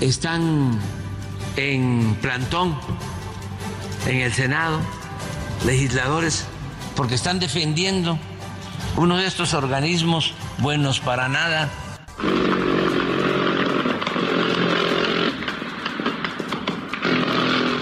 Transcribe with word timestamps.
Están 0.00 0.78
en 1.56 2.16
plantón 2.20 2.78
en 4.06 4.20
el 4.20 4.32
Senado 4.32 4.80
legisladores 5.64 6.46
porque 6.96 7.14
están 7.14 7.38
defendiendo 7.38 8.18
uno 8.96 9.16
de 9.18 9.26
estos 9.26 9.54
organismos 9.54 10.34
buenos 10.58 11.00
para 11.00 11.28
nada. 11.28 11.68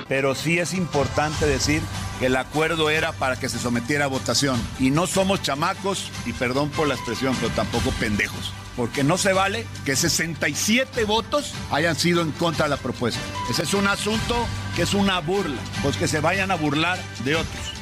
Pero 0.08 0.34
sí 0.34 0.58
es 0.58 0.74
importante 0.74 1.46
decir 1.46 1.82
que 2.18 2.26
el 2.26 2.36
acuerdo 2.36 2.90
era 2.90 3.12
para 3.12 3.36
que 3.36 3.48
se 3.48 3.58
sometiera 3.58 4.06
a 4.06 4.08
votación. 4.08 4.60
Y 4.80 4.90
no 4.90 5.06
somos 5.06 5.42
chamacos, 5.42 6.10
y 6.26 6.32
perdón 6.32 6.70
por 6.70 6.88
la 6.88 6.94
expresión, 6.94 7.36
pero 7.40 7.52
tampoco 7.54 7.90
pendejos. 7.92 8.52
Porque 8.78 9.02
no 9.02 9.18
se 9.18 9.32
vale 9.32 9.66
que 9.84 9.96
67 9.96 11.02
votos 11.04 11.52
hayan 11.72 11.96
sido 11.96 12.22
en 12.22 12.30
contra 12.30 12.66
de 12.66 12.70
la 12.70 12.76
propuesta. 12.76 13.18
Ese 13.50 13.64
es 13.64 13.74
un 13.74 13.88
asunto 13.88 14.46
que 14.76 14.82
es 14.82 14.94
una 14.94 15.18
burla. 15.18 15.60
Pues 15.82 15.96
que 15.96 16.06
se 16.06 16.20
vayan 16.20 16.52
a 16.52 16.54
burlar 16.54 16.96
de 17.24 17.34
otros. 17.34 17.72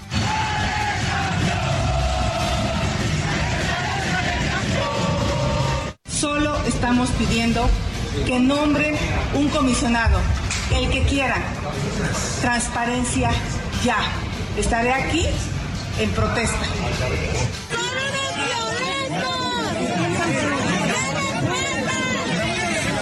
Solo 6.08 6.56
estamos 6.64 7.11
pidiendo 7.11 7.69
que 8.24 8.41
nombren 8.41 8.97
un 9.34 9.50
comisionado, 9.50 10.19
el 10.74 10.89
que 10.89 11.02
quiera. 11.02 11.36
Transparencia 12.40 13.30
ya. 13.84 13.98
Estaré 14.57 14.95
aquí 14.95 15.27
en 15.98 16.11
protesta. 16.13 17.65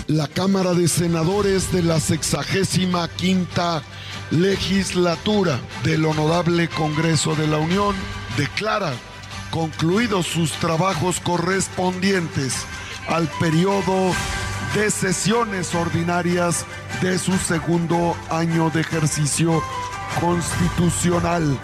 La 0.08 0.28
Cámara 0.28 0.74
de 0.74 0.86
Senadores 0.86 1.72
de 1.72 1.82
la 1.82 1.98
sexagésima 1.98 3.08
quinta 3.08 3.82
legislatura 4.30 5.58
del 5.82 6.04
Honorable 6.04 6.68
Congreso 6.68 7.34
de 7.34 7.46
la 7.46 7.56
Unión 7.56 7.96
declara 8.36 8.92
concluidos 9.50 10.26
sus 10.26 10.52
trabajos 10.52 11.20
correspondientes 11.20 12.66
al 13.08 13.28
periodo 13.40 14.12
de 14.74 14.90
sesiones 14.90 15.74
ordinarias 15.74 16.66
de 17.00 17.18
su 17.18 17.38
segundo 17.38 18.14
año 18.28 18.68
de 18.68 18.82
ejercicio 18.82 19.62
constitucional. 20.20 21.58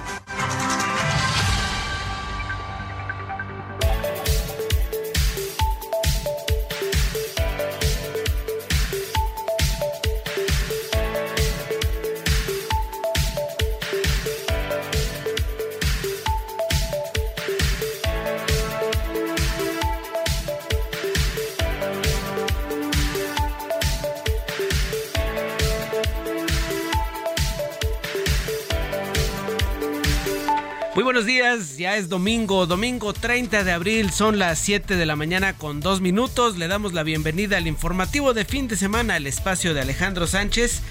Ya 31.58 31.96
es 31.96 32.08
domingo, 32.08 32.66
domingo 32.66 33.12
30 33.12 33.64
de 33.64 33.72
abril, 33.72 34.12
son 34.12 34.38
las 34.38 34.58
7 34.60 34.94
de 34.96 35.06
la 35.06 35.16
mañana 35.16 35.56
con 35.56 35.80
dos 35.80 36.00
minutos. 36.00 36.56
Le 36.56 36.68
damos 36.68 36.92
la 36.92 37.02
bienvenida 37.02 37.56
al 37.56 37.66
informativo 37.66 38.34
de 38.34 38.44
fin 38.44 38.68
de 38.68 38.76
semana, 38.76 39.16
el 39.16 39.26
espacio 39.26 39.74
de 39.74 39.80
Alejandro 39.80 40.26
Sánchez. 40.28 40.82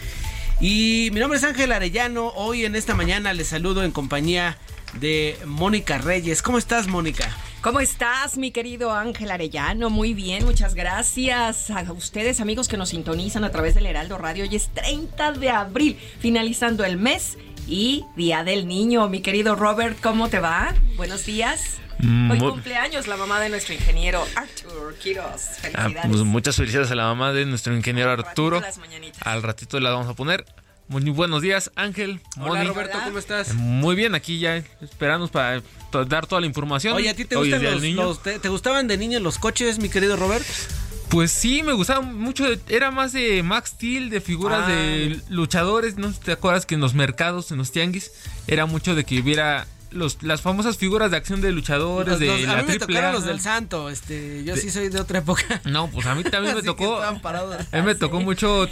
Y 0.59 1.09
mi 1.13 1.21
nombre 1.21 1.37
es 1.37 1.45
Ángel 1.45 1.71
Arellano, 1.71 2.33
hoy 2.35 2.65
en 2.65 2.75
esta 2.75 2.93
mañana 2.93 3.31
les 3.33 3.47
saludo 3.47 3.83
en 3.83 3.91
compañía 3.91 4.57
de 4.99 5.37
Mónica 5.45 5.97
Reyes. 5.97 6.41
¿Cómo 6.41 6.57
estás, 6.57 6.87
Mónica? 6.87 7.33
¿Cómo 7.61 7.79
estás, 7.79 8.37
mi 8.37 8.51
querido 8.51 8.91
Ángel 8.91 9.31
Arellano? 9.31 9.89
Muy 9.89 10.13
bien, 10.13 10.45
muchas 10.45 10.75
gracias 10.75 11.69
a 11.69 11.91
ustedes, 11.91 12.39
amigos 12.41 12.67
que 12.67 12.77
nos 12.77 12.89
sintonizan 12.89 13.43
a 13.43 13.51
través 13.51 13.75
del 13.75 13.85
Heraldo 13.85 14.17
Radio. 14.17 14.43
Hoy 14.43 14.55
es 14.55 14.69
30 14.73 15.33
de 15.33 15.49
abril, 15.49 15.97
finalizando 16.19 16.83
el 16.83 16.97
mes 16.97 17.37
y 17.69 18.05
Día 18.15 18.43
del 18.43 18.67
Niño. 18.67 19.07
Mi 19.09 19.21
querido 19.21 19.55
Robert, 19.55 19.97
¿cómo 20.01 20.29
te 20.29 20.39
va? 20.39 20.73
Buenos 20.97 21.25
días. 21.25 21.77
Hoy 22.01 22.37
cumpleaños 22.39 23.07
la 23.07 23.17
mamá 23.17 23.39
de 23.41 23.49
nuestro 23.49 23.73
ingeniero 23.73 24.25
Arthur 24.35 24.95
Quiroz. 25.01 25.25
Ah, 25.25 25.53
Felicidades. 25.61 26.07
pues 26.09 26.21
muchas 26.23 26.55
felicidades 26.55 26.91
a 26.91 26.95
la 26.95 27.03
mamá 27.03 27.33
de 27.33 27.45
nuestro 27.45 27.75
ingeniero 27.75 28.09
Al 28.11 28.17
ratito 28.17 28.29
Arturo. 28.29 28.59
las 28.61 28.77
mañanitas. 28.77 29.21
Al 29.27 29.43
ratito 29.43 29.79
la 29.79 29.91
vamos 29.91 30.07
a 30.07 30.13
poner. 30.13 30.45
Muy 30.87 31.03
buenos 31.11 31.41
días, 31.43 31.71
Ángel. 31.75 32.19
Hola, 32.37 32.47
Moni. 32.47 32.65
Roberto, 32.67 32.97
¿cómo 33.03 33.19
estás? 33.19 33.53
Muy 33.53 33.95
bien, 33.95 34.15
aquí 34.15 34.39
ya 34.39 34.55
esperamos 34.81 35.29
para 35.29 35.61
dar 36.07 36.25
toda 36.25 36.41
la 36.41 36.47
información. 36.47 36.95
Oye, 36.95 37.09
¿a 37.09 37.13
ti 37.13 37.25
te, 37.25 37.35
Hoy 37.35 37.49
gustan 37.49 37.59
Día 37.61 37.71
los, 37.71 37.81
del 37.81 37.91
Niño. 37.91 38.03
los- 38.05 38.23
te, 38.23 38.39
te 38.39 38.49
gustaban 38.49 38.87
de 38.87 38.97
niño 38.97 39.19
los 39.19 39.37
coches, 39.37 39.77
mi 39.77 39.89
querido 39.89 40.15
Robert? 40.15 40.45
Pues 41.09 41.31
sí, 41.31 41.63
me 41.63 41.73
gustaba 41.73 42.01
mucho. 42.01 42.45
Era 42.67 42.91
más 42.91 43.13
de 43.13 43.41
Max 43.41 43.71
Steel, 43.71 44.09
de 44.11 44.21
figuras 44.21 44.61
Ah, 44.65 44.69
de 44.69 45.05
mira. 45.09 45.21
luchadores. 45.29 45.97
¿No 45.97 46.13
te 46.13 46.31
acuerdas 46.33 46.65
que 46.67 46.75
en 46.75 46.81
los 46.81 46.93
mercados, 46.93 47.51
en 47.51 47.57
los 47.57 47.71
tianguis, 47.71 48.11
era 48.47 48.65
mucho 48.67 48.93
de 48.93 49.03
que 49.05 49.19
hubiera 49.19 49.65
los, 49.91 50.21
las 50.21 50.41
famosas 50.43 50.77
figuras 50.77 51.09
de 51.09 51.17
acción 51.17 51.41
de 51.41 51.51
luchadores 51.51 52.11
Los- 52.11 52.19
de 52.19 52.27
los- 52.27 52.41
la 52.43 52.59
a 52.59 52.61
mí 52.61 52.67
me 52.67 52.77
tocaron 52.77 53.11
los 53.11 53.25
del 53.25 53.39
Santo, 53.41 53.89
este, 53.89 54.43
yo 54.43 54.53
De- 54.53 54.61
sí 54.61 54.69
soy 54.69 54.89
de 54.89 54.99
otra 55.01 55.17
época. 55.17 55.61
No, 55.65 55.89
pues 55.89 56.05
a 56.05 56.13
mí 56.13 56.23
también 56.23 56.53
me 56.53 56.61
tocó. 56.63 57.01
A 57.01 57.11
mí 57.11 57.81
me 57.83 57.95
tocó 57.95 58.19
mucho 58.19 58.67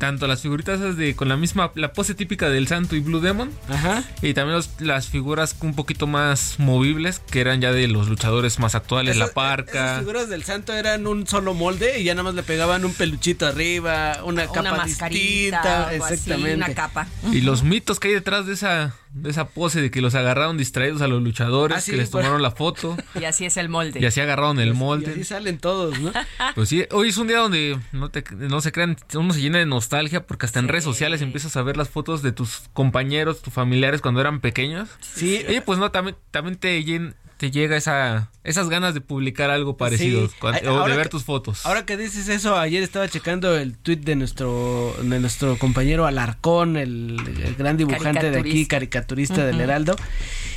tanto 0.00 0.26
las 0.26 0.42
figuritas 0.42 0.96
de 0.96 1.14
con 1.14 1.28
la 1.28 1.36
misma 1.36 1.70
la 1.76 1.92
pose 1.92 2.16
típica 2.16 2.48
del 2.48 2.66
Santo 2.66 2.96
y 2.96 3.00
Blue 3.00 3.20
Demon 3.20 3.52
Ajá. 3.68 4.02
y 4.22 4.34
también 4.34 4.56
los- 4.56 4.70
las 4.80 5.06
figuras 5.08 5.54
un 5.60 5.74
poquito 5.74 6.08
más 6.08 6.56
movibles 6.58 7.20
que 7.30 7.40
eran 7.40 7.60
ya 7.60 7.70
de 7.70 7.86
los 7.86 8.08
luchadores 8.08 8.58
más 8.58 8.74
actuales, 8.74 9.16
la 9.16 9.28
parca. 9.28 9.84
Esas 9.84 9.98
figuras 10.00 10.28
del 10.28 10.42
santo 10.42 10.72
eran 10.72 11.06
un 11.06 11.26
solo 11.28 11.54
molde 11.54 12.00
y 12.00 12.04
ya 12.04 12.14
nada 12.14 12.24
más 12.24 12.34
le 12.34 12.42
pegaban 12.42 12.84
un 12.84 12.94
peluchito 12.94 13.46
arriba, 13.46 14.18
una, 14.24 14.44
Una 14.44 14.46
capa 14.52 14.76
mascarita, 14.78 15.08
distinta. 15.10 15.88
así, 15.88 15.96
Exactamente. 16.14 16.54
una 16.56 16.74
capa. 16.74 17.06
Y 17.30 17.42
los 17.42 17.62
mitos 17.62 18.00
que 18.00 18.08
hay 18.08 18.14
detrás 18.14 18.46
de 18.46 18.54
esa 18.54 18.94
de 19.12 19.28
esa 19.28 19.48
pose 19.48 19.82
de 19.82 19.90
que 19.90 20.00
los 20.00 20.14
agarraron 20.14 20.56
distraídos 20.56 21.02
a 21.02 21.08
los 21.08 21.20
luchadores, 21.20 21.76
Ah, 21.76 21.80
sí, 21.80 21.90
que 21.90 21.96
les 21.96 22.12
bueno. 22.12 22.28
tomaron 22.28 22.42
la 22.42 22.52
foto 22.52 22.96
Y 23.20 23.24
así 23.24 23.44
es 23.44 23.56
el 23.56 23.68
molde. 23.68 23.98
y 23.98 24.06
así 24.06 24.20
agarraron 24.20 24.60
el 24.60 24.68
Y 24.68 24.70
así 24.70 24.78
molde. 24.78 25.24
salen 25.24 25.58
todos, 25.58 25.98
¿no? 25.98 26.12
Pues 26.54 26.68
sí, 26.68 26.84
hoy 26.92 27.08
es 27.08 27.16
un 27.16 27.26
día 27.26 27.38
donde 27.38 27.76
no 27.90 28.08
te 28.10 28.22
no 28.36 28.60
se 28.60 28.70
crean, 28.70 28.96
uno 29.14 29.34
se 29.34 29.40
llena 29.40 29.58
de 29.58 29.66
nostalgia 29.66 29.89
porque 30.26 30.46
hasta 30.46 30.58
en 30.60 30.68
redes 30.68 30.84
sociales 30.84 31.20
empiezas 31.22 31.56
a 31.56 31.62
ver 31.62 31.76
las 31.76 31.88
fotos 31.88 32.22
de 32.22 32.32
tus 32.32 32.62
compañeros, 32.72 33.42
tus 33.42 33.52
familiares 33.52 34.00
cuando 34.00 34.20
eran 34.20 34.40
pequeños. 34.40 34.88
Sí. 35.00 35.42
Y 35.48 35.60
pues 35.60 35.78
no, 35.78 35.90
también, 35.90 36.16
también 36.30 36.56
te, 36.56 36.82
llega 37.50 37.76
esa, 37.76 38.30
esas 38.44 38.68
ganas 38.68 38.92
de 38.94 39.00
publicar 39.00 39.50
algo 39.50 39.76
parecido 39.76 40.28
Sí. 40.28 40.34
o 40.42 40.52
de 40.52 40.68
ahora 40.68 40.94
ver 40.96 41.04
que- 41.06 41.10
tus 41.10 41.24
fotos. 41.24 41.64
Ahora 41.66 41.86
que 41.86 41.96
dices 41.96 42.28
eso, 42.28 42.56
ayer 42.58 42.82
estaba 42.82 43.08
checando 43.08 43.56
el 43.56 43.76
tweet 43.78 43.96
de 43.98 44.14
nuestro, 44.16 44.94
de 45.02 45.18
nuestro 45.20 45.56
compañero 45.58 46.06
Alarcón, 46.06 46.76
el, 46.76 47.16
el 47.44 47.54
gran 47.56 47.76
dibujante 47.76 48.30
de 48.30 48.38
aquí, 48.38 48.66
Caricaturista. 48.66 49.44
del. 49.44 49.60
Heraldo, 49.60 49.96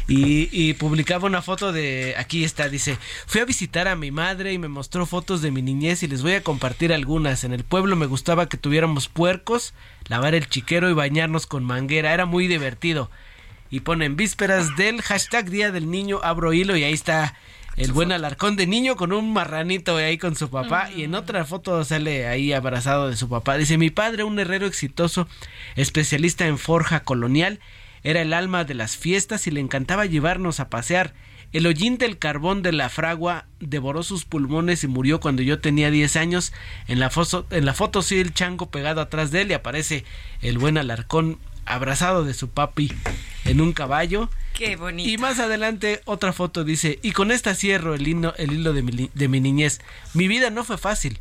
y, 0.08 0.50
y 0.52 0.74
publicaba 0.74 1.28
una 1.28 1.42
foto 1.42 1.72
de, 1.72 2.16
aquí 2.18 2.44
está, 2.44 2.70
dice, 2.70 2.98
fui 3.26 3.42
a 3.42 3.46
visitar 3.46 3.88
a 3.88 3.96
mi 3.96 4.12
madre 4.12 4.54
y 4.54 4.58
me 4.58 4.68
mostró 4.68 5.06
fotos 5.06 5.42
de 5.42 5.52
mi 5.52 5.62
niñez 5.62 6.04
y 6.04 6.08
les 6.08 6.22
voy 6.22 6.34
a 6.34 6.44
compartir 6.44 6.92
algunas. 6.92 7.44
En 7.44 7.54
el 7.54 7.64
pueblo 7.64 7.96
me 7.96 8.06
gustaba 8.06 8.50
que 8.50 8.58
tuviéramos 8.58 9.08
puercos, 9.08 9.74
lavar 10.08 10.36
el 10.36 10.48
chiquero 10.48 10.90
y 10.90 10.94
bañarnos 10.94 11.48
con 11.48 11.64
manguera, 11.64 12.14
era 12.14 12.26
muy 12.26 12.48
divertido. 12.48 13.10
Y 13.70 13.80
ponen 13.80 14.16
vísperas 14.16 14.76
del 14.76 15.02
hashtag 15.02 15.50
Día 15.50 15.72
del 15.72 15.90
Niño, 15.90 16.20
abro 16.22 16.54
hilo 16.54 16.78
y 16.78 16.84
ahí 16.84 16.94
está 16.94 17.36
el 17.76 17.92
buen 17.92 18.12
alarcón 18.12 18.56
de 18.56 18.68
niño 18.68 18.96
con 18.96 19.12
un 19.14 19.34
marranito 19.34 19.98
ahí 19.98 20.18
con 20.18 20.36
su 20.36 20.50
papá. 20.50 20.92
Y 20.92 21.04
en 21.04 21.16
otra 21.16 21.44
foto 21.46 21.84
sale 21.84 22.28
ahí 22.28 22.54
abrazado 22.54 23.10
de 23.10 23.18
su 23.18 23.30
papá. 23.30 23.58
Dice, 23.58 23.78
mi 23.78 23.90
padre, 23.90 24.24
un 24.24 24.38
herrero 24.38 24.68
exitoso, 24.68 25.28
especialista 25.76 26.46
en 26.46 26.58
forja 26.58 27.02
colonial, 27.02 27.60
era 28.04 28.22
el 28.22 28.34
alma 28.34 28.64
de 28.64 28.74
las 28.74 28.98
fiestas 28.98 29.48
y 29.48 29.52
le 29.52 29.60
encantaba 29.60 30.06
llevarnos 30.06 30.60
a 30.60 30.70
pasear. 30.70 31.14
El 31.52 31.68
hollín 31.68 31.98
del 32.00 32.18
carbón 32.18 32.64
de 32.64 32.72
la 32.72 32.90
fragua 32.90 33.46
devoró 33.60 34.02
sus 34.02 34.26
pulmones 34.26 34.84
y 34.84 34.88
murió 34.88 35.20
cuando 35.20 35.44
yo 35.44 35.60
tenía 35.60 35.92
10 35.92 36.16
años. 36.16 36.52
En 36.88 37.00
la, 37.00 37.10
foto, 37.12 37.46
en 37.52 37.66
la 37.66 37.74
foto 37.76 38.02
sí 38.02 38.20
el 38.20 38.34
chango 38.34 38.72
pegado 38.72 39.02
atrás 39.02 39.30
de 39.32 39.42
él 39.42 39.52
y 39.52 39.54
aparece 39.54 40.04
el 40.42 40.58
buen 40.58 40.78
alarcón 40.80 41.38
abrazado 41.66 42.26
de 42.26 42.34
su 42.34 42.50
papi 42.50 42.92
en 43.46 43.62
un 43.62 43.72
caballo. 43.72 44.30
Qué 44.56 44.76
bonito. 44.76 45.08
Y 45.10 45.18
más 45.18 45.40
adelante 45.40 46.02
otra 46.06 46.34
foto 46.34 46.64
dice, 46.64 46.98
y 47.04 47.12
con 47.12 47.32
esta 47.32 47.54
cierro 47.56 47.94
el 47.94 48.08
hilo, 48.08 48.34
el 48.38 48.52
hilo 48.52 48.74
de, 48.74 48.82
mi, 48.82 48.92
li- 48.92 49.12
de 49.14 49.28
mi 49.28 49.40
niñez. 49.40 49.80
Mi 50.16 50.28
vida 50.28 50.50
no 50.50 50.64
fue 50.64 50.78
fácil. 50.80 51.20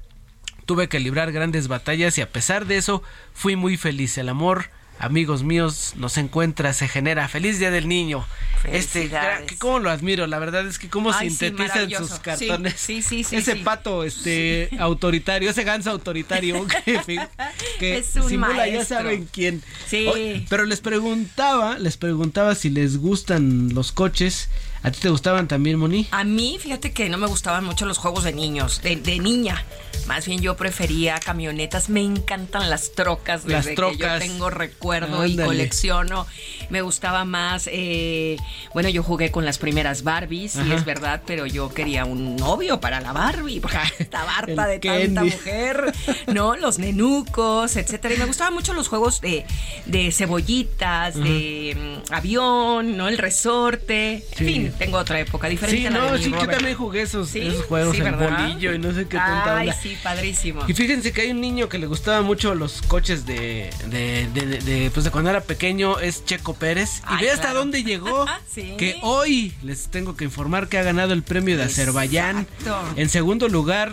Tuve 0.65 0.89
que 0.89 0.99
librar 1.01 1.31
grandes 1.33 1.69
batallas 1.69 2.17
y 2.17 2.23
a 2.23 2.31
pesar 2.31 2.67
de 2.67 2.79
eso 2.79 3.03
fui 3.35 3.55
muy 3.55 3.77
feliz. 3.77 4.17
El 4.17 4.29
amor, 4.31 4.71
amigos 5.03 5.43
míos, 5.43 5.95
nos 5.97 6.17
encuentra, 6.17 6.73
se 6.73 6.87
genera. 6.89 7.29
Feliz 7.29 7.59
Día 7.59 7.71
del 7.71 7.89
Niño. 7.89 8.25
Este, 8.65 9.11
que 9.49 9.59
cómo 9.59 9.81
lo 9.81 9.91
admiro, 9.91 10.29
la 10.29 10.39
verdad 10.39 10.65
es 10.67 10.79
que 10.79 10.89
cómo 10.89 11.13
Ay, 11.13 11.31
sí, 11.31 11.37
sintetizan 11.37 11.91
sus 11.91 12.11
maravilloso. 12.11 12.23
cartones. 12.23 12.75
Sí, 12.77 13.03
sí, 13.03 13.25
sí, 13.25 13.35
ese 13.37 13.55
sí. 13.55 13.59
pato 13.65 14.05
este 14.05 14.71
autoritario, 14.79 15.51
ese 15.51 15.65
ganso 15.65 15.91
autoritario 15.91 16.65
que, 16.85 17.99
Es 17.99 18.15
un 18.15 18.29
simula 18.29 18.69
ya 18.69 18.85
saben 18.85 19.29
quién. 19.33 19.63
Sí. 19.89 20.47
Pero 20.49 20.65
les 20.65 20.81
preguntaba, 20.81 21.79
les 21.79 21.97
preguntaba 21.97 22.55
si 22.55 22.71
les 22.71 22.99
gustan 22.99 23.75
los 23.75 23.91
coches. 23.91 24.49
¿A 24.83 24.91
ti 24.91 24.99
te 25.01 25.09
gustaban 25.11 25.47
también, 25.49 25.79
Moni? 25.79 26.09
A 26.11 26.25
mí, 26.25 26.59
fíjate 26.61 26.93
que 26.93 27.09
no 27.09 27.17
me 27.19 27.27
gustaban 27.29 27.65
mucho 27.65 27.87
los 27.87 27.99
juegos 27.99 28.25
de 28.25 28.33
niños, 28.33 28.83
de, 28.83 28.97
de 28.97 29.19
niña. 29.21 29.65
Más 30.07 30.27
bien 30.27 30.41
yo 30.41 30.57
prefería 30.57 31.21
camionetas. 31.21 31.89
Me 31.89 32.01
encantan 32.03 32.69
las 32.69 32.93
trocas 32.93 33.43
desde 33.45 33.53
Las 33.57 33.67
que 33.69 33.75
trocas. 33.77 33.99
yo 34.21 34.27
tengo 34.27 34.51
recuerdo 34.51 35.25
y 35.25 35.37
colecciono. 35.37 36.27
Me 36.71 36.83
gustaba 36.83 37.25
más. 37.25 37.69
eh, 37.71 38.37
bueno, 38.75 38.89
yo 38.89 39.05
jugué 39.05 39.31
con 39.31 39.45
las 39.45 39.59
primeras 39.59 40.03
Barbies, 40.03 40.57
y 40.57 40.61
Ajá. 40.61 40.75
es 40.75 40.85
verdad, 40.85 41.23
pero 41.25 41.47
yo 41.47 41.73
quería 41.73 42.05
un 42.05 42.35
novio 42.35 42.81
para 42.81 43.01
la 43.01 43.13
Barbie, 43.13 43.61
porque 43.61 43.79
estaba 44.01 44.39
harta 44.39 44.67
de 44.67 44.81
tanta 44.81 45.23
mujer, 45.23 45.93
¿no? 46.35 46.57
Los 46.57 46.81
nenucos, 46.81 47.77
etcétera. 47.77 48.15
Y 48.15 48.19
me 48.19 48.25
gustaban 48.25 48.55
mucho 48.55 48.73
los 48.75 48.89
juegos 48.89 49.21
de, 49.21 49.47
de 49.87 50.11
cebollitas, 50.11 51.15
de 51.15 52.01
mm, 52.09 52.13
avión, 52.13 52.97
¿no? 52.97 53.07
El 53.07 53.19
resorte. 53.19 54.25
Sí. 54.37 54.45
En 54.45 54.47
fin, 54.47 54.72
tengo 54.79 54.99
otra 54.99 55.21
época 55.21 55.49
diferente 55.49 55.81
Sí, 55.81 55.87
a 55.87 55.91
la 55.91 55.99
no, 55.99 56.13
de 56.13 56.19
sí, 56.19 56.31
yo 56.31 56.37
Robert. 56.37 56.53
también 56.53 56.77
jugué 56.77 57.03
esos, 57.03 57.29
Sí, 57.31 57.41
esos 57.41 57.65
juegos, 57.67 57.95
sí, 57.97 58.03
¿verdad? 58.03 58.39
bolillo 58.49 58.75
y 58.75 58.79
no 58.79 58.93
sé 58.93 59.03
qué 59.07 59.17
tanta 59.17 59.57
Ay, 59.59 59.69
onda. 59.69 59.81
sí, 59.81 59.97
padrísimo. 60.03 60.63
Y 60.69 60.75
fíjense 60.75 61.13
que 61.13 61.23
hay 61.23 61.31
un 61.31 61.41
niño 61.41 61.69
que 61.69 61.79
le 61.79 61.87
gustaban 61.87 62.25
mucho 62.25 62.55
los 62.55 62.83
coches 62.83 63.27
de, 63.27 63.71
de, 63.89 64.29
de, 64.35 64.47
de- 64.47 64.59
de, 64.59 64.91
pues 64.91 65.05
de 65.05 65.11
cuando 65.11 65.31
era 65.31 65.41
pequeño, 65.41 65.99
es 66.01 66.25
Checo 66.25 66.55
Pérez. 66.55 67.03
Y 67.19 67.23
ve 67.23 67.31
hasta 67.31 67.53
dónde 67.53 67.83
llegó. 67.85 68.27
Sí. 68.53 68.75
Que 68.77 68.99
hoy 69.03 69.55
les 69.63 69.89
tengo 69.89 70.15
que 70.17 70.25
informar 70.25 70.69
que 70.69 70.77
ha 70.79 70.83
ganado 70.83 71.13
el 71.15 71.23
premio 71.23 71.57
de 71.57 71.65
Azerbaiyán. 71.65 72.41
Exacto. 72.41 72.77
En 72.97 73.09
segundo 73.09 73.49
lugar, 73.49 73.91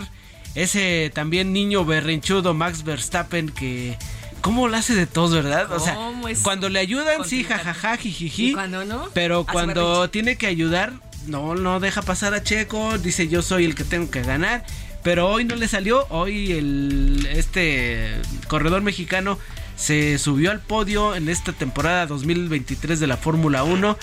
ese 0.55 1.11
también 1.13 1.53
niño 1.53 1.85
berrinchudo 1.85 2.53
Max 2.53 2.83
Verstappen 2.83 3.49
que... 3.49 3.97
¿Cómo 4.41 4.67
lo 4.67 4.77
hace 4.77 4.95
de 4.95 5.05
todos, 5.05 5.33
verdad? 5.33 5.71
O 5.71 5.79
sea, 5.79 5.95
¿Cómo 5.95 6.27
es 6.27 6.41
cuando 6.41 6.69
le 6.69 6.79
ayudan, 6.79 7.25
sí, 7.25 7.43
jajaja, 7.43 7.97
jijiji. 7.97 8.49
¿Y 8.49 8.53
cuando 8.53 8.85
no? 8.85 9.09
Pero 9.13 9.45
cuando 9.45 10.09
tiene 10.09 10.37
que 10.37 10.47
ayudar, 10.47 10.93
no, 11.27 11.55
no 11.55 11.79
deja 11.79 12.01
pasar 12.01 12.33
a 12.33 12.43
Checo. 12.43 12.97
Dice 12.97 13.27
yo 13.27 13.41
soy 13.41 13.65
el 13.65 13.75
que 13.75 13.83
tengo 13.83 14.09
que 14.09 14.21
ganar. 14.21 14.65
Pero 15.03 15.29
hoy 15.29 15.45
no 15.45 15.55
le 15.55 15.67
salió. 15.67 16.05
Hoy 16.09 16.51
el 16.51 17.27
este 17.31 18.21
corredor 18.47 18.81
mexicano 18.81 19.37
se 19.79 20.17
subió 20.17 20.51
al 20.51 20.59
podio 20.59 21.15
en 21.15 21.29
esta 21.29 21.53
temporada 21.53 22.05
2023 22.05 22.99
de 22.99 23.07
la 23.07 23.15
Fórmula 23.15 23.63
1 23.63 23.97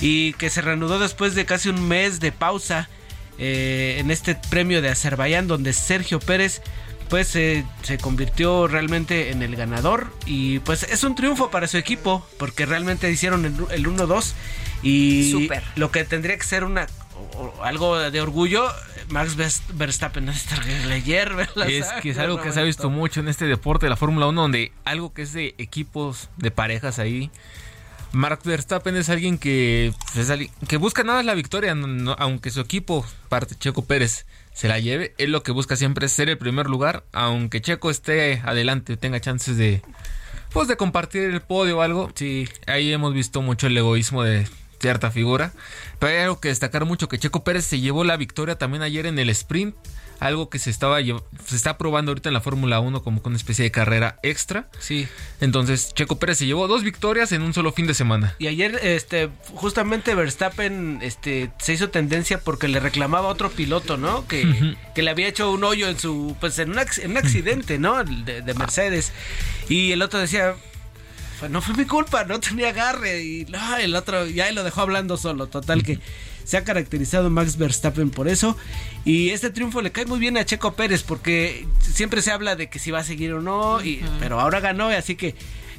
y 0.00 0.34
que 0.34 0.50
se 0.50 0.60
reanudó 0.60 0.98
después 0.98 1.34
de 1.34 1.46
casi 1.46 1.70
un 1.70 1.88
mes 1.88 2.20
de 2.20 2.32
pausa 2.32 2.90
eh, 3.38 3.96
en 3.98 4.10
este 4.10 4.34
premio 4.34 4.82
de 4.82 4.90
Azerbaiyán 4.90 5.48
donde 5.48 5.72
Sergio 5.72 6.20
Pérez 6.20 6.60
pues 7.12 7.28
se 7.28 7.62
convirtió 8.00 8.68
realmente 8.68 9.32
en 9.32 9.42
el 9.42 9.54
ganador 9.54 10.10
y 10.24 10.60
pues 10.60 10.82
es 10.84 11.04
un 11.04 11.14
triunfo 11.14 11.50
para 11.50 11.68
su 11.68 11.76
equipo 11.76 12.26
porque 12.38 12.64
realmente 12.64 13.10
hicieron 13.10 13.44
el, 13.44 13.52
el 13.70 13.86
1-2 13.86 14.32
y 14.82 15.30
Súper. 15.30 15.62
lo 15.76 15.90
que 15.90 16.04
tendría 16.06 16.38
que 16.38 16.44
ser 16.44 16.64
una 16.64 16.86
o- 17.34 17.52
o 17.58 17.64
algo 17.64 17.98
de 17.98 18.18
orgullo 18.22 18.64
Max 19.10 19.36
Vers- 19.36 19.60
Verstappen 19.74 20.30
ayer 20.90 21.34
¿verdad? 21.34 21.68
Es 21.68 21.86
que 22.00 22.08
es 22.12 22.18
algo 22.18 22.40
que 22.40 22.50
se 22.50 22.60
ha 22.60 22.62
visto 22.62 22.88
mucho 22.88 23.20
en 23.20 23.28
este 23.28 23.44
deporte 23.44 23.84
de 23.84 23.90
la 23.90 23.96
Fórmula 23.96 24.26
1, 24.28 24.40
donde 24.40 24.72
algo 24.86 25.12
que 25.12 25.20
es 25.20 25.34
de 25.34 25.54
equipos, 25.58 26.30
de 26.38 26.50
parejas 26.50 26.98
ahí. 26.98 27.30
Mark 28.12 28.40
Verstappen 28.42 28.96
es 28.96 29.10
alguien 29.10 29.36
que, 29.36 29.92
pues, 30.14 30.16
es 30.16 30.30
alguien 30.30 30.50
que 30.66 30.78
busca 30.78 31.02
nada 31.04 31.18
más 31.18 31.26
la 31.26 31.34
victoria, 31.34 31.74
no- 31.74 31.86
no- 31.88 32.16
aunque 32.18 32.50
su 32.50 32.60
equipo, 32.60 33.04
parte 33.28 33.54
Checo 33.54 33.84
Pérez, 33.84 34.24
se 34.52 34.68
la 34.68 34.78
lleve. 34.78 35.14
Él 35.18 35.32
lo 35.32 35.42
que 35.42 35.52
busca 35.52 35.76
siempre 35.76 36.06
es 36.06 36.12
ser 36.12 36.28
el 36.28 36.38
primer 36.38 36.66
lugar, 36.66 37.04
aunque 37.12 37.60
Checo 37.60 37.90
esté 37.90 38.42
adelante, 38.44 38.96
tenga 38.96 39.20
chances 39.20 39.56
de, 39.56 39.82
pues, 40.52 40.68
de 40.68 40.76
compartir 40.76 41.22
el 41.22 41.40
podio 41.40 41.78
o 41.78 41.82
algo. 41.82 42.10
Sí. 42.14 42.48
Ahí 42.66 42.92
hemos 42.92 43.14
visto 43.14 43.42
mucho 43.42 43.66
el 43.66 43.76
egoísmo 43.76 44.22
de 44.22 44.46
cierta 44.80 45.10
figura. 45.10 45.52
Pero 45.98 46.12
hay 46.12 46.18
algo 46.18 46.40
que 46.40 46.48
destacar 46.48 46.84
mucho, 46.84 47.08
que 47.08 47.18
Checo 47.18 47.44
Pérez 47.44 47.64
se 47.64 47.80
llevó 47.80 48.04
la 48.04 48.16
victoria 48.16 48.58
también 48.58 48.82
ayer 48.82 49.06
en 49.06 49.18
el 49.18 49.30
sprint. 49.30 49.74
Algo 50.22 50.48
que 50.48 50.60
se 50.60 50.70
estaba 50.70 50.98
se 51.00 51.56
está 51.56 51.76
probando 51.76 52.12
ahorita 52.12 52.28
en 52.28 52.34
la 52.34 52.40
Fórmula 52.40 52.78
1 52.78 53.02
como 53.02 53.22
con 53.22 53.32
una 53.32 53.38
especie 53.38 53.64
de 53.64 53.72
carrera 53.72 54.20
extra. 54.22 54.68
Sí. 54.78 55.08
Entonces, 55.40 55.92
Checo 55.94 56.20
Pérez 56.20 56.38
se 56.38 56.46
llevó 56.46 56.68
dos 56.68 56.84
victorias 56.84 57.32
en 57.32 57.42
un 57.42 57.52
solo 57.52 57.72
fin 57.72 57.88
de 57.88 57.94
semana. 57.94 58.36
Y 58.38 58.46
ayer, 58.46 58.78
este, 58.84 59.30
justamente 59.54 60.14
Verstappen, 60.14 61.00
este, 61.02 61.50
se 61.58 61.72
hizo 61.72 61.90
tendencia 61.90 62.38
porque 62.38 62.68
le 62.68 62.78
reclamaba 62.78 63.30
a 63.30 63.32
otro 63.32 63.50
piloto, 63.50 63.96
¿no? 63.96 64.28
Que, 64.28 64.76
que 64.94 65.02
le 65.02 65.10
había 65.10 65.26
hecho 65.26 65.50
un 65.50 65.64
hoyo 65.64 65.88
en 65.88 65.98
su, 65.98 66.36
pues 66.38 66.56
en 66.60 66.70
un, 66.70 66.78
en 66.78 67.10
un 67.10 67.16
accidente, 67.16 67.80
¿no? 67.80 68.04
De, 68.04 68.42
de 68.42 68.54
Mercedes. 68.54 69.12
Y 69.68 69.90
el 69.90 70.02
otro 70.02 70.20
decía, 70.20 70.54
"Pues 71.40 71.50
no 71.50 71.60
fue 71.60 71.74
mi 71.74 71.84
culpa, 71.84 72.22
no 72.22 72.38
tenía 72.38 72.68
agarre. 72.68 73.24
Y 73.24 73.44
no, 73.46 73.76
el 73.76 73.96
otro 73.96 74.26
ya 74.26 74.52
lo 74.52 74.62
dejó 74.62 74.82
hablando 74.82 75.16
solo. 75.16 75.48
Total 75.48 75.82
que 75.82 75.98
se 76.44 76.56
ha 76.56 76.64
caracterizado 76.64 77.30
Max 77.30 77.56
Verstappen 77.56 78.10
por 78.10 78.28
eso. 78.28 78.56
Y 79.04 79.30
este 79.30 79.50
triunfo 79.50 79.82
le 79.82 79.92
cae 79.92 80.06
muy 80.06 80.18
bien 80.18 80.36
a 80.36 80.44
Checo 80.44 80.74
Pérez 80.74 81.02
porque 81.02 81.66
siempre 81.80 82.22
se 82.22 82.30
habla 82.30 82.56
de 82.56 82.68
que 82.68 82.78
si 82.78 82.90
va 82.90 83.00
a 83.00 83.04
seguir 83.04 83.32
o 83.32 83.40
no. 83.40 83.82
Y, 83.84 84.02
pero 84.20 84.40
ahora 84.40 84.60
ganó, 84.60 84.88
así 84.88 85.16
que 85.16 85.34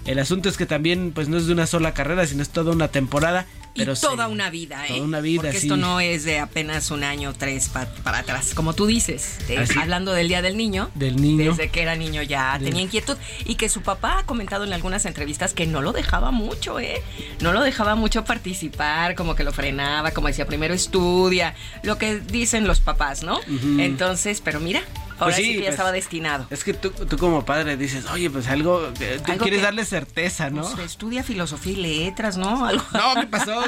el 0.06 0.20
asunto 0.20 0.50
es 0.50 0.58
que 0.58 0.66
también 0.66 1.12
pues 1.14 1.30
no 1.30 1.38
es 1.38 1.48
de 1.48 1.54
una 1.54 1.68
sola 1.68 1.94
carrera, 1.94 2.26
sino 2.28 2.42
es 2.42 2.50
toda 2.50 2.72
una 2.72 2.90
temporada. 2.90 3.48
Y 3.76 3.80
Pero 3.80 3.96
toda 3.96 4.28
sí, 4.28 4.32
una 4.32 4.52
vida, 4.52 4.86
¿eh? 4.86 4.90
Toda 4.90 5.02
una 5.04 5.20
vida, 5.20 5.42
Porque 5.42 5.60
sí. 5.60 5.66
esto 5.66 5.78
no 5.78 6.00
es 6.00 6.26
de 6.26 6.38
apenas 6.38 6.92
un 6.92 7.04
año, 7.04 7.34
tres 7.36 7.70
pa- 7.70 7.88
para 8.04 8.20
atrás. 8.20 8.54
Como 8.54 8.74
tú 8.74 8.86
dices, 8.86 9.40
Así. 9.58 9.80
hablando 9.80 10.12
del 10.14 10.28
Día 10.28 10.44
del 10.44 10.58
Niño. 10.58 10.92
Del 10.94 11.16
niño. 11.20 11.50
Desde 11.52 11.70
que 11.72 11.82
era 11.82 11.96
niño 11.96 12.22
ya 12.22 12.60
Del- 12.60 12.70
tenía 12.70 12.84
inquietud. 12.84 13.18
Y 13.46 13.56
que 13.56 13.70
su 13.70 13.82
papá 13.82 14.20
ha 14.20 14.24
comentado 14.28 14.64
en 14.64 14.74
algunas 14.74 15.08
entrevistas 15.08 15.56
que 15.56 15.66
no 15.66 15.82
lo 15.82 15.92
dejaba 15.92 16.30
mucho, 16.30 16.80
¿eh? 16.80 17.02
No 17.42 17.52
lo 17.52 17.62
dejaba 17.62 17.96
mucho 17.96 18.24
participar, 18.26 19.16
como 19.16 19.34
que 19.36 19.44
lo 19.44 19.52
frenaba, 19.52 20.12
como 20.12 20.28
decía, 20.28 20.46
primero 20.46 20.76
estudia. 20.76 21.56
Lo 21.82 21.98
que 21.98 22.20
dicen 22.20 22.68
los 22.68 22.80
papás, 22.80 23.24
¿no? 23.24 23.40
Entonces, 23.80 24.40
pero 24.42 24.60
mira, 24.60 24.84
ahora 25.20 25.26
Pues 25.26 25.36
sí, 25.38 25.44
sí, 25.44 25.50
que 25.50 25.56
ya 25.58 25.62
pues, 25.62 25.70
estaba 25.74 25.92
destinado. 25.92 26.48
Es 26.50 26.64
que 26.64 26.74
tú, 26.74 26.90
tú 26.92 27.18
como 27.18 27.46
padre 27.46 27.78
dices, 27.78 28.06
oye, 28.12 28.30
pues 28.30 28.48
algo, 28.48 28.88
eh, 29.00 29.20
tú 29.26 29.32
Algo 29.32 29.44
quieres 29.44 29.60
que- 29.60 29.66
darle 29.66 29.86
certeza, 29.86 30.50
¿no? 30.50 30.62
Pues, 30.70 30.80
estudia 30.92 31.24
filosofía 31.24 31.74
y 31.74 31.76
letras, 31.78 32.38
¿no? 32.38 32.66
Algo. 32.66 32.84
No, 32.94 33.22
¿qué 33.22 33.28
pasó? 33.32 33.62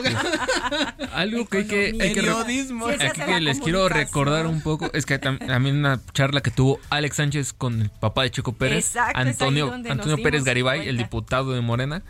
Algo 1.14 1.46
que 1.48 1.58
hay 1.60 1.66
que, 1.68 1.86
hay 2.00 2.14
que 2.14 2.22
Periodismo. 2.22 2.88
Ciencias 2.88 3.12
Aquí 3.12 3.22
que 3.32 3.42
les 3.42 3.60
quiero 3.60 3.90
recordar 3.90 4.48
un 4.48 4.62
poco, 4.62 4.90
es 4.94 5.06
que 5.06 5.20
tam- 5.20 5.46
también 5.46 5.78
una 5.78 6.00
charla 6.14 6.42
que 6.42 6.52
tuvo 6.52 6.80
Alex 6.90 7.16
Sánchez 7.18 7.54
con 7.54 7.82
el 7.82 7.90
papá 7.90 8.24
de 8.24 8.32
Checo 8.32 8.54
Pérez, 8.54 8.88
Exacto, 8.88 9.20
Antonio, 9.20 9.72
Antonio 9.74 10.18
Pérez 10.22 10.44
Garibay, 10.44 10.88
el 10.88 10.98
diputado 10.98 11.52
de 11.52 11.62
Morena. 11.62 12.04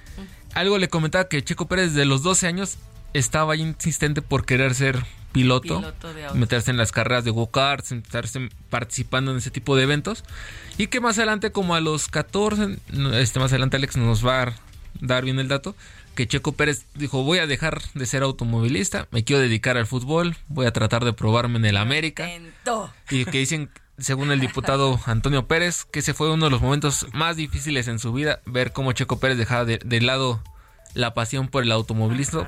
Algo 0.53 0.77
le 0.77 0.87
comentaba 0.87 1.27
que 1.27 1.43
Checo 1.43 1.67
Pérez 1.67 1.93
de 1.93 2.05
los 2.05 2.23
12 2.23 2.47
años 2.47 2.77
estaba 3.13 3.53
ahí 3.53 3.61
insistente 3.61 4.21
por 4.21 4.45
querer 4.45 4.73
ser 4.75 5.03
piloto, 5.35 5.83
meterse 6.33 6.71
en 6.71 6.77
las 6.77 6.93
carreras 6.93 7.25
de 7.25 7.31
go-karts, 7.31 7.91
estarse 7.91 8.49
participando 8.69 9.31
en 9.31 9.37
ese 9.37 9.51
tipo 9.51 9.75
de 9.75 9.83
eventos. 9.83 10.23
Y 10.77 10.87
que 10.87 11.01
más 11.01 11.17
adelante, 11.17 11.51
como 11.51 11.75
a 11.75 11.81
los 11.81 12.07
14, 12.07 12.77
este, 13.15 13.39
más 13.41 13.51
adelante 13.51 13.75
Alex 13.75 13.97
nos 13.97 14.25
va 14.25 14.43
a 14.43 14.53
dar 15.01 15.25
bien 15.25 15.37
el 15.39 15.49
dato, 15.49 15.75
que 16.15 16.25
Checo 16.25 16.53
Pérez 16.53 16.85
dijo, 16.95 17.23
voy 17.23 17.39
a 17.39 17.47
dejar 17.47 17.81
de 17.95 18.05
ser 18.05 18.23
automovilista, 18.23 19.09
me 19.11 19.25
quiero 19.25 19.41
dedicar 19.41 19.75
al 19.75 19.87
fútbol, 19.87 20.37
voy 20.47 20.67
a 20.67 20.71
tratar 20.71 21.03
de 21.03 21.11
probarme 21.11 21.57
en 21.57 21.65
el 21.65 21.75
América. 21.75 22.29
Y 23.09 23.25
que 23.25 23.39
dicen, 23.39 23.69
según 23.97 24.31
el 24.31 24.39
diputado 24.39 25.01
Antonio 25.05 25.47
Pérez, 25.47 25.83
que 25.83 25.99
ese 25.99 26.13
fue 26.13 26.31
uno 26.31 26.45
de 26.45 26.51
los 26.51 26.61
momentos 26.61 27.07
más 27.11 27.35
difíciles 27.35 27.89
en 27.89 27.99
su 27.99 28.13
vida, 28.13 28.39
ver 28.45 28.71
cómo 28.71 28.93
Checo 28.93 29.19
Pérez 29.19 29.37
dejaba 29.37 29.65
de, 29.65 30.01
lado 30.01 30.41
la 30.93 31.13
pasión 31.13 31.49
por 31.49 31.63
el 31.63 31.73
automovilismo, 31.73 32.47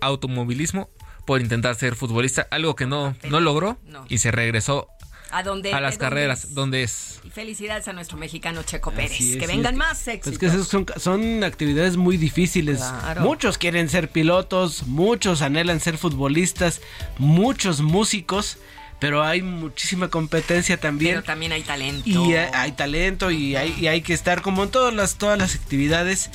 automovilismo 0.00 0.90
por 1.24 1.40
intentar 1.40 1.74
ser 1.74 1.96
futbolista, 1.96 2.46
algo 2.50 2.74
que 2.74 2.86
no, 2.86 3.14
no 3.28 3.40
logró 3.40 3.78
y 4.08 4.18
se 4.18 4.30
regresó 4.30 4.88
a, 5.30 5.42
donde, 5.42 5.72
a 5.72 5.80
las 5.80 5.98
carreras, 5.98 6.54
donde 6.54 6.84
es. 6.84 7.20
Y 7.24 7.30
felicidades 7.30 7.88
a 7.88 7.92
nuestro 7.92 8.16
mexicano 8.16 8.62
Checo 8.62 8.92
Pérez. 8.92 9.18
que 9.18 9.46
vengan 9.46 9.76
más 9.76 10.06
éxitos. 10.06 10.32
Es 10.32 10.38
que 10.38 10.64
son, 10.64 10.86
son 10.96 11.42
actividades 11.42 11.96
muy 11.96 12.16
difíciles. 12.16 12.80
Muchos 13.18 13.58
quieren 13.58 13.88
ser 13.88 14.10
pilotos, 14.10 14.86
muchos 14.86 15.42
anhelan 15.42 15.80
ser 15.80 15.98
futbolistas, 15.98 16.80
muchos 17.18 17.80
músicos 17.80 18.58
pero 19.00 19.22
hay 19.22 19.42
muchísima 19.42 20.08
competencia 20.08 20.78
también. 20.78 21.16
Pero 21.16 21.24
también 21.24 21.52
hay 21.52 21.62
talento. 21.62 22.08
Y 22.08 22.36
hay, 22.36 22.72
talento 22.72 23.30
y 23.30 23.54
hay, 23.54 23.76
y 23.78 23.86
hay, 23.88 24.00
que 24.00 24.14
estar 24.14 24.40
como 24.40 24.62
en 24.62 24.70
todas 24.70 24.94
las, 24.94 25.16
todas 25.16 25.38
las 25.38 25.56
actividades 25.56 26.30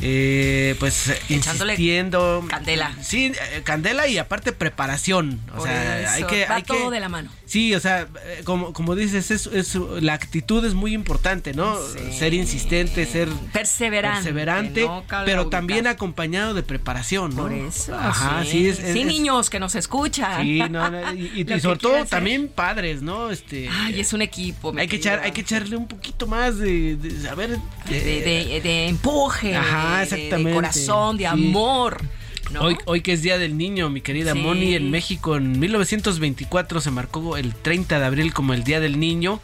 eh, 0.00 0.74
pues 0.80 1.08
Echándole 1.28 1.74
insistiendo. 1.74 2.44
Candela. 2.48 2.92
Sí, 3.00 3.26
eh, 3.26 3.62
candela 3.62 4.08
y 4.08 4.18
aparte 4.18 4.52
preparación. 4.52 5.40
O 5.56 5.62
sea, 5.62 6.12
hay 6.12 6.24
que. 6.24 6.46
Va 6.46 6.56
hay 6.56 6.62
todo 6.62 6.90
de 6.90 7.00
la 7.00 7.08
mano. 7.08 7.30
Sí, 7.46 7.74
o 7.74 7.80
sea, 7.80 8.08
eh, 8.24 8.42
como, 8.44 8.72
como 8.72 8.96
dices, 8.96 9.30
es, 9.30 9.74
la 10.00 10.14
actitud 10.14 10.64
es 10.64 10.74
muy 10.74 10.94
importante, 10.94 11.54
¿no? 11.54 11.76
Ser 12.10 12.34
insistente, 12.34 13.06
ser 13.06 13.28
perseverante. 13.52 14.16
Perseverante, 14.16 14.90
pero 15.24 15.48
también 15.48 15.86
acompañado 15.86 16.54
de 16.54 16.62
preparación, 16.62 17.34
¿no? 17.36 17.42
Por 17.42 17.52
eso. 17.52 17.94
Ajá, 17.94 18.44
sí. 18.44 18.66
es, 18.66 18.80
niños 19.04 19.50
que 19.50 19.60
nos 19.60 19.74
escuchan. 19.74 20.42
Sí, 20.42 20.60
y, 21.36 21.44
sobre 21.60 21.78
todo 21.78 22.04
también 22.06 22.48
padres, 22.48 23.02
¿no? 23.02 23.30
Este, 23.30 23.68
Ay, 23.70 24.00
es 24.00 24.12
un 24.12 24.22
equipo. 24.22 24.74
Hay 24.76 24.88
que, 24.88 24.96
echar, 24.96 25.20
hay 25.20 25.32
que 25.32 25.42
echarle 25.42 25.76
un 25.76 25.86
poquito 25.86 26.26
más 26.26 26.58
de, 26.58 26.96
de 26.96 27.34
ver. 27.34 27.58
De, 27.88 28.60
de, 28.62 28.88
empuje. 28.88 29.54
Ajá 29.54 29.83
de, 29.84 30.52
corazón, 30.52 31.16
de 31.16 31.26
amor. 31.26 32.02
Hoy, 32.60 32.76
hoy 32.84 33.00
que 33.00 33.12
es 33.12 33.22
Día 33.22 33.38
del 33.38 33.56
Niño, 33.56 33.90
mi 33.90 34.00
querida 34.00 34.34
Moni, 34.34 34.74
en 34.74 34.90
México 34.90 35.36
en 35.36 35.58
1924 35.58 36.80
se 36.80 36.90
marcó 36.90 37.36
el 37.36 37.54
30 37.54 37.98
de 37.98 38.04
abril 38.04 38.32
como 38.32 38.52
el 38.52 38.64
Día 38.64 38.80
del 38.80 39.00
Niño. 39.00 39.40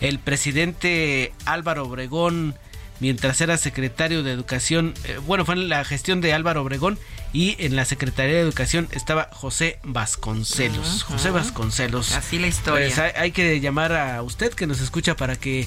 El 0.00 0.18
presidente 0.18 1.32
Álvaro 1.44 1.84
Obregón, 1.84 2.54
mientras 3.00 3.40
era 3.40 3.56
secretario 3.56 4.22
de 4.22 4.32
Educación, 4.32 4.94
eh, 5.04 5.18
bueno, 5.26 5.44
fue 5.44 5.54
en 5.54 5.68
la 5.68 5.84
gestión 5.84 6.20
de 6.20 6.32
Álvaro 6.32 6.62
Obregón 6.62 6.98
y 7.32 7.56
en 7.58 7.76
la 7.76 7.84
Secretaría 7.84 8.34
de 8.34 8.40
Educación 8.40 8.88
estaba 8.92 9.28
José 9.32 9.78
Vasconcelos. 9.82 11.04
José 11.04 11.30
Vasconcelos. 11.30 12.12
Así 12.12 12.38
la 12.38 12.48
historia. 12.48 12.86
Pues 12.86 12.98
hay 12.98 13.32
que 13.32 13.60
llamar 13.60 13.92
a 13.92 14.22
usted 14.22 14.52
que 14.52 14.66
nos 14.66 14.80
escucha 14.80 15.16
para 15.16 15.36
que 15.36 15.66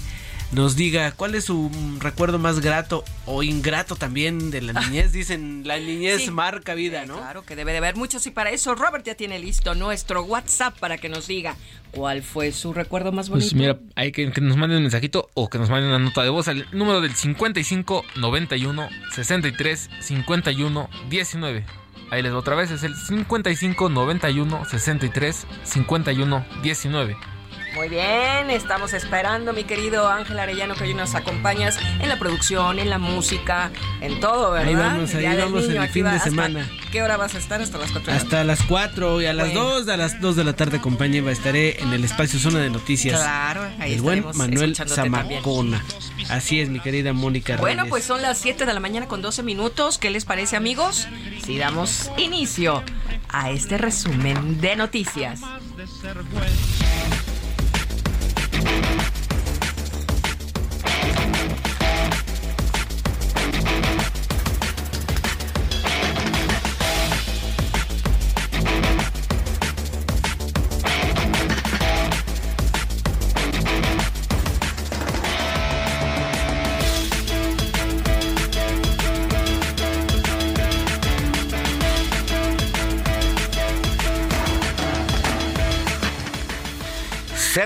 nos 0.55 0.77
diga 0.77 1.11
cuál 1.11 1.35
es 1.35 1.45
su 1.45 1.69
recuerdo 1.99 2.39
más 2.39 2.61
grato 2.61 3.03
o 3.25 3.43
ingrato 3.43 3.97
también 3.97 4.51
de 4.51 4.61
la 4.61 4.73
niñez. 4.81 5.11
Dicen, 5.11 5.63
la 5.65 5.77
niñez 5.77 6.31
marca 6.31 6.73
vida, 6.73 7.05
¿no? 7.05 7.17
Claro 7.17 7.45
que 7.45 7.55
debe 7.55 7.73
de 7.73 7.79
haber 7.79 7.97
muchos 7.97 8.25
y 8.25 8.31
para 8.31 8.51
eso 8.51 8.73
Robert 8.73 9.05
ya 9.05 9.15
tiene 9.15 9.37
listo 9.37 9.75
nuestro 9.75 10.23
WhatsApp 10.23 10.77
para 10.79 10.97
que 10.97 11.09
nos 11.09 11.27
diga 11.27 11.57
cuál 11.91 12.23
fue 12.23 12.53
su 12.53 12.73
recuerdo 12.73 13.11
más 13.11 13.29
pues 13.29 13.53
bonito. 13.53 13.75
Pues 13.75 13.83
mira, 13.83 13.91
hay 13.95 14.13
que, 14.13 14.31
que 14.31 14.41
nos 14.41 14.55
manden 14.55 14.77
un 14.77 14.83
mensajito 14.83 15.29
o 15.33 15.49
que 15.49 15.57
nos 15.57 15.69
manden 15.69 15.89
una 15.89 15.99
nota 15.99 16.23
de 16.23 16.29
voz 16.29 16.47
al 16.47 16.67
número 16.71 17.01
del 17.01 17.13
55 17.13 18.05
91 18.15 18.89
63 19.11 19.89
51 19.99 20.89
19. 21.09 21.65
Ahí 22.11 22.21
les 22.21 22.31
doy 22.31 22.39
otra 22.39 22.55
vez, 22.55 22.71
es 22.71 22.83
el 22.83 22.95
55 22.95 23.89
91 23.89 24.65
63 24.65 25.47
51 25.63 26.45
19. 26.63 27.34
Muy 27.75 27.89
bien, 27.89 28.49
estamos 28.51 28.93
esperando, 28.93 29.51
mi 29.51 29.65
querido 29.65 30.07
Ángel 30.07 30.39
Arellano, 30.39 30.75
que 30.75 30.85
hoy 30.85 30.93
nos 30.93 31.13
acompañas 31.13 31.77
en 31.99 32.07
la 32.07 32.17
producción, 32.17 32.79
en 32.79 32.89
la 32.89 32.99
música, 32.99 33.69
en 33.99 34.21
todo, 34.21 34.51
¿verdad? 34.51 34.67
Ahí 34.67 34.75
vamos, 34.75 35.13
ahí 35.13 35.37
vamos 35.37 35.65
el 35.65 35.89
fin 35.89 36.09
de 36.09 36.19
semana. 36.21 36.69
¿Qué 36.93 37.03
hora 37.03 37.17
vas 37.17 37.35
a 37.35 37.37
estar? 37.37 37.61
Hasta 37.61 37.77
las 37.77 37.91
4. 37.91 38.13
Hasta 38.13 38.43
las 38.45 38.63
4 38.63 39.21
y 39.21 39.25
a 39.25 39.33
las 39.33 39.53
2, 39.53 39.89
a 39.89 39.97
las 39.97 40.21
2 40.21 40.35
de 40.37 40.43
la 40.45 40.53
tarde, 40.53 40.79
compañía, 40.79 41.29
estaré 41.29 41.81
en 41.81 41.91
el 41.91 42.05
espacio 42.05 42.39
Zona 42.39 42.59
de 42.59 42.69
Noticias. 42.69 43.19
Claro, 43.19 43.67
ahí 43.77 43.95
El 43.95 44.01
buen 44.01 44.25
Manuel 44.33 44.73
Zamacona. 44.73 45.83
Así 46.29 46.61
es, 46.61 46.69
mi 46.69 46.79
querida 46.79 47.11
Mónica 47.11 47.57
Bueno, 47.57 47.87
pues 47.87 48.05
son 48.05 48.21
las 48.21 48.37
7 48.37 48.65
de 48.65 48.73
la 48.73 48.79
mañana 48.79 49.09
con 49.09 49.21
12 49.21 49.43
minutos. 49.43 49.97
¿Qué 49.97 50.11
les 50.11 50.23
parece, 50.23 50.55
amigos? 50.55 51.09
Si 51.43 51.57
damos 51.57 52.09
inicio 52.17 52.83
a 53.27 53.51
este 53.51 53.77
resumen 53.77 54.61
de 54.61 54.77
noticias. 54.77 55.41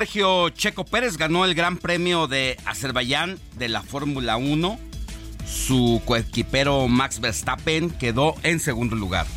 Sergio 0.09 0.49
Checo 0.49 0.85
Pérez 0.85 1.17
ganó 1.17 1.45
el 1.45 1.53
Gran 1.53 1.77
Premio 1.77 2.25
de 2.25 2.57
Azerbaiyán 2.65 3.37
de 3.59 3.69
la 3.69 3.83
Fórmula 3.83 4.37
1. 4.37 4.79
Su 5.45 6.01
coequipero 6.03 6.87
Max 6.87 7.19
Verstappen 7.19 7.91
quedó 7.91 8.33
en 8.41 8.59
segundo 8.59 8.95
lugar. 8.95 9.27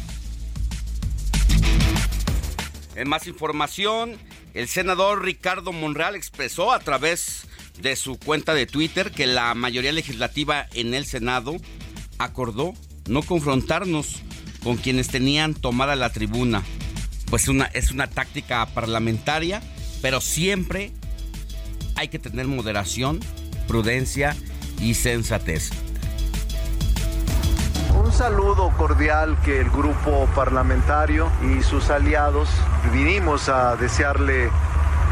En 2.94 3.06
más 3.06 3.26
información, 3.26 4.16
el 4.54 4.66
senador 4.66 5.22
Ricardo 5.22 5.72
Monreal 5.72 6.16
expresó 6.16 6.72
a 6.72 6.78
través 6.78 7.48
de 7.82 7.94
su 7.94 8.18
cuenta 8.18 8.54
de 8.54 8.64
Twitter 8.64 9.10
que 9.10 9.26
la 9.26 9.52
mayoría 9.52 9.92
legislativa 9.92 10.68
en 10.72 10.94
el 10.94 11.04
Senado 11.04 11.56
acordó 12.16 12.72
no 13.08 13.20
confrontarnos 13.20 14.22
con 14.64 14.78
quienes 14.78 15.08
tenían 15.08 15.52
tomada 15.52 15.96
la 15.96 16.10
tribuna, 16.14 16.62
pues 17.28 17.48
una, 17.48 17.66
es 17.66 17.90
una 17.90 18.06
táctica 18.06 18.64
parlamentaria 18.64 19.60
pero 20.02 20.20
siempre 20.20 20.92
hay 21.96 22.08
que 22.08 22.18
tener 22.18 22.46
moderación, 22.48 23.20
prudencia 23.68 24.36
y 24.80 24.94
sensatez. 24.94 25.70
Un 27.94 28.12
saludo 28.12 28.70
cordial 28.76 29.40
que 29.42 29.60
el 29.60 29.70
grupo 29.70 30.28
parlamentario 30.34 31.30
y 31.42 31.62
sus 31.62 31.88
aliados 31.88 32.48
vinimos 32.92 33.48
a 33.48 33.76
desearle 33.76 34.50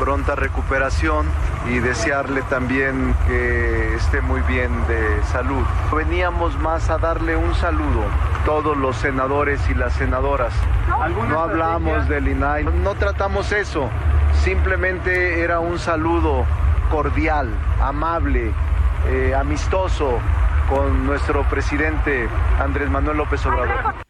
pronta 0.00 0.34
recuperación 0.34 1.26
y 1.68 1.78
desearle 1.78 2.42
también 2.42 3.14
que 3.28 3.94
esté 3.94 4.20
muy 4.20 4.40
bien 4.40 4.72
de 4.88 5.22
salud. 5.30 5.62
Veníamos 5.94 6.58
más 6.58 6.90
a 6.90 6.98
darle 6.98 7.36
un 7.36 7.54
saludo 7.54 8.02
todos 8.44 8.76
los 8.76 8.96
senadores 8.96 9.60
y 9.70 9.74
las 9.74 9.92
senadoras. 9.92 10.52
No 11.28 11.40
hablamos 11.40 12.08
del 12.08 12.26
INAI, 12.26 12.64
no 12.64 12.96
tratamos 12.96 13.52
eso 13.52 13.88
simplemente 14.44 15.42
era 15.42 15.60
un 15.60 15.78
saludo 15.78 16.44
cordial, 16.90 17.48
amable, 17.80 18.52
eh, 19.06 19.34
amistoso 19.34 20.18
con 20.68 21.06
nuestro 21.06 21.42
presidente 21.48 22.28
Andrés 22.58 22.90
Manuel 22.90 23.18
López 23.18 23.44
Obrador. 23.46 24.09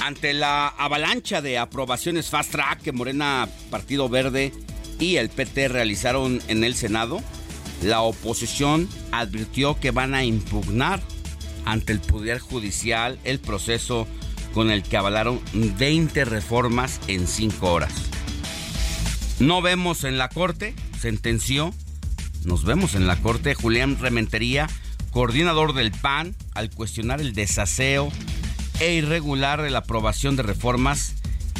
Ante 0.00 0.32
la 0.32 0.68
avalancha 0.68 1.42
de 1.42 1.58
aprobaciones 1.58 2.30
fast 2.30 2.52
track 2.52 2.82
que 2.82 2.92
Morena, 2.92 3.48
Partido 3.70 4.08
Verde 4.08 4.52
y 4.98 5.16
el 5.16 5.28
PT 5.28 5.68
realizaron 5.68 6.40
en 6.48 6.64
el 6.64 6.74
Senado, 6.74 7.20
la 7.82 8.00
oposición 8.00 8.88
advirtió 9.12 9.78
que 9.78 9.90
van 9.90 10.14
a 10.14 10.24
impugnar 10.24 11.00
ante 11.64 11.92
el 11.92 12.00
Poder 12.00 12.38
Judicial 12.38 13.18
el 13.24 13.38
proceso 13.38 14.06
con 14.54 14.70
el 14.70 14.82
que 14.82 14.96
avalaron 14.96 15.40
20 15.52 16.24
reformas 16.24 17.00
en 17.06 17.26
5 17.26 17.70
horas. 17.70 17.92
No 19.38 19.62
vemos 19.62 20.04
en 20.04 20.18
la 20.18 20.28
Corte, 20.28 20.74
sentenció, 20.98 21.72
nos 22.44 22.64
vemos 22.64 22.94
en 22.94 23.06
la 23.06 23.16
Corte 23.16 23.54
Julián 23.54 23.98
Rementería, 24.00 24.68
coordinador 25.10 25.74
del 25.74 25.92
PAN, 25.92 26.34
al 26.54 26.70
cuestionar 26.70 27.20
el 27.20 27.34
desaseo 27.34 28.10
e 28.80 28.94
irregular 28.94 29.62
de 29.62 29.70
la 29.70 29.78
aprobación 29.78 30.36
de 30.36 30.42
reformas 30.42 31.14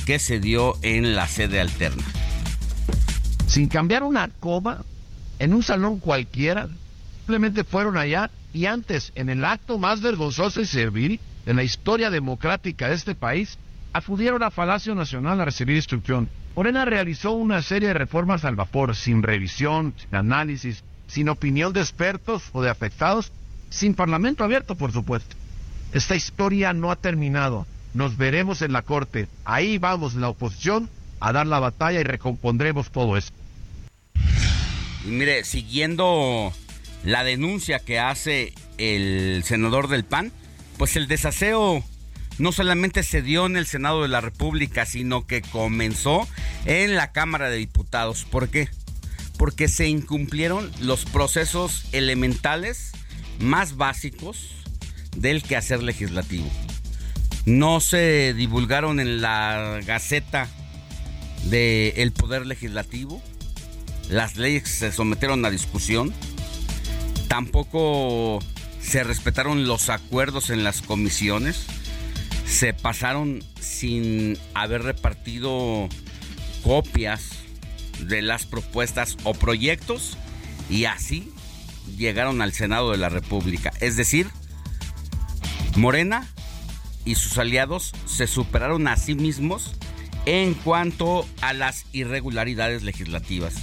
que 0.07 0.19
se 0.19 0.41
dio 0.41 0.77
en 0.83 1.15
la 1.17 1.27
sede 1.27 1.61
alterna. 1.61 2.05
Sin 3.47 3.69
cambiar 3.69 4.03
una 4.03 4.29
coma, 4.41 4.85
en 5.39 5.53
un 5.53 5.63
salón 5.63 5.99
cualquiera, 5.99 6.69
simplemente 7.19 7.65
fueron 7.65 7.97
allá 7.97 8.31
y 8.53 8.67
antes, 8.67 9.13
en 9.15 9.29
el 9.29 9.45
acto 9.45 9.79
más 9.79 10.01
vergonzoso 10.01 10.61
y 10.61 10.67
servil 10.67 11.21
en 11.47 11.57
la 11.57 11.63
historia 11.63 12.11
democrática 12.11 12.89
de 12.89 12.95
este 12.95 13.15
país, 13.15 13.59
acudieron 13.93 14.43
a 14.43 14.51
Palacio 14.51 14.95
Nacional 14.95 15.41
a 15.41 15.45
recibir 15.45 15.77
instrucción. 15.77 16.29
Morena 16.55 16.85
realizó 16.85 17.33
una 17.33 17.63
serie 17.63 17.89
de 17.89 17.95
reformas 17.95 18.45
al 18.45 18.57
vapor, 18.57 18.97
sin 18.97 19.23
revisión, 19.23 19.95
sin 19.97 20.15
análisis, 20.15 20.83
sin 21.07 21.29
opinión 21.29 21.73
de 21.73 21.81
expertos 21.81 22.51
o 22.53 22.63
de 22.63 22.71
afectados, 22.71 23.33
sin 23.71 23.95
parlamento 23.95 24.45
abierto, 24.45 24.75
por 24.75 24.93
supuesto. 24.93 25.37
Esta 25.93 26.15
historia 26.15 26.73
no 26.73 26.91
ha 26.91 26.97
terminado. 26.97 27.67
Nos 27.95 28.17
veremos 28.17 28.63
en 28.63 28.73
la 28.73 28.83
corte. 28.83 29.27
Ahí 29.45 29.79
vamos 29.79 30.15
la 30.15 30.29
oposición 30.29 30.91
a 31.21 31.33
dar 31.33 31.47
la 31.47 31.61
batalla 31.61 32.01
y 32.01 32.05
recompondremos 32.05 32.91
todo 32.91 33.17
esto. 33.17 33.33
Y 35.05 35.09
mire, 35.09 35.45
siguiendo 35.45 36.53
la 37.05 37.25
denuncia 37.25 37.79
que 37.79 37.99
hace 37.99 38.53
el 38.77 39.43
senador 39.45 39.89
del 39.89 40.05
PAN, 40.05 40.31
pues 40.77 40.97
el 40.97 41.09
desaseo 41.09 41.83
no 42.39 42.53
solamente 42.53 43.03
se 43.03 43.23
dio 43.23 43.47
en 43.47 43.57
el 43.57 43.67
Senado 43.67 44.03
de 44.03 44.09
la 44.09 44.21
República, 44.21 44.85
sino 44.85 45.27
que 45.27 45.41
comenzó 45.43 46.29
en 46.67 46.95
la 46.95 47.13
Cámara 47.13 47.49
de 47.49 47.57
Diputados. 47.57 48.25
¿Por 48.25 48.49
qué? 48.49 48.69
Porque 49.39 49.69
se 49.69 49.89
incumplieron 49.89 50.71
los 50.81 51.05
procesos 51.07 51.87
elementales 51.93 52.93
más 53.41 53.77
básicos 53.77 54.58
del 55.21 55.43
quehacer 55.43 55.83
legislativo. 55.83 56.49
No 57.45 57.81
se 57.81 58.35
divulgaron 58.35 59.01
en 59.01 59.21
la 59.21 59.81
Gaceta 59.85 60.49
del 61.45 62.13
Poder 62.13 62.47
Legislativo. 62.47 63.23
Las 64.11 64.37
leyes 64.37 64.69
se 64.69 64.93
sometieron 64.93 65.45
a 65.45 65.51
discusión. 65.51 66.13
Tampoco 67.29 68.39
se 68.81 69.05
respetaron 69.05 69.67
los 69.67 69.91
acuerdos 69.91 70.51
en 70.51 70.65
las 70.65 70.83
comisiones. 70.83 71.67
Se 72.47 72.73
pasaron 72.73 73.43
sin 73.61 74.39
haber 74.55 74.83
repartido 74.83 75.89
copias 76.63 77.31
de 78.01 78.23
las 78.23 78.47
propuestas 78.47 79.17
o 79.25 79.35
proyectos 79.35 80.17
y 80.71 80.85
así 80.85 81.31
llegaron 81.97 82.43
al 82.43 82.53
Senado 82.53 82.93
de 82.93 82.99
la 82.99 83.09
República. 83.09 83.73
Es 83.81 83.97
decir, 83.97 84.29
Morena 85.77 86.27
y 87.05 87.15
sus 87.15 87.39
aliados 87.39 87.93
se 88.07 88.27
superaron 88.27 88.89
a 88.89 88.97
sí 88.97 89.15
mismos 89.15 89.75
en 90.27 90.55
cuanto 90.55 91.27
a 91.41 91.53
las 91.53 91.87
irregularidades 91.93 92.83
legislativas. 92.83 93.55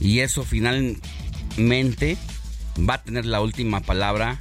Y 0.00 0.20
eso 0.20 0.44
finalmente 0.44 2.16
va 2.88 2.94
a 2.94 3.02
tener 3.02 3.24
la 3.24 3.40
última 3.40 3.80
palabra 3.80 4.38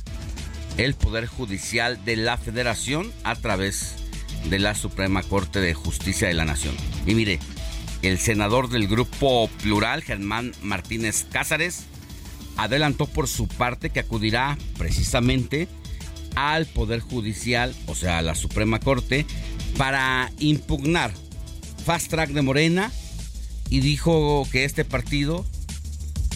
el 0.78 0.94
Poder 0.94 1.26
Judicial 1.26 2.04
de 2.06 2.16
la 2.18 2.38
Federación 2.38 3.12
a 3.24 3.36
través 3.36 3.96
de 4.50 4.60
la 4.60 4.76
Suprema 4.76 5.24
Corte 5.24 5.60
de 5.60 5.74
Justicia 5.74 6.28
de 6.28 6.34
la 6.34 6.46
Nación. 6.46 6.76
Y 7.06 7.16
mire, 7.16 7.40
el 8.04 8.20
senador 8.20 8.70
del 8.70 8.88
Grupo 8.88 9.50
Plural, 9.64 10.04
Germán 10.04 10.54
Martínez 10.62 11.26
Cázares, 11.32 11.86
adelantó 12.58 13.08
por 13.08 13.28
su 13.28 13.48
parte 13.48 13.90
que 13.90 14.00
acudirá 14.00 14.58
precisamente 14.78 15.68
al 16.38 16.68
Poder 16.68 17.00
Judicial, 17.00 17.74
o 17.88 17.96
sea, 17.96 18.20
a 18.20 18.22
la 18.22 18.36
Suprema 18.36 18.80
Corte, 18.80 19.26
para 19.76 20.32
impugnar 20.38 21.12
Fast 21.84 22.10
Track 22.10 22.30
de 22.30 22.44
Morena 22.44 22.92
y 23.70 23.80
dijo 23.80 24.48
que 24.52 24.64
este 24.64 24.86
partido 24.86 25.46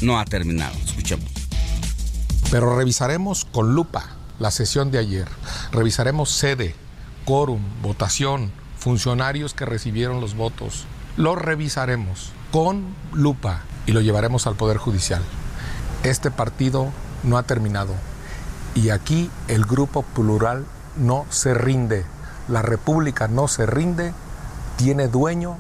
no 0.02 0.20
ha 0.20 0.26
terminado. 0.26 0.76
Escuchemos. 0.84 1.30
Pero 2.50 2.76
revisaremos 2.76 3.46
con 3.46 3.76
lupa 3.76 4.10
la 4.40 4.50
sesión 4.50 4.90
de 4.90 4.98
ayer. 4.98 5.28
Revisaremos 5.72 6.32
sede, 6.32 6.74
quórum, 7.26 7.62
votación, 7.84 8.52
funcionarios 8.78 9.54
que 9.54 9.66
recibieron 9.66 10.20
los 10.20 10.36
votos. 10.36 10.86
Lo 11.16 11.36
revisaremos 11.36 12.32
con 12.52 12.96
lupa 13.14 13.62
y 13.86 13.92
lo 13.92 14.02
llevaremos 14.02 14.48
al 14.48 14.56
Poder 14.56 14.78
Judicial. 14.78 15.22
Este 16.04 16.32
partido 16.32 16.92
no 17.24 17.38
ha 17.38 17.44
terminado 17.44 17.94
y 18.76 18.90
aquí 18.90 19.30
el 19.48 19.66
grupo 19.66 20.04
plural 20.04 20.66
no 20.98 21.26
se 21.30 21.54
rinde. 21.54 22.06
La 22.48 22.62
República 22.62 23.28
no 23.28 23.48
se 23.48 23.66
rinde, 23.66 24.14
tiene 24.78 25.08
dueño 25.08 25.58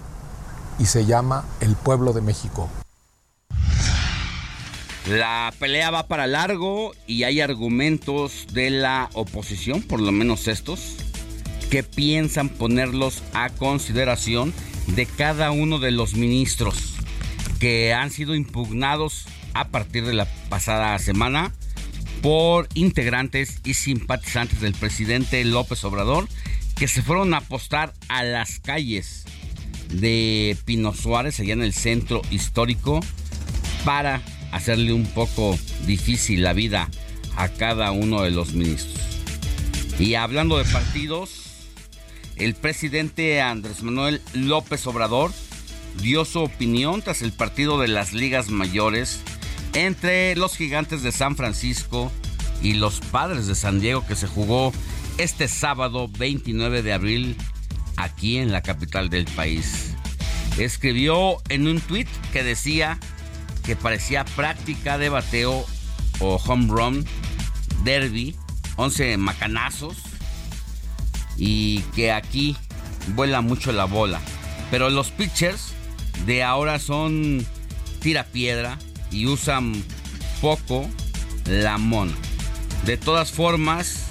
y 0.80 0.86
se 0.86 1.06
llama 1.06 1.45
el 1.60 1.76
pueblo 1.76 2.13
de 2.13 2.21
México. 2.21 2.69
La 5.08 5.52
pelea 5.60 5.89
va 5.89 6.08
para 6.08 6.28
largo 6.28 6.93
y 7.08 7.24
hay 7.24 7.41
argumentos 7.41 8.47
de 8.54 8.69
la 8.69 9.10
oposición, 9.13 9.82
por 9.82 10.00
lo 10.00 10.12
menos 10.12 10.47
estos, 10.47 10.97
que 11.69 11.84
piensan 11.84 12.50
ponerlos 12.50 13.24
a 13.34 13.50
consideración 13.50 14.54
de 14.88 15.06
cada 15.06 15.52
uno 15.52 15.80
de 15.80 15.91
los 15.91 16.13
ministros 16.13 16.95
que 17.60 17.93
han 17.93 18.10
sido 18.10 18.36
impugnados 18.36 19.26
a 19.54 19.67
partir 19.67 20.06
de 20.06 20.13
la 20.13 20.26
pasada 20.50 20.97
semana 21.00 21.52
por 22.22 22.68
integrantes 22.74 23.62
y 23.64 23.74
simpatizantes 23.74 24.62
del 24.62 24.74
presidente 24.74 25.44
López 25.44 25.84
Obrador 25.84 26.28
que 26.76 26.88
se 26.88 27.02
fueron 27.02 27.34
a 27.34 27.38
apostar 27.38 27.94
a 28.08 28.24
las 28.24 28.60
calles 28.60 29.26
de 29.90 30.58
Pino 30.66 30.94
Suárez, 30.94 31.40
allá 31.40 31.54
en 31.54 31.64
el 31.64 31.74
centro 31.74 32.22
histórico, 32.32 33.02
para 33.86 34.22
hacerle 34.52 34.94
un 34.94 35.06
poco 35.06 35.58
difícil 35.86 36.44
la 36.44 36.54
vida 36.54 36.90
a 37.36 37.50
cada 37.50 37.92
uno 37.92 38.22
de 38.22 38.32
los 38.32 38.54
ministros. 38.54 39.00
Y 40.00 40.16
hablando 40.16 40.58
de 40.58 40.66
partidos, 40.66 41.46
el 42.36 42.56
presidente 42.56 43.42
Andrés 43.42 43.84
Manuel 43.84 44.22
López 44.34 44.88
Obrador 44.88 45.32
dio 46.02 46.26
su 46.26 46.40
opinión 46.40 47.02
tras 47.02 47.22
el 47.22 47.32
partido 47.32 47.80
de 47.80 47.88
las 47.88 48.14
ligas 48.14 48.50
mayores 48.50 49.20
entre 49.74 50.36
los 50.36 50.56
gigantes 50.56 51.04
de 51.04 51.12
San 51.12 51.36
Francisco 51.36 52.12
y 52.62 52.74
los 52.74 53.00
padres 53.00 53.48
de 53.48 53.56
San 53.56 53.80
Diego 53.80 54.06
que 54.06 54.16
se 54.16 54.28
jugó 54.28 54.74
este 55.18 55.48
sábado 55.48 56.10
29 56.18 56.82
de 56.82 56.94
abril 56.94 57.38
aquí 57.98 58.38
en 58.38 58.52
la 58.52 58.62
capital 58.62 59.10
del 59.10 59.26
país. 59.26 59.96
Escribió 60.58 61.38
en 61.50 61.68
un 61.68 61.80
tweet 61.80 62.08
que 62.34 62.44
decía 62.44 63.00
que 63.64 63.76
parecía 63.76 64.26
práctica 64.26 64.98
de 64.98 65.10
bateo 65.10 65.66
o 66.20 66.36
home 66.36 66.68
run 66.68 67.06
derby, 67.84 68.36
11 68.76 69.18
macanazos 69.18 69.98
y 71.38 71.80
que 71.96 72.12
aquí 72.12 72.56
vuela 73.16 73.42
mucho 73.42 73.72
la 73.72 73.86
bola. 73.86 74.20
Pero 74.70 74.90
los 74.90 75.12
pitchers 75.12 75.74
de 76.26 76.44
ahora 76.44 76.80
son 76.80 77.46
tira 78.00 78.26
piedra 78.26 78.78
y 79.12 79.28
usan 79.28 79.74
poco 80.41 80.89
la 81.45 81.78
mona. 81.78 82.13
De 82.86 82.97
todas 82.97 83.32
formas, 83.32 84.06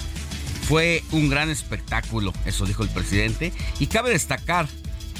fue 0.63 1.03
un 1.11 1.29
gran 1.29 1.51
espectáculo, 1.51 2.33
eso 2.45 2.67
dijo 2.67 2.83
el 2.83 2.91
presidente, 2.91 3.53
y 3.79 3.87
cabe 3.87 4.11
destacar 4.11 4.69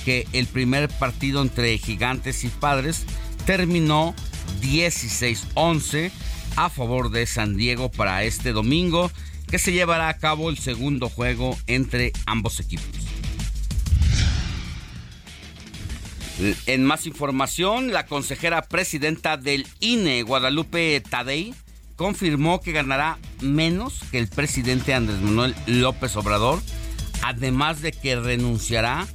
que 0.05 0.27
el 0.33 0.47
primer 0.47 0.89
partido 0.89 1.43
entre 1.43 1.77
gigantes 1.79 2.45
y 2.45 2.49
padres 2.49 3.05
terminó 3.47 4.15
16-11 4.63 6.11
a 6.57 6.71
favor 6.71 7.11
de 7.11 7.27
San 7.27 7.57
Diego 7.57 7.91
para 7.91 8.25
este 8.25 8.53
domingo, 8.53 9.11
que 9.49 9.59
se 9.59 9.73
llevará 9.73 10.09
a 10.09 10.19
cabo 10.19 10.51
el 10.51 10.59
segundo 10.59 11.09
juego 11.09 11.59
entre 11.67 12.13
ambos 12.27 12.61
equipos. 12.61 13.10
En 16.67 16.85
más 16.85 17.07
información, 17.07 17.93
la 17.93 18.07
consejera 18.07 18.63
presidenta 18.63 19.37
del 19.37 19.67
INE, 19.81 20.23
Guadalupe 20.23 21.01
Tadei, 21.01 21.55
confirmó 21.97 22.63
que 22.63 22.73
ganará 22.73 23.19
menos 23.43 24.01
que 24.11 24.19
el 24.19 24.29
presidente 24.29 24.95
Andrés 24.95 25.21
Manuel 25.21 25.55
López 25.67 26.17
Obrador, 26.17 26.63
además 27.23 27.83
de 27.83 27.93
que 27.93 28.17
renunciará 28.17 29.07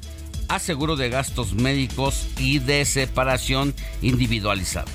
a 0.49 0.59
seguro 0.59 0.95
de 0.95 1.09
gastos 1.09 1.55
médicos 1.55 2.27
y 2.37 2.59
de 2.59 2.85
separación 2.85 3.73
individualizado. 4.03 4.91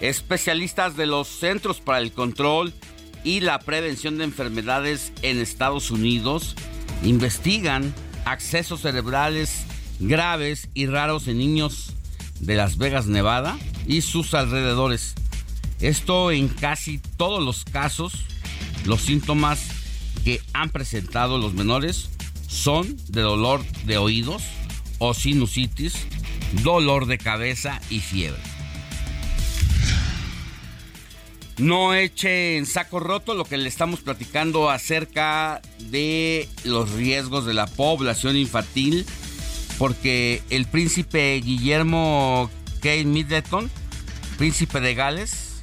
Especialistas 0.00 0.96
de 0.96 1.06
los 1.06 1.26
Centros 1.26 1.80
para 1.80 1.98
el 1.98 2.12
Control 2.12 2.72
y 3.24 3.40
la 3.40 3.58
Prevención 3.58 4.18
de 4.18 4.24
Enfermedades 4.24 5.12
en 5.22 5.38
Estados 5.38 5.90
Unidos 5.90 6.54
investigan 7.02 7.92
accesos 8.30 8.82
cerebrales 8.82 9.64
graves 10.00 10.68
y 10.74 10.86
raros 10.86 11.28
en 11.28 11.38
niños 11.38 11.92
de 12.40 12.56
Las 12.56 12.78
Vegas, 12.78 13.06
Nevada 13.06 13.58
y 13.86 14.02
sus 14.02 14.34
alrededores. 14.34 15.14
Esto 15.80 16.30
en 16.30 16.48
casi 16.48 16.98
todos 16.98 17.42
los 17.42 17.64
casos, 17.64 18.12
los 18.84 19.00
síntomas 19.00 19.60
que 20.24 20.40
han 20.52 20.70
presentado 20.70 21.38
los 21.38 21.54
menores 21.54 22.10
son 22.46 22.96
de 23.08 23.22
dolor 23.22 23.64
de 23.84 23.98
oídos 23.98 24.42
o 24.98 25.14
sinusitis, 25.14 25.94
dolor 26.62 27.06
de 27.06 27.18
cabeza 27.18 27.80
y 27.90 28.00
fiebre. 28.00 28.57
No 31.58 31.92
eche 31.92 32.56
en 32.56 32.66
saco 32.66 33.00
roto 33.00 33.34
lo 33.34 33.44
que 33.44 33.58
le 33.58 33.68
estamos 33.68 34.00
platicando 34.00 34.70
acerca 34.70 35.60
de 35.90 36.48
los 36.64 36.92
riesgos 36.92 37.46
de 37.46 37.54
la 37.54 37.66
población 37.66 38.36
infantil, 38.36 39.04
porque 39.76 40.42
el 40.50 40.66
príncipe 40.66 41.40
Guillermo 41.44 42.48
Kate 42.76 43.04
Middleton, 43.04 43.68
príncipe 44.36 44.80
de 44.80 44.94
Gales, 44.94 45.60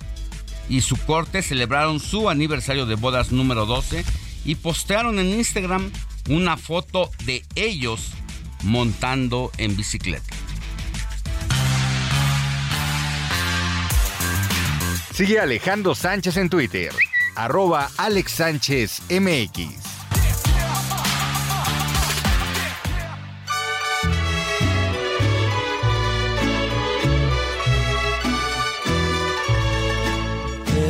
y 0.67 0.81
su 0.81 0.97
corte 0.97 1.41
celebraron 1.41 2.01
su 2.01 2.29
aniversario 2.29 2.85
de 2.85 2.95
bodas 2.95 3.31
número 3.31 3.65
12 3.65 4.03
y 4.43 4.55
postearon 4.55 5.19
en 5.19 5.27
Instagram 5.27 5.91
una 6.29 6.57
foto 6.57 7.09
de 7.23 7.43
ellos 7.55 8.11
montando 8.63 9.51
en 9.57 9.77
bicicleta. 9.77 10.35
Sigue 15.15 15.39
Alejandro 15.39 15.95
Sánchez 15.95 16.35
en 16.35 16.49
Twitter, 16.49 16.91
arroba 17.37 17.89
Alex 17.95 18.33
Sánchez 18.33 19.01
MX. 19.09 19.61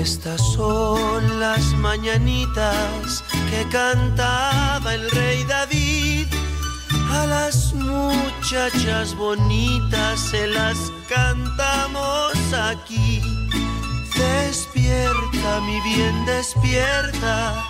Estas 0.01 0.41
son 0.53 1.39
las 1.39 1.63
mañanitas 1.75 3.23
que 3.51 3.63
cantaba 3.71 4.95
el 4.95 5.07
rey 5.11 5.43
David. 5.43 6.25
A 7.11 7.27
las 7.27 7.75
muchachas 7.75 9.15
bonitas 9.15 10.19
se 10.19 10.47
las 10.47 10.75
cantamos 11.07 12.33
aquí. 12.71 13.21
Despierta, 14.17 15.61
mi 15.61 15.81
bien, 15.81 16.25
despierta. 16.25 17.65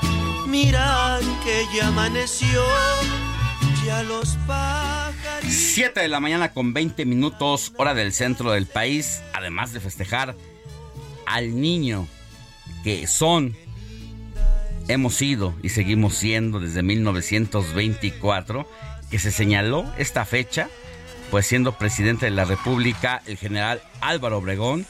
Mira 0.47 1.19
que 1.43 1.65
ya 1.75 1.88
amaneció. 1.88 2.63
Ya 3.86 4.03
los 4.03 4.38
pájaros. 4.47 5.51
7 5.51 5.99
de 5.99 6.08
la 6.08 6.19
mañana 6.19 6.53
con 6.53 6.73
20 6.73 7.05
minutos, 7.05 7.73
hora 7.77 7.93
del 7.93 8.13
centro 8.13 8.51
del 8.51 8.65
país. 8.65 9.21
Además 9.34 9.73
de 9.73 9.79
festejar 9.79 10.36
al 11.25 11.60
niño 11.60 12.08
que 12.84 13.08
son, 13.08 13.55
hemos 14.88 15.15
sido 15.15 15.55
y 15.63 15.69
seguimos 15.69 16.15
siendo 16.15 16.60
desde 16.60 16.84
1924, 16.84 18.67
que 19.10 19.19
se 19.19 19.31
señaló 19.31 19.86
esta 19.97 20.25
fecha, 20.25 20.69
pues 21.31 21.47
siendo 21.47 21.77
presidente 21.77 22.25
de 22.25 22.31
la 22.31 22.45
República 22.45 23.21
el 23.25 23.38
general 23.38 23.81
Álvaro 24.01 24.38
Obregón, 24.38 24.86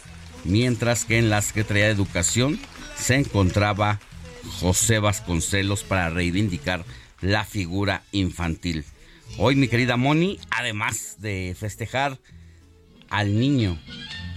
mientras 0.45 1.05
que 1.05 1.17
en 1.17 1.29
la 1.29 1.41
Secretaría 1.41 1.85
de 1.85 1.91
Educación 1.91 2.59
se 2.95 3.15
encontraba 3.15 3.99
José 4.59 4.99
Vasconcelos 4.99 5.83
para 5.83 6.09
reivindicar 6.09 6.85
la 7.21 7.43
figura 7.43 8.03
infantil. 8.11 8.85
Hoy, 9.37 9.55
mi 9.55 9.67
querida 9.67 9.97
Moni, 9.97 10.39
además 10.51 11.17
de 11.19 11.55
festejar 11.59 12.19
al 13.09 13.39
niño 13.39 13.79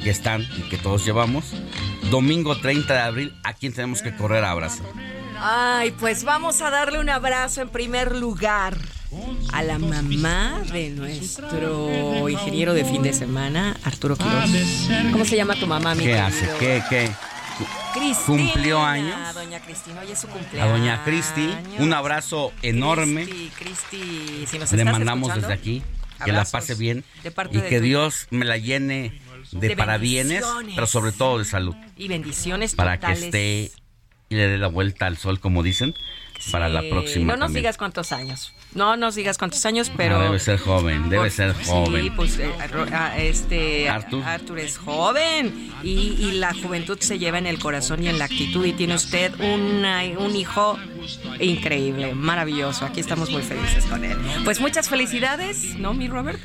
que 0.02 0.10
están 0.10 0.42
y 0.42 0.68
que 0.68 0.78
todos 0.78 1.04
llevamos, 1.04 1.52
domingo 2.10 2.58
30 2.58 2.92
de 2.92 3.00
abril, 3.00 3.34
¿a 3.44 3.52
quién 3.52 3.72
tenemos 3.72 4.02
que 4.02 4.16
correr 4.16 4.44
a 4.44 4.50
abrazar? 4.50 4.86
Ay, 5.40 5.92
pues 5.92 6.24
vamos 6.24 6.60
a 6.62 6.70
darle 6.70 6.98
un 6.98 7.10
abrazo 7.10 7.62
en 7.62 7.68
primer 7.68 8.16
lugar 8.16 8.76
a 9.52 9.62
la 9.62 9.78
mamá 9.78 10.62
de 10.72 10.90
nuestro 10.90 12.28
ingeniero 12.28 12.74
de 12.74 12.84
fin 12.84 13.02
de 13.02 13.12
semana, 13.12 13.76
Arturo 13.84 14.16
Quiroz. 14.16 14.50
¿Cómo 15.12 15.24
se 15.24 15.36
llama 15.36 15.54
tu 15.54 15.66
mamá, 15.66 15.94
mi 15.94 16.04
¿Qué 16.04 16.10
querido? 16.10 16.26
hace? 16.26 16.48
¿Qué, 16.58 16.82
qué? 16.90 17.10
Cristina, 17.94 18.26
¿Cumplió 18.26 18.80
años? 18.84 19.34
Doña 19.34 19.60
Cristina, 19.60 20.00
hoy 20.00 20.12
es 20.12 20.18
su 20.20 20.28
A 20.60 20.66
doña 20.66 21.02
Cristi, 21.04 21.48
un 21.78 21.92
abrazo 21.92 22.52
enorme. 22.62 23.24
Cristi, 23.24 23.50
Cristi, 23.58 24.46
si 24.46 24.58
nos 24.58 24.72
Le 24.72 24.78
estás 24.78 24.92
mandamos 24.92 25.30
escuchando, 25.30 25.48
desde 25.48 25.60
aquí 25.60 25.82
que 26.24 26.32
la 26.32 26.44
pase 26.44 26.74
bien 26.74 27.04
y 27.52 27.60
que 27.62 27.80
Dios 27.80 28.26
me 28.30 28.44
la 28.44 28.58
llene 28.58 29.20
de, 29.52 29.68
De 29.68 29.76
parabienes, 29.76 30.44
pero 30.74 30.86
sobre 30.86 31.12
todo 31.12 31.38
de 31.38 31.44
salud, 31.44 31.74
Y 31.96 32.08
bendiciones 32.08 32.74
para 32.74 32.98
que 32.98 33.12
esté 33.12 33.72
y 34.28 34.34
le 34.34 34.46
dé 34.48 34.58
la 34.58 34.68
vuelta 34.68 35.06
al 35.06 35.16
sol, 35.16 35.40
como 35.40 35.62
dicen, 35.62 35.94
para 36.50 36.68
la 36.68 36.82
próxima. 36.88 37.32
No 37.32 37.36
nos 37.38 37.46
también. 37.46 37.62
digas 37.62 37.76
cuántos 37.76 38.12
años. 38.12 38.52
No 38.74 38.96
nos 38.96 39.14
digas 39.14 39.38
cuántos 39.38 39.64
años, 39.66 39.90
pero. 39.96 40.18
Ah, 40.20 40.24
debe 40.24 40.38
ser 40.38 40.58
joven, 40.58 41.08
debe 41.08 41.30
ser 41.30 41.54
joven. 41.64 42.02
Sí, 42.04 42.10
pues 42.10 42.38
eh, 42.38 42.50
ah, 42.92 43.16
este 43.18 43.88
Arthur. 43.88 44.22
Arthur 44.24 44.58
es 44.58 44.76
joven 44.78 45.70
y, 45.82 46.16
y 46.18 46.32
la 46.32 46.52
juventud 46.54 46.98
se 47.00 47.18
lleva 47.18 47.38
en 47.38 47.46
el 47.46 47.58
corazón 47.58 48.02
y 48.02 48.08
en 48.08 48.18
la 48.18 48.26
actitud 48.26 48.64
y 48.66 48.72
tiene 48.74 48.94
usted 48.94 49.32
una- 49.40 50.02
un 50.18 50.36
hijo 50.36 50.78
increíble, 51.40 52.14
maravilloso. 52.14 52.84
Aquí 52.84 53.00
estamos 53.00 53.30
muy 53.30 53.42
felices 53.42 53.84
con 53.86 54.04
él. 54.04 54.16
Pues 54.44 54.60
muchas 54.60 54.88
felicidades, 54.88 55.76
¿no, 55.78 55.94
mi 55.94 56.08
Robert? 56.08 56.38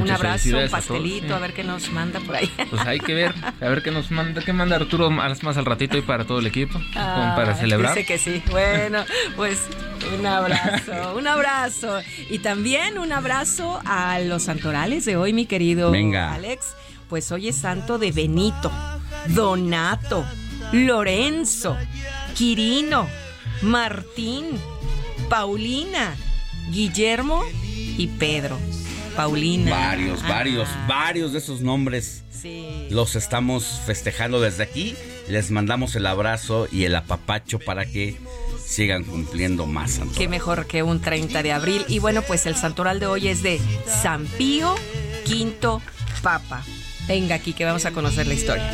un 0.00 0.10
abrazo, 0.10 0.16
un 0.16 0.20
felicidades 0.38 0.72
a 0.72 0.76
todos, 0.78 0.88
pastelito, 1.00 1.26
sí. 1.26 1.32
a 1.32 1.38
ver 1.38 1.52
qué 1.52 1.62
nos 1.64 1.90
manda 1.90 2.20
por 2.20 2.36
ahí. 2.36 2.50
Pues 2.70 2.82
hay 2.86 2.98
que 2.98 3.12
ver, 3.14 3.34
a 3.60 3.68
ver 3.68 3.82
qué 3.82 3.90
nos 3.90 4.10
manda, 4.10 4.42
qué 4.42 4.52
manda 4.54 4.76
Arturo 4.76 5.10
más, 5.10 5.42
más 5.42 5.56
al 5.58 5.66
ratito 5.66 5.98
y 5.98 6.02
para 6.02 6.24
todo 6.24 6.38
el 6.38 6.46
equipo, 6.46 6.74
como 6.94 7.34
para 7.36 7.52
Ah, 7.52 7.54
celebrar. 7.54 7.94
Dice 7.94 8.06
que 8.06 8.18
sí. 8.18 8.42
Bueno, 8.50 9.04
pues 9.36 9.58
un 10.18 10.26
abrazo, 10.26 11.16
un 11.16 11.26
abrazo. 11.26 12.00
Y 12.30 12.38
también 12.38 12.98
un 12.98 13.12
abrazo 13.12 13.80
a 13.84 14.18
los 14.20 14.44
santorales 14.44 15.04
de 15.04 15.16
hoy, 15.16 15.32
mi 15.32 15.46
querido 15.46 15.90
Venga. 15.90 16.34
Alex. 16.34 16.66
Pues 17.08 17.30
hoy 17.30 17.48
es 17.48 17.56
santo 17.56 17.98
de 17.98 18.10
Benito, 18.10 18.72
Donato, 19.28 20.24
Lorenzo, 20.72 21.76
Quirino, 22.34 23.08
Martín, 23.62 24.58
Paulina, 25.28 26.16
Guillermo 26.70 27.44
y 27.96 28.08
Pedro. 28.08 28.58
Paulina. 29.14 29.70
Varios, 29.70 30.18
Ajá. 30.22 30.28
varios, 30.34 30.68
varios 30.88 31.32
de 31.32 31.38
esos 31.38 31.60
nombres 31.60 32.22
Sí. 32.30 32.88
los 32.90 33.16
estamos 33.16 33.64
festejando 33.86 34.40
desde 34.40 34.64
aquí. 34.64 34.94
Les 35.28 35.50
mandamos 35.50 35.94
el 35.96 36.06
abrazo 36.06 36.68
y 36.70 36.84
el 36.84 36.94
apapacho 36.94 37.58
para 37.58 37.86
que 37.86 38.16
sigan 38.66 39.04
cumpliendo 39.04 39.66
más 39.66 39.92
santos. 39.92 40.18
Qué 40.18 40.28
mejor 40.28 40.66
que 40.66 40.82
un 40.82 41.00
30 41.00 41.42
de 41.42 41.52
abril. 41.52 41.84
Y 41.88 42.00
bueno, 42.00 42.22
pues 42.22 42.46
el 42.46 42.56
santoral 42.56 43.00
de 43.00 43.06
hoy 43.06 43.28
es 43.28 43.42
de 43.42 43.60
San 43.86 44.26
Pío 44.26 44.74
V 45.26 45.80
Papa. 46.22 46.64
Venga 47.06 47.36
aquí 47.36 47.52
que 47.52 47.64
vamos 47.64 47.84
a 47.86 47.92
conocer 47.92 48.26
la 48.26 48.34
historia. 48.34 48.72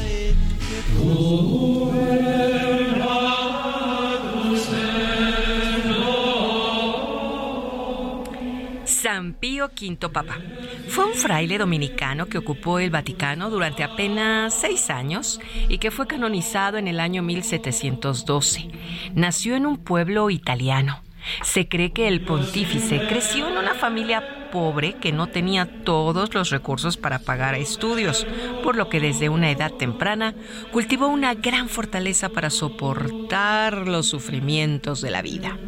San 9.02 9.34
Pío 9.34 9.66
V 9.74 10.08
Papa. 10.10 10.38
Fue 10.86 11.04
un 11.04 11.14
fraile 11.14 11.58
dominicano 11.58 12.26
que 12.26 12.38
ocupó 12.38 12.78
el 12.78 12.90
Vaticano 12.90 13.50
durante 13.50 13.82
apenas 13.82 14.54
seis 14.54 14.90
años 14.90 15.40
y 15.68 15.78
que 15.78 15.90
fue 15.90 16.06
canonizado 16.06 16.78
en 16.78 16.86
el 16.86 17.00
año 17.00 17.20
1712. 17.24 18.68
Nació 19.16 19.56
en 19.56 19.66
un 19.66 19.78
pueblo 19.78 20.30
italiano. 20.30 21.02
Se 21.42 21.66
cree 21.66 21.92
que 21.92 22.06
el 22.06 22.24
pontífice 22.24 23.04
creció 23.08 23.48
en 23.48 23.58
una 23.58 23.74
familia 23.74 24.41
pobre 24.52 24.92
que 24.92 25.10
no 25.10 25.26
tenía 25.26 25.66
todos 25.82 26.34
los 26.34 26.50
recursos 26.50 26.96
para 26.96 27.18
pagar 27.18 27.56
estudios, 27.56 28.24
por 28.62 28.76
lo 28.76 28.88
que 28.88 29.00
desde 29.00 29.30
una 29.30 29.50
edad 29.50 29.72
temprana 29.72 30.34
cultivó 30.70 31.08
una 31.08 31.34
gran 31.34 31.68
fortaleza 31.68 32.28
para 32.28 32.50
soportar 32.50 33.88
los 33.88 34.06
sufrimientos 34.06 35.00
de 35.00 35.10
la 35.10 35.22
vida. 35.22 35.58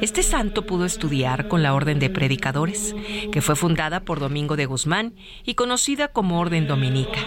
Este 0.00 0.24
santo 0.24 0.66
pudo 0.66 0.86
estudiar 0.86 1.46
con 1.46 1.62
la 1.62 1.74
Orden 1.74 2.00
de 2.00 2.10
Predicadores, 2.10 2.96
que 3.30 3.42
fue 3.42 3.54
fundada 3.54 4.00
por 4.00 4.18
Domingo 4.18 4.56
de 4.56 4.66
Guzmán 4.66 5.14
y 5.44 5.54
conocida 5.54 6.08
como 6.08 6.40
Orden 6.40 6.66
Dominica. 6.66 7.20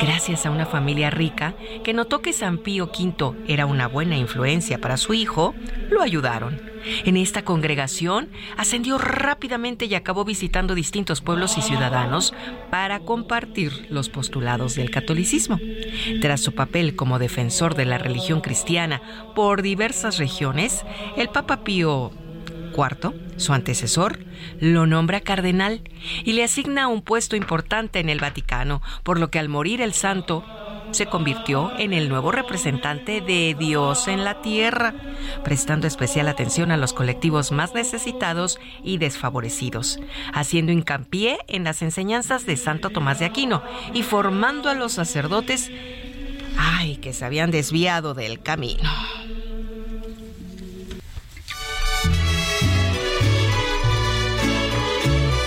Gracias 0.00 0.46
a 0.46 0.50
una 0.50 0.66
familia 0.66 1.10
rica 1.10 1.54
que 1.82 1.92
notó 1.92 2.22
que 2.22 2.32
San 2.32 2.58
Pío 2.58 2.86
V 2.86 3.36
era 3.48 3.66
una 3.66 3.88
buena 3.88 4.16
influencia 4.16 4.80
para 4.80 4.96
su 4.96 5.12
hijo, 5.12 5.54
lo 5.90 6.00
ayudaron. 6.00 6.71
En 7.04 7.16
esta 7.16 7.42
congregación 7.42 8.28
ascendió 8.56 8.98
rápidamente 8.98 9.86
y 9.86 9.94
acabó 9.94 10.24
visitando 10.24 10.74
distintos 10.74 11.20
pueblos 11.20 11.58
y 11.58 11.62
ciudadanos 11.62 12.34
para 12.70 13.00
compartir 13.00 13.86
los 13.90 14.08
postulados 14.08 14.74
del 14.74 14.90
catolicismo. 14.90 15.58
Tras 16.20 16.40
su 16.40 16.54
papel 16.54 16.96
como 16.96 17.18
defensor 17.18 17.74
de 17.74 17.84
la 17.84 17.98
religión 17.98 18.40
cristiana 18.40 19.00
por 19.34 19.62
diversas 19.62 20.18
regiones, 20.18 20.84
el 21.16 21.28
Papa 21.28 21.64
Pío 21.64 22.12
IV, 22.72 23.14
su 23.36 23.52
antecesor, 23.52 24.18
lo 24.60 24.86
nombra 24.86 25.20
cardenal 25.20 25.82
y 26.24 26.32
le 26.32 26.44
asigna 26.44 26.88
un 26.88 27.02
puesto 27.02 27.36
importante 27.36 28.00
en 28.00 28.08
el 28.08 28.20
Vaticano, 28.20 28.82
por 29.02 29.18
lo 29.18 29.30
que 29.30 29.38
al 29.38 29.48
morir 29.48 29.80
el 29.80 29.92
santo 29.92 30.44
se 30.92 31.06
convirtió 31.06 31.72
en 31.78 31.92
el 31.92 32.08
nuevo 32.08 32.32
representante 32.32 33.20
de 33.20 33.56
Dios 33.58 34.08
en 34.08 34.24
la 34.24 34.42
tierra, 34.42 34.94
prestando 35.44 35.86
especial 35.86 36.28
atención 36.28 36.70
a 36.70 36.76
los 36.76 36.92
colectivos 36.92 37.52
más 37.52 37.74
necesitados 37.74 38.58
y 38.82 38.98
desfavorecidos, 38.98 39.98
haciendo 40.32 40.72
hincapié 40.72 41.38
en 41.48 41.64
las 41.64 41.82
enseñanzas 41.82 42.46
de 42.46 42.56
Santo 42.56 42.90
Tomás 42.90 43.18
de 43.18 43.26
Aquino 43.26 43.62
y 43.94 44.02
formando 44.02 44.68
a 44.68 44.74
los 44.74 44.92
sacerdotes, 44.92 45.70
ay, 46.56 46.96
que 46.96 47.12
se 47.12 47.24
habían 47.24 47.50
desviado 47.50 48.14
del 48.14 48.40
camino. 48.42 48.88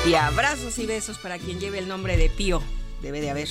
Y 0.08 0.13
abrazos 0.13 0.77
y 0.77 0.86
besos 0.86 1.17
para 1.17 1.39
quien 1.39 1.60
lleve 1.60 1.79
el 1.79 1.88
nombre 1.88 2.15
de 2.15 2.29
Pío. 2.29 2.62
Debe 3.01 3.21
de 3.21 3.31
haber. 3.31 3.47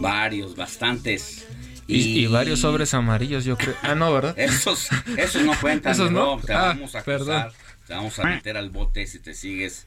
Varios, 0.00 0.56
bastantes. 0.56 1.46
Y, 1.88 2.20
y 2.20 2.26
varios 2.26 2.60
sobres 2.60 2.92
amarillos, 2.94 3.44
yo 3.44 3.56
creo. 3.56 3.74
Ah, 3.82 3.94
no, 3.94 4.12
¿verdad? 4.12 4.34
Esos, 4.38 4.88
esos 5.16 5.42
no 5.44 5.52
cuentan. 5.60 5.92
Esos 5.92 6.10
no. 6.10 6.38
Te 6.40 6.52
Ah, 6.52 6.66
vamos 6.68 6.94
a 6.94 6.98
acusar. 7.00 7.52
Te 7.86 7.94
vamos 7.94 8.18
a 8.18 8.24
meter 8.24 8.56
al 8.56 8.70
bote 8.70 9.06
si 9.06 9.20
te 9.20 9.34
sigues 9.34 9.86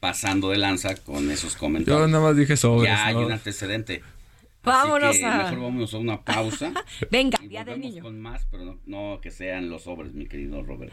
pasando 0.00 0.50
de 0.50 0.58
lanza 0.58 0.94
con 0.96 1.30
esos 1.30 1.56
comentarios. 1.56 2.00
Yo 2.02 2.06
nada 2.08 2.22
más 2.24 2.36
dije 2.36 2.56
sobres. 2.56 2.90
ya 2.92 3.06
hay 3.06 3.14
¿no? 3.14 3.22
un 3.26 3.32
antecedente. 3.32 4.02
Vámonos 4.62 5.10
Así 5.10 5.20
que 5.20 5.24
a- 5.26 5.36
mejor 5.38 5.60
vámonos 5.60 5.94
a 5.94 5.98
una 5.98 6.20
pausa. 6.22 6.72
Venga, 7.10 7.38
y 7.42 7.48
Día 7.48 7.64
del 7.64 7.80
Niño. 7.80 8.02
con 8.02 8.20
más, 8.20 8.46
pero 8.50 8.64
no, 8.66 8.78
no 8.84 9.20
que 9.22 9.30
sean 9.30 9.70
los 9.70 9.84
sobres, 9.84 10.12
mi 10.12 10.26
querido 10.26 10.62
Robert. 10.62 10.92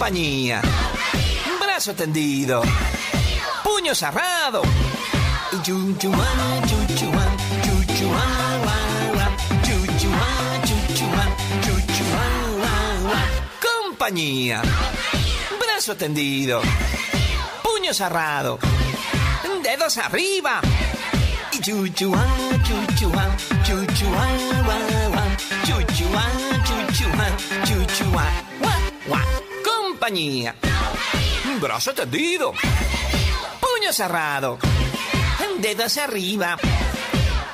Compañía. 0.00 0.62
Brazo 1.60 1.94
tendido. 1.94 2.62
Puño 3.62 3.94
cerrado. 3.94 4.62
Compañía. 13.60 14.62
Brazo 15.60 15.94
tendido. 15.94 16.62
Puño 17.62 17.92
cerrado. 17.92 18.58
Dedos 19.62 19.98
arriba. 19.98 20.62
Y 21.52 21.60
Compañía. 30.10 30.56
Brazo 31.60 31.94
tendido. 31.94 32.52
Puño 33.60 33.92
cerrado. 33.92 34.58
Dedos 35.60 35.98
arriba. 35.98 36.58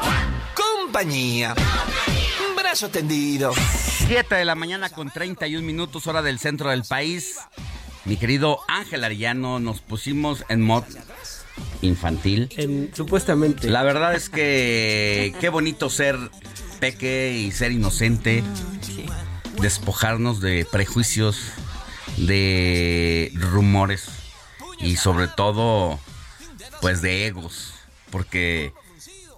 guau. 0.00 0.24
Compañía. 0.54 1.54
Brazo 2.56 2.88
tendido. 2.88 3.52
7 4.08 4.34
de 4.34 4.46
la 4.46 4.54
mañana 4.54 4.88
con 4.88 5.10
31 5.10 5.62
minutos 5.62 6.06
hora 6.06 6.22
del 6.22 6.38
centro 6.38 6.70
del 6.70 6.84
país. 6.84 7.36
Mi 8.06 8.16
querido 8.16 8.60
Ángel 8.66 9.04
Arellano, 9.04 9.60
nos 9.60 9.82
pusimos 9.82 10.42
en 10.48 10.62
mod 10.62 10.84
infantil. 11.82 12.90
supuestamente. 12.94 13.68
La 13.68 13.82
verdad 13.82 14.14
es 14.14 14.28
que 14.30 15.34
qué 15.40 15.48
bonito 15.48 15.90
ser 15.90 16.16
peque 16.80 17.36
y 17.38 17.50
ser 17.52 17.72
inocente. 17.72 18.42
Despojarnos 19.60 20.40
de 20.40 20.66
prejuicios, 20.70 21.38
de 22.16 23.30
rumores 23.34 24.06
y 24.80 24.96
sobre 24.96 25.28
todo 25.28 25.98
pues 26.80 27.00
de 27.02 27.26
egos, 27.26 27.74
porque 28.10 28.72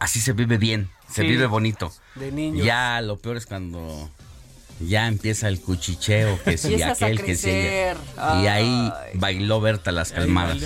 así 0.00 0.20
se 0.20 0.32
vive 0.32 0.56
bien, 0.58 0.88
se 1.08 1.22
Sí. 1.22 1.28
vive 1.28 1.46
bonito. 1.46 1.92
De 2.14 2.32
niños. 2.32 2.64
Ya 2.66 3.00
lo 3.02 3.18
peor 3.18 3.36
es 3.36 3.46
cuando 3.46 4.10
ya 4.80 5.06
empieza 5.08 5.48
el 5.48 5.60
cuchicheo, 5.60 6.38
que 6.42 6.58
si 6.58 6.82
a 6.82 6.92
aquel, 6.92 7.22
que 7.22 7.34
si. 7.36 7.48
Y 7.50 8.46
ahí 8.46 8.92
bailó 9.14 9.60
Berta 9.60 9.92
las 9.92 10.12
calmadas. 10.12 10.58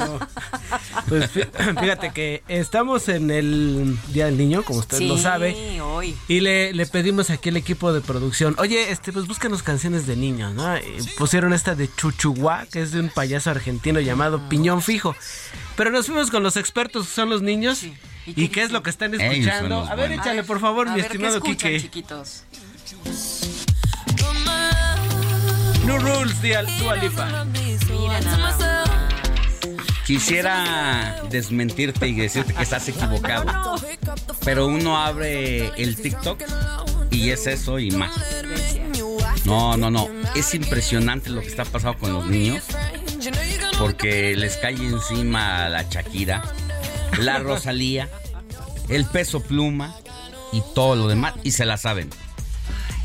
Pues 1.09 1.31
fí- 1.33 1.49
fíjate 1.81 2.11
que 2.13 2.43
estamos 2.49 3.09
en 3.09 3.31
el 3.31 3.97
Día 4.13 4.27
del 4.27 4.37
Niño, 4.37 4.63
como 4.65 4.81
usted 4.81 5.01
lo 5.01 5.17
Sí, 5.17 5.23
sabe. 5.23 5.81
hoy. 5.81 6.17
Y 6.29 6.41
le, 6.41 6.73
le 6.73 6.87
pedimos 6.87 7.31
aquí 7.31 7.51
al 7.51 7.57
equipo 7.57 7.93
de 7.93 8.01
producción, 8.01 8.55
oye, 8.59 8.91
este, 8.91 9.13
pues 9.13 9.27
búscanos 9.27 9.63
canciones 9.63 10.07
de 10.07 10.17
niños, 10.17 10.55
¿no? 10.55 10.77
Y 10.77 11.03
pusieron 11.17 11.53
esta 11.53 11.75
de 11.75 11.89
Chuchuá, 11.95 12.67
que 12.71 12.83
es 12.83 12.93
de 12.93 13.01
un 13.01 13.09
payaso 13.11 13.51
argentino 13.51 14.01
llamado 14.01 14.49
Piñón 14.49 14.83
Fijo. 14.83 15.15
Pero 15.77 15.91
nos 15.91 16.07
fuimos 16.07 16.31
con 16.31 16.43
los 16.43 16.57
expertos, 16.57 17.07
que 17.07 17.13
son 17.15 17.31
los 17.31 17.43
niños. 17.43 17.85
¿Y, 18.27 18.49
qué, 18.49 18.63
es 18.63 18.71
lo 18.71 18.83
que 18.83 18.91
están 18.91 19.15
escuchando? 19.15 19.81
A 19.81 19.95
ver, 19.95 20.09
buenos. 20.09 20.27
échale, 20.27 20.45
por 20.45 20.61
favor, 20.61 20.89
A 20.89 20.91
mi 20.93 20.97
ver, 21.01 21.07
estimado 21.07 21.41
¿qué 21.41 21.51
escuchan, 21.51 21.71
Quique. 21.73 21.83
chiquitos? 21.83 22.45
No 25.91 25.99
Rules 25.99 26.41
de 26.41 26.51
Dua 26.79 26.95
Lipa. 26.95 27.45
Mira 27.91 28.21
nada 28.21 28.39
más. 28.39 28.57
Quisiera 30.07 31.21
desmentirte 31.29 32.07
y 32.07 32.15
decirte 32.15 32.55
que 32.55 32.63
estás 32.63 32.89
equivocado. 32.89 33.77
Pero 34.45 34.69
uno 34.69 34.97
abre 34.97 35.73
el 35.83 35.97
TikTok 35.97 36.43
y 37.11 37.31
es 37.31 37.49
eso 37.49 37.81
y 37.81 37.91
más. 37.91 38.13
No, 39.45 39.77
no, 39.77 39.91
no. 39.91 40.09
Es 40.37 40.55
impresionante 40.55 41.29
lo 41.29 41.41
que 41.41 41.49
está 41.49 41.65
pasando 41.65 41.99
con 41.99 42.13
los 42.13 42.27
niños. 42.27 42.63
Porque 43.77 44.37
les 44.37 44.59
cae 44.59 44.77
encima 44.77 45.69
la 45.69 45.83
Shakira, 45.83 46.45
la 47.19 47.41
Rosalía, 47.41 48.09
el 48.89 49.07
peso 49.07 49.43
pluma 49.43 49.97
y 50.53 50.63
todo 50.73 50.95
lo 50.95 51.09
demás. 51.09 51.35
Y 51.43 51.51
se 51.51 51.65
la 51.65 51.77
saben. 51.77 52.11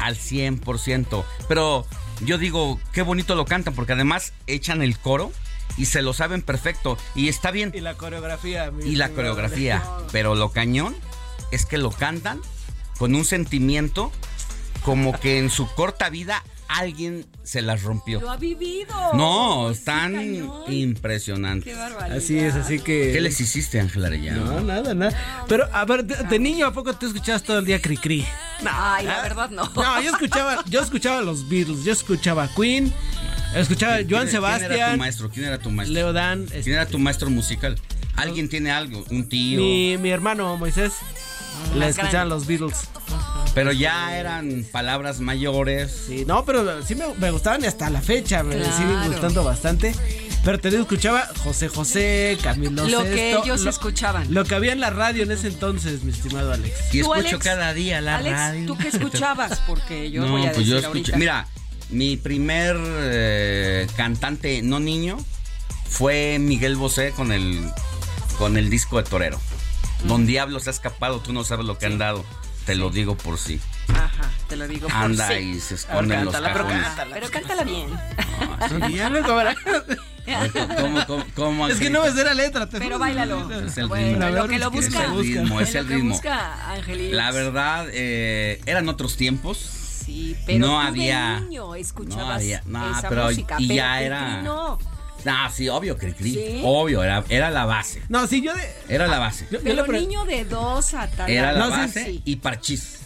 Al 0.06 0.18
100%. 0.18 1.24
Pero 1.48 1.86
yo 2.22 2.38
digo, 2.38 2.80
qué 2.94 3.02
bonito 3.02 3.36
lo 3.36 3.46
cantan 3.46 3.74
porque 3.74 3.94
además 3.94 4.34
echan 4.46 4.82
el 4.82 5.00
coro 5.00 5.32
y 5.78 5.86
se 5.86 6.02
lo 6.02 6.13
saben 6.13 6.41
perfecto. 6.41 6.98
Y 7.15 7.28
está 7.28 7.52
bien. 7.52 7.72
Y 7.74 7.82
la 7.82 7.96
coreografía. 7.96 8.70
mi 8.72 8.86
Y 8.86 8.96
la 8.96 9.10
coreografía. 9.10 9.84
Pero 10.12 10.36
lo 10.36 10.52
cañón 10.52 10.96
es 11.52 11.65
que 11.65 11.78
lo 11.78 11.89
cantan 11.89 12.39
con 12.98 13.15
un 13.15 13.26
sentimiento 13.26 14.12
como 14.84 15.20
que 15.20 15.39
en 15.39 15.50
su 15.50 15.68
corta 15.74 16.10
vida 16.10 16.44
alguien 16.67 17.25
se 17.43 17.62
las 17.62 17.84
rompió. 17.84 18.19
Lo 18.21 18.32
ha 18.32 18.38
vivido. 18.38 18.93
No, 19.13 19.67
Sí, 19.71 19.80
están 19.80 20.13
cañón. 20.13 20.63
impresionantes. 20.73 21.73
Qué 21.73 21.80
barbaridad. 21.80 22.17
Así 22.17 22.38
es, 22.39 22.56
así 22.56 22.80
que. 22.80 23.12
¿Qué 23.13 23.21
les 23.21 23.39
hiciste, 23.39 23.80
Ángel 23.80 24.06
Arellano? 24.06 24.45
No, 24.45 24.62
nada, 24.62 24.93
nada. 24.93 25.45
Pero, 25.47 25.67
a 25.71 25.86
ver, 25.86 26.06
de, 26.06 26.15
de 26.15 26.39
niño, 26.39 26.65
¿a 26.65 26.73
poco 26.73 26.93
tú 26.95 27.08
escuchabas 27.08 27.43
todo 27.43 27.60
el 27.60 27.65
día 27.65 27.82
Cricri? 27.82 28.25
Ay, 28.65 29.06
la 29.06 29.21
verdad 29.21 29.49
no. 29.49 29.63
No, 29.75 30.01
yo 30.01 30.12
escuchaba, 30.12 30.63
yo 30.67 30.82
escuchaba 30.82 31.21
los 31.21 31.47
Beatles, 31.49 31.84
yo 31.84 31.91
escuchaba 31.91 32.49
Queen, 32.56 32.91
escuchaba 33.56 33.97
¿Quién- 33.97 34.10
Joan 34.10 34.28
quién- 34.28 34.41
¿Quién 34.41 34.43
era 34.45 34.58
tu 34.58 34.63
Sebastián, 34.63 34.99
maestro? 34.99 35.30
¿Quién 35.30 35.45
era 35.45 35.58
tu 35.60 35.71
maestro? 35.71 35.93
Leo 35.93 36.13
Dan, 36.13 36.43
este, 36.43 36.62
¿Quién 36.63 36.75
era 36.75 36.86
tu 36.88 36.97
maestro 36.99 37.30
musical? 37.30 37.78
¿Alguien 38.15 38.47
tiene 38.49 38.71
algo? 38.71 39.04
¿Un 39.12 39.28
tío? 39.28 39.60
mi, 39.60 39.97
mi 39.97 40.10
hermano 40.10 40.56
Moisés. 40.58 40.93
Le 41.75 41.88
escuchaban 41.89 42.30
los 42.30 42.45
Beatles. 42.47 42.89
Pero 43.56 43.72
ya 43.72 44.15
eran 44.18 44.65
palabras 44.72 45.20
mayores. 45.22 45.91
Sí, 46.08 46.26
no, 46.28 46.46
pero 46.46 46.84
sí 46.86 46.94
me, 46.94 47.06
me 47.18 47.32
gustaban 47.32 47.63
y 47.63 47.68
hasta 47.68 47.89
la 47.89 48.02
fecha 48.02 48.44
me 48.44 48.58
Claro. 48.58 48.76
siguen 48.78 49.08
gustando 49.08 49.44
bastante. 49.44 49.96
Pero 50.44 50.60
te 50.60 50.70
digo, 50.70 50.84
escuchaba 50.84 51.28
José 51.44 51.70
José, 51.70 52.38
Camilo 52.44 52.88
Lo 52.88 53.04
que 53.04 53.32
ellos 53.32 53.62
lo- 53.62 53.70
escuchaban. 53.72 54.32
Lo 54.32 54.44
que 54.44 54.54
había 54.54 54.74
en 54.74 54.80
la 54.80 54.91
radio 54.91 55.24
en 55.24 55.32
ese 55.32 55.48
entonces, 55.48 56.04
mi 56.04 56.12
estimado 56.12 56.52
Alex. 56.54 56.94
Y 56.94 57.02
¿Tú, 57.02 57.13
escucho 57.15 57.30
Alex? 57.38 57.44
cada 57.44 57.74
día 57.74 58.00
la 58.02 58.18
Alex, 58.18 58.36
radio. 58.36 58.65
¿tú 58.68 58.78
qué 58.78 58.89
escuchabas? 58.89 59.60
Porque 59.65 60.12
yo 60.12 60.22
no, 60.22 60.32
voy 60.34 60.41
a 60.41 60.52
pues 60.52 60.58
decir 60.58 60.72
yo 60.74 60.78
escuché. 60.80 61.13
ahorita. 61.13 61.18
Mira, 61.18 61.48
mi 61.89 62.18
primer 62.18 62.76
eh, 62.80 63.88
cantante 63.96 64.62
no 64.62 64.80
niño 64.80 65.18
fue 65.89 66.38
Miguel 66.39 66.76
Bosé 66.76 67.12
con 67.12 67.32
el 67.32 67.63
con 68.38 68.58
el 68.58 68.70
disco 68.70 68.98
de 68.98 69.04
Torero. 69.10 69.39
Don 70.04 70.28
Diablo 70.28 70.60
se 70.60 70.70
ha 70.70 70.74
escapado, 70.74 71.20
tú 71.22 71.32
no 71.34 71.44
sabes 71.44 71.65
lo 71.65 71.78
que 71.80 71.86
han 71.88 71.98
dado. 71.98 72.24
Te 72.65 72.75
lo 72.75 72.89
digo 72.89 73.15
por 73.15 73.38
sí. 73.38 73.60
Ajá, 73.89 74.30
te 74.49 74.56
lo 74.56 74.67
digo 74.67 74.88
por 74.88 74.95
Anda 74.97 75.28
sí. 75.28 75.34
y 75.36 75.60
se 75.60 75.75
esconde 75.75 76.15
en 76.15 76.25
los 76.25 76.34
cántala, 76.34 76.54
pero 76.54 76.67
cántala. 76.67 77.15
Pero 77.15 77.30
cántala 77.30 77.63
bien. 77.63 77.89
Ya 78.95 79.10
verás. 79.10 79.56
¿Cómo, 80.82 81.06
cómo, 81.06 81.23
cómo, 81.36 81.67
Es 81.67 81.80
que 81.80 81.89
no 81.91 82.01
me 82.01 82.12
sé 82.12 82.23
la 82.23 82.34
letra. 82.34 82.67
te 82.67 82.80
Pero 82.80 82.97
bailalo. 82.97 83.49
Es 83.62 83.78
el 83.78 83.88
Bueno, 83.88 84.25
ritmo. 84.28 84.41
lo 84.41 84.47
que 84.47 84.60
lo 84.60 84.71
busca. 84.71 85.04
Es 85.04 85.10
el 85.12 85.17
ritmo, 85.19 85.62
es 85.62 85.75
el 85.75 85.88
ritmo. 85.88 86.13
busca. 86.13 86.56
La 87.12 87.32
verdad, 87.32 87.86
eh, 87.91 88.60
eran 88.65 88.89
otros 88.89 89.17
tiempos. 89.17 89.58
Sí, 90.06 90.36
pero 90.45 90.60
no 90.67 90.82
había. 90.82 91.36
de 91.36 91.41
niño 91.41 91.75
escuchabas 91.75 92.28
no 92.28 92.34
había. 92.34 92.62
No, 92.65 92.97
esa 92.97 93.10
pero 93.10 93.25
música. 93.25 93.56
y 93.60 93.67
pero 93.67 93.75
ya 93.78 94.01
era. 94.01 94.41
No. 94.41 94.78
No, 95.25 95.49
sí, 95.51 95.67
obvio, 95.67 95.97
Cricri. 95.97 96.33
¿Sí? 96.33 96.61
Obvio, 96.63 97.03
era, 97.03 97.23
era 97.29 97.49
la 97.49 97.65
base. 97.65 98.01
No, 98.09 98.27
sí, 98.27 98.41
yo 98.41 98.53
de. 98.53 98.63
Era 98.88 99.07
la 99.07 99.19
base. 99.19 99.45
Yo, 99.51 99.57
yo 99.57 99.63
Pero 99.63 99.91
le 99.91 99.99
niño 100.01 100.23
de 100.25 100.45
dos 100.45 100.93
a 100.93 101.07
tal. 101.09 101.29
Era 101.29 101.51
la 101.51 101.59
No, 101.59 101.69
base 101.71 102.05
sí. 102.05 102.21
y 102.23 102.35
parchís. 102.38 102.99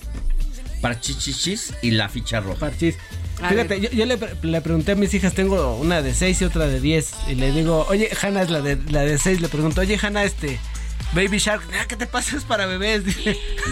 Parchichichis 0.81 1.73
y 1.81 1.91
la 1.91 2.09
ficha 2.09 2.39
roja. 2.39 2.59
Parchís. 2.59 2.95
A 3.41 3.49
Fíjate, 3.49 3.79
yo, 3.79 3.89
yo 3.91 4.05
le, 4.05 4.17
pre- 4.17 4.35
le 4.41 4.61
pregunté 4.61 4.91
a 4.93 4.95
mis 4.95 5.13
hijas, 5.13 5.33
tengo 5.33 5.75
una 5.77 6.01
de 6.01 6.13
6 6.13 6.41
y 6.41 6.45
otra 6.45 6.67
de 6.67 6.79
10. 6.81 7.11
Y 7.29 7.35
le 7.35 7.51
digo, 7.51 7.85
oye, 7.89 8.09
Hanna 8.21 8.41
es 8.41 8.49
la 8.49 8.61
de, 8.61 8.77
la 8.91 9.01
de 9.01 9.17
6. 9.17 9.39
Le 9.41 9.47
pregunto, 9.47 9.81
oye, 9.81 9.97
Hanna, 10.01 10.23
este, 10.23 10.59
Baby 11.11 11.39
Shark, 11.39 11.63
ah, 11.73 11.85
¿qué 11.87 11.95
te 11.95 12.05
pasa? 12.05 12.37
Es 12.37 12.43
para 12.43 12.67
bebés. 12.67 13.03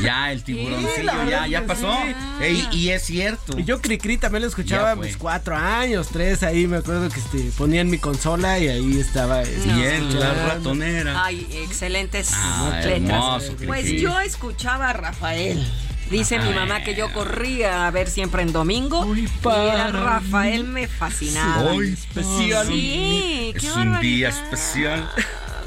Ya, 0.04 0.32
el 0.32 0.40
Sí, 0.40 0.46
tiburoncillo, 0.46 1.04
la 1.04 1.16
verdad 1.16 1.42
ya, 1.46 1.48
ya 1.48 1.66
pasó. 1.68 1.92
sí. 2.04 2.44
Ey, 2.44 2.68
y 2.72 2.90
es 2.90 3.04
cierto. 3.04 3.60
Y 3.60 3.64
yo 3.64 3.80
Cricri 3.80 4.18
también 4.18 4.42
lo 4.42 4.48
escuchaba 4.48 4.92
a 4.92 4.96
mis 4.96 5.18
4 5.18 5.56
años, 5.56 6.08
3. 6.12 6.42
Ahí 6.44 6.66
me 6.68 6.78
acuerdo 6.78 7.10
que 7.10 7.20
este, 7.20 7.52
ponía 7.58 7.82
en 7.82 7.90
mi 7.92 8.00
consola 8.00 8.58
y 8.58 8.68
ahí 8.70 9.00
estaba. 9.00 9.44
este, 9.44 9.68
Y 9.68 9.82
él, 9.84 10.20
la 10.20 10.34
ratonera. 10.34 11.24
Ay, 11.26 11.48
excelentes 11.52 12.32
Ah, 12.34 12.72
letras. 12.84 13.44
hermoso, 13.44 13.54
Pues 13.68 13.92
yo 14.02 14.20
escuchaba 14.20 14.90
a 14.90 14.94
Rafael. 14.94 15.64
Dice 16.10 16.40
mi 16.40 16.52
mamá 16.52 16.84
que 16.84 16.96
yo 16.96 17.12
corría 17.14 17.86
a 17.86 17.92
ver 17.92 18.10
siempre 18.10 18.42
en 18.42 18.52
domingo. 18.54 19.06
y 19.16 19.28
era 19.46 19.88
Rafael 19.90 20.64
me 20.64 20.88
fascinaba. 20.88 21.72
Hoy 21.72 21.90
especial. 21.94 22.66
Sí, 22.68 23.52
Es 23.56 23.62
qué 23.62 23.72
un 23.74 24.00
día 24.00 24.30
especial. 24.30 25.08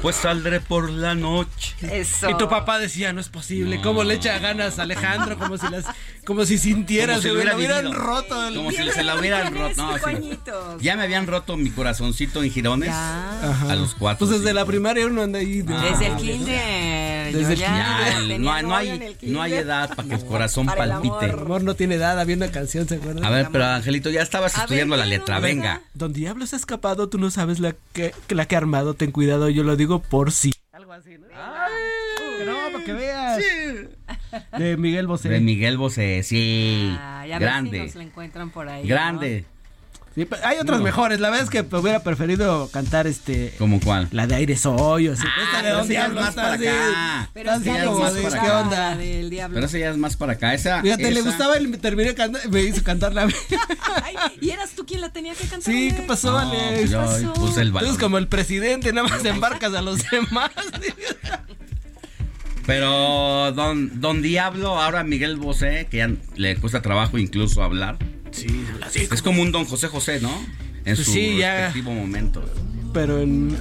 Pues 0.01 0.15
saldré 0.15 0.59
por 0.59 0.89
la 0.89 1.13
noche. 1.15 1.75
Eso. 1.81 2.29
Y 2.29 2.37
tu 2.37 2.49
papá 2.49 2.79
decía, 2.79 3.13
no 3.13 3.21
es 3.21 3.29
posible, 3.29 3.81
¿cómo 3.81 4.03
le 4.03 4.15
echa 4.15 4.39
ganas 4.39 4.79
a 4.79 4.83
Alejandro? 4.83 5.37
Como 5.37 5.57
si 5.57 5.67
las, 5.69 5.85
como 6.25 6.43
si 6.45 6.57
sintiera, 6.57 7.13
Como 7.13 7.21
si 7.21 7.27
se 7.27 7.33
hubiera 7.33 7.51
lo 7.51 7.57
hubieran 7.57 7.83
vivido. 7.85 8.01
roto. 8.01 8.47
el- 8.47 8.55
Como 8.55 8.71
si 8.71 8.89
se 8.91 9.03
la 9.03 9.15
hubieran 9.15 9.53
roto. 9.55 9.75
No, 9.77 9.97
sí. 9.97 10.39
Ya 10.81 10.95
me 10.95 11.03
habían 11.03 11.27
roto 11.27 11.55
mi 11.57 11.69
corazoncito 11.69 12.41
en 12.43 12.49
girones. 12.51 12.89
Ajá. 12.89 13.71
A 13.71 13.75
los 13.75 13.93
cuatro. 13.93 14.25
Pues 14.27 14.39
desde 14.39 14.49
sí. 14.49 14.55
la 14.55 14.65
primaria 14.65 15.05
uno 15.05 15.21
anda 15.21 15.37
ahí. 15.39 15.61
de- 15.61 15.73
Desde 15.73 16.07
el 16.07 16.15
kinder. 16.17 17.33
Desde 17.33 17.53
el 17.53 17.59
tenía 17.59 18.37
no, 18.39 18.51
hay- 18.53 18.63
no 18.63 18.75
hay, 18.75 18.89
el 18.89 18.99
kinder. 19.17 19.35
no 19.35 19.41
hay 19.41 19.53
edad 19.53 19.89
para 19.95 20.07
que 20.07 20.15
el 20.15 20.25
corazón 20.25 20.65
Para 20.65 20.83
el 20.85 20.89
palpite. 20.91 21.25
El 21.25 21.31
amor 21.39 21.63
no 21.63 21.75
tiene 21.75 21.95
edad, 21.95 22.19
había 22.19 22.35
una 22.35 22.49
canción, 22.51 22.87
¿se 22.87 22.95
acuerdan? 22.95 23.23
A 23.23 23.29
ver, 23.29 23.49
pero 23.51 23.65
Angelito, 23.65 24.09
ya 24.09 24.21
estabas 24.21 24.55
A 24.55 24.59
ver, 24.59 24.63
estudiando 24.65 24.97
la 24.97 25.05
letra. 25.05 25.39
Venga. 25.39 25.81
Don 25.93 26.11
Diablo 26.13 26.45
se 26.47 26.55
ha 26.55 26.59
escapado, 26.59 27.07
tú 27.09 27.17
no 27.19 27.29
sabes 27.31 27.59
la 27.59 27.75
que, 27.93 28.13
que 28.27 28.35
la 28.35 28.45
que 28.47 28.55
ha 28.55 28.57
armado, 28.57 28.93
ten 28.95 29.11
cuidado, 29.11 29.47
yo 29.49 29.63
lo 29.63 29.75
digo 29.75 29.90
por 29.99 30.31
sí. 30.31 30.51
Algo 30.71 30.93
así, 30.93 31.17
¿no? 31.17 31.27
Que 31.27 32.45
no, 32.45 32.71
para 32.71 32.83
que 32.85 32.93
veas. 32.93 33.43
De 34.57 34.77
Miguel 34.77 35.07
Bosé. 35.07 35.29
De 35.29 35.39
Miguel 35.41 35.77
Bosé, 35.77 36.23
sí. 36.23 36.95
Ah, 36.99 37.25
ya 37.27 37.37
ver 37.39 37.49
si 37.49 37.53
Grande. 37.53 37.79
nos 37.79 37.95
la 37.95 38.03
encuentran 38.03 38.49
por 38.51 38.69
ahí. 38.69 38.87
Grande. 38.87 39.45
Sí, 40.13 40.25
pero 40.25 40.45
hay 40.45 40.57
otras 40.57 40.79
No. 40.79 40.83
mejores, 40.83 41.21
la 41.21 41.29
verdad 41.29 41.45
es 41.45 41.49
que 41.49 41.61
hubiera 41.77 42.03
preferido 42.03 42.69
cantar 42.69 43.07
este 43.07 43.53
¿Cómo 43.57 43.79
cuál? 43.79 44.09
la 44.11 44.27
de 44.27 44.35
aire 44.35 44.57
soy 44.57 45.07
o 45.07 45.13
así. 45.13 45.23
Ah, 45.25 45.41
Esta 45.41 45.61
de 45.61 45.69
esa 45.69 45.77
ya 45.77 45.81
es 45.83 45.87
Diablo 45.87 46.21
más 46.21 46.35
para 46.35 46.53
acá. 46.55 47.29
Pero 47.33 47.51
está 47.51 47.55
es 47.55 47.63
que 47.63 47.69
así 47.71 47.77
ya 47.79 47.83
es 47.83 47.85
como 47.89 47.99
más 47.99 48.11
para 48.13 48.29
¿qué 48.41 48.47
acá. 48.47 48.59
onda? 48.59 48.95
Del 48.97 49.29
diablo. 49.29 49.53
Pero 49.55 49.65
esa 49.67 49.77
ya 49.77 49.89
es 49.89 49.97
más 49.97 50.17
para 50.17 50.33
acá. 50.33 50.53
Esa. 50.53 50.81
Fíjate, 50.81 51.11
le 51.11 51.19
esa- 51.21 51.29
gustaba 51.29 51.57
y 51.61 51.67
me 51.67 51.77
terminé 51.77 52.13
cantando, 52.13 52.49
me 52.49 52.61
hizo 52.61 52.83
cantarla 52.83 53.21
a 53.21 53.27
mí. 53.27 53.33
Ay, 54.03 54.15
¿Y 54.41 54.49
eras 54.49 54.71
tú 54.71 54.85
quien 54.85 54.99
la 54.99 55.13
tenía 55.13 55.33
que 55.33 55.43
cantar? 55.47 55.61
Sí, 55.73 55.93
¿qué 55.95 56.01
pasó, 56.01 56.31
No, 56.33 56.39
Alex? 56.39 56.73
pues 56.79 56.89
yo 56.89 56.99
pasó? 56.99 57.33
puse 57.33 57.61
el 57.61 57.71
Tú 57.71 57.77
eres 57.77 57.87
balón. 57.91 57.97
como 57.97 58.17
el 58.17 58.27
presidente, 58.27 58.91
nada 58.91 59.07
más 59.07 59.23
embarcas 59.23 59.73
a 59.73 59.81
los 59.81 60.01
demás. 60.11 60.51
Pero 62.65 63.51
don, 63.53 63.99
don 64.01 64.21
Diablo, 64.21 64.79
ahora 64.79 65.03
Miguel 65.03 65.37
Bosé, 65.37 65.87
que 65.89 65.97
ya 65.97 66.09
le 66.35 66.57
cuesta 66.57 66.81
trabajo 66.81 67.17
incluso 67.17 67.63
hablar. 67.63 67.97
Sí, 68.31 68.65
así 68.81 69.07
Es 69.11 69.21
como 69.21 69.41
un 69.41 69.51
don 69.51 69.65
José 69.65 69.87
José, 69.87 70.19
¿no? 70.21 70.31
En 70.85 70.95
Pues 70.95 71.05
su 71.05 71.11
sí, 71.13 71.37
ya. 71.37 71.67
respectivo 71.67 71.91
momento. 71.93 72.43
pero 72.93 73.21
en... 73.21 73.55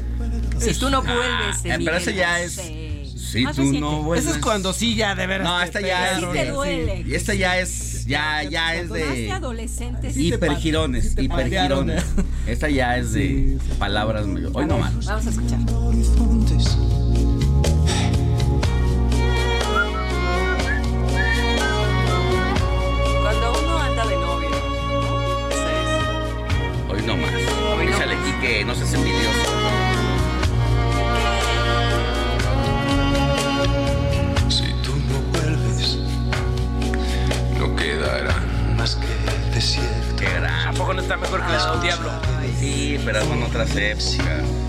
Si 0.59 0.75
tú 0.75 0.91
no 0.91 1.03
vuelves. 1.03 1.57
Ah, 1.57 1.61
de 1.63 1.71
eh, 1.75 1.79
pero 1.85 1.97
ese 1.97 2.11
Miguel 2.11 2.17
ya 2.27 2.41
es-. 2.41 2.61
Si 3.31 3.43
tú 3.43 3.49
reciente. 3.49 3.81
no 3.81 4.03
vuelves. 4.03 4.27
Eso 4.27 4.35
es 4.37 4.43
cuando 4.43 4.73
sí 4.73 4.95
ya 4.97 5.15
de 5.15 5.27
veras. 5.27 5.47
No, 5.47 5.61
esta 5.63 5.81
ya 5.81 6.19
te 6.33 6.51
duele. 6.51 7.05
Y 7.07 7.15
esta 7.15 7.33
ya 7.35 7.59
es, 7.61 8.05
ya, 8.07 8.43
ya 8.43 8.75
es 8.75 8.91
de 8.91 9.31
adolescentes. 9.31 10.17
hipergirones, 10.17 11.13
hipergirones. 11.17 12.03
patearon. 12.03 12.27
Esta 12.47 12.69
ya 12.69 12.97
es 12.99 13.13
de 13.13 13.57
palabras. 13.79 14.27
Hoy 14.53 14.67
no 14.67 14.79
más. 14.79 15.07
Vamos 15.07 15.27
a 15.27 15.31
escuchar. 15.31 15.61
Hoy 27.01 27.07
no 27.07 27.17
más. 27.17 27.33
Hoy 27.33 27.87
no 27.87 27.93
Dísale 27.93 28.15
más. 28.15 28.29
aquí 28.29 28.47
que 28.47 28.65
no 28.65 28.75
seas 28.75 28.93
envidioso. 28.93 29.39
Si 34.49 34.65
tú 34.83 34.95
no 34.97 35.21
vuelves, 35.33 35.99
no 37.59 37.75
quedará 37.77 38.35
más 38.77 38.97
que 38.97 39.55
desierto. 39.55 40.17
Qué 40.19 40.27
gran. 40.27 40.69
¿A 40.69 40.73
poco 40.73 40.95
no 40.95 41.01
está 41.03 41.17
mejor 41.17 41.41
que 41.47 41.53
la 41.53 41.77
de 41.77 41.83
Diablo? 41.83 42.11
Sí, 42.59 43.01
pero 43.05 43.25
son 43.25 43.43
otras 43.45 43.75
épocas. 43.77 44.17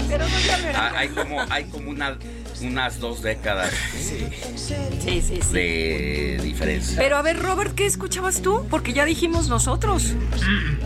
Pero 0.07 0.25
no. 0.25 0.35
Ah, 0.75 0.91
Hay 0.97 1.09
como, 1.09 1.41
hay 1.49 1.63
como 1.65 1.89
una, 1.91 2.17
unas 2.61 2.99
dos 2.99 3.21
décadas 3.21 3.71
Sí, 3.93 4.27
sí, 4.55 5.21
sí. 5.41 5.53
de 5.53 6.39
diferencia. 6.43 6.95
Pero 6.97 7.17
a 7.17 7.21
ver, 7.21 7.39
Robert, 7.39 7.73
¿qué 7.75 7.85
escuchabas 7.85 8.41
tú? 8.41 8.65
Porque 8.69 8.93
ya 8.93 9.05
dijimos 9.05 9.47
nosotros. 9.49 10.13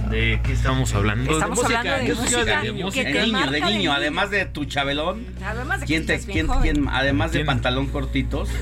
¿De 0.10 0.40
qué 0.44 0.54
estamos 0.54 0.94
hablando? 0.94 1.32
Estamos 1.32 1.60
música, 1.60 1.80
hablando 1.80 2.02
de 2.04 2.08
yo 2.10 2.16
música, 2.16 2.62
que 2.62 2.68
de 2.68 2.84
música. 2.84 3.04
te 3.06 3.14
de 3.14 3.22
niño, 3.26 3.32
marca 3.34 3.52
de 3.52 3.60
de 3.60 3.66
niño, 3.66 3.78
niño. 3.78 3.94
además 3.94 4.30
de 4.32 4.46
tu 4.46 4.66
chabelón. 4.66 5.26
Además 5.44 5.80
de 5.82 5.86
que 5.86 5.94
¿Quién 5.94 6.06
te, 6.06 6.20
quién, 6.62 6.88
además 6.92 7.32
de 7.32 7.40
¿Quién? 7.40 7.46
pantalón 7.48 7.88
cortitos? 7.88 8.50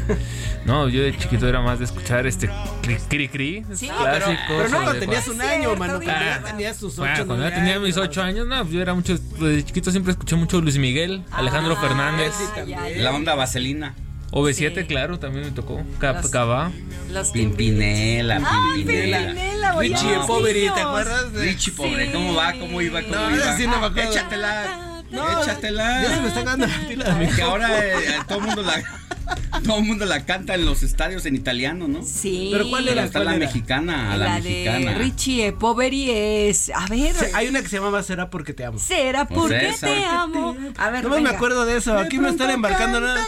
No, 0.66 0.88
yo 0.88 1.02
de 1.04 1.18
chiquito 1.18 1.46
era 1.46 1.60
más 1.60 1.80
de 1.80 1.84
escuchar 1.86 2.26
este 2.26 2.50
cri 2.82 2.96
cri, 3.10 3.28
cri 3.28 3.66
Sí, 3.76 3.90
clásicos. 3.90 4.38
Pero 4.48 4.70
no, 4.70 4.76
cuando 4.78 4.94
de- 4.94 5.00
tenías 5.02 5.28
un 5.28 5.42
año, 5.42 5.52
cierto, 5.52 5.76
mano. 5.76 5.94
Cuando 6.02 6.10
ya 6.14 6.42
tenías 6.42 6.78
sus 6.78 6.96
Bueno, 6.96 7.14
ocho, 7.16 7.28
cuando 7.28 7.44
nueve 7.44 7.58
ya 7.58 7.62
tenía 7.64 7.80
mis 7.82 7.98
ocho 7.98 8.22
años, 8.24 8.48
no, 8.48 8.66
yo 8.70 8.82
era 8.82 8.94
mucho, 8.94 9.18
de 9.18 9.66
chiquito 9.66 9.92
siempre 9.92 10.14
escuché 10.14 10.38
mucho 10.38 10.62
Luis 10.62 10.78
Miguel, 10.78 11.26
Alejandro 11.32 11.76
Ah, 11.78 11.82
Fernández, 11.82 12.34
ya. 12.66 12.82
La 13.04 13.12
onda 13.16 13.36
vaselina. 13.36 13.96
OV7, 14.32 14.82
Sí. 14.82 14.88
claro, 14.88 15.20
también 15.20 15.46
me 15.46 15.52
tocó, 15.52 15.82
Cap- 16.00 16.28
Cabá. 16.32 16.72
Los 17.12 17.30
Pimpinela, 17.30 18.42
Ay, 18.44 18.78
Pimpinela. 18.84 19.18
Pimpinela, 19.20 19.72
Richie 19.80 20.08
oye, 20.08 20.16
el 20.16 20.26
Poveri, 20.26 20.70
¿te 20.74 20.82
acuerdas? 20.82 21.34
de- 21.34 21.42
Richie, 21.44 21.72
pobre, 21.74 22.06
Sí. 22.08 22.12
¿cómo 22.14 22.34
va? 22.34 22.54
¿Cómo 22.54 22.82
iba? 22.82 23.02
¿Cómo 23.04 23.14
No, 23.16 23.36
iba? 23.36 23.58
sí, 23.58 23.68
no 23.68 23.80
me 23.80 23.86
acuerdo. 23.88 24.10
Échatela. 24.12 25.04
No, 25.12 25.44
Échatela. 25.44 26.02
Ya 26.02 26.16
se 26.16 26.22
me 26.22 26.28
está 26.30 26.40
ganando 26.42 26.66
la 26.66 26.88
pila 26.88 27.14
de 27.14 27.26
mi 27.28 27.32
Que 27.32 27.42
ahora 27.44 27.70
eh, 27.86 27.94
todo 28.28 28.40
el 28.40 28.46
mundo 28.46 28.64
la 28.64 28.84
todo 29.66 29.78
el 29.80 29.84
mundo 29.86 30.06
la 30.06 30.26
canta 30.26 30.56
en 30.56 30.66
los 30.66 30.84
estadios 30.84 31.26
en 31.26 31.36
italiano, 31.36 31.88
¿no? 31.88 32.04
Sí. 32.04 32.50
Pero 32.52 32.70
¿cuál 32.70 32.84
Pero 32.86 32.94
era? 32.98 33.06
está 33.06 33.20
¿Cuál 33.20 33.26
la 33.26 33.36
era? 33.36 33.46
mexicana, 33.46 34.18
la, 34.18 34.26
La 34.28 34.40
mexicana. 34.40 34.92
de 34.92 34.98
Richie 34.98 35.48
e 35.48 35.54
Poveri 35.54 36.10
es. 36.12 36.72
A 36.74 36.86
ver. 36.88 37.14
Sí, 37.16 37.26
Hay 37.34 37.48
una 37.48 37.62
que 37.62 37.70
se 37.70 37.78
llamaba 37.78 38.04
Será 38.04 38.30
porque 38.30 38.54
te 38.54 38.66
amo. 38.66 38.80
Será 38.80 39.26
Pues 39.28 39.40
porque 39.40 39.74
te 39.80 40.06
amo. 40.06 40.56
A 40.78 40.90
ver, 40.90 41.04
No 41.06 41.20
me 41.22 41.30
acuerdo 41.30 41.66
de 41.66 41.78
eso. 41.78 41.98
Aquí 41.98 42.18
me 42.20 42.30
están 42.30 42.50
embarcando 42.50 43.00
nada. 43.00 43.24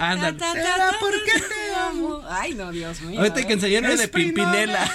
Ándale. 0.00 0.38
Será 0.38 0.90
porque 0.98 1.32
te 1.46 1.74
amo. 1.74 2.22
Ay, 2.28 2.54
no, 2.54 2.70
Dios 2.72 3.00
mío. 3.02 3.18
Ahorita 3.20 3.38
hay 3.40 3.44
que 3.46 3.52
enseñarme 3.52 3.92
Es 3.92 4.00
de 4.00 4.08
Pimpinela. 4.08 4.90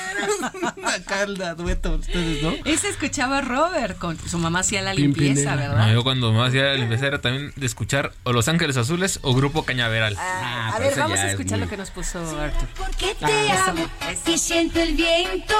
El 1.24 1.36
dueto 1.58 1.92
ustedes, 1.96 2.42
¿no? 2.42 2.54
Ese 2.66 2.90
escuchaba 2.90 3.42
Robert 3.42 3.98
con 3.98 4.18
su 4.20 4.38
mamá 4.38 4.60
hacía 4.60 4.82
la 4.82 4.94
limpieza, 4.94 5.34
Pimpinela. 5.52 5.56
¿verdad? 5.56 5.88
No, 5.88 5.94
yo 5.94 6.04
cuando 6.04 6.32
más 6.34 6.50
hacía 6.50 6.64
la 6.64 6.74
limpieza 6.76 7.08
era 7.08 7.22
también 7.22 7.54
de 7.56 7.66
escuchar 7.66 8.12
o 8.24 8.34
Los 8.34 8.48
Ángeles 8.48 8.78
Azules 8.78 9.20
o 9.22 9.34
Grupo 9.34 9.64
Cañaveral. 9.64 10.16
Ah, 10.20 10.70
a 10.74 10.78
pero 10.78 10.90
ver, 10.90 11.00
vamos 11.00 11.20
a 11.20 11.26
es 11.28 11.32
escuchar 11.34 11.58
muy- 11.60 11.66
lo 11.66 11.70
que 11.70 11.78
nos 11.78 11.92
puso 11.92 12.20
Arthur. 12.40 12.68
Porque 12.78 13.16
te 13.16 13.52
Ah, 13.52 13.66
amo 13.70 13.86
eso, 14.10 14.32
y 14.32 14.38
siento 14.38 14.80
el 14.82 14.96
viento 14.96 15.56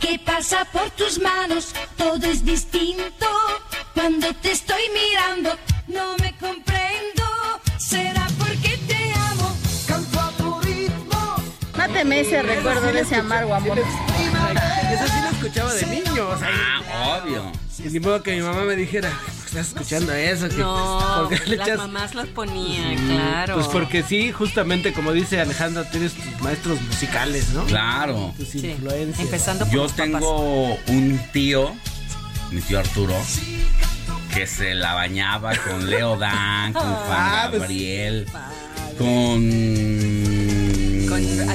que 0.00 0.18
pasa 0.18 0.64
por 0.66 0.90
tus 0.90 1.18
manos. 1.20 1.74
Todo 1.96 2.26
es 2.26 2.44
distinto 2.44 3.26
cuando 3.94 4.32
te 4.34 4.52
estoy 4.52 4.82
mirando. 4.92 5.56
No 5.88 6.16
me 6.18 6.32
comprendo. 6.36 7.24
Será 7.78 8.23
Máteme 12.04 12.20
ese 12.20 12.42
recuerdo 12.42 12.92
de 12.92 13.00
ese 13.00 13.16
amargo 13.16 13.54
amor. 13.54 13.78
Esa 13.78 15.06
sí 15.06 15.20
la 15.22 15.30
escuchaba 15.30 15.72
de 15.72 15.86
niño. 15.86 16.28
O 16.28 16.38
sea, 16.38 16.48
Ah, 16.92 17.20
obvio. 17.24 17.50
y 17.78 17.88
ni 17.88 17.98
modo 18.00 18.22
que 18.22 18.36
mi 18.36 18.42
mamá 18.42 18.62
me 18.64 18.76
dijera, 18.76 19.10
estás 19.46 19.68
escuchando 19.68 20.12
eso. 20.12 20.48
Que, 20.50 20.56
No, 20.56 21.26
¿por 21.30 21.38
qué 21.38 21.46
le 21.50 21.56
las 21.56 21.66
echas- 21.68 21.78
mamás 21.78 22.14
las 22.14 22.26
ponían, 22.28 22.96
claro. 23.08 23.54
Pues 23.54 23.68
porque 23.68 24.02
sí, 24.02 24.32
justamente 24.32 24.92
como 24.92 25.12
dice 25.12 25.40
Alejandra, 25.40 25.88
tienes 25.90 26.12
tus 26.12 26.40
maestros 26.42 26.78
musicales, 26.82 27.48
¿no? 27.50 27.64
Claro. 27.64 28.34
Tus 28.36 28.54
influencias. 28.56 29.20
Empezando 29.24 29.64
por 29.64 29.74
Yo 29.74 29.82
los 29.84 29.92
papás. 29.92 30.06
tengo 30.12 30.74
un 30.88 31.20
tío, 31.32 31.72
mi 32.50 32.60
tío 32.60 32.80
Arturo, 32.80 33.14
que 34.34 34.46
se 34.46 34.74
la 34.74 34.92
bañaba 34.94 35.52
con 35.56 35.88
Leo 35.88 36.18
Dan, 36.18 36.74
con 36.74 36.82
Juan 36.82 37.08
Ah, 37.10 37.46
pues- 37.48 37.62
Gabriel, 37.62 38.26
con... 38.98 40.33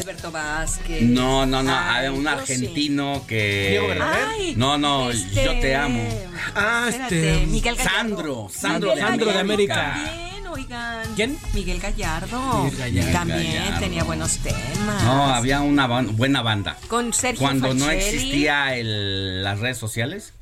Alberto 0.02 0.32
Vázquez. 0.32 1.02
No, 1.04 1.46
no, 1.46 1.62
no, 1.64 1.72
Ay, 1.78 1.98
había 1.98 2.12
un 2.12 2.28
argentino 2.28 3.24
que... 3.28 3.68
Diego 3.72 3.88
Verdaguer. 3.88 4.26
Ay, 4.30 4.54
no, 4.58 4.78
no, 4.78 5.10
este- 5.12 5.44
yo 5.46 5.60
te 5.60 5.76
amo. 5.76 6.08
Ah, 6.56 6.86
Espérate, 6.90 7.46
Miguel 7.48 7.76
Gallardo. 7.76 7.98
Sandro, 8.00 8.50
Sandro 8.52 8.90
Miguel 8.92 9.06
Sandro 9.08 9.32
de 9.32 9.40
América. 9.40 9.94
América. 9.94 10.12
También, 10.16 10.48
oigan. 10.48 11.16
¿Quién? 11.16 11.38
Miguel 11.54 11.80
Gallardo. 11.80 12.64
Miguel 12.64 12.78
Gallardo. 12.80 13.12
También 13.12 13.54
Gallardo. 13.56 13.80
tenía 13.80 14.04
buenos 14.04 14.38
temas. 14.38 15.04
No, 15.04 15.26
había 15.34 15.62
una 15.62 15.88
ban- 15.88 16.16
buena 16.16 16.42
banda. 16.42 16.78
Con 16.88 17.14
Sergio 17.14 17.40
Cuando 17.46 17.74
no 17.74 17.90
existía 17.92 18.76
el- 18.76 19.44
las 19.44 19.60
redes 19.60 19.78
sociales 19.78 20.34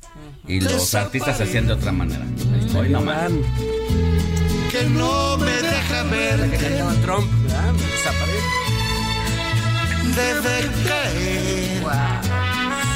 y 0.46 0.60
los 0.60 0.94
artistas 0.94 1.36
se 1.36 1.44
hacían 1.44 1.66
de 1.66 1.74
otra 1.74 1.92
manera. 1.92 2.24
Hoy 2.76 2.88
no 2.88 3.00
más. 3.00 3.30
Que 4.70 4.84
no 4.84 5.36
me 5.38 5.50
deja 5.50 6.02
ver 6.04 6.50
Que 6.50 6.58
Trump, 7.02 7.26
¿verdad? 7.44 7.72
Desaparece. 7.72 8.57
Debe 10.14 10.70
caer. 10.86 11.82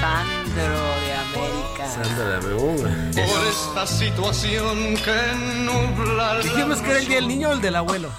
Sandro 0.01 0.81
de 1.05 1.13
América. 1.15 1.87
Sandro 1.95 2.29
de 2.29 2.37
América. 2.37 3.27
Por 3.27 3.47
esta 3.47 3.87
situación 3.87 4.95
que 4.97 5.17
nubla 5.65 6.35
la 6.35 6.41
Dijimos 6.41 6.79
que 6.79 6.91
era 6.91 6.99
el 6.99 7.07
día 7.07 7.17
del 7.17 7.29
niño 7.29 7.51
o 7.51 7.53
el 7.53 7.61
del 7.61 7.77
abuelo. 7.77 8.11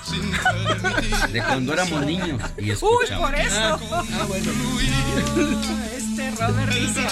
De 1.32 1.44
cuando 1.44 1.74
éramos 1.74 2.06
niños 2.06 2.42
y 2.58 2.72
Uy, 2.72 2.78
por 3.18 3.36
eso. 3.36 3.80
Ah, 3.92 4.26
bueno. 4.28 4.52
Este 5.96 6.32
Robert 6.32 6.74
dice, 6.74 7.08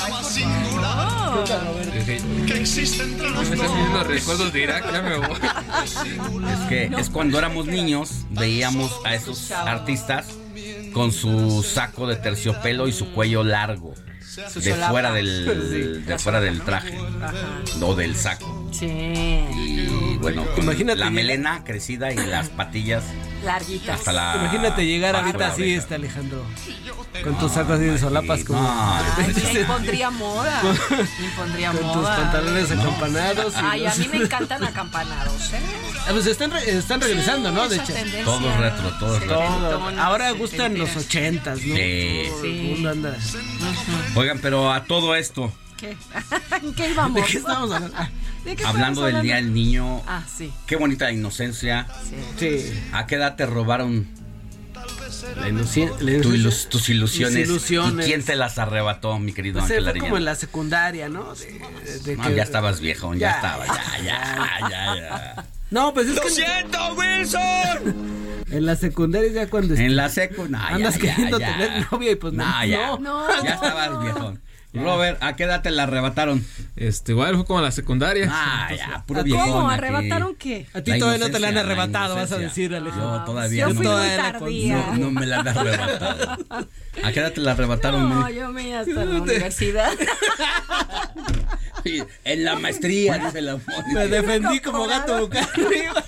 que 2.45 2.59
existe 2.59 3.03
entre 3.03 3.29
los 3.29 3.49
Me 3.49 3.55
están 3.55 3.75
viendo 3.75 4.03
recuerdos 4.03 4.53
de 4.53 4.61
Irak, 4.61 4.91
ya 4.91 5.01
me 5.01 5.17
voy. 5.17 5.39
Es 5.83 6.59
que 6.69 6.91
es 6.97 7.09
cuando 7.09 7.37
éramos 7.39 7.65
niños, 7.65 8.25
veíamos 8.29 8.91
a 9.05 9.15
esos 9.15 9.51
artistas 9.51 10.27
con 10.93 11.11
su 11.11 11.63
saco 11.63 12.07
de 12.07 12.15
terciopelo 12.15 12.87
y 12.87 12.93
su 12.93 13.11
cuello 13.11 13.43
largo. 13.43 13.93
De 14.55 14.73
fuera 14.75 15.11
del, 15.11 16.05
de 16.05 16.19
fuera 16.19 16.39
del 16.39 16.61
traje 16.61 16.97
o 17.81 17.95
del 17.95 18.15
saco. 18.15 18.60
Sí. 18.71 18.85
Y 18.87 20.17
bueno, 20.21 20.45
con 20.55 20.63
Imagínate 20.63 20.99
la 20.99 21.09
melena 21.09 21.63
crecida 21.63 22.11
y 22.11 22.15
las 22.17 22.49
patillas 22.49 23.03
Larguitas. 23.43 23.99
hasta 23.99 24.13
la. 24.13 24.35
Imagínate 24.39 24.85
llegar 24.85 25.15
ahorita 25.15 25.47
así, 25.47 25.73
este 25.73 25.95
Alejandro. 25.95 26.43
Con 27.23 27.37
tus 27.37 27.51
sacos 27.51 27.75
así 27.75 27.85
de 27.85 27.97
solapas 27.99 28.43
como. 28.45 28.61
No, 28.61 28.95
Ay, 29.17 29.33
me 29.53 29.59
impondría 29.61 30.09
moda. 30.09 30.61
Me 31.19 31.25
impondría 31.25 31.71
Con 31.71 31.91
tus 31.93 32.07
pantalones 32.07 32.71
acampanados. 32.71 33.53
y 33.53 33.57
Ay, 33.61 33.85
a 33.85 33.95
mí 33.95 34.07
me 34.11 34.17
encantan 34.23 34.63
acampanados, 34.63 35.53
¿eh? 35.53 35.59
Ah, 36.07 36.09
pues 36.11 36.25
están, 36.27 36.51
re- 36.51 36.77
están 36.77 37.01
regresando, 37.01 37.51
¿no? 37.51 37.67
De 37.67 37.75
hecho. 37.75 37.93
tendencia. 37.93 38.23
Todo 38.23 38.57
retro, 38.57 38.89
todo 38.99 39.19
retro. 39.19 39.35
Todo. 39.37 39.99
Ahora 39.99 40.31
gustan 40.31 40.77
los 40.77 40.95
ochentas, 40.95 41.59
¿no? 41.61 41.75
Sí. 41.75 42.23
Todo 42.29 42.45
el 42.45 42.61
mundo 42.63 42.89
anda. 42.89 43.17
Oigan, 44.15 44.39
pero 44.39 44.71
a 44.71 44.83
todo 44.85 45.15
esto, 45.15 45.51
¿Qué? 45.77 45.97
¿En 46.63 46.73
qué 46.75 46.89
íbamos? 46.91 47.15
¿De 47.15 47.23
qué 47.27 47.37
estamos 47.39 47.71
hablando? 47.71 47.97
Ah, 48.41 48.45
¿De 48.45 48.55
qué 48.55 48.63
hablando 48.65 49.03
del 49.05 49.21
Día 49.21 49.35
del 49.35 49.53
Niño, 49.53 50.01
Ah, 50.07 50.23
sí. 50.37 50.51
qué 50.65 50.75
bonita 50.75 51.05
la 51.05 51.11
inocencia. 51.11 51.87
Sí. 52.37 52.71
¿A 52.91 53.05
qué 53.05 53.15
edad 53.15 53.35
te 53.35 53.45
robaron 53.45 54.07
La 55.35 55.47
tu 56.21 56.33
ilus- 56.33 56.67
tus 56.67 56.89
ilusiones? 56.89 57.47
Ilusiones. 57.47 58.05
¿Y 58.05 58.09
quién 58.09 58.23
te 58.23 58.35
las 58.35 58.57
arrebató, 58.57 59.19
mi 59.19 59.33
querido 59.33 59.59
Pues, 59.59 59.71
Ángel 59.71 59.83
fue 59.83 59.93
como 59.93 60.05
en 60.05 60.11
Arellano? 60.13 60.25
la 60.25 60.35
secundaria, 60.35 61.09
¿no? 61.09 61.33
De- 61.35 61.99
de 61.99 62.17
No, 62.17 62.23
que- 62.23 62.35
ya 62.35 62.43
estabas 62.43 62.79
viejo, 62.79 63.13
ya, 63.13 63.19
Ya, 63.19 63.31
estabas, 63.35 63.67
ya, 63.67 64.03
ya, 64.03 64.69
ya, 64.69 64.95
ya. 64.95 65.45
No, 65.69 65.93
pues 65.93 66.07
es 66.07 66.15
¡Lo 66.15 66.23
que. 66.23 66.29
siento, 66.31 66.79
Wilson! 66.95 68.41
En 68.51 68.65
la 68.65 68.75
secundaria 68.75 69.31
ya 69.31 69.49
cuando. 69.49 69.75
En 69.75 69.95
la 69.95 70.09
secu, 70.09 70.47
no, 70.49 70.57
ya, 70.57 70.67
Andas 70.75 70.95
ya, 70.95 70.99
queriendo 71.01 71.39
ya. 71.39 71.51
tener 71.53 71.87
novia 71.91 72.11
y 72.11 72.15
pues 72.15 72.33
no. 72.33 72.43
No, 72.45 72.65
ya. 72.65 72.97
No. 72.99 73.43
Ya 73.43 73.53
estabas 73.53 74.01
viejo. 74.03 74.33
Robert, 74.73 75.21
¿a 75.21 75.35
qué 75.35 75.43
edad 75.43 75.61
te 75.61 75.69
la 75.69 75.83
arrebataron? 75.83 76.45
Este, 76.77 77.11
igual 77.11 77.35
fue 77.35 77.45
como 77.45 77.59
a 77.59 77.61
la 77.61 77.71
secundaria. 77.71 78.29
Ah, 78.31 78.69
ya, 78.75 79.03
puro 79.05 79.21
¿Cómo? 79.21 79.25
viejón. 79.33 79.65
aquí. 79.65 79.73
¿Arrebataron 79.73 80.35
qué? 80.35 80.67
A 80.73 80.81
ti 80.81 80.97
todavía 80.97 81.25
no 81.25 81.31
te 81.31 81.39
la 81.39 81.49
han 81.49 81.55
la 81.55 81.61
arrebatado, 81.61 82.15
vas 82.15 82.31
a 82.31 82.37
decir, 82.37 82.73
Alejandro. 82.73 83.17
Yo 83.19 83.23
todavía 83.25 83.67
Yo 83.67 83.73
no. 83.73 84.39
fui 84.39 84.39
muy. 84.39 84.69
No, 84.69 84.95
no 84.97 85.11
me 85.11 85.25
la 85.25 85.39
han 85.41 85.47
arrebatado. 85.49 86.37
¿A 87.03 87.11
qué 87.11 87.19
edad 87.19 87.33
te 87.33 87.41
la 87.41 87.51
arrebataron? 87.51 88.09
No, 88.09 88.29
yo 88.29 88.49
me 88.51 88.75
hasta 88.75 89.03
la 89.05 89.21
universidad. 89.21 89.91
En 92.23 92.43
la 92.43 92.55
maestría, 92.55 93.17
dice 93.17 93.41
la 93.41 93.53
Mónica. 93.57 93.83
Me 93.93 94.07
defendí 94.07 94.59
como 94.59 94.85
gato 94.87 95.29
arriba. 95.55 96.03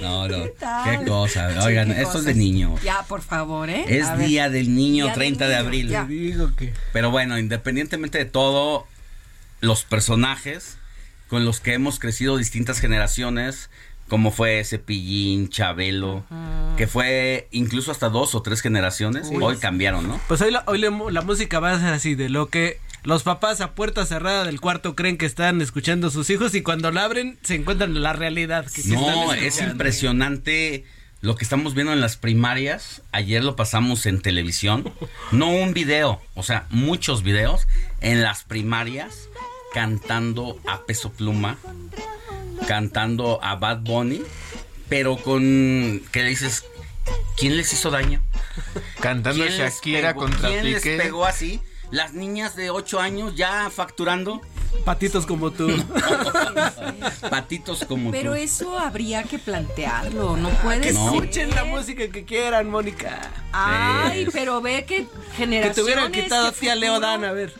No, 0.00 0.28
no. 0.28 0.44
tal? 0.58 0.98
Qué 1.00 1.04
cosa. 1.06 1.48
Oigan, 1.64 1.94
Qué 1.94 2.02
esto 2.02 2.18
es 2.18 2.24
de 2.24 2.34
niños. 2.34 2.80
Ya, 2.82 3.02
por 3.04 3.22
favor, 3.22 3.70
¿eh? 3.70 3.84
Es 3.88 4.06
A 4.06 4.16
ver. 4.16 4.26
Día 4.28 4.48
del 4.50 4.74
Niño, 4.74 5.04
Día 5.06 5.12
del 5.12 5.14
30 5.14 5.44
de 5.48 5.54
Niño, 5.56 5.66
abril. 5.66 5.88
ya. 5.88 6.04
Digo 6.04 6.54
que. 6.56 6.72
Pero 6.92 7.10
bueno, 7.10 7.38
independientemente 7.38 8.18
de 8.18 8.24
todo, 8.24 8.86
los 9.60 9.84
personajes 9.84 10.78
con 11.28 11.44
los 11.44 11.60
que 11.60 11.74
hemos 11.74 11.98
crecido 11.98 12.36
distintas 12.38 12.80
generaciones, 12.80 13.68
como 14.08 14.30
fue 14.30 14.64
Cepillín, 14.64 15.50
Chabelo, 15.50 16.24
que 16.78 16.86
fue 16.86 17.48
incluso 17.50 17.90
hasta 17.92 18.08
dos 18.08 18.34
o 18.34 18.40
tres 18.42 18.62
generaciones, 18.62 19.28
Uy. 19.30 19.42
hoy 19.42 19.56
cambiaron, 19.58 20.08
¿no? 20.08 20.18
Pues 20.28 20.40
hoy, 20.40 20.50
la, 20.50 20.62
hoy 20.66 20.78
la- 20.78 20.90
la 21.10 21.20
música 21.22 21.60
va 21.60 21.72
a 21.72 21.78
ser 21.80 21.92
así, 21.92 22.14
de 22.14 22.30
lo 22.30 22.46
que 22.48 22.80
los 23.04 23.22
papás 23.22 23.60
a 23.60 23.74
puerta 23.74 24.04
cerrada 24.06 24.44
del 24.44 24.60
cuarto 24.60 24.94
creen 24.94 25.16
que 25.18 25.26
están 25.26 25.60
escuchando 25.62 26.08
a 26.08 26.10
sus 26.10 26.28
hijos 26.30 26.54
y 26.54 26.62
cuando 26.62 26.90
la 26.90 27.04
abren 27.04 27.38
se 27.42 27.54
encuentran 27.54 27.96
en 27.96 28.02
la 28.02 28.12
realidad. 28.12 28.66
Que 28.66 28.82
No, 28.84 29.32
están 29.32 29.44
es 29.44 29.60
impresionante 29.60 30.84
lo 31.20 31.34
que 31.36 31.44
estamos 31.44 31.74
viendo 31.74 31.92
en 31.92 32.00
las 32.00 32.16
primarias. 32.16 33.02
Ayer 33.12 33.42
lo 33.42 33.56
pasamos 33.56 34.06
en 34.06 34.20
televisión. 34.20 34.92
No 35.32 35.48
un 35.50 35.72
video, 35.74 36.20
o 36.34 36.42
sea, 36.42 36.66
muchos 36.70 37.22
videos 37.22 37.66
en 38.00 38.22
las 38.22 38.44
primarias 38.44 39.28
cantando 39.72 40.58
a 40.66 40.84
peso 40.86 41.12
pluma, 41.12 41.58
cantando 42.66 43.42
a 43.42 43.54
Bad 43.56 43.80
Bunny, 43.80 44.22
pero 44.88 45.16
con 45.16 46.02
que 46.12 46.22
le 46.22 46.28
dices, 46.30 46.64
¿quién 47.36 47.56
les 47.56 47.72
hizo 47.72 47.90
daño? 47.90 48.22
Cantando 49.00 49.44
¿Quién 49.44 49.58
les 49.58 49.74
Shakira 49.74 50.08
pegó? 50.14 50.20
contra 50.20 50.48
¿Quién 50.48 50.64
les 50.64 50.82
Piqué. 50.82 50.96
pegó 50.96 51.26
así? 51.26 51.60
Las 51.90 52.12
niñas 52.12 52.54
de 52.56 52.70
8 52.70 53.00
años 53.00 53.34
ya 53.34 53.70
facturando 53.70 54.40
Patitos 54.84 55.24
como 55.26 55.50
tú. 55.50 55.68
patitos 57.30 57.84
como 57.86 58.10
Pero 58.10 58.32
tú. 58.32 58.36
eso 58.36 58.78
habría 58.78 59.22
que 59.22 59.38
plantearlo, 59.38 60.36
no 60.36 60.50
puede 60.50 60.80
Que 60.82 60.92
No. 60.92 61.06
escuchen 61.06 61.50
la 61.50 61.64
música 61.64 62.08
que 62.08 62.24
quieran, 62.24 62.70
Mónica. 62.70 63.30
Ay, 63.52 64.28
pero 64.32 64.60
ve 64.60 64.84
que 64.84 65.04
Que 65.06 65.08
generaciones. 65.36 65.74
te 65.76 65.82
hubieran 65.82 66.12
quitado 66.12 66.48
a 66.48 66.52
que 66.52 66.60
ti 66.60 66.68
a 66.68 66.74
Leo 66.74 66.94
futuro- 66.94 67.08
Dan, 67.10 67.24
a 67.24 67.32
ver. 67.32 67.54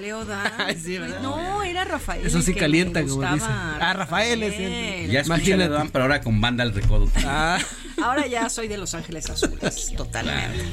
Leo 0.00 0.24
Dan. 0.24 0.52
Ay, 0.58 0.76
sí, 0.80 0.98
¿verdad? 0.98 1.20
no, 1.20 1.62
era 1.62 1.84
Rafael. 1.84 2.26
Eso 2.26 2.40
sí 2.42 2.54
que 2.54 2.60
calienta, 2.60 3.02
como 3.04 3.20
dicen. 3.22 3.50
Ah, 3.50 3.92
Rafael 3.94 4.42
es 4.42 4.54
el- 4.58 5.10
Ya 5.10 5.20
escuché 5.20 5.56
Dan, 5.56 5.90
pero 5.90 6.04
ahora 6.04 6.20
con 6.22 6.40
banda 6.40 6.62
al 6.62 6.72
recodo. 6.74 7.08
Ah, 7.26 7.58
Ahora 8.02 8.26
ya 8.26 8.48
soy 8.48 8.68
de 8.68 8.78
Los 8.78 8.94
Ángeles 8.94 9.28
Azules, 9.30 9.92
totalmente. 9.96 10.64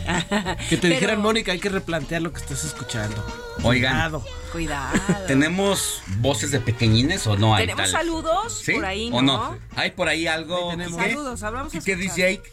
que 0.69 0.77
te 0.77 0.81
Pero- 0.81 0.93
dijeran, 0.93 1.21
Mónica, 1.21 1.51
hay 1.51 1.59
que 1.59 1.69
replantear 1.69 2.21
lo 2.21 2.31
que 2.33 2.39
estás 2.41 2.63
escuchando. 2.63 3.15
Oigan, 3.63 3.93
Cuidado. 3.93 4.25
Cuidado. 4.51 4.99
¿tenemos 5.27 6.01
voces 6.19 6.51
de 6.51 6.59
pequeñines 6.59 7.25
o 7.27 7.35
no 7.37 7.53
hay 7.55 7.63
Tenemos 7.63 7.91
tales? 7.91 8.07
saludos 8.07 8.61
¿Sí? 8.63 8.73
por 8.73 8.85
ahí, 8.85 9.09
¿O 9.11 9.21
¿no? 9.21 9.51
no? 9.51 9.57
¿Hay 9.75 9.91
por 9.91 10.07
ahí 10.07 10.27
algo? 10.27 10.75
¿Qué? 10.77 10.89
Saludos, 10.89 11.43
hablamos 11.43 11.75
a 11.75 11.79
¿Qué 11.81 11.95
dice 11.95 12.21
Jake? 12.21 12.51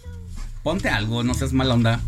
Ponte 0.63 0.89
algo, 0.89 1.23
no 1.23 1.35
seas 1.35 1.53
mala 1.53 1.75
onda. 1.75 2.01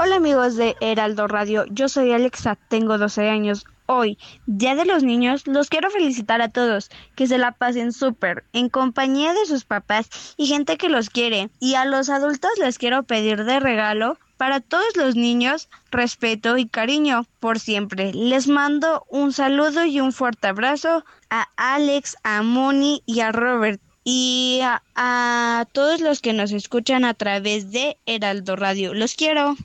Hola 0.00 0.16
amigos 0.16 0.56
de 0.56 0.76
Heraldo 0.80 1.26
Radio, 1.26 1.64
yo 1.70 1.88
soy 1.88 2.12
Alexa, 2.12 2.56
tengo 2.68 2.98
12 2.98 3.28
años. 3.28 3.64
Hoy, 3.90 4.18
Día 4.44 4.74
de 4.74 4.84
los 4.84 5.02
Niños, 5.02 5.46
los 5.46 5.70
quiero 5.70 5.90
felicitar 5.90 6.42
a 6.42 6.50
todos, 6.50 6.90
que 7.16 7.26
se 7.26 7.38
la 7.38 7.52
pasen 7.52 7.92
súper, 7.92 8.44
en 8.52 8.68
compañía 8.68 9.32
de 9.32 9.46
sus 9.46 9.64
papás 9.64 10.34
y 10.36 10.46
gente 10.46 10.76
que 10.76 10.90
los 10.90 11.08
quiere. 11.08 11.48
Y 11.58 11.74
a 11.74 11.86
los 11.86 12.10
adultos 12.10 12.50
les 12.58 12.76
quiero 12.76 13.04
pedir 13.04 13.44
de 13.44 13.60
regalo, 13.60 14.18
para 14.36 14.60
todos 14.60 14.94
los 14.94 15.16
niños, 15.16 15.70
respeto 15.90 16.58
y 16.58 16.68
cariño 16.68 17.24
por 17.40 17.58
siempre. 17.58 18.12
Les 18.12 18.46
mando 18.46 19.06
un 19.08 19.32
saludo 19.32 19.86
y 19.86 20.00
un 20.00 20.12
fuerte 20.12 20.48
abrazo 20.48 21.02
a 21.30 21.48
Alex, 21.56 22.18
a 22.24 22.42
Moni 22.42 23.02
y 23.06 23.20
a 23.20 23.32
Robert. 23.32 23.80
Y 24.04 24.60
a, 24.62 24.82
a 24.96 25.64
todos 25.72 26.02
los 26.02 26.20
que 26.20 26.34
nos 26.34 26.52
escuchan 26.52 27.06
a 27.06 27.14
través 27.14 27.70
de 27.70 27.96
Heraldo 28.04 28.54
Radio. 28.54 28.92
Los 28.92 29.14
quiero. 29.14 29.56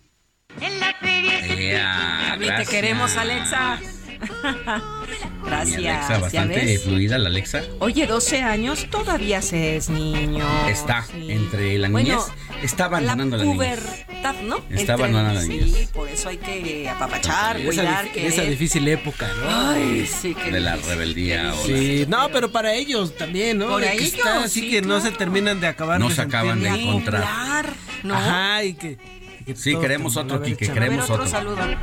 En 0.62 0.80
la 0.80 0.94
feria. 0.94 2.38
Te 2.58 2.66
queremos, 2.66 3.18
Alexa. 3.18 3.80
Gracias. 5.46 5.78
Alexa, 5.78 6.18
bastante 6.20 6.80
fluida 6.80 7.18
la 7.18 7.30
Alexa. 7.30 7.62
Oye, 7.80 8.08
12 8.08 8.42
años, 8.42 8.88
todavía 8.90 9.42
se 9.42 9.76
es 9.78 9.90
niño. 9.90 10.46
Está 10.68 11.06
entre 11.14 11.78
la 11.78 11.90
niñez. 11.90 12.18
está 12.62 12.86
abandonando 12.86 13.38
la, 13.38 13.44
la 13.46 13.52
pubertad, 13.54 14.36
¿no? 14.44 14.62
Está 14.70 14.94
abandonando 14.94 15.42
la 15.42 15.46
niñez. 15.46 15.74
Sí, 15.76 15.88
por 15.94 16.08
eso 16.08 16.30
hay 16.30 16.38
que 16.38 16.90
apapachar, 16.90 17.58
esa 17.58 17.66
cuidar. 17.66 18.12
que 18.12 18.28
esa 18.28 18.42
difícil 18.44 18.88
época, 18.88 19.28
¿no? 19.42 19.70
Ay, 19.70 20.08
sí, 20.08 20.34
De 20.34 20.60
la 20.60 20.76
rebeldía. 20.78 21.54
O 21.54 21.66
Sí, 21.66 22.06
no, 22.08 22.30
pero 22.32 22.52
para 22.52 22.74
ellos 22.74 23.16
también, 23.18 23.58
¿no? 23.58 23.68
Por 23.68 23.82
que 23.82 23.94
ellos, 23.94 24.14
está 24.14 24.44
así 24.44 24.62
sí, 24.62 24.70
que 24.70 24.82
no 24.82 25.02
se 25.02 25.12
terminan 25.12 25.60
de 25.60 25.68
acabar. 25.68 26.00
No 26.00 26.10
se 26.10 26.22
acaban 26.22 26.62
de 26.62 26.70
encontrar. 26.70 27.74
¿no? 28.04 28.16
Ajá, 28.16 28.64
y 28.64 28.74
que. 28.74 28.98
Que 29.46 29.56
Sí, 29.56 29.78
queremos 29.78 30.18
otro, 30.18 30.44
échale. 30.44 30.74
queremos 30.74 31.04
otro 31.10 31.16
otro. 31.16 31.28
saludo. 31.28 31.56
la 31.58 31.76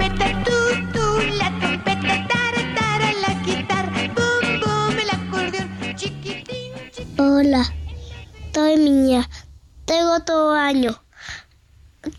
trompeta, 1.60 2.26
tara, 2.28 2.74
tara, 2.74 3.12
la 3.12 3.34
guitarra, 3.44 4.08
bum, 4.14 4.60
bum, 4.60 4.98
el 4.98 5.10
acordeón, 5.10 5.96
chiquitín, 5.96 6.72
chiquitín. 6.90 7.20
Hola, 7.20 7.72
soy 8.54 8.76
niña, 8.76 9.28
tengo 9.84 10.20
todo 10.20 10.52
año. 10.54 11.02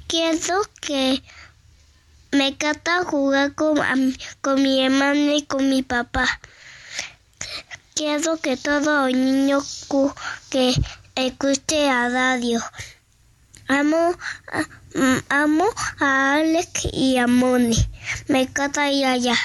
Quiero 0.07 0.61
que 0.79 1.23
me 2.31 2.49
encanta 2.49 3.03
jugar 3.03 3.53
con, 3.55 3.79
con 4.41 4.61
mi 4.61 4.85
hermana 4.85 5.33
y 5.35 5.43
con 5.43 5.69
mi 5.69 5.81
papá. 5.81 6.27
Quiero 7.95 8.37
que 8.37 8.57
todo 8.57 9.07
niño 9.07 9.59
que 10.49 10.73
escuche 11.15 11.89
a 11.89 12.09
radio. 12.09 12.61
Amo, 13.67 14.15
a- 14.51 14.80
amo 15.29 15.65
a 15.99 16.35
Alex 16.35 16.87
y 16.91 17.17
a 17.17 17.27
Moni. 17.27 17.77
Me 18.27 18.41
encanta 18.41 18.91
ir 18.91 19.05
allá. 19.05 19.35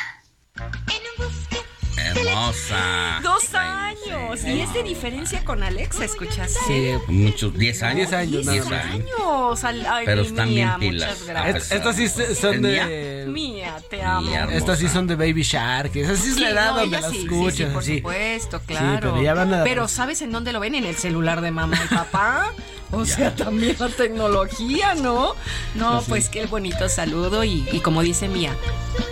Hermosa. 1.97 3.21
Dos 3.23 3.55
años. 3.55 4.45
Y 4.45 4.61
es 4.61 4.73
de 4.75 4.83
diferencia 4.83 5.45
con 5.45 5.63
Alexa, 5.63 6.05
¿escuchaste? 6.05 6.59
Sí, 6.67 6.93
Muchos, 7.09 7.55
10 7.57 7.83
años. 7.83 8.11
10 8.11 8.13
años, 8.13 8.45
nada 8.47 8.53
10 8.53 8.71
más. 8.71 8.85
años. 8.85 9.65
ay, 9.89 10.03
Pero 10.07 10.23
están 10.23 10.49
mía, 10.49 10.77
bien 10.79 10.93
pilas. 10.93 11.11
Muchas 11.21 11.27
gracias. 11.29 11.73
Estas 11.73 11.97
sí 11.97 12.09
son 12.09 12.63
de. 12.63 13.25
Mía, 13.29 13.77
te 13.91 14.03
amo. 14.03 14.31
Estas 14.51 14.79
sí 14.79 14.89
son 14.89 15.07
de 15.07 15.17
Baby 15.17 15.43
Shark. 15.43 15.95
Esa 15.97 16.17
sí 16.17 16.31
es 16.31 16.39
la 16.41 16.51
edad 16.51 16.75
donde 16.75 17.01
las 17.01 17.11
sí, 17.11 17.27
por 17.29 17.53
supuesto, 17.85 18.61
claro. 18.67 19.13
pero 19.13 19.23
ya 19.23 19.35
van 19.35 19.53
a- 19.55 19.65
Pero 19.65 19.89
¿sabes 19.89 20.23
en 20.23 20.33
dónde 20.33 20.53
lo 20.53 20.61
ven? 20.61 20.75
En 20.75 20.85
el 20.85 20.97
celular 20.97 21.41
de 21.41 21.51
mamá 21.51 21.79
y 21.85 21.95
papá. 21.95 22.53
O 22.93 23.05
sea, 23.05 23.35
también 23.35 23.77
la 23.79 23.89
tecnología, 23.89 24.95
¿no? 24.95 25.35
No, 25.75 26.03
pues 26.09 26.29
qué 26.29 26.47
bonito 26.47 26.89
saludo 26.89 27.43
y, 27.45 27.69
y 27.73 27.81
como 27.81 28.03
dice 28.03 28.29
Mía, 28.29 28.55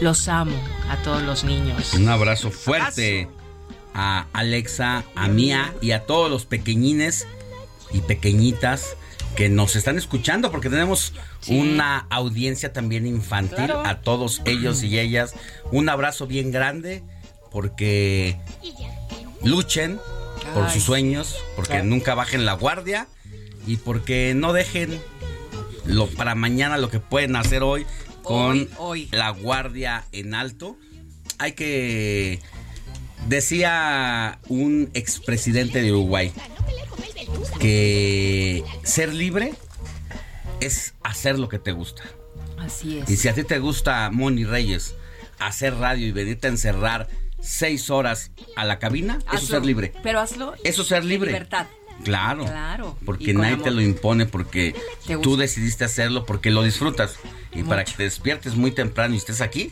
los 0.01 0.29
amo 0.29 0.57
a 0.89 0.97
todos 1.03 1.23
los 1.23 1.45
niños. 1.45 1.93
Un 1.95 2.09
abrazo 2.09 2.51
fuerte 2.51 3.29
a 3.93 4.27
Alexa, 4.33 5.05
a 5.17 5.29
Mía 5.29 5.75
y 5.81 5.91
a 5.91 6.07
todos 6.07 6.31
los 6.31 6.47
pequeñines 6.47 7.27
y 7.93 8.01
pequeñitas 8.01 8.97
que 9.37 9.49
nos 9.49 9.75
están 9.75 9.99
escuchando 9.99 10.53
porque 10.53 10.71
tenemos 10.71 11.13
una 11.49 12.07
audiencia 12.11 12.73
también 12.73 13.07
infantil 13.07 13.57
Claro. 13.57 13.83
a 13.85 14.01
todos 14.01 14.41
ellos 14.45 14.85
y 14.85 14.99
ellas. 15.01 15.35
Un 15.73 15.89
abrazo 15.89 16.29
bien 16.29 16.53
grande 16.53 17.03
porque 17.51 18.37
luchen 19.43 20.01
por 20.55 20.67
Ay, 20.67 20.73
sus 20.75 20.85
sueños, 20.85 21.37
porque 21.57 21.73
Claro. 21.73 21.87
nunca 21.87 22.15
bajen 22.15 22.45
la 22.45 22.53
guardia 22.53 23.09
y 23.67 23.77
porque 23.77 24.33
no 24.35 24.53
dejen 24.53 25.01
lo 25.85 26.07
para 26.09 26.35
mañana 26.35 26.79
lo 26.79 26.91
que 26.91 27.01
pueden 27.01 27.37
hacer 27.37 27.63
hoy 27.63 27.87
con 28.23 28.53
Hoy, 28.53 28.71
hoy. 28.79 29.09
la 29.13 29.31
guardia 29.31 30.05
en 30.13 30.35
alto. 30.35 30.77
Hay 31.39 31.53
que 31.53 32.41
decía 33.29 34.39
un 34.49 34.91
expresidente 34.95 35.83
de 35.83 35.93
Uruguay 35.93 36.33
que 37.59 38.65
ser 38.83 39.13
libre 39.13 39.55
es 40.61 40.95
hacer 41.03 41.39
lo 41.39 41.49
que 41.49 41.59
te 41.59 41.73
gusta. 41.73 42.03
Así 42.59 42.99
es. 42.99 43.11
Y 43.11 43.17
si 43.17 43.29
a 43.29 43.35
ti 43.35 43.45
te 43.45 43.59
gusta, 43.59 44.11
Moni 44.11 44.45
Reyes, 44.45 44.95
hacer 45.39 45.75
radio 45.75 46.07
y 46.07 46.13
venirte 46.13 46.47
a 46.47 46.51
encerrar 46.51 47.09
seis 47.41 47.91
horas 47.91 48.31
a 48.57 48.65
la 48.65 48.79
cabina, 48.79 49.19
eso 49.29 49.37
es 49.37 49.47
ser 49.49 49.65
libre. 49.65 49.93
Pero 50.03 50.21
hazlo. 50.21 50.55
Eso 50.65 50.83
es 50.83 50.89
ser 50.89 51.05
libre. 51.05 51.31
Libertad. 51.33 51.67
Claro. 52.03 52.45
Claro. 52.45 52.97
Porque 53.05 53.33
nadie 53.33 53.55
amor. 53.55 53.65
te 53.65 53.71
lo 53.71 53.81
impone, 53.81 54.27
porque 54.27 54.75
tú 55.23 55.37
decidiste 55.37 55.85
hacerlo, 55.85 56.27
porque 56.27 56.51
lo 56.51 56.63
disfrutas. 56.63 57.17
Y 57.53 57.63
para 57.63 57.85
que 57.85 57.93
te 57.93 58.03
despiertes 58.03 58.57
muy 58.57 58.73
temprano 58.73 59.15
y 59.15 59.19
estés 59.19 59.41
aquí, 59.41 59.71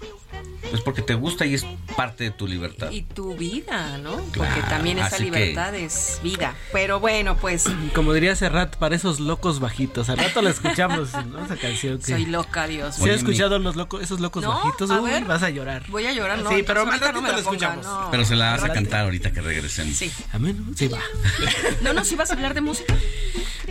pues 0.70 0.80
porque 0.82 1.02
te 1.02 1.14
gusta 1.14 1.44
y 1.44 1.54
es 1.54 1.66
parte 1.96 2.24
de 2.24 2.30
tu 2.30 2.46
libertad. 2.46 2.90
Y 2.90 3.02
tu 3.02 3.34
vida, 3.36 3.98
¿no? 3.98 4.16
Porque 4.34 4.62
también 4.68 4.98
esa 4.98 5.16
que- 5.18 5.24
libertad 5.24 5.74
es 5.74 6.20
vida. 6.22 6.54
Pero 6.72 6.98
bueno, 7.00 7.36
pues 7.36 7.64
Como 7.94 8.12
diría 8.14 8.34
Serrat, 8.36 8.76
para 8.76 8.94
esos 8.96 9.20
locos 9.20 9.60
bajitos. 9.60 10.08
Al 10.08 10.18
rato 10.18 10.40
la 10.42 10.50
escuchamos, 10.50 11.10
¿no? 11.26 11.44
Esa 11.44 11.56
canción 11.56 11.98
que. 11.98 12.12
soy 12.12 12.26
loca, 12.26 12.66
Dios 12.66 12.94
¿Sí 12.96 13.02
mío. 13.02 13.12
has 13.12 13.18
escuchado 13.18 13.58
los 13.58 13.76
locos, 13.76 14.02
esos 14.02 14.20
locos 14.20 14.42
No, 14.44 14.50
bajitos? 14.54 14.90
a 14.90 15.00
Uy, 15.00 15.10
ver. 15.10 15.24
vas 15.24 15.42
a 15.42 15.50
llorar. 15.50 15.84
Voy 15.88 16.06
a 16.06 16.12
llorar, 16.12 16.38
no. 16.38 16.50
Sí, 16.50 16.62
pero 16.66 16.80
al 16.82 16.86
ahorita 16.88 17.12
no 17.12 17.20
me 17.22 17.28
ratito 17.28 17.32
la 17.32 17.50
escuchamos. 17.52 17.84
no. 17.84 18.08
Pero 18.10 18.24
se 18.24 18.36
la 18.36 18.52
vas 18.52 18.64
a 18.64 18.72
cantar 18.72 19.00
ahorita 19.04 19.32
que 19.32 19.40
regresemos. 19.42 19.96
Sí. 19.96 20.10
¿A 20.32 20.38
mí 20.38 20.52
no? 20.52 20.74
Sí, 20.76 20.88
va. 20.88 21.00
No, 21.82 21.92
no, 21.92 22.04
si 22.04 22.14
vas 22.16 22.30
a 22.30 22.34
hablar 22.34 22.54
de 22.54 22.60
música. 22.60 22.94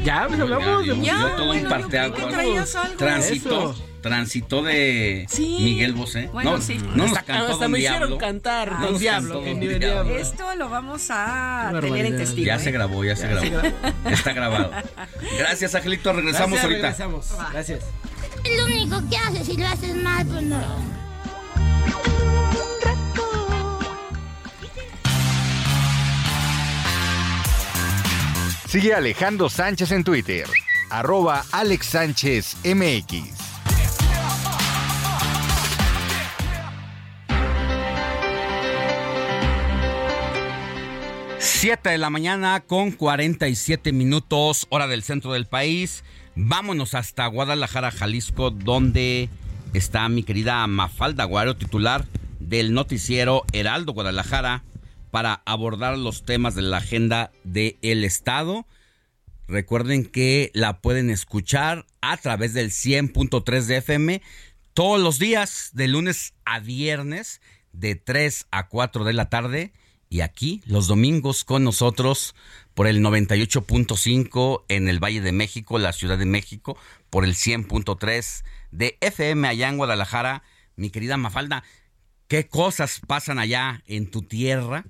Ya, 0.03 0.25
pues 0.27 0.39
hablamos 0.39 0.81
de 0.85 0.87
Ya, 0.97 1.01
Ya, 1.03 1.19
yo 1.21 1.27
todo 1.35 1.45
bueno, 1.47 1.69
un 1.75 1.89
traías 2.31 2.75
algo. 2.75 2.95
Transitó, 2.97 3.71
Eso. 3.71 3.85
Transitó 4.01 4.63
de 4.63 5.25
Sí. 5.29 5.57
Miguel 5.61 5.93
Bosé. 5.93 6.27
Bueno, 6.33 6.53
no, 6.57 6.61
sí. 6.61 6.77
no 6.77 6.95
nos 7.07 7.07
Hasta- 7.17 7.23
cantó 7.23 7.51
hasta 7.53 7.63
Don 7.65 7.71
me 7.71 7.77
Diablo. 7.79 8.05
hicieron 8.05 8.19
cantar 8.19 8.71
No 8.79 8.85
Don 8.87 8.99
Diablo. 8.99 9.43
Esto 10.17 10.55
lo 10.55 10.69
vamos 10.69 11.07
a 11.09 11.71
tener 11.79 12.05
en 12.07 12.17
testigo. 12.17 12.45
Ya 12.47 12.55
¿eh? 12.55 12.59
se 12.59 12.71
grabó, 12.71 13.03
ya 13.03 13.15
se 13.15 13.27
grabó. 13.27 13.61
Está 14.09 14.33
grabado. 14.33 14.71
Gracias, 15.37 15.75
Angelito. 15.75 16.11
Regresamos 16.13 16.59
Gracias, 16.59 16.63
ahorita. 16.63 16.81
regresamos. 16.87 17.51
Gracias. 17.51 17.79
Es 18.43 18.57
lo 18.57 18.65
único 18.65 19.01
que 19.09 19.17
haces 19.17 19.45
si 19.45 19.55
lo 19.57 19.67
haces 19.67 19.95
mal, 19.95 20.25
pues 20.25 20.41
no. 20.43 20.61
Sigue 28.67 28.93
a 28.93 28.97
Alejandro 28.97 29.49
Sánchez 29.49 29.91
en 29.91 30.03
Twitter, 30.03 30.47
arroba 30.89 31.43
Alex 31.51 31.87
Sánchez 31.87 32.55
MX. 32.63 33.40
Siete 41.61 41.91
de 41.91 41.99
la 41.99 42.09
mañana 42.09 42.61
con 42.61 42.89
47 42.89 43.91
minutos, 43.91 44.65
hora 44.71 44.87
del 44.87 45.03
centro 45.03 45.33
del 45.33 45.45
país. 45.45 46.03
Vámonos 46.33 46.95
hasta 46.95 47.27
Guadalajara, 47.27 47.91
Jalisco, 47.91 48.49
donde 48.49 49.29
está 49.75 50.09
mi 50.09 50.23
querida 50.23 50.65
Mafalda 50.65 51.23
Guaro, 51.23 51.57
titular 51.57 52.07
del 52.39 52.73
noticiero 52.73 53.43
Heraldo 53.53 53.93
Guadalajara, 53.93 54.63
para 55.11 55.43
abordar 55.45 55.99
los 55.99 56.25
temas 56.25 56.55
de 56.55 56.63
la 56.63 56.77
agenda 56.77 57.31
del 57.43 58.05
Estado. 58.05 58.65
Recuerden 59.47 60.05
que 60.05 60.49
la 60.55 60.81
pueden 60.81 61.11
escuchar 61.11 61.85
a 62.01 62.17
través 62.17 62.55
del 62.55 62.71
100.3 62.71 63.65
de 63.65 63.77
FM 63.77 64.21
todos 64.73 64.99
los 64.99 65.19
días, 65.19 65.69
de 65.73 65.87
lunes 65.87 66.33
a 66.43 66.59
viernes, 66.59 67.39
de 67.71 67.93
3 67.93 68.47
a 68.49 68.67
4 68.67 69.03
de 69.03 69.13
la 69.13 69.29
tarde. 69.29 69.73
Y 70.11 70.19
aquí 70.19 70.61
los 70.65 70.87
domingos 70.87 71.45
con 71.45 71.63
nosotros 71.63 72.35
por 72.73 72.85
el 72.85 72.99
98.5 72.99 74.65
en 74.67 74.89
el 74.89 75.01
Valle 75.01 75.21
de 75.21 75.31
México, 75.31 75.79
la 75.79 75.93
Ciudad 75.93 76.17
de 76.17 76.25
México, 76.25 76.77
por 77.09 77.23
el 77.23 77.33
100.3 77.33 78.43
de 78.71 78.97
FM 78.99 79.47
allá 79.47 79.69
en 79.69 79.77
Guadalajara. 79.77 80.43
Mi 80.75 80.89
querida 80.89 81.15
Mafalda, 81.15 81.63
¿qué 82.27 82.49
cosas 82.49 82.99
pasan 83.07 83.39
allá 83.39 83.83
en 83.87 84.11
tu 84.11 84.21
tierra? 84.21 84.83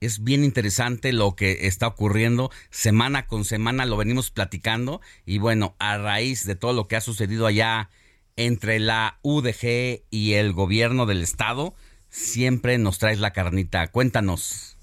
Es 0.00 0.24
bien 0.24 0.42
interesante 0.42 1.12
lo 1.12 1.36
que 1.36 1.66
está 1.66 1.86
ocurriendo. 1.86 2.50
Semana 2.70 3.26
con 3.26 3.44
semana 3.44 3.84
lo 3.84 3.98
venimos 3.98 4.30
platicando. 4.30 5.02
Y 5.26 5.36
bueno, 5.36 5.76
a 5.80 5.98
raíz 5.98 6.46
de 6.46 6.56
todo 6.56 6.72
lo 6.72 6.88
que 6.88 6.96
ha 6.96 7.02
sucedido 7.02 7.46
allá 7.46 7.90
entre 8.36 8.78
la 8.78 9.18
UDG 9.20 10.04
y 10.08 10.32
el 10.32 10.54
gobierno 10.54 11.04
del 11.04 11.22
estado, 11.22 11.74
siempre 12.12 12.78
nos 12.78 12.98
traes 12.98 13.18
la 13.18 13.32
carnita. 13.32 13.88
Cuéntanos. 13.88 14.76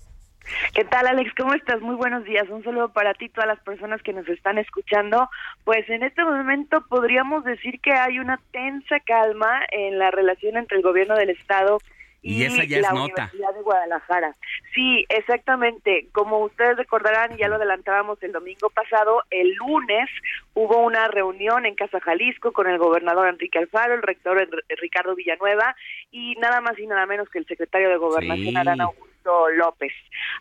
¿Qué 0.73 0.83
tal, 0.83 1.05
Alex? 1.05 1.31
¿Cómo 1.37 1.53
estás? 1.53 1.79
Muy 1.79 1.95
buenos 1.95 2.23
días. 2.25 2.49
Un 2.49 2.63
saludo 2.63 2.89
para 2.89 3.13
ti 3.13 3.29
todas 3.29 3.47
las 3.47 3.59
personas 3.59 4.01
que 4.01 4.13
nos 4.13 4.27
están 4.27 4.57
escuchando. 4.57 5.29
Pues 5.63 5.87
en 5.89 6.01
este 6.01 6.23
momento 6.23 6.83
podríamos 6.89 7.43
decir 7.43 7.79
que 7.81 7.93
hay 7.93 8.17
una 8.17 8.39
tensa 8.51 8.99
calma 8.99 9.61
en 9.71 9.99
la 9.99 10.09
relación 10.09 10.57
entre 10.57 10.77
el 10.77 10.83
gobierno 10.83 11.15
del 11.15 11.29
Estado 11.29 11.77
esa 12.23 12.63
ya 12.63 12.77
es 12.77 12.83
la 12.83 12.91
nota. 12.91 13.23
Universidad 13.23 13.53
de 13.53 13.61
Guadalajara. 13.61 14.35
Sí, 14.73 15.05
exactamente. 15.09 16.07
Como 16.11 16.39
ustedes 16.39 16.77
recordarán, 16.77 17.37
ya 17.37 17.47
lo 17.47 17.55
adelantábamos 17.55 18.21
el 18.23 18.31
domingo 18.31 18.69
pasado, 18.69 19.23
el 19.29 19.53
lunes 19.53 20.09
hubo 20.53 20.77
una 20.79 21.07
reunión 21.07 21.65
en 21.65 21.75
Casa 21.75 21.99
Jalisco 21.99 22.51
con 22.51 22.67
el 22.67 22.77
gobernador 22.77 23.27
Enrique 23.27 23.59
Alfaro, 23.59 23.93
el 23.93 24.01
rector 24.01 24.47
Ricardo 24.81 25.15
Villanueva 25.15 25.75
y 26.11 26.35
nada 26.35 26.61
más 26.61 26.77
y 26.77 26.87
nada 26.87 27.05
menos 27.05 27.29
que 27.29 27.39
el 27.39 27.45
secretario 27.45 27.89
de 27.89 27.97
Gobernación 27.97 28.57
Adán 28.57 28.81
Augusto 28.81 29.09
López. 29.23 29.91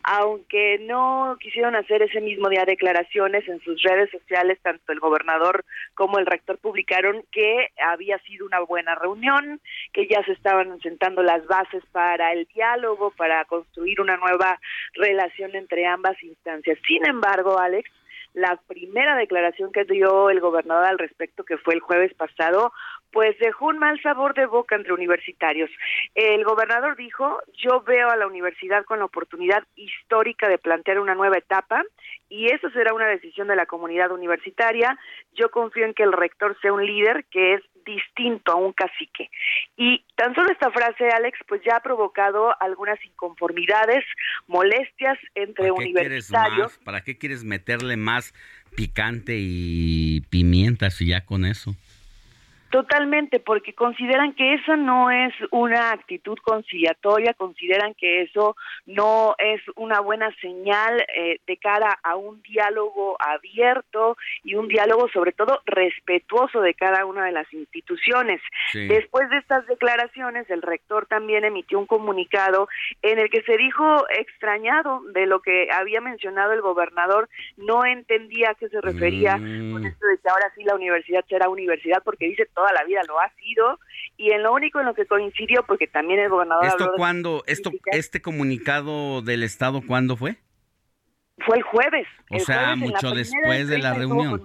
Aunque 0.02 0.78
no 0.80 1.36
quisieron 1.40 1.74
hacer 1.74 2.02
ese 2.02 2.20
mismo 2.20 2.48
día 2.48 2.64
declaraciones 2.64 3.46
en 3.48 3.60
sus 3.60 3.82
redes 3.82 4.10
sociales, 4.10 4.58
tanto 4.62 4.92
el 4.92 5.00
gobernador 5.00 5.64
como 5.94 6.18
el 6.18 6.26
rector 6.26 6.58
publicaron 6.58 7.22
que 7.32 7.68
había 7.84 8.18
sido 8.20 8.46
una 8.46 8.60
buena 8.60 8.94
reunión, 8.94 9.60
que 9.92 10.06
ya 10.06 10.22
se 10.24 10.32
estaban 10.32 10.80
sentando 10.80 11.22
las 11.22 11.46
bases 11.46 11.84
para 11.92 12.32
el 12.32 12.46
diálogo, 12.54 13.10
para 13.12 13.44
construir 13.44 14.00
una 14.00 14.16
nueva 14.16 14.58
relación 14.94 15.54
entre 15.54 15.86
ambas 15.86 16.22
instancias. 16.22 16.78
Sin 16.86 17.06
embargo, 17.06 17.58
Alex, 17.58 17.90
la 18.34 18.58
primera 18.68 19.16
declaración 19.16 19.72
que 19.72 19.84
dio 19.84 20.30
el 20.30 20.40
gobernador 20.40 20.84
al 20.84 20.98
respecto, 20.98 21.44
que 21.44 21.56
fue 21.58 21.74
el 21.74 21.80
jueves 21.80 22.14
pasado, 22.14 22.72
pues 23.12 23.38
dejó 23.38 23.66
un 23.66 23.78
mal 23.78 24.00
sabor 24.02 24.34
de 24.34 24.46
boca 24.46 24.76
entre 24.76 24.92
universitarios. 24.92 25.70
El 26.14 26.44
gobernador 26.44 26.96
dijo, 26.96 27.40
yo 27.54 27.82
veo 27.82 28.10
a 28.10 28.16
la 28.16 28.26
universidad 28.26 28.84
con 28.84 28.98
la 28.98 29.06
oportunidad 29.06 29.64
histórica 29.76 30.48
de 30.48 30.58
plantear 30.58 30.98
una 31.00 31.14
nueva 31.14 31.38
etapa 31.38 31.82
y 32.28 32.46
eso 32.52 32.70
será 32.70 32.92
una 32.92 33.06
decisión 33.06 33.48
de 33.48 33.56
la 33.56 33.66
comunidad 33.66 34.10
universitaria. 34.12 34.98
Yo 35.34 35.50
confío 35.50 35.86
en 35.86 35.94
que 35.94 36.02
el 36.02 36.12
rector 36.12 36.56
sea 36.60 36.72
un 36.72 36.84
líder 36.84 37.24
que 37.30 37.54
es 37.54 37.62
distinto 37.84 38.52
a 38.52 38.56
un 38.56 38.72
cacique. 38.72 39.30
Y 39.76 40.04
tan 40.14 40.34
solo 40.34 40.52
esta 40.52 40.70
frase, 40.70 41.08
Alex, 41.08 41.38
pues 41.48 41.62
ya 41.64 41.76
ha 41.76 41.80
provocado 41.80 42.54
algunas 42.60 43.02
inconformidades, 43.04 44.04
molestias 44.46 45.18
entre 45.34 45.70
universitarios. 45.70 46.78
¿Para 46.84 47.00
qué 47.00 47.16
quieres 47.16 47.44
meterle 47.44 47.96
más 47.96 48.34
picante 48.76 49.36
y 49.38 50.20
pimienta 50.28 50.90
si 50.90 51.08
ya 51.08 51.24
con 51.24 51.46
eso? 51.46 51.74
Totalmente, 52.70 53.40
porque 53.40 53.72
consideran 53.72 54.34
que 54.34 54.54
eso 54.54 54.76
no 54.76 55.10
es 55.10 55.32
una 55.50 55.92
actitud 55.92 56.36
conciliatoria, 56.42 57.32
consideran 57.32 57.94
que 57.94 58.22
eso 58.22 58.56
no 58.84 59.34
es 59.38 59.62
una 59.76 60.00
buena 60.00 60.30
señal 60.42 61.02
eh, 61.16 61.40
de 61.46 61.56
cara 61.56 61.98
a 62.02 62.16
un 62.16 62.42
diálogo 62.42 63.16
abierto 63.20 64.18
y 64.44 64.54
un 64.54 64.68
diálogo 64.68 65.08
sobre 65.08 65.32
todo 65.32 65.62
respetuoso 65.64 66.60
de 66.60 66.74
cada 66.74 67.06
una 67.06 67.24
de 67.24 67.32
las 67.32 67.50
instituciones. 67.54 68.42
Después 68.74 69.30
de 69.30 69.38
estas 69.38 69.66
declaraciones, 69.66 70.48
el 70.50 70.60
rector 70.60 71.06
también 71.06 71.44
emitió 71.44 71.78
un 71.78 71.86
comunicado 71.86 72.68
en 73.00 73.18
el 73.18 73.30
que 73.30 73.42
se 73.42 73.56
dijo 73.56 74.04
extrañado 74.10 75.02
de 75.14 75.26
lo 75.26 75.40
que 75.40 75.68
había 75.72 76.02
mencionado 76.02 76.52
el 76.52 76.60
gobernador, 76.60 77.30
no 77.56 77.86
entendía 77.86 78.50
a 78.50 78.54
qué 78.54 78.68
se 78.68 78.80
refería 78.80 79.32
con 79.32 79.82
mm. 79.82 79.86
esto 79.86 80.06
de 80.06 80.18
que 80.18 80.28
ahora 80.28 80.52
sí 80.54 80.64
la 80.64 80.74
universidad 80.74 81.24
será 81.28 81.48
universidad, 81.48 82.02
porque 82.04 82.26
dice 82.26 82.46
toda 82.58 82.72
la 82.72 82.84
vida 82.84 83.00
lo 83.06 83.20
ha 83.20 83.30
sido 83.34 83.78
y 84.16 84.32
en 84.32 84.42
lo 84.42 84.52
único 84.52 84.80
en 84.80 84.86
lo 84.86 84.94
que 84.94 85.06
coincidió 85.06 85.62
porque 85.62 85.86
también 85.86 86.18
el 86.18 86.28
gobernador 86.28 86.66
esto 86.66 86.90
cuándo 86.96 87.44
esto 87.46 87.70
este 87.92 88.20
comunicado 88.20 89.22
del 89.22 89.44
estado 89.44 89.80
cuándo 89.86 90.16
fue 90.16 90.38
fue 91.46 91.58
el 91.58 91.62
jueves 91.62 92.08
o 92.30 92.40
sea 92.40 92.74
mucho 92.74 93.12
después 93.12 93.68
de 93.68 93.78
la 93.78 93.94
reunión 93.94 94.44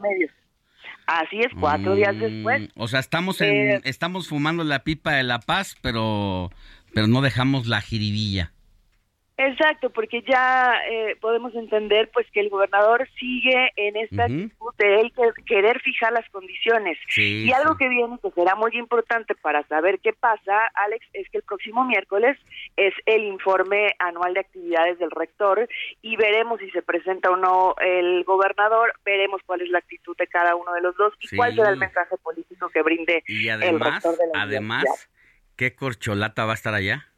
Así 1.06 1.38
es, 1.40 1.48
cuatro 1.60 1.96
días 1.96 2.18
después. 2.18 2.62
Mm, 2.62 2.82
o 2.82 2.88
sea, 2.88 3.02
estamos 3.02 3.42
en, 3.42 3.72
eh, 3.72 3.82
estamos 3.84 4.30
fumando 4.30 4.64
la 4.64 4.86
pipa 4.86 5.12
de 5.12 5.24
la 5.24 5.40
paz, 5.40 5.76
pero, 5.82 6.50
pero 6.94 7.08
no 7.08 7.20
dejamos 7.20 7.68
la 7.68 7.82
jiribilla. 7.82 8.54
Exacto, 9.46 9.90
porque 9.90 10.22
ya 10.22 10.74
eh, 10.90 11.18
podemos 11.20 11.54
entender 11.56 12.10
pues 12.14 12.26
que 12.32 12.40
el 12.40 12.50
gobernador 12.50 13.08
sigue 13.20 13.72
en 13.76 13.98
esta 13.98 14.24
actitud 14.24 14.74
de 14.78 15.02
él 15.02 15.14
querer 15.46 15.82
fijar 15.82 16.14
las 16.14 16.30
condiciones. 16.30 16.98
y 17.18 17.52
algo 17.52 17.76
que 17.76 17.90
viene 17.90 18.18
que 18.22 18.32
será 18.32 18.56
muy 18.56 18.72
importante 18.74 19.36
para 19.36 19.68
saber 19.68 20.00
qué 20.00 20.14
pasa, 20.14 20.58
Alex, 20.86 21.06
es 21.14 21.30
que 21.30 21.38
el 21.38 21.44
próximo 21.44 21.84
miércoles 21.84 22.38
es 22.78 22.94
el 23.06 23.24
informe 23.24 23.94
anual 24.00 24.34
de 24.34 24.42
actividades 24.42 25.00
del 25.00 25.12
rector 25.12 25.68
y 26.02 26.16
veremos 26.16 26.60
si 26.60 26.70
se 26.72 26.82
presenta 26.82 27.30
o 27.30 27.36
no 27.36 27.76
el 27.82 28.24
gobernador, 28.24 28.94
veremos 29.04 29.42
cuál 29.46 29.62
es 29.62 29.70
la 29.70 29.80
actitud 29.80 30.16
de 30.18 30.28
cada 30.28 30.56
uno 30.56 30.74
de 30.74 30.82
los 30.82 30.96
dos 30.96 31.14
y 31.20 31.36
cuál 31.36 31.56
será 31.56 31.70
el 31.70 31.78
mensaje 31.78 32.16
político 32.18 32.70
que 32.70 32.82
brinde 32.82 33.24
el 33.28 33.80
rector 33.80 34.18
de 34.18 34.28
la 34.34 34.44
además, 34.44 35.10
¿qué 35.58 35.76
corcholata 35.76 36.46
va 36.46 36.52
a 36.52 36.56
estar 36.56 36.74
allá? 36.74 37.13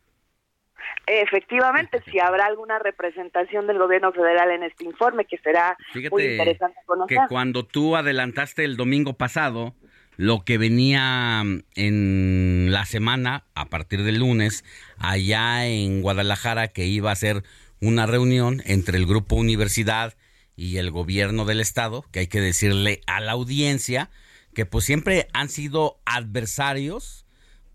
Efectivamente, 1.07 2.01
si 2.11 2.19
habrá 2.19 2.47
alguna 2.47 2.79
representación 2.79 3.67
del 3.67 3.77
gobierno 3.77 4.11
federal 4.11 4.51
en 4.51 4.63
este 4.63 4.85
informe, 4.85 5.25
que 5.25 5.37
será 5.37 5.77
muy 6.11 6.23
interesante 6.23 6.79
conocer. 6.85 7.17
Que 7.17 7.27
cuando 7.29 7.65
tú 7.65 7.95
adelantaste 7.95 8.63
el 8.63 8.75
domingo 8.75 9.13
pasado 9.13 9.75
lo 10.17 10.43
que 10.45 10.57
venía 10.57 11.43
en 11.75 12.67
la 12.71 12.85
semana, 12.85 13.43
a 13.53 13.65
partir 13.65 14.03
del 14.03 14.19
lunes, 14.19 14.63
allá 14.97 15.67
en 15.67 16.01
Guadalajara, 16.01 16.69
que 16.69 16.85
iba 16.85 17.11
a 17.11 17.15
ser 17.15 17.43
una 17.81 18.05
reunión 18.05 18.61
entre 18.65 18.97
el 18.97 19.05
grupo 19.05 19.35
universidad 19.35 20.15
y 20.55 20.77
el 20.77 20.89
gobierno 20.89 21.45
del 21.45 21.59
estado, 21.59 22.05
que 22.11 22.19
hay 22.19 22.27
que 22.27 22.39
decirle 22.39 23.01
a 23.07 23.19
la 23.19 23.33
audiencia 23.33 24.09
que 24.53 24.65
pues 24.65 24.85
siempre 24.85 25.27
han 25.33 25.49
sido 25.49 25.99
adversarios, 26.05 27.25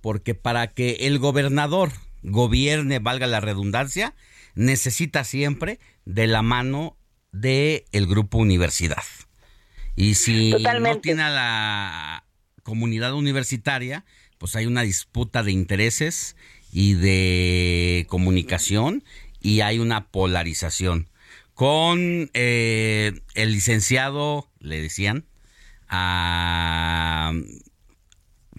porque 0.00 0.34
para 0.34 0.68
que 0.68 0.92
el 1.00 1.18
gobernador 1.18 1.90
gobierne, 2.22 2.98
valga 2.98 3.26
la 3.26 3.40
redundancia, 3.40 4.14
necesita 4.54 5.24
siempre 5.24 5.78
de 6.04 6.26
la 6.26 6.42
mano 6.42 6.96
del 7.32 7.84
el 7.92 8.06
grupo 8.06 8.38
universidad. 8.38 9.02
Y 9.96 10.14
si 10.14 10.52
no 10.52 10.98
tiene 11.00 11.22
a 11.22 11.30
la 11.30 12.24
comunidad 12.62 13.14
universitaria, 13.14 14.04
pues 14.38 14.56
hay 14.56 14.66
una 14.66 14.82
disputa 14.82 15.42
de 15.42 15.52
intereses 15.52 16.36
y 16.72 16.94
de 16.94 18.06
comunicación 18.08 19.04
y 19.40 19.60
hay 19.60 19.78
una 19.78 20.08
polarización. 20.08 21.08
Con 21.54 22.30
eh, 22.32 23.20
el 23.34 23.52
licenciado, 23.52 24.48
le 24.60 24.80
decían, 24.80 25.26
a 25.88 27.32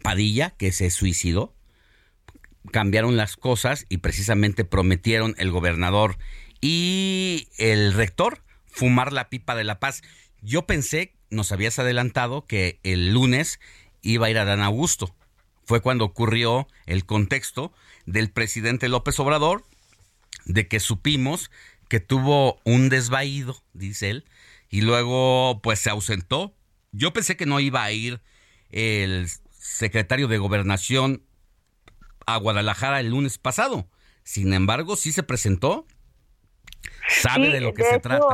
Padilla, 0.03 0.51
que 0.51 0.71
se 0.71 0.91
suicidó, 0.91 1.55
cambiaron 2.71 3.17
las 3.17 3.37
cosas 3.37 3.85
y 3.89 3.97
precisamente 3.97 4.63
prometieron 4.65 5.35
el 5.37 5.51
gobernador 5.51 6.17
y 6.61 7.49
el 7.57 7.93
rector 7.93 8.43
fumar 8.67 9.13
la 9.13 9.29
pipa 9.29 9.55
de 9.55 9.63
la 9.63 9.79
paz. 9.79 10.01
Yo 10.41 10.65
pensé, 10.65 11.15
nos 11.29 11.51
habías 11.51 11.79
adelantado, 11.79 12.45
que 12.45 12.79
el 12.83 13.13
lunes 13.13 13.59
iba 14.01 14.27
a 14.27 14.29
ir 14.29 14.37
a 14.37 14.45
Dan 14.45 14.61
Augusto. 14.61 15.15
Fue 15.65 15.81
cuando 15.81 16.05
ocurrió 16.05 16.67
el 16.85 17.05
contexto 17.05 17.73
del 18.05 18.31
presidente 18.31 18.89
López 18.89 19.19
Obrador, 19.19 19.65
de 20.45 20.67
que 20.67 20.79
supimos 20.79 21.51
que 21.87 21.99
tuvo 21.99 22.59
un 22.63 22.89
desvaído, 22.89 23.63
dice 23.73 24.09
él, 24.09 24.25
y 24.69 24.81
luego 24.81 25.59
pues 25.61 25.79
se 25.79 25.89
ausentó. 25.89 26.55
Yo 26.91 27.13
pensé 27.13 27.35
que 27.35 27.45
no 27.45 27.59
iba 27.59 27.83
a 27.83 27.91
ir 27.91 28.21
el 28.69 29.27
secretario 29.59 30.27
de 30.27 30.37
gobernación 30.37 31.23
a 32.25 32.37
Guadalajara 32.37 32.99
el 32.99 33.09
lunes 33.09 33.37
pasado. 33.37 33.87
Sin 34.23 34.53
embargo, 34.53 34.95
sí 34.95 35.11
se 35.11 35.23
presentó. 35.23 35.85
Sabe 37.07 37.49
de 37.49 37.61
lo 37.61 37.73
que 37.73 37.83
se 37.83 37.99
trata. 37.99 38.25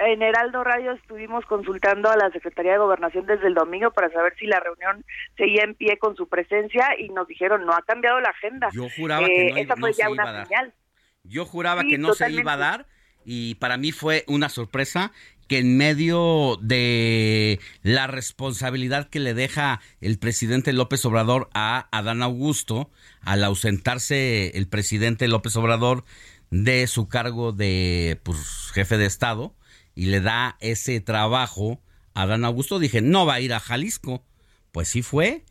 En 0.00 0.22
Heraldo 0.22 0.64
Radio 0.64 0.92
estuvimos 0.92 1.44
consultando 1.46 2.10
a 2.10 2.16
la 2.16 2.30
Secretaría 2.30 2.72
de 2.72 2.78
Gobernación 2.78 3.26
desde 3.26 3.46
el 3.46 3.54
domingo 3.54 3.92
para 3.92 4.10
saber 4.10 4.34
si 4.38 4.46
la 4.46 4.58
reunión 4.60 5.04
seguía 5.36 5.62
en 5.62 5.74
pie 5.74 5.98
con 5.98 6.16
su 6.16 6.28
presencia 6.28 6.88
y 6.98 7.08
nos 7.10 7.28
dijeron 7.28 7.64
no 7.64 7.72
ha 7.72 7.82
cambiado 7.82 8.20
la 8.20 8.30
agenda. 8.30 8.68
Yo 8.72 8.88
juraba 8.96 9.26
que 9.26 9.50
no, 9.50 9.56
esa 9.56 9.76
fue 9.76 9.92
ya 9.92 10.10
una 10.10 10.44
señal. 10.44 10.74
Yo 11.22 11.46
juraba 11.46 11.82
que 11.84 11.96
no 11.96 12.12
se 12.12 12.30
iba 12.30 12.54
a 12.54 12.56
dar 12.56 12.86
y 13.24 13.54
para 13.54 13.76
mí 13.76 13.92
fue 13.92 14.24
una 14.26 14.48
sorpresa 14.48 15.12
que 15.46 15.58
en 15.58 15.76
medio 15.76 16.58
de 16.60 17.60
la 17.82 18.06
responsabilidad 18.06 19.08
que 19.08 19.20
le 19.20 19.34
deja 19.34 19.80
el 20.00 20.18
presidente 20.18 20.72
López 20.72 21.04
Obrador 21.04 21.50
a 21.54 21.88
Adán 21.92 22.22
Augusto, 22.22 22.90
al 23.20 23.44
ausentarse 23.44 24.56
el 24.56 24.66
presidente 24.68 25.28
López 25.28 25.56
Obrador 25.56 26.04
de 26.50 26.86
su 26.86 27.08
cargo 27.08 27.52
de 27.52 28.20
pues, 28.22 28.38
jefe 28.72 28.96
de 28.96 29.06
Estado, 29.06 29.54
y 29.94 30.06
le 30.06 30.20
da 30.20 30.56
ese 30.60 31.00
trabajo 31.00 31.80
a 32.14 32.22
Adán 32.22 32.44
Augusto, 32.44 32.78
dije, 32.78 33.00
no 33.00 33.26
va 33.26 33.34
a 33.34 33.40
ir 33.40 33.52
a 33.52 33.60
Jalisco. 33.60 34.24
Pues 34.72 34.88
sí 34.88 35.02
fue, 35.02 35.44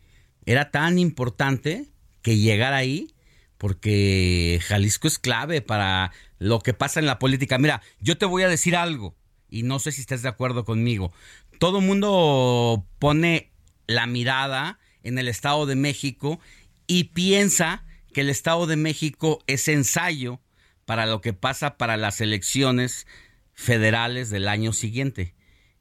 era 0.44 0.70
tan 0.70 0.98
importante 0.98 1.86
que 2.20 2.36
llegara 2.36 2.76
ahí, 2.76 3.14
porque 3.58 4.60
Jalisco 4.66 5.08
es 5.08 5.18
clave 5.18 5.62
para 5.62 6.12
lo 6.38 6.60
que 6.60 6.74
pasa 6.74 7.00
en 7.00 7.06
la 7.06 7.18
política. 7.18 7.58
Mira, 7.58 7.80
yo 8.00 8.18
te 8.18 8.26
voy 8.26 8.42
a 8.42 8.48
decir 8.48 8.76
algo 8.76 9.14
y 9.54 9.62
no 9.62 9.78
sé 9.78 9.92
si 9.92 10.00
estás 10.00 10.22
de 10.22 10.28
acuerdo 10.28 10.64
conmigo. 10.64 11.12
Todo 11.60 11.80
mundo 11.80 12.84
pone 12.98 13.52
la 13.86 14.08
mirada 14.08 14.80
en 15.04 15.16
el 15.16 15.28
Estado 15.28 15.64
de 15.64 15.76
México 15.76 16.40
y 16.88 17.04
piensa 17.04 17.84
que 18.12 18.22
el 18.22 18.30
Estado 18.30 18.66
de 18.66 18.74
México 18.74 19.44
es 19.46 19.68
ensayo 19.68 20.40
para 20.86 21.06
lo 21.06 21.20
que 21.20 21.34
pasa 21.34 21.76
para 21.76 21.96
las 21.96 22.20
elecciones 22.20 23.06
federales 23.52 24.28
del 24.28 24.48
año 24.48 24.72
siguiente. 24.72 25.34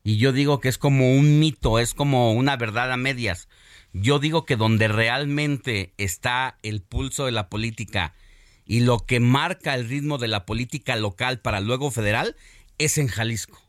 Y 0.03 0.17
yo 0.17 0.33
digo 0.33 0.59
que 0.59 0.69
es 0.69 0.77
como 0.77 1.15
un 1.15 1.39
mito, 1.39 1.79
es 1.79 1.95
como 1.95 2.31
una 2.33 2.57
verdad 2.57 2.91
a 2.91 2.97
medias. 2.97 3.49
Yo 3.91 4.19
digo 4.19 4.45
que 4.45 4.55
donde 4.55 4.87
realmente 4.87 5.95
está 5.97 6.59
el 6.61 6.83
pulso 6.83 7.25
de 7.25 7.31
la 7.31 7.49
política 7.49 8.13
y 8.67 8.81
lo 8.81 8.99
que 8.99 9.19
marca 9.19 9.73
el 9.73 9.89
ritmo 9.89 10.19
de 10.19 10.27
la 10.27 10.45
política 10.45 10.95
local 10.95 11.39
para 11.39 11.59
luego 11.59 11.89
federal 11.89 12.35
es 12.77 12.99
en 12.99 13.07
Jalisco. 13.07 13.62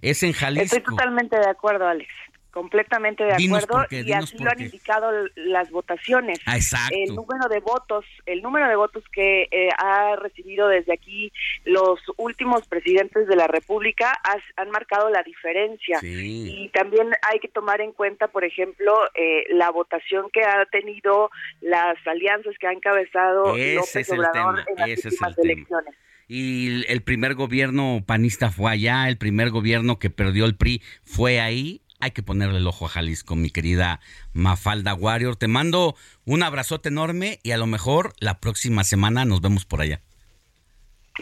Es 0.00 0.22
en 0.22 0.32
Jalisco. 0.32 0.76
Estoy 0.76 0.82
totalmente 0.82 1.38
de 1.38 1.48
acuerdo, 1.48 1.86
Alex 1.86 2.08
completamente 2.50 3.24
de 3.24 3.34
acuerdo 3.34 3.86
y 3.90 4.12
así 4.12 4.36
lo 4.38 4.50
han 4.50 4.60
indicado 4.60 5.10
las 5.36 5.70
votaciones. 5.70 6.40
Ah, 6.44 6.56
exacto. 6.56 6.92
El 6.92 7.14
número 7.14 7.48
de 7.48 7.60
votos, 7.60 8.04
el 8.26 8.42
número 8.42 8.68
de 8.68 8.74
votos 8.74 9.04
que 9.12 9.48
eh, 9.50 9.68
ha 9.78 10.16
recibido 10.16 10.66
desde 10.66 10.92
aquí 10.92 11.32
los 11.64 12.00
últimos 12.16 12.66
presidentes 12.66 13.28
de 13.28 13.36
la 13.36 13.46
República 13.46 14.12
han 14.56 14.70
marcado 14.70 15.08
la 15.10 15.22
diferencia 15.22 15.98
y 16.02 16.68
también 16.70 17.12
hay 17.30 17.38
que 17.38 17.48
tomar 17.48 17.80
en 17.80 17.92
cuenta, 17.92 18.26
por 18.28 18.44
ejemplo, 18.44 18.92
eh, 19.14 19.44
la 19.50 19.70
votación 19.70 20.28
que 20.32 20.42
ha 20.42 20.64
tenido 20.66 21.30
las 21.60 21.96
alianzas 22.06 22.56
que 22.58 22.66
ha 22.66 22.72
encabezado 22.72 23.56
López 23.56 24.10
Obrador 24.10 24.64
en 24.66 24.76
las 24.76 25.04
últimas 25.04 25.38
elecciones. 25.38 25.94
Y 26.28 26.84
el 26.92 27.02
primer 27.02 27.34
gobierno 27.34 28.02
panista 28.06 28.50
fue 28.50 28.70
allá, 28.70 29.08
el 29.08 29.16
primer 29.16 29.50
gobierno 29.50 29.98
que 29.98 30.10
perdió 30.10 30.44
el 30.44 30.56
PRI 30.56 30.82
fue 31.02 31.40
ahí, 31.40 31.80
hay 32.00 32.10
que 32.10 32.22
ponerle 32.22 32.58
el 32.58 32.66
ojo 32.66 32.84
a 32.86 32.90
Jalisco, 32.90 33.34
mi 33.34 33.50
querida 33.50 34.00
Mafalda 34.34 34.94
Warrior. 34.94 35.36
Te 35.36 35.48
mando 35.48 35.96
un 36.24 36.42
abrazote 36.42 36.90
enorme 36.90 37.40
y 37.42 37.52
a 37.52 37.56
lo 37.56 37.66
mejor 37.66 38.12
la 38.20 38.40
próxima 38.40 38.84
semana 38.84 39.24
nos 39.24 39.40
vemos 39.40 39.64
por 39.64 39.80
allá. 39.80 40.00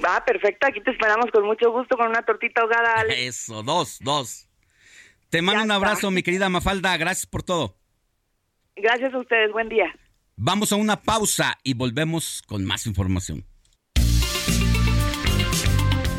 Va, 0.04 0.22
perfecto. 0.24 0.66
Aquí 0.66 0.82
te 0.82 0.90
esperamos 0.90 1.30
con 1.32 1.46
mucho 1.46 1.70
gusto 1.70 1.96
con 1.96 2.08
una 2.08 2.22
tortita 2.22 2.60
ahogada. 2.60 3.02
Eso, 3.16 3.62
dos, 3.62 3.98
dos. 4.00 4.48
Te 5.30 5.40
mando 5.40 5.62
un 5.62 5.70
abrazo, 5.70 6.10
mi 6.10 6.22
querida 6.22 6.48
Mafalda. 6.48 6.96
Gracias 6.96 7.26
por 7.26 7.42
todo. 7.42 7.76
Gracias 8.74 9.14
a 9.14 9.18
ustedes. 9.18 9.52
Buen 9.52 9.68
día. 9.68 9.94
Vamos 10.36 10.72
a 10.72 10.76
una 10.76 11.00
pausa 11.00 11.58
y 11.62 11.72
volvemos 11.72 12.42
con 12.46 12.64
más 12.64 12.86
información. 12.86 13.46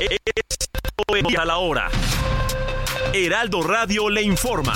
Esto 0.00 1.40
a 1.40 1.44
la 1.44 1.58
hora. 1.58 1.90
Heraldo 3.12 3.62
Radio 3.62 4.08
le 4.08 4.22
informa. 4.22 4.74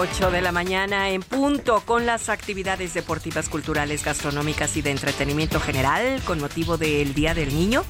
8 0.00 0.30
de 0.30 0.40
la 0.40 0.50
mañana 0.50 1.10
en 1.10 1.22
punto 1.22 1.82
con 1.84 2.06
las 2.06 2.30
actividades 2.30 2.94
deportivas, 2.94 3.50
culturales, 3.50 4.02
gastronómicas 4.02 4.74
y 4.78 4.82
de 4.82 4.92
entretenimiento 4.92 5.60
general 5.60 6.22
con 6.24 6.40
motivo 6.40 6.78
del 6.78 7.12
Día 7.12 7.34
del 7.34 7.54
Niño. 7.54 7.84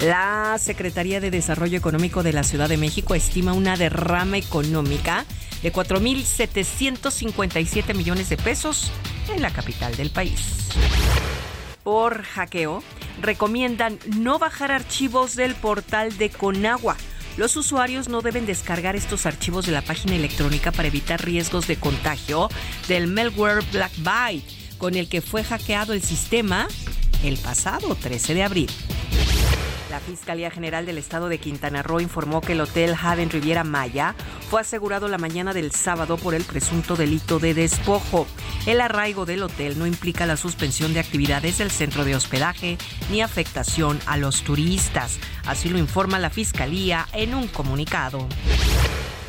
La 0.00 0.56
Secretaría 0.58 1.20
de 1.20 1.30
Desarrollo 1.30 1.78
Económico 1.78 2.24
de 2.24 2.32
la 2.32 2.42
Ciudad 2.42 2.68
de 2.68 2.78
México 2.78 3.14
estima 3.14 3.52
una 3.52 3.76
derrama 3.76 4.38
económica 4.38 5.24
de 5.62 5.72
4.757 5.72 7.94
millones 7.94 8.28
de 8.28 8.38
pesos 8.38 8.90
en 9.32 9.40
la 9.40 9.52
capital 9.52 9.94
del 9.94 10.10
país. 10.10 10.66
Por 11.84 12.24
hackeo, 12.24 12.82
recomiendan 13.20 14.00
no 14.16 14.40
bajar 14.40 14.72
archivos 14.72 15.36
del 15.36 15.54
portal 15.54 16.18
de 16.18 16.30
Conagua 16.30 16.96
los 17.36 17.56
usuarios 17.56 18.08
no 18.08 18.20
deben 18.20 18.46
descargar 18.46 18.96
estos 18.96 19.26
archivos 19.26 19.66
de 19.66 19.72
la 19.72 19.82
página 19.82 20.14
electrónica 20.16 20.72
para 20.72 20.88
evitar 20.88 21.24
riesgos 21.24 21.66
de 21.66 21.76
contagio 21.76 22.48
del 22.88 23.06
malware 23.06 23.64
Blackbyte, 23.72 24.44
con 24.78 24.94
el 24.96 25.08
que 25.08 25.20
fue 25.22 25.44
hackeado 25.44 25.92
el 25.92 26.02
sistema 26.02 26.68
el 27.22 27.38
pasado 27.38 27.94
13 27.94 28.34
de 28.34 28.42
abril. 28.42 28.70
La 29.92 30.00
Fiscalía 30.00 30.50
General 30.50 30.86
del 30.86 30.96
Estado 30.96 31.28
de 31.28 31.36
Quintana 31.36 31.82
Roo 31.82 32.00
informó 32.00 32.40
que 32.40 32.52
el 32.52 32.62
Hotel 32.62 32.96
Haven 32.98 33.28
Riviera 33.28 33.62
Maya 33.62 34.14
fue 34.48 34.62
asegurado 34.62 35.06
la 35.06 35.18
mañana 35.18 35.52
del 35.52 35.70
sábado 35.70 36.16
por 36.16 36.34
el 36.34 36.44
presunto 36.44 36.96
delito 36.96 37.38
de 37.38 37.52
despojo. 37.52 38.26
El 38.64 38.80
arraigo 38.80 39.26
del 39.26 39.42
hotel 39.42 39.78
no 39.78 39.86
implica 39.86 40.24
la 40.24 40.38
suspensión 40.38 40.94
de 40.94 41.00
actividades 41.00 41.58
del 41.58 41.70
centro 41.70 42.06
de 42.06 42.16
hospedaje 42.16 42.78
ni 43.10 43.20
afectación 43.20 44.00
a 44.06 44.16
los 44.16 44.44
turistas. 44.44 45.18
Así 45.44 45.68
lo 45.68 45.76
informa 45.76 46.18
la 46.18 46.30
Fiscalía 46.30 47.06
en 47.12 47.34
un 47.34 47.46
comunicado. 47.48 48.26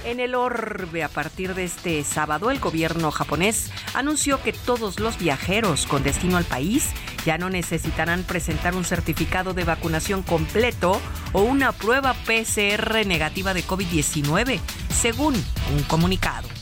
En 0.05 0.20
el 0.20 0.36
orbe, 0.36 1.03
a 1.03 1.09
partir 1.09 1.55
de 1.55 1.64
este 1.64 2.03
sábado, 2.03 2.51
el 2.51 2.59
gobierno 2.59 3.09
japonés 3.11 3.70
anunció 3.93 4.41
que 4.41 4.51
todos 4.51 4.99
los 4.99 5.18
viajeros 5.18 5.88
con 5.88 6.03
destino 6.03 6.36
al 6.36 6.43
país 6.43 6.89
ya 7.26 7.38
no 7.38 7.49
necesitarán 7.49 8.24
presentar 8.24 8.76
un 8.76 8.86
certificado 8.86 9.53
de 9.53 9.63
vacunación 9.63 10.24
completo 10.24 11.01
o 11.32 11.41
una 11.41 11.71
prueba 11.71 12.13
PCR 12.13 13.05
negativa 13.05 13.53
de 13.53 13.63
COVID-19, 13.63 14.59
según 14.89 15.36
un 15.36 15.84
comunicado. 15.84 16.53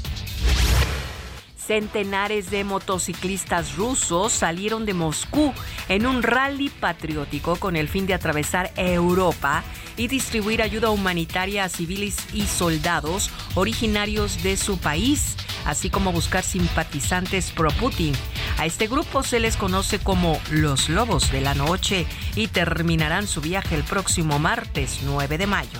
Centenares 1.72 2.52
de 2.52 2.66
motociclistas 2.66 3.78
rusos 3.78 4.34
salieron 4.34 4.86
de 4.86 4.94
Moscú 4.94 5.54
en 5.88 6.06
un 6.06 6.22
rally 6.22 6.68
patriótico 6.68 7.56
con 7.56 7.78
el 7.78 7.88
fin 7.88 8.06
de 8.06 8.14
atravesar 8.14 8.74
Europa 8.76 9.64
y 9.96 10.10
distribuir 10.10 10.62
ayuda 10.62 10.90
humanitaria 10.90 11.64
a 11.64 11.70
civiles 11.70 12.18
y 12.34 12.42
soldados 12.42 13.32
originarios 13.56 14.44
de 14.44 14.58
su 14.58 14.80
país, 14.80 15.38
así 15.66 15.90
como 15.90 16.12
buscar 16.12 16.44
simpatizantes 16.44 17.52
pro-Putin. 17.52 18.16
A 18.58 18.66
este 18.66 18.88
grupo 18.88 19.24
se 19.24 19.40
les 19.40 19.56
conoce 19.56 19.98
como 20.00 20.42
los 20.52 20.90
Lobos 20.90 21.32
de 21.32 21.40
la 21.40 21.54
Noche 21.54 22.06
y 22.36 22.48
terminarán 22.48 23.28
su 23.28 23.40
viaje 23.40 23.76
el 23.76 23.86
próximo 23.86 24.40
martes 24.40 25.00
9 25.06 25.38
de 25.38 25.48
mayo. 25.48 25.80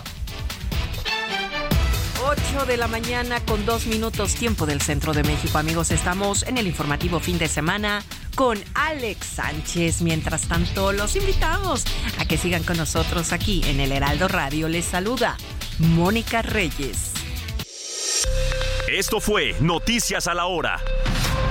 8 2.24 2.66
de 2.66 2.78
la 2.78 2.88
mañana 2.88 3.40
con 3.46 3.66
dos 3.66 3.88
minutos 3.88 4.36
tiempo 4.36 4.66
del 4.66 4.82
centro 4.82 5.14
de 5.14 5.24
México. 5.24 5.58
Amigos, 5.58 5.92
estamos 5.92 6.44
en 6.44 6.58
el 6.58 6.68
informativo 6.68 7.20
fin 7.20 7.38
de 7.40 7.48
semana 7.48 8.04
con 8.36 8.60
Alex 8.76 9.26
Sánchez. 9.26 10.02
Mientras 10.02 10.44
tanto, 10.48 10.92
los 10.92 11.16
invitamos 11.16 11.84
a 12.20 12.26
que 12.26 12.38
sigan 12.38 12.64
con 12.64 12.78
nosotros 12.78 13.34
aquí 13.34 13.64
en 13.66 13.80
el 13.80 13.92
Heraldo 13.92 14.28
Radio. 14.28 14.70
Les 14.70 14.86
saluda 14.86 15.36
Mónica 15.80 16.42
Reyes. 16.42 17.12
Esto 18.88 19.20
fue 19.20 19.56
Noticias 19.60 20.28
a 20.28 20.34
la 20.34 20.46
Hora. 20.46 20.80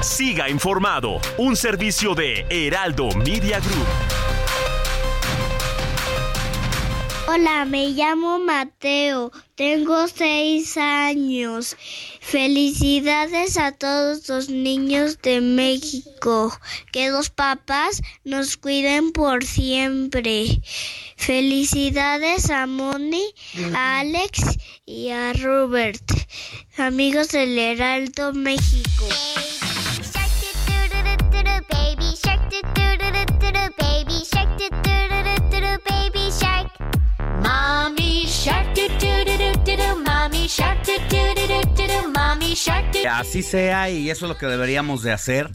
Siga 0.02 0.48
informado, 0.48 1.20
un 1.38 1.56
servicio 1.56 2.14
de 2.14 2.46
Heraldo 2.48 3.08
Media 3.16 3.58
Group. 3.58 4.09
Hola, 7.32 7.64
me 7.64 7.90
llamo 7.90 8.40
Mateo, 8.40 9.30
tengo 9.54 10.08
seis 10.08 10.76
años. 10.76 11.76
Felicidades 12.20 13.56
a 13.56 13.70
todos 13.70 14.28
los 14.28 14.48
niños 14.48 15.22
de 15.22 15.40
México. 15.40 16.52
Que 16.90 17.10
los 17.10 17.30
papás 17.30 18.02
nos 18.24 18.56
cuiden 18.56 19.12
por 19.12 19.44
siempre. 19.44 20.60
Felicidades 21.16 22.50
a 22.50 22.66
Moni, 22.66 23.32
a 23.74 24.00
Alex 24.00 24.58
y 24.84 25.10
a 25.10 25.32
Robert, 25.34 26.02
amigos 26.78 27.28
del 27.28 27.56
Heraldo 27.56 28.32
México. 28.32 29.06
Así 43.10 43.42
sea 43.42 43.90
y 43.90 44.10
eso 44.10 44.26
es 44.26 44.28
lo 44.28 44.38
que 44.38 44.46
deberíamos 44.46 45.02
de 45.02 45.12
hacer, 45.12 45.50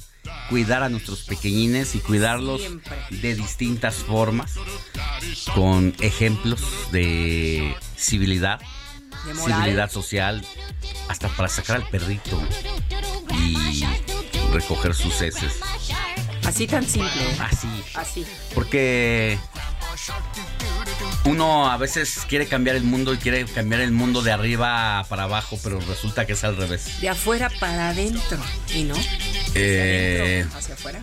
cuidar 0.50 0.84
a 0.84 0.90
nuestros 0.90 1.24
pequeñines 1.24 1.96
y 1.96 2.00
cuidarlos 2.00 2.62
de 3.10 3.36
distintas 3.36 3.96
formas, 3.96 4.56
con 5.54 5.94
ejemplos 6.00 6.62
de 6.92 7.76
civilidad, 7.98 8.60
civilidad 9.34 9.90
social, 9.90 10.46
hasta 11.08 11.28
para 11.30 11.50
sacar 11.50 11.78
al 11.78 11.90
perrito 11.90 12.40
y 13.34 13.84
recoger 14.54 14.94
sus 14.94 15.22
heces. 15.22 15.60
Así 16.46 16.68
tan 16.68 16.88
simple. 16.88 17.10
Así. 17.40 17.68
Así. 17.96 18.26
Porque 18.54 19.38
uno 21.26 21.70
a 21.72 21.78
veces 21.78 22.20
quiere 22.28 22.48
cambiar 22.48 22.76
el 22.76 22.84
mundo 22.84 23.14
y 23.14 23.18
quiere 23.18 23.46
cambiar 23.46 23.82
el 23.82 23.92
mundo 23.92 24.22
de 24.22 24.32
arriba 24.32 25.04
para 25.10 25.24
abajo, 25.24 25.58
pero 25.64 25.80
resulta 25.82 26.26
que 26.26 26.34
es 26.34 26.44
al 26.44 26.56
revés. 26.58 27.02
De 27.02 27.10
afuera 27.10 27.50
para 27.60 27.90
adentro. 27.90 28.38
¿Y 28.74 28.84
no? 28.84 28.96
Eh, 29.56 30.42
Adentro 30.44 30.60
hacia 30.60 30.74
afuera. 30.76 31.00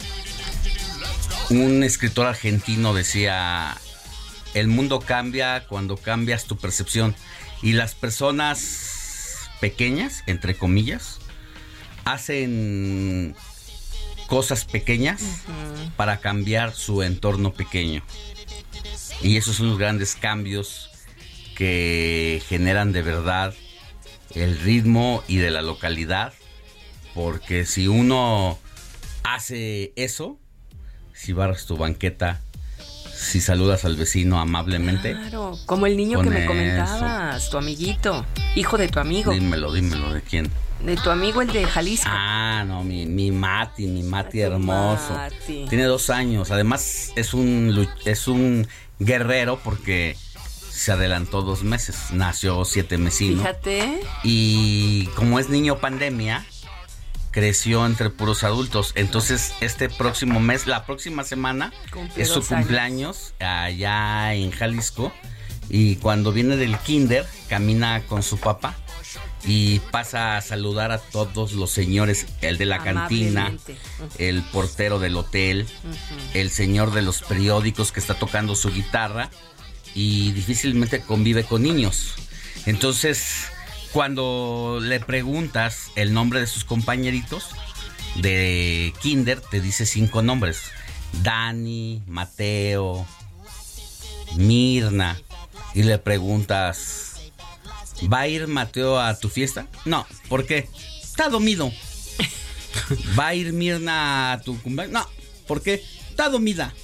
un 1.51 1.82
escritor 1.82 2.26
argentino 2.26 2.95
decía, 2.95 3.76
el 4.55 4.68
mundo 4.68 5.01
cambia 5.01 5.66
cuando 5.66 5.97
cambias 5.97 6.45
tu 6.45 6.57
percepción. 6.57 7.14
Y 7.62 7.72
las 7.72 7.95
personas 7.95 9.49
pequeñas, 9.61 10.22
entre 10.26 10.57
comillas, 10.57 11.18
hacen 12.05 13.34
cosas 14.33 14.64
pequeñas 14.64 15.45
para 15.95 16.16
cambiar 16.16 16.72
su 16.72 17.03
entorno 17.03 17.53
pequeño. 17.53 18.03
Y 19.20 19.37
esos 19.37 19.57
son 19.57 19.68
los 19.68 19.78
grandes 19.78 20.14
cambios 20.14 20.91
que 21.55 22.43
generan 22.49 22.93
de 22.93 23.03
verdad 23.03 23.53
el 24.35 24.59
ritmo 24.59 25.22
y 25.28 25.37
de 25.37 25.51
la 25.51 25.61
localidad. 25.61 26.33
Porque 27.12 27.66
si 27.66 27.89
uno 27.89 28.59
hace 29.22 29.93
eso, 29.97 30.39
si 31.12 31.35
barras 31.35 31.66
tu 31.66 31.76
banqueta, 31.76 32.41
si 33.22 33.40
saludas 33.40 33.84
al 33.84 33.96
vecino 33.96 34.40
amablemente, 34.40 35.12
Claro, 35.14 35.58
como 35.66 35.86
el 35.86 35.96
niño 35.96 36.20
que 36.22 36.30
me 36.30 36.38
eso. 36.40 36.48
comentabas, 36.48 37.50
tu 37.50 37.56
amiguito, 37.58 38.26
hijo 38.56 38.76
de 38.78 38.88
tu 38.88 38.98
amigo, 39.00 39.32
dímelo, 39.32 39.72
dímelo, 39.72 40.12
¿de 40.12 40.20
quién? 40.22 40.50
de 40.84 40.96
tu 40.96 41.10
amigo 41.10 41.40
el 41.42 41.52
de 41.52 41.64
Jalisco. 41.64 42.08
Ah, 42.10 42.64
no, 42.66 42.82
mi, 42.82 43.06
mi 43.06 43.30
Mati, 43.30 43.86
mi 43.86 44.02
Mati 44.02 44.40
hermoso. 44.40 45.12
Mati. 45.14 45.66
Tiene 45.68 45.84
dos 45.84 46.10
años. 46.10 46.50
Además, 46.50 47.12
es 47.14 47.34
un, 47.34 47.88
es 48.04 48.26
un 48.26 48.66
guerrero 48.98 49.60
porque 49.62 50.16
se 50.70 50.90
adelantó 50.90 51.42
dos 51.42 51.62
meses. 51.62 51.96
Nació 52.10 52.64
siete 52.64 52.98
mesino. 52.98 53.38
Fíjate. 53.42 54.00
Y 54.24 55.06
como 55.14 55.38
es 55.38 55.48
niño 55.48 55.78
pandemia, 55.78 56.44
creció 57.33 57.85
entre 57.87 58.11
puros 58.11 58.45
adultos. 58.45 58.93
Entonces, 58.95 59.55
este 59.61 59.89
próximo 59.89 60.39
mes, 60.39 60.66
la 60.66 60.87
próxima 60.87 61.24
semana, 61.24 61.72
Cumple 61.91 62.22
es 62.22 62.28
su 62.28 62.35
años. 62.35 62.49
cumpleaños 62.49 63.35
allá 63.41 64.35
en 64.35 64.53
Jalisco. 64.53 65.12
Y 65.68 65.97
cuando 65.97 66.33
viene 66.33 66.57
del 66.57 66.76
kinder, 66.78 67.26
camina 67.49 68.03
con 68.07 68.22
su 68.22 68.39
papá 68.39 68.76
y 69.45 69.80
pasa 69.91 70.37
a 70.37 70.41
saludar 70.41 70.93
a 70.93 70.99
todos 70.99 71.53
los 71.53 71.70
señores, 71.70 72.26
el 72.43 72.59
de 72.59 72.66
la 72.66 72.78
cantina, 72.78 73.53
el 74.18 74.43
portero 74.43 74.99
del 74.99 75.16
hotel, 75.16 75.66
el 76.35 76.51
señor 76.51 76.93
de 76.93 77.03
los 77.03 77.22
periódicos 77.22 77.91
que 77.91 78.01
está 78.01 78.14
tocando 78.14 78.55
su 78.55 78.70
guitarra 78.70 79.30
y 79.95 80.33
difícilmente 80.33 81.01
convive 81.01 81.45
con 81.45 81.62
niños. 81.62 82.14
Entonces, 82.66 83.51
cuando 83.93 84.78
le 84.80 85.01
preguntas 85.01 85.90
el 85.97 86.12
nombre 86.12 86.40
de 86.40 86.47
sus 86.47 86.64
compañeritos 86.64 87.51
de 88.16 88.93
Kinder, 89.01 89.40
te 89.40 89.61
dice 89.61 89.86
cinco 89.86 90.22
nombres. 90.22 90.62
Dani, 91.22 92.03
Mateo, 92.07 93.07
Mirna. 94.36 95.20
Y 95.74 95.82
le 95.84 95.99
preguntas, 95.99 97.20
¿va 98.12 98.20
a 98.20 98.28
ir 98.28 98.47
Mateo 98.47 98.99
a 99.01 99.18
tu 99.18 99.28
fiesta? 99.28 99.66
No, 99.84 100.07
¿por 100.28 100.47
qué? 100.47 100.68
Está 101.03 101.28
dormido. 101.28 101.72
¿Va 103.18 103.28
a 103.28 103.34
ir 103.34 103.53
Mirna 103.53 104.32
a 104.32 104.40
tu 104.43 104.61
cumpleaños? 104.61 104.93
No, 104.93 105.07
¿por 105.47 105.62
qué? 105.62 105.82
Está 106.11 106.28
dormida. 106.28 106.74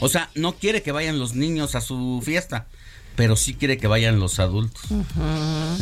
O 0.00 0.08
sea, 0.08 0.30
no 0.34 0.54
quiere 0.54 0.82
que 0.82 0.92
vayan 0.92 1.18
los 1.18 1.34
niños 1.34 1.74
a 1.74 1.80
su 1.80 2.22
fiesta, 2.24 2.66
pero 3.18 3.34
sí 3.34 3.54
quiere 3.54 3.78
que 3.78 3.88
vayan 3.88 4.20
los 4.20 4.38
adultos. 4.38 4.80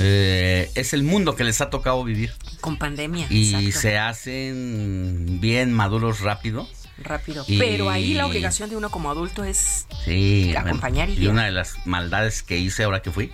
Eh, 0.00 0.70
es 0.74 0.94
el 0.94 1.02
mundo 1.02 1.36
que 1.36 1.44
les 1.44 1.60
ha 1.60 1.68
tocado 1.68 2.02
vivir. 2.02 2.32
Con 2.62 2.78
pandemia. 2.78 3.26
Y 3.28 3.54
exacto. 3.66 3.78
se 3.80 3.98
hacen 3.98 5.38
bien 5.38 5.70
maduros 5.70 6.20
rápido. 6.20 6.66
Rápido. 6.96 7.44
y- 7.46 7.58
Pero 7.58 7.90
ahí 7.90 8.14
la 8.14 8.24
obligación 8.26 8.70
de 8.70 8.76
uno 8.76 8.90
como 8.90 9.10
adulto 9.10 9.44
es 9.44 9.86
Sí, 10.06 10.44
bueno, 10.54 10.60
Acompañar 10.60 11.10
y 11.10 11.24
y 11.24 11.26
una 11.26 11.44
de 11.44 11.50
las 11.52 11.74
maldades 11.86 12.42
que 12.42 12.56
hice 12.56 12.84
ahora 12.84 13.02
que 13.02 13.10
fui, 13.10 13.30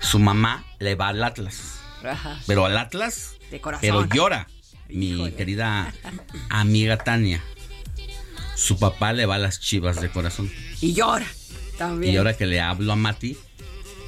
su 0.00 0.18
mamá 0.18 0.64
le 0.80 0.96
va 0.96 1.06
al 1.08 1.22
Atlas. 1.22 1.78
Ajá. 2.02 2.36
Pero 2.48 2.66
al 2.66 2.76
Atlas, 2.76 3.34
De 3.52 3.60
corazón. 3.60 3.80
pero 3.80 4.06
llora. 4.06 4.48
Mi 4.88 5.30
querida 5.30 5.94
amiga 6.48 6.96
Tania. 6.96 7.40
Su 8.56 8.76
papá 8.76 9.12
le 9.12 9.24
va 9.24 9.36
a 9.36 9.38
las 9.38 9.60
chivas 9.60 10.00
de 10.00 10.10
corazón. 10.10 10.50
Y 10.80 10.94
llora 10.94 11.26
también. 11.80 12.12
Y 12.14 12.16
ahora 12.18 12.36
que 12.36 12.44
le 12.46 12.60
hablo 12.60 12.92
a 12.92 12.96
Mati, 12.96 13.36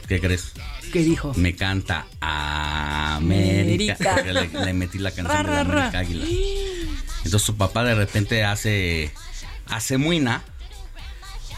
¿qué 0.07 0.21
crees? 0.21 0.53
¿Qué 0.93 1.01
dijo? 1.01 1.33
Me 1.37 1.57
canta 1.57 2.05
América. 2.21 3.95
América. 3.97 4.15
Porque 4.15 4.33
Le, 4.59 4.65
le 4.67 4.73
metí 4.75 4.99
la 4.99 5.11
canción 5.11 5.47
Ra, 5.47 5.57
de 5.59 5.65
ra. 5.65 5.89
América 5.89 5.99
Águila. 6.01 6.27
Entonces 7.25 7.43
su 7.43 7.57
papá 7.57 7.83
de 7.85 7.95
repente 7.95 8.45
hace, 8.45 9.11
hace 9.69 9.97
muina, 9.97 10.45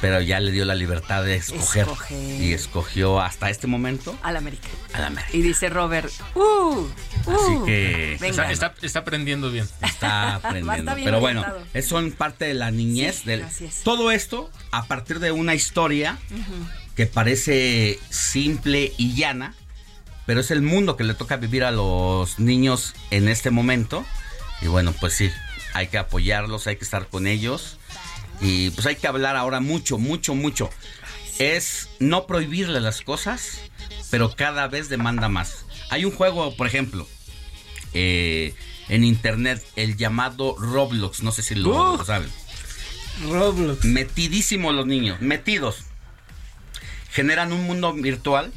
pero 0.05 0.21
ya 0.21 0.39
le 0.39 0.53
dio 0.53 0.67
la 0.67 0.75
libertad 0.75 1.25
de 1.25 1.37
escoger. 1.37 1.85
Escoger. 1.85 2.41
Y 2.43 2.53
escogió 2.53 3.23
hasta 3.23 3.49
este 3.49 3.67
momento 3.67 4.15
Al 4.23 4.37
América. 4.37 4.69
al 4.93 5.05
América. 5.05 5.31
Y 5.35 5.41
dice 5.41 5.71
Robert, 5.71 6.13
uh, 6.35 6.41
uh, 6.41 6.91
Así 7.27 7.65
que. 7.65 8.13
Está, 8.21 8.53
está, 8.53 8.75
está 8.83 8.99
aprendiendo 8.99 9.51
bien. 9.51 9.67
está 9.81 10.35
aprendiendo. 10.35 10.75
Está 10.75 10.95
bien 10.95 11.07
Pero 11.07 11.21
bueno, 11.21 11.41
orientado. 11.41 11.67
es- 11.73 11.87
son 11.89 12.13
parte 12.13 12.45
de 12.45 12.53
la 12.53 12.71
niñez. 12.71 13.21
Sí, 13.21 13.29
del, 13.29 13.41
es. 13.41 13.83
todo 13.83 14.11
esto 14.11 14.51
a 14.73 14.85
partir 14.85 15.21
de 15.21 15.33
una 15.33 15.55
historia 15.55 16.19
que 16.97 17.07
parece 17.07 17.99
simple 18.11 18.93
y 18.99 19.15
llana, 19.15 19.55
pero 20.27 20.41
es 20.41 20.51
el 20.51 20.61
mundo 20.61 20.99
que 20.99 21.05
le 21.05 21.15
toca 21.15 21.39
vivir 21.39 21.65
a 21.65 21.71
los 21.71 22.39
niños 22.39 22.93
en 23.11 23.29
este 23.29 23.51
momento. 23.51 24.05
Y 24.61 24.67
bueno, 24.67 24.93
pues 25.01 25.15
sí, 25.15 25.31
hay 25.73 25.87
que 25.87 25.97
apoyarlos, 25.97 26.67
hay 26.67 26.77
que 26.77 26.85
estar 26.85 27.09
con 27.09 27.27
ellos. 27.27 27.79
Y 28.41 28.71
pues 28.71 28.87
hay 28.87 28.97
que 28.97 29.07
hablar 29.07 29.37
ahora 29.37 29.61
mucho, 29.61 29.99
mucho, 29.99 30.35
mucho. 30.35 30.71
Es 31.39 31.89
no 31.99 32.27
prohibirle 32.27 32.81
las 32.81 33.01
cosas, 33.03 33.61
pero 34.11 34.35
cada 34.37 34.69
vez 34.69 34.89
demanda 34.89 35.29
más. 35.29 35.65
Hay 35.91 36.05
un 36.05 36.13
juego, 36.13 36.55
por 36.57 36.67
ejemplo, 36.67 37.09
eh, 37.93 38.55
en 38.89 39.05
internet, 39.05 39.65
el 39.77 39.97
llamado 39.97 40.57
Roblox, 40.59 41.23
no 41.23 41.33
sé 41.33 41.43
si 41.43 41.55
lo 41.55 41.95
Uh. 41.95 42.05
saben. 42.05 42.31
Roblox. 43.29 43.85
Metidísimos 43.85 44.75
los 44.75 44.87
niños, 44.87 45.21
metidos. 45.21 45.85
Generan 47.11 47.53
un 47.53 47.63
mundo 47.65 47.93
virtual 47.93 48.53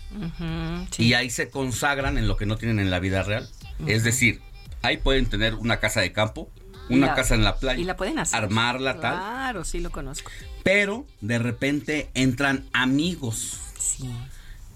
y 0.98 1.14
ahí 1.14 1.30
se 1.30 1.50
consagran 1.52 2.18
en 2.18 2.28
lo 2.28 2.38
que 2.38 2.48
no 2.48 2.58
tienen 2.58 2.80
en 2.80 2.90
la 2.90 3.00
vida 3.00 3.22
real. 3.22 3.48
Es 3.86 4.04
decir, 4.04 4.42
ahí 4.82 4.98
pueden 4.98 5.28
tener 5.28 5.54
una 5.54 5.80
casa 5.80 6.02
de 6.02 6.12
campo, 6.12 6.50
una 6.90 7.08
la- 7.08 7.16
casa 7.16 7.36
en 7.36 7.44
la 7.44 7.58
playa, 7.58 7.80
Y 7.80 7.84
la 7.84 7.96
pueden 7.98 8.20
hacer. 8.20 8.38
armarla 8.44 9.00
tal, 9.00 9.16
Claro, 9.18 9.66
sí 9.66 9.80
lo 9.80 9.92
conozco. 9.92 10.32
pero 10.64 11.06
de 11.22 11.40
repente 11.40 12.10
entran 12.14 12.66
amigos. 12.74 13.60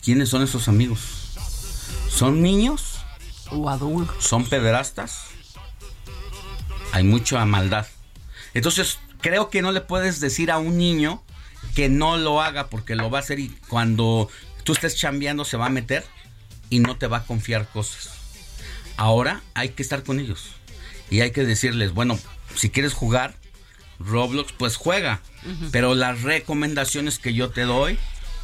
¿Quiénes 0.03 0.29
son 0.29 0.41
esos 0.43 0.67
amigos? 0.67 0.99
¿Son 2.09 2.41
niños? 2.41 2.99
O 3.51 3.69
adultos. 3.69 4.23
¿Son 4.23 4.45
pederastas? 4.45 5.25
Hay 6.93 7.03
mucha 7.03 7.45
maldad. 7.45 7.87
Entonces, 8.53 8.99
creo 9.21 9.49
que 9.49 9.61
no 9.61 9.71
le 9.71 9.81
puedes 9.81 10.19
decir 10.19 10.51
a 10.51 10.57
un 10.57 10.77
niño 10.77 11.23
que 11.75 11.87
no 11.89 12.17
lo 12.17 12.41
haga 12.41 12.67
porque 12.67 12.95
lo 12.95 13.09
va 13.09 13.19
a 13.19 13.21
hacer 13.21 13.39
y 13.39 13.49
cuando 13.69 14.29
tú 14.63 14.73
estés 14.73 14.95
chambeando 14.97 15.45
se 15.45 15.57
va 15.57 15.67
a 15.67 15.69
meter 15.69 16.05
y 16.69 16.79
no 16.79 16.97
te 16.97 17.07
va 17.07 17.17
a 17.17 17.23
confiar 17.23 17.67
cosas. 17.69 18.09
Ahora 18.97 19.41
hay 19.53 19.69
que 19.69 19.83
estar 19.83 20.03
con 20.03 20.19
ellos 20.19 20.49
y 21.11 21.19
hay 21.19 21.31
que 21.31 21.43
decirles, 21.43 21.91
bueno, 21.91 22.17
si 22.55 22.71
quieres 22.71 22.93
jugar 22.93 23.35
Roblox, 23.99 24.53
pues 24.53 24.77
juega. 24.77 25.21
Pero 25.71 25.93
las 25.93 26.21
recomendaciones 26.21 27.19
que 27.19 27.33
yo 27.33 27.49
te 27.49 27.63
doy, 27.63 27.99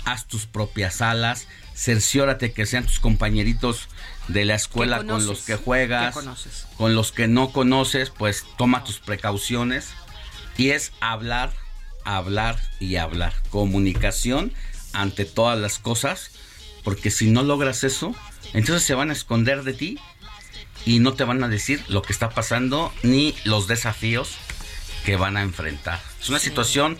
haz 0.06 0.28
tus 0.28 0.46
propias 0.46 0.96
salas, 0.96 1.48
cerciórate 1.74 2.52
que 2.52 2.66
sean 2.66 2.86
tus 2.86 3.00
compañeritos 3.00 3.88
de 4.28 4.46
la 4.46 4.56
escuela 4.56 5.06
con 5.06 5.26
los 5.26 5.42
que 5.42 5.56
juegas, 5.56 6.16
con 6.76 6.94
los 6.94 7.12
que 7.14 7.28
no 7.28 7.52
conoces, 7.52 8.10
pues 8.10 8.46
toma 8.58 8.84
tus 8.84 9.00
precauciones. 9.00 9.92
Y 10.58 10.72
es 10.72 10.92
hablar, 11.00 11.54
hablar 12.04 12.60
y 12.82 12.98
hablar. 12.98 13.34
Comunicación 13.50 14.52
ante 14.92 15.24
todas 15.24 15.58
las 15.58 15.80
cosas, 15.80 16.32
porque 16.84 17.12
si 17.12 17.30
no 17.30 17.44
logras 17.44 17.86
eso, 17.86 18.14
entonces 18.54 18.84
se 18.84 18.94
van 18.94 19.10
a 19.10 19.14
esconder 19.14 19.64
de 19.64 19.74
ti 19.74 20.00
y 20.88 21.00
no 21.00 21.14
te 21.14 21.26
van 21.26 21.44
a 21.44 21.50
decir 21.50 21.84
lo 21.90 22.02
que 22.02 22.14
está 22.14 22.30
pasando 22.30 22.94
ni 23.04 23.36
los 23.44 23.68
desafíos 23.68 24.36
que 25.04 25.18
van 25.18 25.36
a 25.36 25.42
enfrentar. 25.42 26.02
Es 26.22 26.30
una 26.30 26.40
Sí. 26.40 26.46
situación 26.46 26.98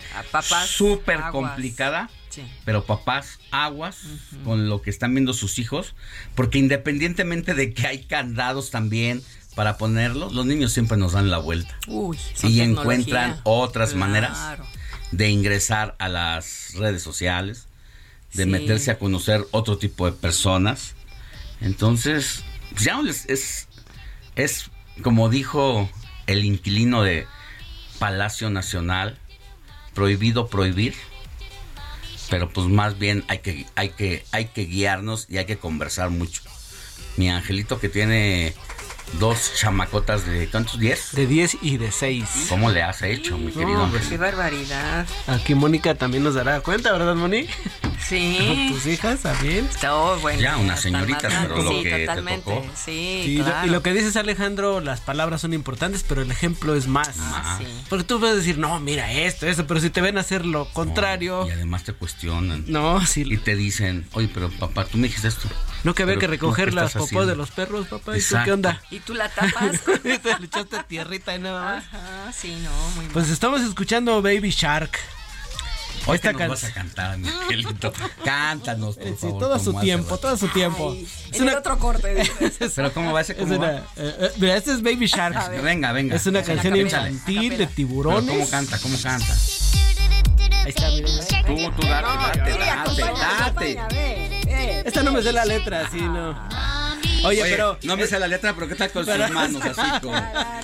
súper 0.66 1.20
complicada, 1.32 2.10
Sí. 2.28 2.42
pero 2.66 2.84
papás 2.84 3.38
aguas 3.50 3.96
con 4.44 4.68
lo 4.68 4.82
que 4.82 4.90
están 4.90 5.14
viendo 5.14 5.32
sus 5.32 5.58
hijos, 5.58 5.94
porque 6.34 6.58
independientemente 6.58 7.54
de 7.54 7.72
que 7.72 7.86
hay 7.86 8.04
candados 8.04 8.70
también 8.70 9.22
para 9.54 9.78
ponerlos, 9.78 10.34
los 10.34 10.44
niños 10.44 10.72
siempre 10.72 10.98
nos 10.98 11.12
dan 11.12 11.30
la 11.30 11.38
vuelta. 11.38 11.74
Uy, 11.86 12.18
y 12.42 12.60
encuentran 12.60 13.40
otras 13.44 13.94
maneras 13.94 14.58
de 15.12 15.30
ingresar 15.30 15.96
a 15.98 16.08
las 16.08 16.74
redes 16.74 17.02
sociales, 17.02 17.66
de 18.34 18.44
meterse 18.44 18.90
a 18.90 18.98
conocer 18.98 19.46
otro 19.52 19.78
tipo 19.78 20.04
de 20.04 20.12
personas. 20.12 20.94
Entonces, 21.62 22.44
pues 22.72 22.84
ya 22.84 23.00
es, 23.08 23.24
es 23.26 23.67
como 25.02 25.28
dijo 25.28 25.88
el 26.26 26.44
inquilino 26.44 27.02
de 27.02 27.26
Palacio 27.98 28.50
Nacional, 28.50 29.18
prohibido 29.94 30.46
prohibir, 30.46 30.94
pero 32.30 32.48
pues 32.48 32.68
más 32.68 32.98
bien 32.98 33.24
hay 33.26 33.38
que, 33.38 33.66
hay 33.74 33.90
que, 33.90 34.24
hay 34.30 34.46
que 34.46 34.66
guiarnos 34.66 35.26
y 35.28 35.38
hay 35.38 35.46
que 35.46 35.58
conversar 35.58 36.10
mucho. 36.10 36.42
Mi 37.16 37.28
angelito 37.28 37.80
que 37.80 37.88
tiene 37.88 38.54
dos 39.14 39.52
chamacotas 39.56 40.26
de 40.26 40.48
¿cuántos? 40.48 40.78
¿10? 40.78 41.12
De 41.12 41.26
10 41.26 41.58
y 41.62 41.76
de 41.78 41.92
6. 41.92 42.46
¿Cómo 42.48 42.70
le 42.70 42.82
has 42.82 43.02
hecho, 43.02 43.36
mi 43.38 43.52
querido? 43.52 43.88
Pues 43.90 44.06
qué 44.08 44.16
barbaridad. 44.16 45.06
Aquí 45.26 45.54
Mónica 45.54 45.94
también 45.94 46.22
nos 46.22 46.34
dará 46.34 46.60
cuenta, 46.60 46.92
¿verdad, 46.92 47.14
Moni? 47.14 47.46
Sí. 47.98 48.68
¿Tus 48.72 48.86
hijas 48.86 49.20
también? 49.20 49.68
bueno, 50.22 50.40
ya, 50.40 50.56
unas 50.56 50.80
señoritas, 50.80 51.32
pero 51.42 51.62
lo 51.62 51.82
que 51.82 52.06
totalmente. 52.06 52.50
te 52.50 52.56
tocó. 52.56 52.66
Sí, 52.76 53.42
y 53.64 53.68
lo 53.68 53.82
que 53.82 53.92
dices, 53.92 54.16
Alejandro, 54.16 54.80
las 54.80 55.00
palabras 55.00 55.40
son 55.40 55.52
importantes, 55.52 56.04
pero 56.06 56.22
el 56.22 56.30
ejemplo 56.30 56.74
es 56.74 56.86
más. 56.86 57.16
Ah, 57.18 57.58
Porque 57.88 58.04
tú 58.04 58.20
puedes 58.20 58.36
decir, 58.36 58.58
no, 58.58 58.78
mira 58.80 59.12
esto, 59.12 59.46
eso, 59.46 59.66
pero 59.66 59.80
si 59.80 59.90
te 59.90 60.00
ven 60.00 60.18
hacer 60.18 60.46
lo 60.46 60.66
contrario. 60.72 61.46
y 61.48 61.50
además 61.50 61.84
te 61.84 61.92
cuestionan. 61.92 62.64
No, 62.66 63.04
sí. 63.04 63.24
Y 63.26 63.36
te 63.38 63.56
dicen, 63.56 64.06
oye, 64.12 64.30
pero 64.32 64.50
papá, 64.50 64.84
tú 64.84 64.98
me 64.98 65.08
dijiste 65.08 65.28
esto. 65.28 65.48
No 65.84 65.94
que 65.94 66.02
había 66.02 66.16
que 66.16 66.26
recoger 66.26 66.74
las 66.74 66.92
popós 66.94 67.26
de 67.26 67.36
los 67.36 67.50
perros, 67.50 67.86
papá. 67.86 68.16
¿Y 68.16 68.20
tú 68.20 68.36
qué 68.44 68.52
onda? 68.52 68.82
¿Y 68.90 69.00
tú 69.00 69.14
la 69.14 69.28
tapas? 69.28 69.80
te 70.02 70.38
le 70.38 70.46
echaste 70.46 70.82
tierrita 70.88 71.34
y 71.34 71.38
nada 71.38 71.62
más. 71.76 71.84
Ajá, 71.84 72.32
sí, 72.32 72.56
no, 72.62 72.90
muy 72.96 73.04
mal. 73.04 73.12
Pues 73.12 73.30
estamos 73.30 73.60
escuchando 73.62 74.20
Baby 74.22 74.50
Shark. 74.50 74.98
Hoy 76.08 76.16
Esta 76.16 76.32
nos 76.32 76.48
vas 76.48 76.64
a 76.64 76.72
cantar, 76.72 77.18
mi 77.18 77.28
angelito. 77.28 77.92
Cántanos, 78.24 78.96
por 78.96 79.08
sí, 79.08 79.14
favor. 79.20 79.38
todo 79.40 79.58
su 79.58 79.74
tiempo, 79.74 80.16
todo 80.16 80.38
su 80.38 80.48
tiempo. 80.48 80.92
Ay, 80.92 81.06
es 81.30 81.40
una... 81.40 81.58
otro 81.58 81.78
corte. 81.78 82.22
Pero 82.74 82.94
¿cómo 82.94 83.12
va 83.12 83.20
ese? 83.20 83.36
¿Cómo 83.36 83.52
es 83.52 83.60
va? 83.60 83.66
Una, 83.66 83.82
eh, 83.96 84.32
mira, 84.38 84.56
este 84.56 84.72
es 84.72 84.82
Baby 84.82 85.06
Shark. 85.06 85.62
Venga, 85.62 85.92
venga. 85.92 86.16
Es 86.16 86.26
una 86.26 86.42
canción 86.42 86.76
infantil 86.76 87.58
de 87.58 87.66
tiburones. 87.66 88.24
Pero 88.24 88.38
¿Cómo 88.38 88.50
canta? 88.50 88.78
¿Cómo 88.78 88.96
canta? 89.02 89.34
Ahí 90.64 90.68
está, 90.68 90.88
mira. 90.88 91.08
Tú, 91.46 91.80
tú, 91.80 91.86
date, 91.86 92.06
date, 92.38 93.04
date, 93.04 93.74
date. 93.74 94.88
Esta 94.88 95.02
no 95.02 95.12
me 95.12 95.22
sé 95.22 95.30
la 95.30 95.44
letra, 95.44 95.90
sí, 95.90 96.00
no. 96.00 96.34
Oye, 97.24 97.42
Oye, 97.42 97.50
pero. 97.50 97.78
No 97.82 97.96
me 97.96 98.06
sé 98.06 98.18
la 98.18 98.28
letra, 98.28 98.54
pero 98.54 98.68
¿qué 98.68 98.74
tal 98.74 98.90
con 98.90 99.04
sus 99.04 99.30
manos 99.30 99.62
así? 99.62 99.80
Como, 100.00 100.16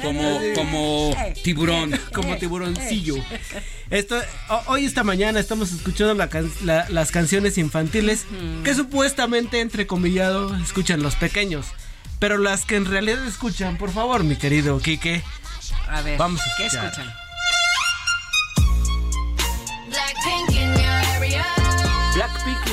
como, 0.03 0.41
como 0.55 1.17
tiburón. 1.43 1.99
Como 2.13 2.37
tiburoncillo. 2.37 3.17
Esto, 3.91 4.21
hoy, 4.67 4.85
esta 4.85 5.03
mañana, 5.03 5.41
estamos 5.41 5.73
escuchando 5.73 6.15
la 6.15 6.29
la, 6.63 6.87
las 6.91 7.11
canciones 7.11 7.57
infantiles 7.59 8.27
que 8.65 8.75
supuestamente, 8.75 9.61
entre 9.61 9.87
comillado, 9.87 10.55
escuchan 10.57 11.03
los 11.03 11.17
pequeños. 11.17 11.67
Pero 12.19 12.39
las 12.39 12.65
que 12.65 12.77
en 12.77 12.85
realidad 12.87 13.27
escuchan, 13.27 13.77
por 13.79 13.91
favor, 13.93 14.25
mi 14.25 14.37
querido 14.37 14.79
Quique. 14.79 15.23
A 15.89 16.03
ver, 16.03 16.19
vamos 16.19 16.41
a 16.41 16.45
¿qué 16.57 16.67
escuchar. 16.67 16.87
escuchan? 16.91 17.24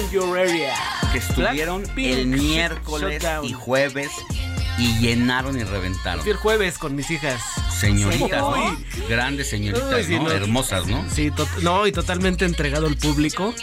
In 0.02 0.10
your 0.12 0.38
area. 0.38 0.74
Que 1.12 1.20
estuvieron 1.20 1.84
el 1.98 2.28
miércoles 2.28 3.22
Shutdown. 3.22 3.46
y 3.46 3.54
jueves 3.54 4.10
y 4.78 4.98
llenaron 5.00 5.60
y 5.60 5.64
reventaron. 5.64 6.22
Fui 6.22 6.32
el 6.32 6.38
jueves 6.38 6.78
con 6.78 6.96
mis 6.96 7.10
hijas. 7.12 7.42
Señoritas, 7.80 8.30
¿Señor? 8.30 8.58
¿no? 8.58 8.78
Grandes 9.10 9.50
señoritas, 9.50 9.94
Uy, 9.94 10.04
sí, 10.04 10.16
¿no? 10.16 10.24
no. 10.24 10.32
Hermosas, 10.32 10.88
¿no? 10.88 11.04
Sí, 11.10 11.32
no, 11.62 11.88
y 11.88 11.92
totalmente 11.92 12.46
entregado 12.46 12.88
al 12.88 12.96
público. 12.96 13.54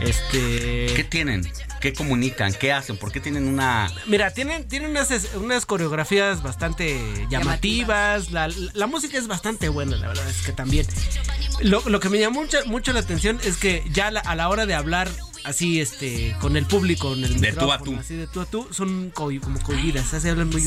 Este. 0.00 0.86
¿Qué 0.94 1.04
tienen? 1.08 1.50
¿Qué 1.80 1.92
comunican? 1.92 2.52
¿Qué 2.54 2.72
hacen? 2.72 2.96
¿Por 2.96 3.12
qué 3.12 3.20
tienen 3.20 3.46
una...? 3.46 3.88
Mira, 4.06 4.32
tienen, 4.32 4.66
tienen 4.68 4.90
unas, 4.90 5.10
unas 5.34 5.64
coreografías 5.64 6.42
bastante 6.42 6.98
llamativas. 7.30 8.32
La, 8.32 8.48
la 8.74 8.86
música 8.88 9.16
es 9.16 9.28
bastante 9.28 9.68
buena, 9.68 9.96
la 9.96 10.08
verdad 10.08 10.28
es 10.28 10.42
que 10.42 10.52
también. 10.52 10.86
Lo, 11.60 11.82
lo 11.88 12.00
que 12.00 12.08
me 12.08 12.18
llamó 12.18 12.42
mucho, 12.42 12.58
mucho 12.66 12.92
la 12.92 13.00
atención 13.00 13.38
es 13.44 13.56
que 13.58 13.84
ya 13.92 14.10
la- 14.10 14.20
a 14.20 14.34
la 14.34 14.48
hora 14.48 14.66
de 14.66 14.74
hablar 14.74 15.08
así, 15.44 15.80
este, 15.80 16.34
con 16.40 16.56
el 16.56 16.66
público, 16.66 17.12
en 17.14 17.24
el 17.24 17.40
De 17.40 17.52
tú 17.52 17.70
a 17.72 17.78
tú. 17.78 17.96
así 17.96 18.16
de 18.16 18.26
tú 18.26 18.40
a 18.40 18.46
tú, 18.46 18.68
son 18.72 19.10
co- 19.10 19.30
como 19.42 19.60
cohibidas, 19.60 20.08
se 20.08 20.30
hablan 20.30 20.48
muy 20.50 20.60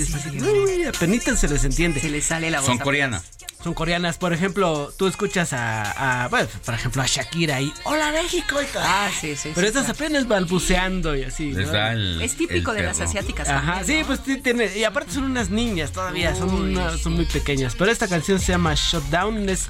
apenas 0.88 1.40
se 1.40 1.48
les 1.50 1.64
entiende. 1.66 2.00
Se 2.00 2.10
les 2.10 2.24
sale 2.26 2.50
la 2.52 2.60
voz. 2.60 2.68
Son 2.68 2.78
coreanas. 2.78 3.24
Son 3.64 3.76
coreanas, 3.76 4.18
por 4.18 4.34
ejemplo, 4.34 4.92
tú 4.98 5.06
escuchas 5.08 5.54
a, 5.54 6.24
a, 6.24 6.28
bueno, 6.30 6.48
por 6.66 6.74
ejemplo, 6.74 7.02
a 7.04 7.06
Shakira 7.06 7.62
y 7.62 7.72
Hola 7.84 8.12
México 8.12 8.60
y 8.62 8.66
todo. 8.66 8.82
Ah, 8.84 9.10
sí, 9.20 9.36
sí. 9.36 9.52
Pero 9.54 9.68
sí, 9.72 9.78
estas 9.78 9.90
apenas 9.90 10.28
balbuceando 10.28 11.16
y 11.16 11.24
así. 11.24 11.52
Les 11.54 11.68
¿no? 11.68 11.74
da 11.74 11.92
el... 11.94 12.20
Es 12.24 12.36
típico 12.36 12.72
el 12.72 12.78
de 12.78 12.84
las 12.84 13.00
asiáticas 13.02 13.48
Ajá, 13.48 13.76
también, 13.80 14.00
sí, 14.00 14.04
pues 14.08 14.20
sí 14.26 14.38
tiene. 14.42 14.76
Y 14.76 14.84
aparte 14.84 15.12
son 15.14 15.26
unas 15.26 15.52
niñas 15.52 15.92
todavía, 15.92 16.34
son, 16.34 16.50
una- 16.54 16.98
son 16.98 17.14
muy 17.14 17.26
pequeñas. 17.26 17.76
Pero 17.78 17.92
esta 17.92 18.08
canción 18.08 18.40
se 18.40 18.52
llama 18.52 18.74
Shutdown, 18.76 19.48
es 19.50 19.70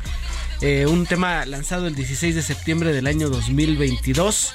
eh, 0.62 0.86
un 0.88 1.06
tema 1.06 1.46
lanzado 1.46 1.88
el 1.88 1.96
16 1.96 2.34
de 2.36 2.42
septiembre 2.44 2.94
del 2.94 3.08
año 3.08 3.30
2022 3.30 4.54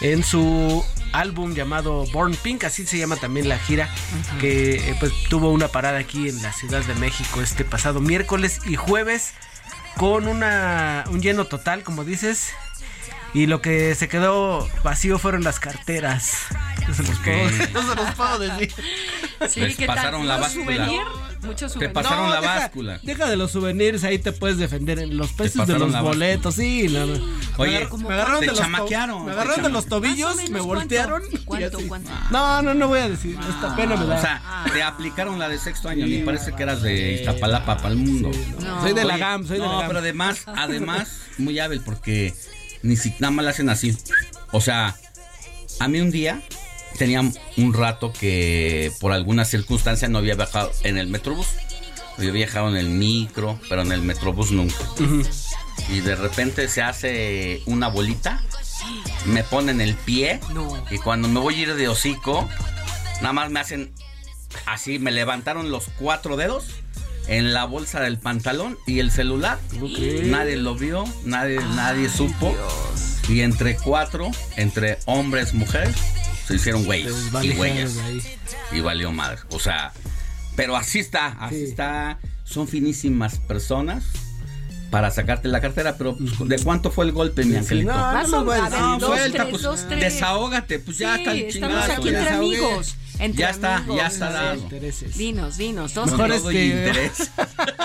en 0.00 0.24
su 0.24 0.84
álbum 1.12 1.54
llamado 1.54 2.04
Born 2.12 2.34
Pink, 2.36 2.64
así 2.64 2.86
se 2.86 2.98
llama 2.98 3.16
también 3.16 3.48
la 3.48 3.58
gira, 3.58 3.88
que 4.40 4.90
eh, 4.90 4.96
pues 4.98 5.12
tuvo 5.28 5.50
una 5.50 5.68
parada 5.68 5.98
aquí 5.98 6.28
en 6.28 6.42
la 6.42 6.52
Ciudad 6.52 6.82
de 6.84 6.94
México 6.94 7.40
este 7.40 7.64
pasado 7.64 8.00
miércoles 8.00 8.60
y 8.66 8.76
jueves 8.76 9.32
con 9.96 10.26
una 10.26 11.04
un 11.10 11.20
lleno 11.20 11.44
total, 11.44 11.82
como 11.82 12.04
dices. 12.04 12.52
Y 13.34 13.46
lo 13.46 13.62
que 13.62 13.94
se 13.94 14.08
quedó 14.08 14.68
vacío 14.84 15.18
fueron 15.18 15.42
las 15.42 15.58
carteras. 15.58 16.32
No 16.86 16.92
se 16.94 17.02
los 17.02 17.18
puedo, 17.20 17.50
no 17.72 17.82
se 17.88 17.94
los 17.94 18.14
puedo 18.14 18.38
decir. 18.40 18.72
Sí, 19.48 19.60
Les 19.60 19.76
¿qué 19.76 19.86
tal? 19.86 19.96
pasaron 19.96 20.26
la 20.28 20.34
¿Mucho 20.36 20.42
báscula. 20.48 20.76
souvenir? 20.86 21.02
Mucho 21.42 21.66
Te 21.70 21.88
pasaron 21.88 22.30
la 22.30 22.40
deja- 22.40 22.54
báscula. 22.56 23.00
Deja 23.02 23.28
de 23.30 23.36
los 23.36 23.50
souvenirs, 23.52 24.04
ahí 24.04 24.18
te 24.18 24.32
puedes 24.32 24.58
defender 24.58 24.98
en 24.98 25.16
los 25.16 25.32
precios 25.32 25.66
de 25.66 25.78
los 25.78 25.90
la 25.92 26.02
boletos, 26.02 26.56
sí. 26.56 26.86
no, 26.90 27.06
no. 27.06 27.14
Oye, 27.56 27.70
me, 27.72 27.76
agar- 27.86 27.98
me 27.98 28.14
agarraron 28.14 28.40
de 28.40 28.46
los 28.48 28.68
Me 28.68 29.32
agarraron 29.32 29.62
de 29.62 29.68
los 29.70 29.86
tobillos, 29.86 30.36
me 30.50 30.60
voltearon. 30.60 31.22
¿cuánto? 31.46 31.80
y 31.80 31.88
¿Cuánto? 31.88 32.10
No, 32.30 32.60
no, 32.62 32.74
no 32.74 32.88
voy 32.88 33.00
a 33.00 33.08
decir. 33.08 33.36
Esta 33.48 33.74
pena 33.74 33.96
me 33.96 34.06
da. 34.06 34.16
O 34.16 34.20
sea, 34.20 34.64
te 34.72 34.82
aplicaron 34.82 35.38
la 35.38 35.48
de 35.48 35.58
sexto 35.58 35.88
año. 35.88 36.04
A 36.04 36.08
mí 36.08 36.18
parece 36.18 36.52
que 36.52 36.62
eras 36.62 36.82
de 36.82 37.14
Iztapalapa 37.14 37.76
para 37.78 37.88
el 37.90 37.96
mundo. 37.96 38.30
No. 38.60 38.82
Soy 38.82 38.92
de 38.92 39.04
la 39.04 39.16
GAM, 39.16 39.46
soy 39.46 39.58
de 39.58 39.64
no, 39.64 39.72
la 39.72 39.78
GAM. 39.78 39.86
pero 39.88 39.98
además, 40.00 40.44
además, 40.46 41.22
muy 41.38 41.58
hábil 41.58 41.80
porque 41.80 42.34
ni 42.82 42.96
si 42.96 43.10
nada 43.18 43.30
más 43.30 43.44
la 43.44 43.50
hacen 43.52 43.68
así. 43.68 43.96
O 44.52 44.60
sea, 44.60 44.96
a 45.80 45.88
mí 45.88 46.00
un 46.00 46.10
día 46.10 46.42
tenía 46.98 47.20
un 47.56 47.74
rato 47.74 48.12
que 48.12 48.92
por 49.00 49.12
alguna 49.12 49.44
circunstancia 49.44 50.08
no 50.08 50.18
había 50.18 50.34
viajado 50.34 50.70
en 50.82 50.98
el 50.98 51.06
metrobús. 51.08 51.46
Había 52.18 52.30
viajado 52.32 52.68
en 52.68 52.76
el 52.76 52.88
micro, 52.90 53.58
pero 53.68 53.82
en 53.82 53.92
el 53.92 54.02
metrobús 54.02 54.50
nunca. 54.50 54.76
Y 55.88 56.00
de 56.00 56.14
repente 56.14 56.68
se 56.68 56.82
hace 56.82 57.62
una 57.66 57.88
bolita, 57.88 58.42
me 59.24 59.42
ponen 59.42 59.80
el 59.80 59.94
pie 59.94 60.38
No. 60.52 60.84
y 60.90 60.98
cuando 60.98 61.28
me 61.28 61.40
voy 61.40 61.54
a 61.54 61.58
ir 61.62 61.74
de 61.74 61.88
hocico, 61.88 62.48
nada 63.20 63.32
más 63.32 63.50
me 63.50 63.60
hacen 63.60 63.92
así, 64.66 64.98
me 64.98 65.10
levantaron 65.10 65.70
los 65.70 65.86
cuatro 65.98 66.36
dedos 66.36 66.66
en 67.28 67.52
la 67.52 67.64
bolsa 67.64 68.00
del 68.00 68.18
pantalón 68.18 68.78
y 68.86 68.98
el 69.00 69.10
celular. 69.10 69.58
Nadie 70.24 70.56
lo 70.56 70.74
vio, 70.74 71.04
nadie, 71.24 71.56
nadie 71.74 72.08
supo. 72.08 72.54
Y 73.28 73.40
entre 73.40 73.76
cuatro, 73.76 74.30
entre 74.56 74.98
hombres, 75.06 75.54
mujeres, 75.54 75.94
se 76.46 76.56
hicieron 76.56 76.84
güeyes 76.84 77.14
y 77.42 77.52
güeyes. 77.54 77.98
Y 78.72 78.80
valió 78.80 79.12
madre. 79.12 79.38
O 79.50 79.58
sea, 79.60 79.92
pero 80.56 80.76
así 80.76 80.98
está, 80.98 81.28
así 81.40 81.56
Sí. 81.56 81.64
está. 81.64 82.18
Son 82.44 82.66
finísimas 82.68 83.38
personas 83.38 84.04
para 84.92 85.10
sacarte 85.10 85.48
la 85.48 85.60
cartera, 85.62 85.96
pero 85.96 86.14
pues, 86.16 86.48
¿de 86.48 86.58
cuánto 86.58 86.90
fue 86.90 87.06
el 87.06 87.12
golpe, 87.12 87.44
mi 87.46 87.56
angelito? 87.56 87.92
no, 87.94 88.12
no. 88.28 88.44
No, 88.44 88.98
dos, 88.98 89.08
suelta, 89.08 89.38
tres, 89.38 89.50
pues, 89.50 89.62
dos, 89.62 89.86
tres. 89.88 90.00
desahógate, 90.00 90.78
pues 90.80 90.98
ya 90.98 91.14
Sí, 91.16 91.20
está 91.22 91.32
el 91.32 91.38
estamos 91.46 91.74
chingazo. 91.80 91.92
aquí 91.92 92.02
ya. 92.02 92.08
entre 92.18 92.24
desahogué. 92.24 92.56
amigos. 92.58 92.96
Entre 93.18 93.40
Ya 93.40 93.50
está, 93.50 93.76
amigos, 93.78 93.96
ya 93.96 94.06
está 94.06 94.30
dado. 94.30 94.54
Intereses. 94.56 95.16
Dinos, 95.16 95.56
dinos, 95.56 95.94
dos, 95.94 96.06
No, 96.10 96.12
Mejor 96.18 96.28
no 96.28 96.40
doy 96.40 96.56
este- 96.56 96.76
interés. 96.76 97.30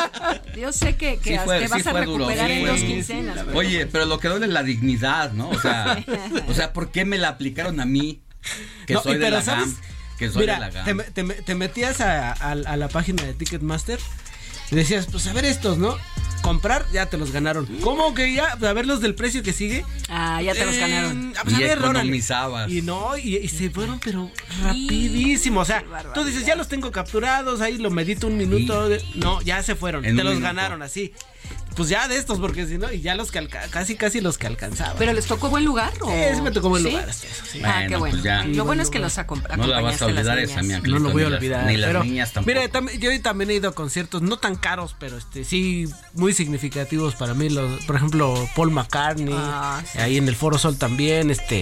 Yo 0.59 0.73
sé 0.73 0.95
que, 0.97 1.17
que 1.19 1.37
Sí 1.37 1.39
fue- 1.45 1.59
te 1.59 1.67
vas 1.69 1.83
sí 1.83 1.89
a 1.89 1.91
duro, 1.93 2.01
recuperar 2.27 2.47
sí 2.47 2.53
en 2.53 2.59
fue 2.61 2.69
dos 2.71 2.79
duro. 2.81 2.91
quincenas. 2.91 3.37
pero- 3.45 3.57
Oye, 3.57 3.85
pero 3.87 4.05
lo 4.05 4.19
que 4.19 4.27
duele 4.27 4.45
es 4.47 4.51
la 4.51 4.63
dignidad, 4.63 5.31
¿no? 5.33 5.49
O 5.49 5.59
sea, 5.59 6.03
o 6.49 6.53
sea, 6.53 6.73
¿por 6.73 6.91
qué 6.91 7.05
me 7.05 7.17
la 7.17 7.29
aplicaron 7.29 7.79
a 7.79 7.85
mí? 7.85 8.21
Que 8.85 8.95
No, 8.95 9.01
soy 9.03 9.17
de 9.17 9.29
la. 9.31 9.41
GAM. 9.41 9.75
Que 10.17 10.29
soy 10.29 10.41
Mira, 10.41 10.55
de 10.55 10.59
la 10.59 10.69
GAM. 10.71 10.85
te, 10.85 10.93
me- 10.93 11.03
te 11.03 11.23
me- 11.23 11.35
te 11.35 11.55
metías 11.55 12.01
a, 12.01 12.31
a- 12.33 12.51
a 12.51 12.75
la 12.77 12.87
página 12.89 13.23
de 13.23 13.33
Ticketmaster 13.33 13.99
y 14.71 14.75
decías, 14.75 15.05
pues 15.11 15.27
a 15.27 15.33
ver 15.33 15.45
estos, 15.45 15.77
¿no? 15.77 15.95
Comprar, 16.47 16.85
ya 16.93 17.05
te 17.07 17.17
los 17.17 17.31
ganaron. 17.31 17.65
¿Cómo 17.81 18.13
que 18.13 18.33
ya? 18.33 18.45
A 18.53 18.73
ver 18.73 18.85
los 18.85 19.01
del 19.01 19.15
precio 19.15 19.43
que 19.43 19.53
sigue. 19.53 19.85
Ah, 20.09 20.41
ya 20.41 20.53
te 20.53 20.65
los 20.65 20.75
Eh, 20.75 20.79
ganaron. 20.79 21.33
a 21.37 21.43
ver, 21.43 21.59
Y 21.59 21.63
economizabas. 21.65 22.71
Y 22.71 22.81
no, 22.81 23.17
y, 23.17 23.37
y 23.37 23.47
se 23.49 23.69
fueron, 23.69 23.99
pero 23.99 24.31
rapidísimo. 24.63 25.61
O 25.61 25.65
sea, 25.65 25.83
tú 26.13 26.23
dices, 26.23 26.45
ya 26.45 26.55
los 26.55 26.67
tengo 26.67 26.91
capturados, 26.91 27.61
ahí 27.61 27.77
lo 27.77 27.89
medito 27.91 28.27
un 28.27 28.37
minuto. 28.37 28.89
de- 28.89 29.01
No, 29.15 29.41
ya 29.41 29.61
se 29.63 29.75
fueron. 29.75 30.05
En 30.05 30.15
te 30.15 30.23
los 30.23 30.33
minuto. 30.35 30.47
ganaron 30.47 30.81
así. 30.81 31.13
Pues 31.77 31.89
ya 31.89 32.07
de 32.07 32.17
estos, 32.17 32.39
porque 32.39 32.65
si 32.65 32.77
no, 32.79 32.91
y 32.91 33.01
ya 33.01 33.13
los 33.15 33.31
que 33.31 33.47
casi, 33.47 33.95
casi 33.95 34.19
los 34.19 34.37
que 34.39 34.47
alcanzaban. 34.47 34.95
¿Pero 34.97 35.13
les 35.13 35.25
tocó 35.27 35.49
buen 35.49 35.63
lugar? 35.63 35.93
O... 36.01 36.09
Eh, 36.11 36.31
sí 36.35 36.41
me 36.41 36.49
tocó 36.51 36.69
buen 36.69 36.81
¿Sí? 36.83 36.89
lugar. 36.89 37.07
hasta 37.07 37.27
eso, 37.27 37.43
sí. 37.51 37.61
Ah, 37.63 37.85
qué 37.87 37.95
Bueno, 37.95 38.13
pues 38.15 38.23
ya. 38.23 38.43
Lo 38.45 38.65
bueno 38.65 38.81
es 38.81 38.89
que 38.89 38.97
los 38.99 39.15
acom- 39.19 39.43
No 39.55 39.67
la 39.67 39.79
vas 39.81 40.01
a 40.01 40.05
acompañaste 40.05 40.05
olvidar 40.05 40.39
esa, 40.39 40.61
mi 40.63 40.89
No 40.91 40.99
lo 40.99 41.11
voy 41.11 41.21
a 41.21 41.25
ni 41.25 41.31
las- 41.31 41.37
olvidar. 41.39 41.65
Ni 41.67 41.77
las 41.77 42.03
niñas 42.05 42.33
tampoco. 42.33 42.59
Mira, 42.59 42.89
yo 42.99 43.21
también 43.21 43.51
he 43.51 43.53
ido 43.53 43.69
a 43.69 43.75
conciertos 43.75 44.23
no 44.23 44.37
tan 44.37 44.55
caros, 44.55 44.95
pero 44.99 45.17
este 45.17 45.43
sí 45.43 45.85
muy 46.13 46.33
significativos 46.33 47.13
para 47.15 47.35
mí. 47.35 47.49
Los, 47.49 47.85
por 47.85 47.95
ejemplo, 47.95 48.33
Paul 48.55 48.71
McCartney, 48.71 49.35
Ah, 49.37 49.81
sí. 49.91 49.99
ahí 49.99 50.17
en 50.17 50.27
el 50.27 50.35
Foro 50.35 50.57
Sol 50.57 50.77
también, 50.77 51.29
este, 51.29 51.61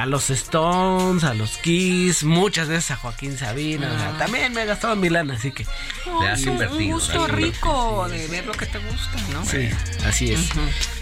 a 0.00 0.06
los 0.06 0.30
Stones, 0.30 1.24
a 1.24 1.34
los 1.34 1.58
Kiss, 1.58 2.24
muchas 2.24 2.68
veces 2.68 2.90
a 2.92 2.96
Joaquín 2.96 3.36
Sabina. 3.36 3.92
o 3.94 3.98
sea, 3.98 4.12
Ah. 4.14 4.18
también 4.18 4.52
me 4.54 4.62
he 4.62 4.66
gastado 4.66 4.96
mi 4.96 5.08
lana, 5.10 5.34
así 5.34 5.52
que. 5.52 5.66
Le 6.20 6.28
has 6.28 6.42
invertido, 6.42 6.80
Un 6.86 6.92
gusto 6.92 7.26
rico 7.26 8.06
de 8.08 8.26
ver 8.28 8.46
lo 8.46 8.52
que 8.52 8.66
te 8.66 8.78
gusta, 8.78 9.16
¿no? 9.32 9.44
Sí, 9.44 9.68
así 10.06 10.32
es. 10.32 10.48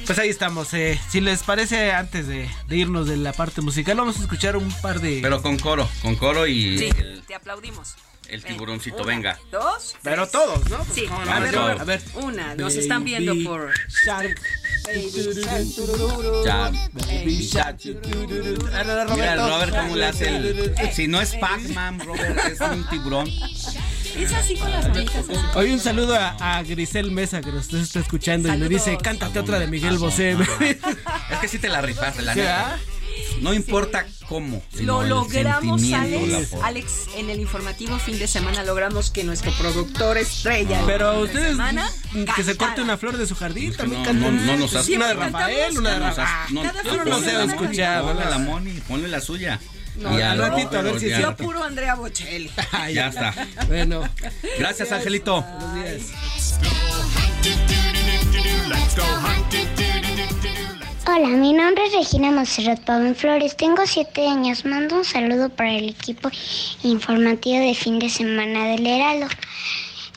Pues 0.07 0.19
ahí 0.19 0.29
estamos. 0.31 0.75
eh, 0.75 1.01
si 1.09 1.21
les 1.21 1.43
parece, 1.43 1.93
antes 1.93 2.27
de, 2.27 2.51
de 2.67 2.77
irnos 2.77 3.07
de 3.07 3.17
la 3.17 3.33
parte 3.33 3.61
musical, 3.61 3.97
vamos 3.97 4.17
a 4.19 4.23
escuchar 4.23 4.57
un 4.57 4.71
par 4.81 5.01
de. 5.01 5.21
Pero 5.23 5.43
con 5.43 5.59
coro, 5.59 5.89
con 6.03 6.17
coro 6.17 6.47
y 6.47 6.79
Sí, 6.79 6.91
el, 6.99 7.23
te 7.27 7.35
aplaudimos. 7.35 7.95
El 8.29 8.41
Ven, 8.41 8.53
tiburoncito, 8.53 8.97
una, 8.99 9.07
venga. 9.07 9.39
Dos. 9.51 9.97
Pero 10.03 10.27
todos, 10.29 10.69
¿no? 10.71 10.85
Sí, 10.93 11.07
No, 11.09 11.25
no, 11.25 11.33
a, 11.33 11.41
ver, 11.41 11.55
no. 11.55 11.67
A 11.67 11.85
ver. 11.85 12.01
Una, 12.15 12.55
nos 12.55 12.75
están 12.75 13.05
viendo 13.05 13.35
por. 13.49 13.73
Shark. 14.05 14.41
Ah, 16.51 16.71
Mira. 19.15 19.37
Robert, 19.37 19.77
cómo 19.77 19.97
le 19.97 20.07
hace 20.07 20.29
el... 20.37 20.75
Si 20.93 21.07
no 21.09 21.21
es 21.21 21.35
Pac-Man, 21.37 22.01
Robert, 22.01 22.39
es 22.47 22.61
un 22.61 22.87
tiburón. 22.89 23.29
Es 23.29 24.33
así 24.33 24.57
con 24.57 24.71
las 24.71 24.89
manitas. 24.89 25.17
así. 25.29 25.33
Hoy 25.55 25.71
un 25.73 25.79
saludo 25.81 26.15
a, 26.17 26.57
a 26.59 26.63
Grisel 26.63 27.11
Mesa 27.11 27.41
que 27.41 27.53
nos 27.53 27.73
está 27.73 28.01
escuchando 28.01 28.53
y 28.53 28.57
me 28.57 28.69
dice, 28.69 28.97
cántate 28.97 29.39
otra 29.39 29.59
de 29.59 29.67
Miguel 29.67 29.95
Ah, 29.97 29.99
Bosé. 29.99 30.37
Es 31.31 31.39
que 31.41 31.49
sí 31.49 31.59
te 31.59 31.69
la 31.69 31.81
rifaste, 31.83 32.23
la 32.23 32.33
¿Sí, 32.35 32.41
neta. 32.41 32.79
No 33.41 33.55
importa 33.55 34.07
cómo, 34.29 34.63
Lo 34.81 35.03
logramos, 35.05 35.83
Alex. 35.93 36.55
Alex, 36.63 36.93
en 37.17 37.31
el 37.31 37.41
informativo 37.41 37.99
fin 37.99 38.19
de 38.19 38.27
semana 38.27 38.63
logramos 38.65 39.11
que 39.11 39.25
nuestro 39.25 39.53
productor 39.53 40.19
estrella. 40.19 40.83
Pero 40.87 41.13
de 41.13 41.23
ustedes 41.25 41.49
semana 41.51 41.91
que 42.37 42.43
se 42.43 42.57
corte 42.57 42.83
una 42.83 42.97
flor 42.99 43.17
de 43.17 43.27
su 43.27 43.35
jardín 43.37 43.73
también 43.75 44.03
no, 44.05 44.13
no, 44.13 44.31
no 44.31 44.57
nos 44.57 44.75
has- 44.75 44.89
una 44.89 45.09
de 45.09 45.15
Rafael, 45.15 45.79
una 45.79 45.91
de 45.93 45.99
No, 45.99 46.07
Rafael. 46.07 46.55
no, 46.55 46.63
no, 46.65 47.21
semana 47.21 47.33
la 47.33 47.45
escuchar, 47.45 48.03
Ponle 48.03 48.25
la 48.25 48.39
Moni, 48.39 48.73
ponle 48.89 49.09
la 49.09 49.21
suya. 49.21 49.61
No, 49.97 50.17
Y 50.17 50.23
al 50.23 50.39
ratito, 50.39 50.79
a 50.79 50.83
ver 50.83 51.01
si 51.01 51.09
ya. 51.09 51.21
Yo 51.21 51.37
puro 51.37 51.63
Andrea 51.65 51.95
Bocelli. 51.97 52.51
Ya 52.95 53.09
está. 53.09 53.35
Bueno, 53.67 54.03
Gracias, 54.59 54.93
Angelito. 54.93 55.43
buenos 55.43 55.75
días. 55.75 56.03
Hola, 61.11 61.29
mi 61.29 61.55
nombre 61.55 61.87
es 61.87 61.95
Regina 61.95 62.31
Monserrat 62.31 62.81
Pavón 62.81 63.15
Flores, 63.15 63.57
tengo 63.57 63.87
siete 63.87 64.29
años. 64.29 64.67
Mando 64.67 64.97
un 64.97 65.07
saludo 65.07 65.49
para 65.49 65.73
el 65.73 65.89
equipo 65.89 66.31
informativo 66.83 67.65
de 67.65 67.75
fin 67.75 67.99
de 67.99 68.11
semana 68.11 68.67
del 68.67 68.87
Heraldo. 68.87 69.27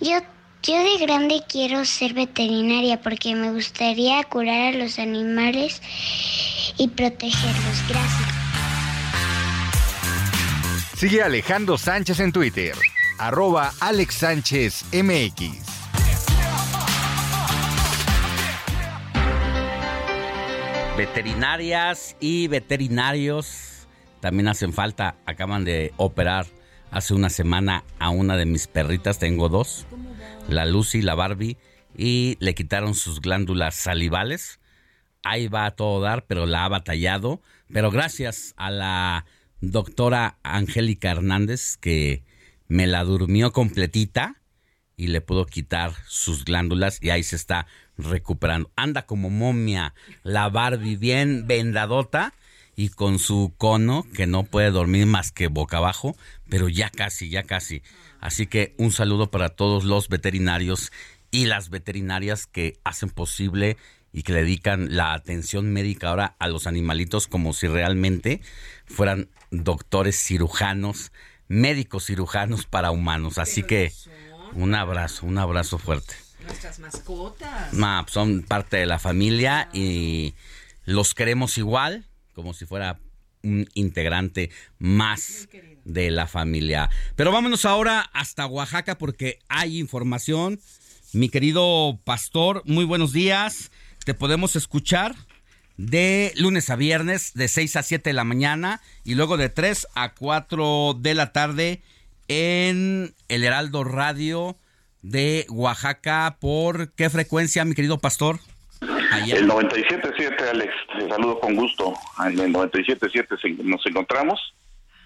Yo, 0.01 0.17
yo 0.63 0.83
de 0.83 0.97
grande 0.97 1.43
quiero 1.47 1.85
ser 1.85 2.13
veterinaria 2.13 3.01
porque 3.01 3.33
me 3.35 3.53
gustaría 3.53 4.21
curar 4.25 4.73
a 4.73 4.77
los 4.77 4.99
animales 4.99 5.81
y 6.77 6.89
protegerlos. 6.89 7.87
Gracias. 7.87 8.29
Sigue 10.97 11.23
Alejandro 11.23 11.77
Sánchez 11.77 12.19
en 12.19 12.33
Twitter, 12.33 12.75
arroba 13.17 13.71
Alex 13.79 14.15
Sánchez. 14.15 14.83
Veterinarias 21.01 22.15
y 22.19 22.47
veterinarios 22.47 23.87
también 24.19 24.47
hacen 24.47 24.71
falta. 24.71 25.15
Acaban 25.25 25.65
de 25.65 25.95
operar 25.97 26.45
hace 26.91 27.15
una 27.15 27.31
semana 27.31 27.83
a 27.97 28.11
una 28.11 28.37
de 28.37 28.45
mis 28.45 28.67
perritas. 28.67 29.17
Tengo 29.17 29.49
dos, 29.49 29.87
la 30.47 30.67
Lucy, 30.67 31.01
la 31.01 31.15
Barbie, 31.15 31.57
y 31.97 32.37
le 32.39 32.53
quitaron 32.53 32.93
sus 32.93 33.19
glándulas 33.19 33.73
salivales. 33.73 34.59
Ahí 35.23 35.47
va 35.47 35.65
a 35.65 35.71
todo 35.71 36.01
dar, 36.01 36.25
pero 36.27 36.45
la 36.45 36.65
ha 36.65 36.69
batallado. 36.69 37.41
Pero 37.73 37.89
gracias 37.89 38.53
a 38.55 38.69
la 38.69 39.25
doctora 39.59 40.37
Angélica 40.43 41.09
Hernández 41.09 41.77
que 41.77 42.23
me 42.67 42.85
la 42.85 43.03
durmió 43.05 43.51
completita 43.51 44.35
y 44.97 45.07
le 45.07 45.21
pudo 45.21 45.47
quitar 45.47 45.93
sus 46.05 46.45
glándulas 46.45 47.01
y 47.01 47.09
ahí 47.09 47.23
se 47.23 47.37
está 47.37 47.65
recuperando. 48.03 48.71
Anda 48.75 49.05
como 49.05 49.29
momia 49.29 49.93
la 50.23 50.49
Barbie 50.49 50.95
bien 50.95 51.47
vendadota 51.47 52.33
y 52.75 52.89
con 52.89 53.19
su 53.19 53.53
cono 53.57 54.05
que 54.13 54.27
no 54.27 54.43
puede 54.43 54.71
dormir 54.71 55.05
más 55.05 55.31
que 55.31 55.47
boca 55.47 55.77
abajo, 55.77 56.15
pero 56.49 56.69
ya 56.69 56.89
casi, 56.89 57.29
ya 57.29 57.43
casi. 57.43 57.83
Así 58.19 58.47
que 58.47 58.75
un 58.77 58.91
saludo 58.91 59.31
para 59.31 59.49
todos 59.49 59.83
los 59.83 60.09
veterinarios 60.09 60.91
y 61.31 61.45
las 61.45 61.69
veterinarias 61.69 62.47
que 62.47 62.79
hacen 62.83 63.09
posible 63.09 63.77
y 64.13 64.23
que 64.23 64.33
dedican 64.33 64.95
la 64.95 65.13
atención 65.13 65.71
médica 65.71 66.09
ahora 66.09 66.35
a 66.39 66.47
los 66.47 66.67
animalitos 66.67 67.27
como 67.27 67.53
si 67.53 67.67
realmente 67.67 68.41
fueran 68.85 69.29
doctores 69.51 70.21
cirujanos, 70.21 71.11
médicos 71.47 72.05
cirujanos 72.05 72.65
para 72.65 72.91
humanos. 72.91 73.37
Así 73.37 73.63
que 73.63 73.93
un 74.53 74.75
abrazo, 74.75 75.25
un 75.25 75.37
abrazo 75.37 75.77
fuerte. 75.77 76.15
Nuestras 76.43 76.79
mascotas. 76.79 77.73
Ma, 77.73 78.05
son 78.09 78.43
parte 78.43 78.77
de 78.77 78.85
la 78.85 78.99
familia 78.99 79.69
y 79.73 80.33
los 80.85 81.13
queremos 81.13 81.57
igual, 81.57 82.05
como 82.33 82.53
si 82.53 82.65
fuera 82.65 82.99
un 83.43 83.67
integrante 83.73 84.49
más 84.79 85.47
de 85.85 86.11
la 86.11 86.27
familia. 86.27 86.89
Pero 87.15 87.31
vámonos 87.31 87.65
ahora 87.65 88.01
hasta 88.13 88.45
Oaxaca 88.45 88.97
porque 88.97 89.39
hay 89.49 89.79
información. 89.79 90.59
Mi 91.13 91.29
querido 91.29 91.99
pastor, 92.03 92.63
muy 92.65 92.85
buenos 92.85 93.13
días. 93.13 93.71
Te 94.05 94.13
podemos 94.13 94.55
escuchar 94.55 95.15
de 95.77 96.33
lunes 96.35 96.69
a 96.69 96.75
viernes, 96.75 97.33
de 97.33 97.47
6 97.47 97.75
a 97.75 97.83
7 97.83 98.09
de 98.09 98.13
la 98.13 98.23
mañana 98.23 98.81
y 99.03 99.15
luego 99.15 99.37
de 99.37 99.49
3 99.49 99.87
a 99.95 100.13
4 100.13 100.97
de 100.99 101.15
la 101.15 101.31
tarde 101.33 101.81
en 102.27 103.13
el 103.27 103.43
Heraldo 103.43 103.83
Radio 103.83 104.55
de 105.01 105.45
Oaxaca. 105.49 106.37
¿Por 106.39 106.91
qué 106.93 107.09
frecuencia, 107.09 107.65
mi 107.65 107.75
querido 107.75 107.99
pastor? 107.99 108.39
Allá. 109.11 109.35
El 109.35 109.47
97.7, 109.47 110.49
Alex, 110.49 110.73
te 110.97 111.07
saludo 111.09 111.39
con 111.39 111.55
gusto. 111.55 111.93
En 112.25 112.39
el 112.39 112.51
97.7 112.53 113.37
se- 113.39 113.63
nos 113.63 113.85
encontramos 113.85 114.39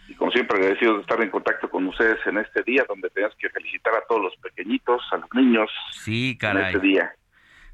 y 0.08 0.14
como 0.14 0.32
siempre 0.32 0.58
agradecidos 0.58 0.98
de 0.98 1.02
estar 1.02 1.22
en 1.22 1.30
contacto 1.32 1.70
con 1.70 1.88
ustedes 1.88 2.18
en 2.28 2.38
este 2.38 2.62
día 2.64 2.86
donde 2.88 3.10
tenemos 3.10 3.36
que 3.38 3.50
felicitar 3.50 3.94
a 3.96 4.02
todos 4.08 4.22
los 4.22 4.36
pequeñitos, 4.38 5.02
a 5.12 5.18
los 5.18 5.30
niños 5.34 5.70
Sí, 6.04 6.32
en 6.32 6.38
caray. 6.38 6.74
este 6.76 6.80
día. 6.88 7.12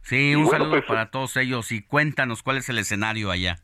Sí, 0.04 0.34
un 0.34 0.46
bueno, 0.46 0.52
saludo 0.66 0.72
pues, 0.72 0.86
para 0.86 1.12
todos 1.12 1.36
ellos 1.38 1.72
y 1.72 1.82
cuéntanos 1.84 2.42
cuál 2.42 2.58
es 2.58 2.70
el 2.70 2.80
escenario 2.80 3.30
allá. 3.30 3.60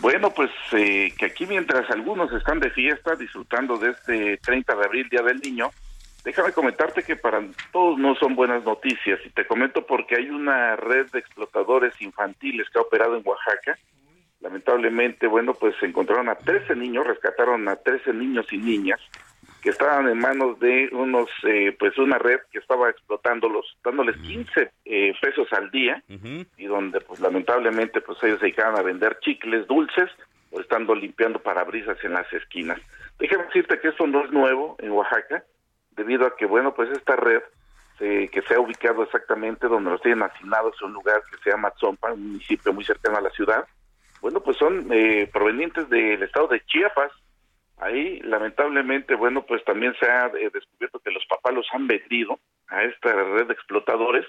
Bueno, 0.00 0.30
pues 0.32 0.50
eh, 0.72 1.12
que 1.18 1.26
aquí 1.26 1.46
mientras 1.46 1.90
algunos 1.90 2.30
están 2.32 2.60
de 2.60 2.70
fiesta 2.70 3.16
disfrutando 3.16 3.76
de 3.76 3.90
este 3.90 4.36
30 4.36 4.76
de 4.76 4.84
abril, 4.84 5.08
Día 5.10 5.22
del 5.22 5.40
Niño, 5.40 5.70
déjame 6.24 6.52
comentarte 6.52 7.02
que 7.02 7.16
para 7.16 7.42
todos 7.72 7.98
no 7.98 8.14
son 8.16 8.34
buenas 8.34 8.64
noticias 8.64 9.20
y 9.24 9.30
te 9.30 9.46
comento 9.46 9.86
porque 9.86 10.16
hay 10.16 10.30
una 10.30 10.76
red 10.76 11.10
de 11.10 11.18
explotadores 11.18 12.00
infantiles 12.00 12.68
que 12.70 12.78
ha 12.78 12.82
operado 12.82 13.16
en 13.16 13.26
Oaxaca. 13.26 13.78
Lamentablemente, 14.40 15.26
bueno, 15.26 15.52
pues 15.54 15.74
se 15.80 15.86
encontraron 15.86 16.28
a 16.30 16.34
13 16.34 16.74
niños, 16.74 17.06
rescataron 17.06 17.68
a 17.68 17.76
13 17.76 18.14
niños 18.14 18.46
y 18.52 18.58
niñas 18.58 19.00
que 19.60 19.70
estaban 19.70 20.08
en 20.08 20.18
manos 20.18 20.58
de 20.58 20.88
unos, 20.92 21.28
eh, 21.46 21.76
pues 21.78 21.96
una 21.98 22.18
red 22.18 22.40
que 22.50 22.58
estaba 22.58 22.88
explotándolos, 22.88 23.76
dándoles 23.84 24.16
15 24.16 24.70
eh, 24.84 25.12
pesos 25.20 25.52
al 25.52 25.70
día 25.70 26.02
y 26.56 26.64
donde 26.64 27.00
pues 27.00 27.20
lamentablemente 27.20 28.00
pues 28.00 28.18
ellos 28.22 28.38
se 28.38 28.46
dedicaban 28.46 28.78
a 28.78 28.82
vender 28.82 29.18
chicles 29.20 29.66
dulces 29.66 30.10
o 30.50 30.60
estando 30.60 30.94
limpiando 30.94 31.40
parabrisas 31.40 32.02
en 32.02 32.14
las 32.14 32.32
esquinas. 32.32 32.80
Déjame 33.18 33.44
decirte 33.44 33.78
que 33.80 33.88
esto 33.88 34.06
no 34.06 34.24
es 34.24 34.30
nuevo 34.32 34.76
en 34.80 34.92
Oaxaca, 34.92 35.44
debido 36.02 36.26
a 36.26 36.36
que 36.36 36.46
bueno 36.46 36.74
pues 36.74 36.90
esta 36.90 37.16
red 37.16 37.42
eh, 38.00 38.28
que 38.32 38.42
se 38.42 38.54
ha 38.54 38.60
ubicado 38.60 39.02
exactamente 39.02 39.68
donde 39.68 39.90
los 39.90 40.00
tienen 40.00 40.22
asignados 40.22 40.74
en 40.80 40.88
un 40.88 40.94
lugar 40.94 41.22
que 41.30 41.36
se 41.42 41.50
llama 41.50 41.70
Tzompa, 41.72 42.12
un 42.12 42.32
municipio 42.32 42.72
muy 42.72 42.84
cercano 42.84 43.18
a 43.18 43.22
la 43.22 43.30
ciudad, 43.30 43.66
bueno 44.20 44.40
pues 44.40 44.56
son 44.56 44.86
eh, 44.90 45.28
provenientes 45.32 45.88
del 45.90 46.22
estado 46.22 46.48
de 46.48 46.64
Chiapas, 46.64 47.12
Ahí, 47.80 48.20
lamentablemente, 48.20 49.14
bueno, 49.14 49.42
pues 49.46 49.64
también 49.64 49.94
se 49.98 50.06
ha 50.06 50.26
eh, 50.26 50.50
descubierto 50.52 50.98
que 51.00 51.10
los 51.10 51.24
papás 51.24 51.54
los 51.54 51.66
han 51.72 51.86
vendido 51.86 52.38
a 52.68 52.84
esta 52.84 53.10
red 53.10 53.46
de 53.46 53.54
explotadores 53.54 54.26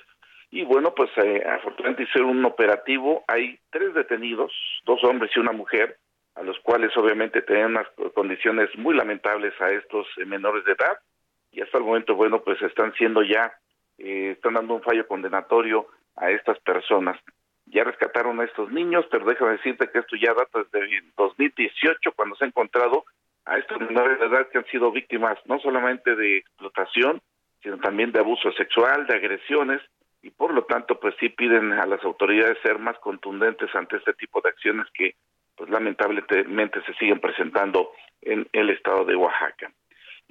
Y 0.52 0.64
bueno, 0.64 0.93
pues 0.95 1.10
eh, 1.18 1.43
afortunadamente 1.45 2.03
hicieron 2.03 2.30
un 2.30 2.45
operativo. 2.45 3.26
Hay 3.27 3.60
tres 3.69 3.93
detenidos, 3.93 4.53
dos 4.85 5.03
hombres 5.03 5.31
y 5.35 5.39
una 5.39 5.52
mujer, 5.52 5.98
a 6.35 6.43
los 6.43 6.57
cuales 6.60 6.95
obviamente 6.95 7.41
tenían 7.41 7.72
unas 7.72 7.88
condiciones 8.14 8.69
muy 8.77 8.95
lamentables 8.95 9.53
a 9.60 9.69
estos 9.69 10.07
menores 10.26 10.64
de 10.64 10.72
edad. 10.72 10.98
Y 11.51 11.61
hasta 11.61 11.77
el 11.77 11.83
momento, 11.83 12.15
bueno, 12.15 12.41
pues 12.41 12.61
están 12.61 12.93
siendo 12.93 13.23
ya, 13.23 13.53
eh, 13.97 14.31
están 14.31 14.53
dando 14.53 14.75
un 14.75 14.81
fallo 14.81 15.07
condenatorio 15.07 15.87
a 16.15 16.31
estas 16.31 16.59
personas. 16.59 17.19
Ya 17.65 17.83
rescataron 17.83 18.39
a 18.39 18.45
estos 18.45 18.71
niños, 18.71 19.05
pero 19.11 19.25
déjame 19.25 19.53
decirte 19.53 19.89
que 19.89 19.99
esto 19.99 20.15
ya 20.15 20.33
data 20.33 20.63
desde 20.71 21.01
2018, 21.17 22.11
cuando 22.13 22.35
se 22.35 22.45
ha 22.45 22.47
encontrado 22.47 23.05
a 23.45 23.57
estos 23.57 23.79
menores 23.79 24.19
de 24.19 24.25
edad 24.25 24.47
que 24.49 24.59
han 24.59 24.65
sido 24.65 24.91
víctimas 24.91 25.37
no 25.45 25.59
solamente 25.59 26.15
de 26.15 26.37
explotación, 26.37 27.21
sino 27.61 27.77
también 27.77 28.11
de 28.11 28.19
abuso 28.19 28.51
sexual, 28.53 29.07
de 29.07 29.15
agresiones, 29.15 29.81
y 30.23 30.29
por 30.29 30.53
lo 30.53 30.63
tanto 30.65 30.99
pues 30.99 31.15
sí 31.19 31.29
piden 31.29 31.73
a 31.73 31.85
las 31.85 32.03
autoridades 32.03 32.57
ser 32.61 32.77
más 32.79 32.97
contundentes 32.99 33.73
ante 33.75 33.97
este 33.97 34.13
tipo 34.13 34.41
de 34.41 34.49
acciones 34.49 34.87
que 34.93 35.15
pues 35.55 35.69
lamentablemente 35.69 36.81
se 36.83 36.93
siguen 36.95 37.19
presentando 37.19 37.91
en 38.21 38.47
el 38.53 38.69
estado 38.69 39.05
de 39.05 39.15
Oaxaca. 39.15 39.71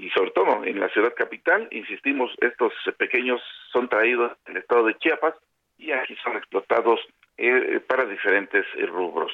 Y 0.01 0.09
sobre 0.11 0.31
todo 0.31 0.65
en 0.65 0.81
la 0.81 0.89
ciudad 0.89 1.13
capital, 1.15 1.69
insistimos, 1.71 2.33
estos 2.41 2.73
pequeños 2.97 3.43
son 3.71 3.87
traídos 3.87 4.33
del 4.47 4.57
estado 4.57 4.87
de 4.87 4.97
Chiapas 4.97 5.35
y 5.77 5.93
aquí 5.93 6.17
son 6.25 6.39
explotados 6.39 7.01
eh, 7.37 7.81
para 7.87 8.07
diferentes 8.07 8.65
rubros. 8.89 9.31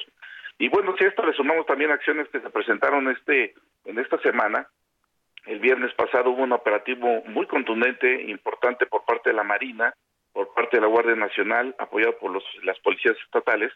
Y 0.59 0.67
bueno, 0.67 0.93
si 0.97 1.05
a 1.05 1.07
esto 1.07 1.25
le 1.25 1.31
sumamos 1.31 1.65
también 1.67 1.91
acciones 1.91 2.27
que 2.27 2.41
se 2.41 2.49
presentaron 2.49 3.07
este 3.09 3.53
en 3.85 3.97
esta 3.97 4.19
semana, 4.19 4.67
el 5.45 5.59
viernes 5.59 5.93
pasado 5.93 6.31
hubo 6.31 6.43
un 6.43 6.51
operativo 6.51 7.23
muy 7.27 7.45
contundente, 7.45 8.23
importante 8.23 8.87
por 8.87 9.05
parte 9.05 9.29
de 9.29 9.37
la 9.37 9.43
Marina, 9.43 9.93
por 10.33 10.53
parte 10.53 10.77
de 10.77 10.81
la 10.81 10.87
Guardia 10.87 11.15
Nacional, 11.15 11.75
apoyado 11.79 12.17
por 12.17 12.31
los, 12.31 12.43
las 12.63 12.77
policías 12.79 13.15
estatales, 13.23 13.71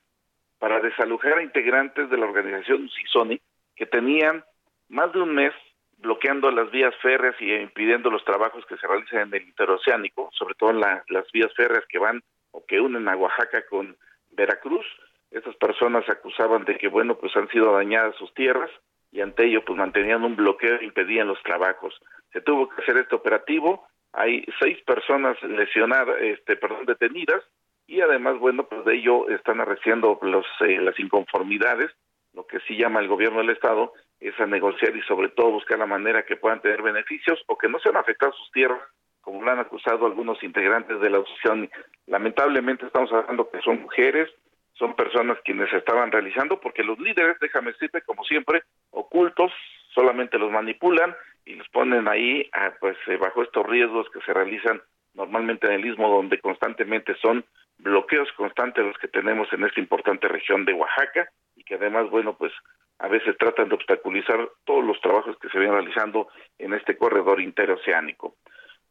para 0.60 0.82
desalojar 0.82 1.38
a 1.38 1.44
integrantes 1.44 2.10
de 2.10 2.18
la 2.18 2.26
organización 2.26 2.90
CISONI 2.90 3.40
que 3.78 3.86
tenían 3.86 4.44
más 4.90 5.14
de 5.14 5.22
un 5.22 5.34
mes 5.34 5.54
bloqueando 6.02 6.52
las 6.52 6.70
vías 6.72 6.96
férreas 7.02 7.36
y 7.40 7.54
impidiendo 7.54 8.10
los 8.10 8.26
trabajos 8.26 8.66
que 8.66 8.78
se 8.78 8.88
realizan 8.88 9.22
en 9.22 9.34
el 9.36 9.44
interoceánico, 9.44 10.30
sobre 10.34 10.56
todo 10.56 10.74
las 10.74 11.32
vías 11.32 11.54
férreas 11.56 11.86
que 11.88 12.00
van 12.00 12.22
o 12.52 12.66
que 12.66 12.82
unen 12.82 13.08
a 13.08 13.16
Oaxaca 13.16 13.66
con 13.70 13.96
Veracruz. 14.32 14.86
Estas 15.30 15.56
personas 15.56 16.08
acusaban 16.10 16.66
de 16.66 16.78
que, 16.78 16.88
bueno, 16.88 17.16
pues 17.16 17.36
han 17.38 17.48
sido 17.50 17.72
dañadas 17.74 18.16
sus 18.18 18.34
tierras 18.34 18.70
y 19.12 19.22
ante 19.22 19.46
ello, 19.46 19.64
pues 19.64 19.78
mantenían 19.78 20.24
un 20.24 20.36
bloqueo 20.36 20.78
e 20.80 20.86
impedían 20.86 21.28
los 21.28 21.42
trabajos. 21.44 21.94
Se 22.34 22.42
tuvo 22.42 22.68
que 22.70 22.82
hacer 22.82 22.98
este 22.98 23.16
operativo. 23.16 23.86
Hay 24.14 24.46
seis 24.60 24.82
personas 24.84 25.42
lesionadas, 25.44 26.16
este, 26.22 26.56
perdón, 26.56 26.86
detenidas 26.86 27.44
y 27.88 28.02
además, 28.02 28.40
bueno, 28.40 28.68
pues 28.68 28.84
de 28.86 28.96
ello 28.96 29.30
están 29.30 29.62
arreciando 29.62 30.18
los, 30.22 30.46
eh, 30.62 30.80
las 30.82 30.98
inconformidades. 31.00 31.92
Lo 32.34 32.48
que 32.48 32.60
sí 32.62 32.78
llama 32.78 33.02
el 33.02 33.08
gobierno 33.08 33.40
del 33.40 33.50
Estado 33.50 33.94
es 34.22 34.40
a 34.40 34.46
negociar 34.46 34.96
y 34.96 35.02
sobre 35.02 35.30
todo 35.30 35.52
buscar 35.52 35.80
la 35.80 35.86
manera 35.86 36.24
que 36.24 36.38
puedan 36.38 36.62
tener 36.62 36.82
beneficios 36.82 37.44
o 37.48 37.58
que 37.58 37.68
no 37.68 37.80
sean 37.80 37.98
afectadas 37.98 38.36
sus 38.36 38.52
tierras 38.52 38.82
como 39.22 39.44
lo 39.44 39.52
han 39.52 39.60
acusado 39.60 40.06
algunos 40.06 40.44
integrantes 40.44 41.00
de 41.00 41.10
la 41.10 41.20
oposición. 41.20 41.70
Lamentablemente 42.08 42.88
estamos 42.88 43.12
hablando 43.14 43.50
que 43.50 43.62
son 43.62 43.82
mujeres, 43.82 44.30
son 44.74 44.96
personas 44.96 45.38
quienes 45.46 45.72
estaban 45.74 46.12
realizando, 46.12 46.60
porque 46.60 46.84
los 46.84 47.00
líderes, 47.00 47.38
déjame 47.40 47.72
decirte, 47.72 48.02
como 48.02 48.24
siempre, 48.24 48.64
ocultos, 48.90 49.52
solamente 49.94 50.40
los 50.40 50.52
manipulan 50.52 51.16
y 51.46 51.56
los 51.56 51.68
ponen 51.70 52.08
ahí 52.08 52.50
pues 52.80 52.98
eh, 53.08 53.18
bajo 53.18 53.44
estos 53.44 53.66
riesgos 53.68 54.08
que 54.12 54.22
se 54.22 54.34
realizan 54.34 54.82
normalmente 55.14 55.68
en 55.68 55.74
el 55.74 55.86
istmo, 55.86 56.10
donde 56.10 56.40
constantemente 56.40 57.16
son 57.22 57.46
bloqueos 57.78 58.32
constantes 58.34 58.86
los 58.86 58.98
que 58.98 59.08
tenemos 59.08 59.52
en 59.54 59.66
esta 59.66 59.80
importante 59.80 60.28
región 60.28 60.66
de 60.66 60.74
Oaxaca 60.74 61.30
y 61.56 61.64
que 61.64 61.76
además, 61.76 62.10
bueno, 62.10 62.36
pues 62.38 62.54
a 63.02 63.08
veces 63.08 63.36
tratan 63.38 63.68
de 63.68 63.76
obstaculizar 63.76 64.50
todos 64.64 64.86
los 64.86 65.02
trabajos 65.02 65.36
que 65.40 65.50
se 65.50 65.58
vienen 65.58 65.76
realizando 65.76 66.28
en 66.60 66.74
este 66.74 66.96
corredor 66.98 67.42
interoceánico. 67.42 68.36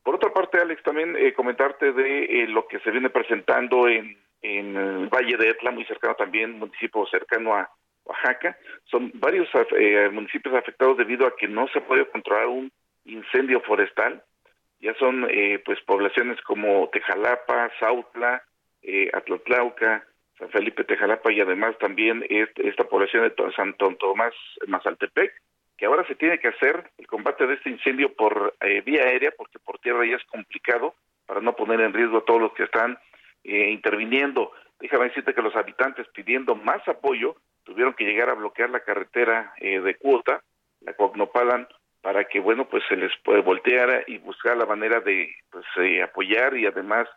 Por 0.03 0.17
otra 0.17 0.33
parte, 0.33 0.59
Alex, 0.59 0.83
también 0.83 1.15
eh, 1.17 1.33
comentarte 1.33 1.93
de 1.93 2.25
eh, 2.25 2.49
lo 2.49 2.67
que 2.67 2.81
se 2.81 2.91
viene 2.91 3.11
presentando 3.11 3.87
en, 3.87 4.19
el 4.43 5.09
Valle 5.09 5.37
de 5.37 5.51
Etla, 5.51 5.71
muy 5.71 5.85
cercano 5.85 6.15
también, 6.15 6.59
municipio 6.59 7.07
cercano 7.07 7.55
a 7.55 7.71
Oaxaca. 8.05 8.57
Son 8.85 9.13
varios 9.15 9.49
eh, 9.79 10.09
municipios 10.11 10.57
afectados 10.57 10.97
debido 10.97 11.27
a 11.27 11.37
que 11.37 11.47
no 11.47 11.69
se 11.69 11.81
puede 11.81 12.07
controlar 12.07 12.49
un 12.49 12.73
incendio 13.05 13.61
forestal. 13.61 14.25
Ya 14.81 14.95
son 14.95 15.29
pues 15.67 15.79
poblaciones 15.83 16.41
como 16.41 16.89
Tejalapa, 16.89 17.71
Sautla, 17.79 18.43
Atlatlauca, 19.13 20.07
San 20.41 20.51
Felipe, 20.51 20.85
Tejalapa 20.85 21.31
y 21.31 21.41
además 21.41 21.79
también 21.79 22.25
esta 22.29 22.85
población 22.85 23.23
de 23.29 23.53
Santo 23.55 23.95
Tomás, 24.01 24.35
Mazaltepec 24.67 25.33
que 25.81 25.87
ahora 25.87 26.07
se 26.07 26.15
tiene 26.15 26.39
que 26.39 26.49
hacer 26.49 26.91
el 26.99 27.07
combate 27.07 27.47
de 27.47 27.55
este 27.55 27.71
incendio 27.71 28.13
por 28.13 28.55
eh, 28.61 28.83
vía 28.83 29.05
aérea, 29.05 29.33
porque 29.35 29.59
por 29.59 29.79
tierra 29.79 30.05
ya 30.05 30.17
es 30.17 30.25
complicado, 30.25 30.95
para 31.25 31.41
no 31.41 31.57
poner 31.57 31.81
en 31.81 31.95
riesgo 31.95 32.19
a 32.19 32.25
todos 32.27 32.39
los 32.39 32.53
que 32.53 32.65
están 32.65 32.99
eh, 33.45 33.71
interviniendo. 33.71 34.53
Déjame 34.79 35.05
decirte 35.07 35.33
que 35.33 35.41
los 35.41 35.57
habitantes 35.57 36.07
pidiendo 36.09 36.55
más 36.55 36.87
apoyo 36.87 37.35
tuvieron 37.65 37.95
que 37.95 38.05
llegar 38.05 38.29
a 38.29 38.35
bloquear 38.35 38.69
la 38.69 38.81
carretera 38.81 39.55
eh, 39.57 39.81
de 39.81 39.95
cuota, 39.95 40.43
la 40.83 40.93
Cognopalan, 40.93 41.67
para 42.03 42.25
que, 42.25 42.41
bueno, 42.41 42.69
pues 42.69 42.83
se 42.87 42.97
les 42.97 43.13
puede 43.25 43.41
voltear 43.41 44.05
y 44.07 44.19
buscar 44.19 44.59
la 44.59 44.67
manera 44.67 45.01
de 45.01 45.35
pues, 45.51 45.65
apoyar 46.03 46.59
y 46.59 46.67
además 46.67 47.09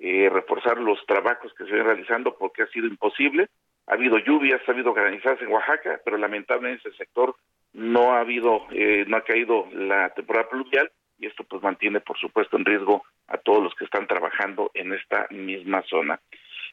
reforzar 0.00 0.78
los 0.78 1.04
trabajos 1.06 1.52
que 1.54 1.64
se 1.64 1.72
ven 1.72 1.84
realizando, 1.84 2.36
porque 2.36 2.62
ha 2.62 2.66
sido 2.68 2.86
imposible. 2.86 3.48
Ha 3.88 3.94
habido 3.94 4.18
lluvias, 4.18 4.60
ha 4.66 4.72
habido 4.72 4.92
granizadas 4.92 5.40
en 5.42 5.48
Oaxaca, 5.48 6.00
pero 6.04 6.18
lamentablemente 6.18 6.88
ese 6.88 6.98
sector 6.98 7.34
no 7.72 8.12
ha 8.12 8.20
habido, 8.20 8.66
eh, 8.70 9.04
no 9.06 9.16
ha 9.16 9.24
caído 9.24 9.66
la 9.72 10.10
temporada 10.10 10.48
pluvial 10.48 10.90
y 11.18 11.26
esto 11.26 11.44
pues 11.44 11.62
mantiene 11.62 12.00
por 12.00 12.18
supuesto 12.18 12.56
en 12.56 12.64
riesgo 12.64 13.02
a 13.26 13.38
todos 13.38 13.62
los 13.62 13.74
que 13.74 13.84
están 13.84 14.06
trabajando 14.06 14.70
en 14.74 14.92
esta 14.92 15.26
misma 15.30 15.82
zona. 15.82 16.20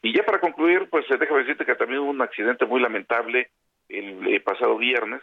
Y 0.02 0.16
ya 0.16 0.24
para 0.24 0.40
concluir, 0.40 0.88
pues 0.90 1.10
eh, 1.10 1.18
déjame 1.18 1.42
decirte 1.42 1.66
que 1.66 1.76
también 1.76 2.02
hubo 2.02 2.12
un 2.12 2.22
accidente 2.22 2.66
muy 2.66 2.82
lamentable 2.82 3.50
el, 3.90 4.28
eh, 4.28 4.40
pasado 4.40 4.78
viernes. 4.78 5.22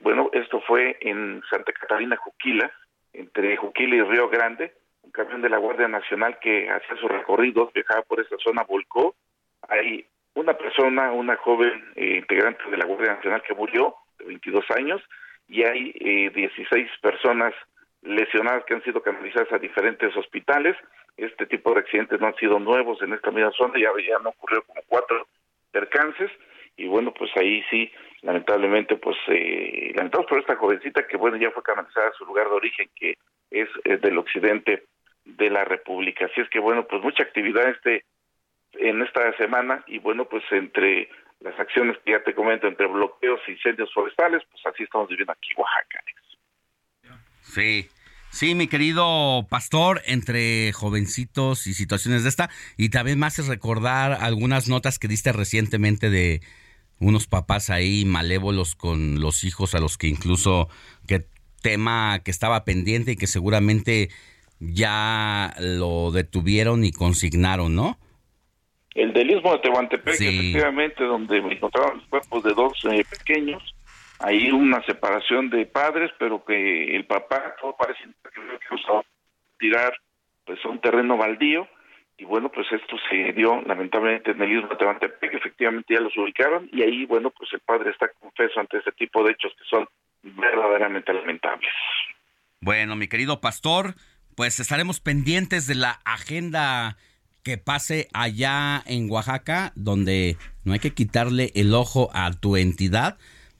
bueno, 0.00 0.30
esto 0.32 0.60
fue 0.66 0.96
en 1.00 1.42
Santa 1.50 1.72
Catarina, 1.72 2.16
Juquila, 2.16 2.70
entre 3.12 3.56
Juquila 3.56 3.96
y 3.96 4.02
Río 4.02 4.28
Grande. 4.28 4.72
Camión 5.12 5.42
de 5.42 5.50
la 5.50 5.58
Guardia 5.58 5.88
Nacional 5.88 6.38
que 6.40 6.70
hacía 6.70 6.96
su 6.96 7.06
recorrido, 7.06 7.70
viajaba 7.74 8.02
por 8.02 8.20
esa 8.20 8.36
zona, 8.38 8.64
volcó. 8.64 9.14
Hay 9.68 10.06
una 10.34 10.54
persona, 10.54 11.12
una 11.12 11.36
joven 11.36 11.84
integrante 11.96 12.62
de 12.70 12.76
la 12.78 12.86
Guardia 12.86 13.14
Nacional 13.14 13.42
que 13.46 13.54
murió, 13.54 13.94
22 14.26 14.64
años 14.76 15.02
y 15.48 15.62
hay 15.64 15.92
eh, 16.00 16.30
16 16.34 16.90
personas 17.00 17.52
lesionadas 18.02 18.64
que 18.64 18.74
han 18.74 18.82
sido 18.82 19.02
canalizadas 19.02 19.52
a 19.52 19.58
diferentes 19.58 20.16
hospitales. 20.16 20.76
Este 21.16 21.46
tipo 21.46 21.74
de 21.74 21.80
accidentes 21.80 22.20
no 22.20 22.28
han 22.28 22.36
sido 22.36 22.58
nuevos 22.58 23.00
en 23.02 23.12
esta 23.12 23.30
misma 23.30 23.52
zona, 23.52 23.74
ya, 23.78 23.90
ya 24.08 24.16
han 24.16 24.26
ocurrido 24.26 24.62
como 24.62 24.80
cuatro 24.88 25.26
percances 25.70 26.30
y 26.76 26.86
bueno, 26.86 27.12
pues 27.12 27.30
ahí 27.36 27.62
sí, 27.70 27.90
lamentablemente, 28.22 28.96
pues 28.96 29.16
eh, 29.28 29.92
lamentados 29.94 30.26
por 30.26 30.38
esta 30.38 30.56
jovencita 30.56 31.06
que 31.06 31.16
bueno, 31.16 31.36
ya 31.36 31.50
fue 31.50 31.62
canalizada 31.62 32.08
a 32.08 32.12
su 32.12 32.24
lugar 32.24 32.48
de 32.48 32.54
origen, 32.54 32.88
que 32.96 33.16
es, 33.50 33.68
es 33.84 34.00
del 34.00 34.18
occidente 34.18 34.84
de 35.24 35.50
la 35.50 35.64
República. 35.64 36.26
Así 36.26 36.40
es 36.40 36.48
que 36.50 36.58
bueno, 36.58 36.86
pues 36.86 37.02
mucha 37.02 37.22
actividad 37.22 37.68
este 37.68 38.04
en 38.74 39.02
esta 39.02 39.36
semana 39.36 39.84
y 39.86 39.98
bueno, 39.98 40.26
pues 40.26 40.42
entre 40.50 41.08
las 41.40 41.58
acciones 41.58 41.96
que 42.04 42.12
ya 42.12 42.22
te 42.22 42.34
comento 42.34 42.66
entre 42.66 42.86
bloqueos 42.86 43.40
y 43.46 43.52
incendios 43.52 43.92
forestales, 43.92 44.42
pues 44.50 44.64
así 44.66 44.84
estamos 44.84 45.08
viviendo 45.08 45.32
aquí 45.32 45.50
Oaxaca. 45.56 46.02
Sí. 47.42 47.88
Sí, 48.30 48.54
mi 48.54 48.66
querido 48.66 49.46
pastor, 49.50 50.00
entre 50.06 50.72
jovencitos 50.72 51.66
y 51.66 51.74
situaciones 51.74 52.22
de 52.22 52.30
esta, 52.30 52.48
y 52.78 52.88
también 52.88 53.18
más 53.18 53.38
es 53.38 53.46
recordar 53.46 54.12
algunas 54.12 54.68
notas 54.68 54.98
que 54.98 55.06
diste 55.06 55.32
recientemente 55.32 56.08
de 56.08 56.40
unos 56.98 57.26
papás 57.26 57.68
ahí 57.68 58.06
malévolos 58.06 58.74
con 58.74 59.20
los 59.20 59.44
hijos 59.44 59.74
a 59.74 59.80
los 59.80 59.98
que 59.98 60.06
incluso, 60.06 60.70
que 61.06 61.26
tema 61.60 62.20
que 62.24 62.30
estaba 62.30 62.64
pendiente 62.64 63.12
y 63.12 63.16
que 63.16 63.26
seguramente 63.26 64.08
ya 64.70 65.54
lo 65.58 66.12
detuvieron 66.12 66.84
y 66.84 66.92
consignaron, 66.92 67.74
¿no? 67.74 67.98
El 68.94 69.12
del 69.12 69.30
Istmo 69.30 69.52
de 69.54 69.58
Tehuantepec, 69.58 70.20
efectivamente, 70.20 71.02
donde 71.02 71.38
encontraron 71.38 71.98
los 71.98 72.06
cuerpos 72.08 72.44
de 72.44 72.52
dos 72.54 72.72
eh, 72.92 73.04
pequeños, 73.08 73.62
hay 74.20 74.52
una 74.52 74.84
separación 74.84 75.50
de 75.50 75.66
padres, 75.66 76.10
pero 76.18 76.44
que 76.44 76.94
el 76.94 77.06
papá, 77.06 77.56
todo 77.60 77.74
parece 77.76 78.04
que 78.04 78.74
usó 78.74 79.04
tirar 79.58 79.92
pues 80.44 80.64
un 80.64 80.80
terreno 80.80 81.16
baldío, 81.16 81.66
y 82.18 82.24
bueno, 82.24 82.50
pues 82.50 82.66
esto 82.70 82.96
se 83.10 83.32
dio 83.32 83.62
lamentablemente 83.62 84.30
en 84.30 84.42
el 84.42 84.52
Istmo 84.52 84.68
de 84.68 84.76
Tehuantepec, 84.76 85.34
efectivamente 85.34 85.94
ya 85.94 86.00
los 86.00 86.16
ubicaron, 86.16 86.68
y 86.72 86.82
ahí, 86.82 87.06
bueno, 87.06 87.30
pues 87.30 87.52
el 87.52 87.60
padre 87.60 87.90
está 87.90 88.08
confeso 88.20 88.60
ante 88.60 88.78
este 88.78 88.92
tipo 88.92 89.24
de 89.24 89.32
hechos 89.32 89.52
que 89.58 89.64
son 89.64 89.88
verdaderamente 90.22 91.12
lamentables. 91.12 91.72
Bueno, 92.60 92.94
mi 92.94 93.08
querido 93.08 93.40
pastor, 93.40 93.94
pues 94.34 94.60
estaremos 94.60 95.00
pendientes 95.00 95.66
de 95.66 95.74
la 95.74 96.00
agenda 96.04 96.96
que 97.42 97.58
pase 97.58 98.08
allá 98.12 98.82
en 98.86 99.10
Oaxaca, 99.10 99.72
donde 99.74 100.36
no 100.64 100.72
hay 100.72 100.78
que 100.78 100.94
quitarle 100.94 101.50
el 101.54 101.74
ojo 101.74 102.10
a 102.14 102.30
tu 102.32 102.56
entidad, 102.56 103.18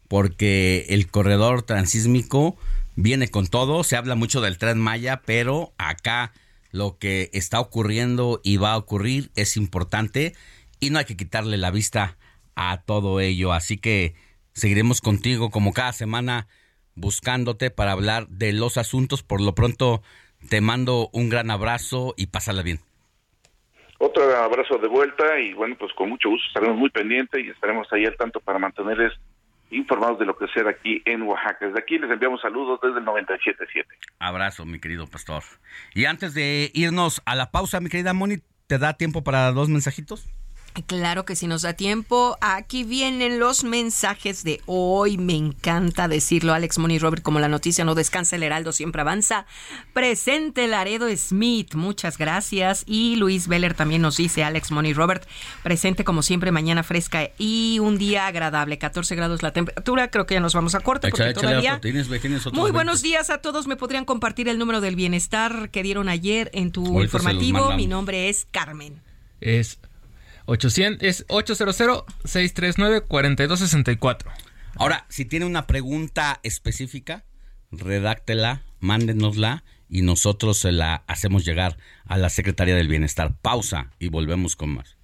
porque 0.08 0.86
el 0.90 1.08
corredor 1.08 1.62
transísmico 1.62 2.56
viene 2.96 3.28
con 3.28 3.46
todo. 3.46 3.82
Se 3.84 3.96
habla 3.96 4.14
mucho 4.14 4.40
del 4.40 4.58
tren 4.58 4.78
Maya, 4.78 5.22
pero 5.24 5.72
acá 5.78 6.32
lo 6.70 6.98
que 6.98 7.30
está 7.32 7.60
ocurriendo 7.60 8.40
y 8.44 8.56
va 8.56 8.72
a 8.72 8.78
ocurrir 8.78 9.30
es 9.34 9.56
importante 9.56 10.34
y 10.80 10.90
no 10.90 10.98
hay 10.98 11.04
que 11.04 11.16
quitarle 11.16 11.58
la 11.58 11.70
vista 11.70 12.16
a 12.54 12.82
todo 12.82 13.20
ello. 13.20 13.52
Así 13.52 13.78
que 13.78 14.14
seguiremos 14.52 15.00
contigo 15.00 15.50
como 15.50 15.72
cada 15.72 15.92
semana 15.92 16.46
buscándote 16.94 17.70
para 17.70 17.92
hablar 17.92 18.28
de 18.28 18.52
los 18.52 18.76
asuntos. 18.76 19.22
Por 19.22 19.40
lo 19.40 19.54
pronto 19.54 20.02
te 20.48 20.60
mando 20.60 21.08
un 21.12 21.28
gran 21.28 21.50
abrazo 21.50 22.14
y 22.16 22.26
pásala 22.26 22.62
bien. 22.62 22.80
Otro 23.98 24.24
abrazo 24.36 24.78
de 24.78 24.88
vuelta 24.88 25.38
y 25.38 25.52
bueno, 25.54 25.76
pues 25.78 25.92
con 25.92 26.08
mucho 26.08 26.28
gusto 26.28 26.44
estaremos 26.48 26.76
muy 26.76 26.90
pendientes 26.90 27.44
y 27.44 27.50
estaremos 27.50 27.86
ahí 27.92 28.04
al 28.04 28.16
tanto 28.16 28.40
para 28.40 28.58
mantenerles 28.58 29.12
informados 29.70 30.18
de 30.18 30.26
lo 30.26 30.36
que 30.36 30.46
sea 30.48 30.68
aquí 30.68 31.02
en 31.04 31.22
Oaxaca. 31.22 31.66
Desde 31.66 31.78
aquí 31.78 31.98
les 31.98 32.10
enviamos 32.10 32.40
saludos 32.40 32.80
desde 32.82 32.98
el 32.98 33.04
97.7. 33.04 33.84
Abrazo, 34.18 34.64
mi 34.64 34.80
querido 34.80 35.06
pastor. 35.06 35.42
Y 35.94 36.04
antes 36.06 36.34
de 36.34 36.70
irnos 36.74 37.22
a 37.26 37.34
la 37.34 37.50
pausa, 37.50 37.80
mi 37.80 37.88
querida 37.88 38.12
Moni, 38.12 38.38
¿te 38.66 38.78
da 38.78 38.94
tiempo 38.94 39.24
para 39.24 39.52
dos 39.52 39.68
mensajitos? 39.68 40.28
Claro 40.86 41.26
que 41.26 41.36
si 41.36 41.46
nos 41.46 41.62
da 41.62 41.74
tiempo, 41.74 42.38
aquí 42.40 42.82
vienen 42.84 43.38
los 43.38 43.62
mensajes 43.62 44.42
de 44.42 44.62
hoy. 44.66 45.18
Me 45.18 45.34
encanta 45.34 46.08
decirlo, 46.08 46.54
Alex 46.54 46.78
Money 46.78 46.98
Robert, 46.98 47.22
como 47.22 47.40
la 47.40 47.48
noticia 47.48 47.84
no 47.84 47.94
descansa, 47.94 48.36
el 48.36 48.42
Heraldo 48.42 48.72
siempre 48.72 49.02
avanza. 49.02 49.44
Presente 49.92 50.66
Laredo 50.68 51.14
Smith, 51.14 51.74
muchas 51.74 52.16
gracias. 52.16 52.84
Y 52.86 53.16
Luis 53.16 53.48
Veller 53.48 53.74
también 53.74 54.00
nos 54.00 54.16
dice, 54.16 54.44
Alex 54.44 54.70
Money 54.70 54.94
Robert, 54.94 55.28
presente 55.62 56.04
como 56.04 56.22
siempre, 56.22 56.52
mañana 56.52 56.82
fresca 56.82 57.30
y 57.36 57.78
un 57.78 57.98
día 57.98 58.26
agradable. 58.26 58.78
14 58.78 59.14
grados 59.14 59.42
la 59.42 59.52
temperatura, 59.52 60.10
creo 60.10 60.24
que 60.24 60.34
ya 60.34 60.40
nos 60.40 60.54
vamos 60.54 60.74
a 60.74 60.80
corte 60.80 61.10
porque 61.10 61.34
todavía... 61.34 61.80
Muy 62.52 62.70
buenos 62.70 63.02
días 63.02 63.28
a 63.28 63.38
todos. 63.38 63.66
¿Me 63.66 63.76
podrían 63.76 64.06
compartir 64.06 64.48
el 64.48 64.58
número 64.58 64.80
del 64.80 64.96
bienestar 64.96 65.70
que 65.70 65.82
dieron 65.82 66.08
ayer 66.08 66.50
en 66.54 66.72
tu 66.72 67.02
informativo? 67.02 67.74
Mi 67.74 67.86
nombre 67.86 68.30
es 68.30 68.46
Carmen. 68.50 69.00
Es 69.40 69.78
800, 70.52 71.02
es 71.02 71.26
800-639-4264. 71.28 74.26
Ahora, 74.76 75.06
si 75.08 75.24
tiene 75.24 75.46
una 75.46 75.66
pregunta 75.66 76.40
específica, 76.42 77.24
redáctela, 77.70 78.60
mándenosla 78.80 79.64
y 79.88 80.02
nosotros 80.02 80.58
se 80.58 80.72
la 80.72 81.04
hacemos 81.06 81.46
llegar 81.46 81.78
a 82.04 82.18
la 82.18 82.28
Secretaría 82.28 82.74
del 82.74 82.88
Bienestar. 82.88 83.34
Pausa 83.40 83.92
y 83.98 84.08
volvemos 84.08 84.56
con 84.56 84.74
más. 84.74 84.98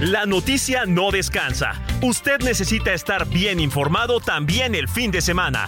La 0.00 0.26
noticia 0.26 0.84
no 0.84 1.10
descansa. 1.10 1.82
Usted 2.02 2.40
necesita 2.40 2.92
estar 2.92 3.26
bien 3.30 3.58
informado 3.58 4.20
también 4.20 4.74
el 4.74 4.88
fin 4.88 5.10
de 5.10 5.22
semana. 5.22 5.64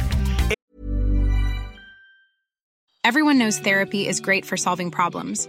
Everyone 3.02 3.39
knows 3.39 3.59
therapy 3.59 4.06
is 4.06 4.20
great 4.20 4.44
for 4.44 4.59
solving 4.59 4.90
problems. 4.90 5.48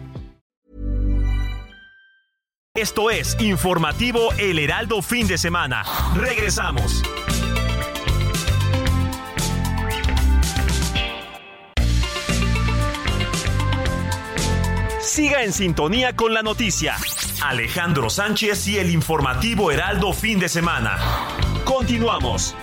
Esto 2.73 3.09
es 3.09 3.35
Informativo 3.41 4.31
El 4.39 4.57
Heraldo 4.57 5.01
Fin 5.01 5.27
de 5.27 5.37
Semana. 5.37 5.83
Regresamos. 6.15 7.03
Siga 15.01 15.43
en 15.43 15.51
sintonía 15.51 16.15
con 16.15 16.33
la 16.33 16.43
noticia. 16.43 16.95
Alejandro 17.43 18.09
Sánchez 18.09 18.65
y 18.69 18.77
el 18.77 18.89
Informativo 18.89 19.69
Heraldo 19.69 20.13
Fin 20.13 20.39
de 20.39 20.47
Semana. 20.47 20.97
Continuamos. 21.65 22.55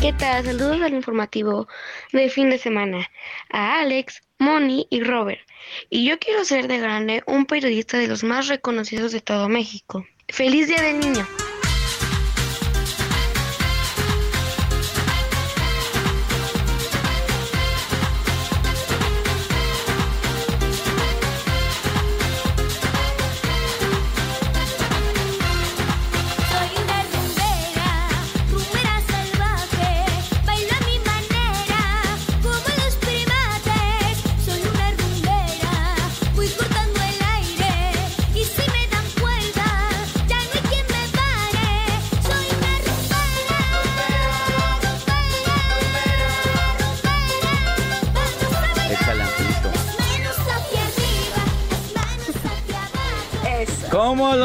¿Qué 0.00 0.14
tal? 0.14 0.42
Saludos 0.42 0.80
al 0.80 0.94
informativo 0.94 1.68
de 2.12 2.30
fin 2.30 2.48
de 2.48 2.56
semana. 2.56 3.10
A 3.50 3.80
Alex, 3.80 4.22
Moni 4.38 4.86
y 4.90 5.00
Robert. 5.00 5.40
Y 5.90 6.06
yo 6.08 6.18
quiero 6.18 6.44
ser 6.44 6.68
de 6.68 6.78
grande 6.78 7.22
un 7.26 7.46
periodista 7.46 7.98
de 7.98 8.08
los 8.08 8.24
más 8.24 8.48
reconocidos 8.48 9.12
de 9.12 9.20
todo 9.20 9.48
México. 9.48 10.06
¡Feliz 10.28 10.68
Día 10.68 10.82
del 10.82 11.00
Niño! 11.00 11.26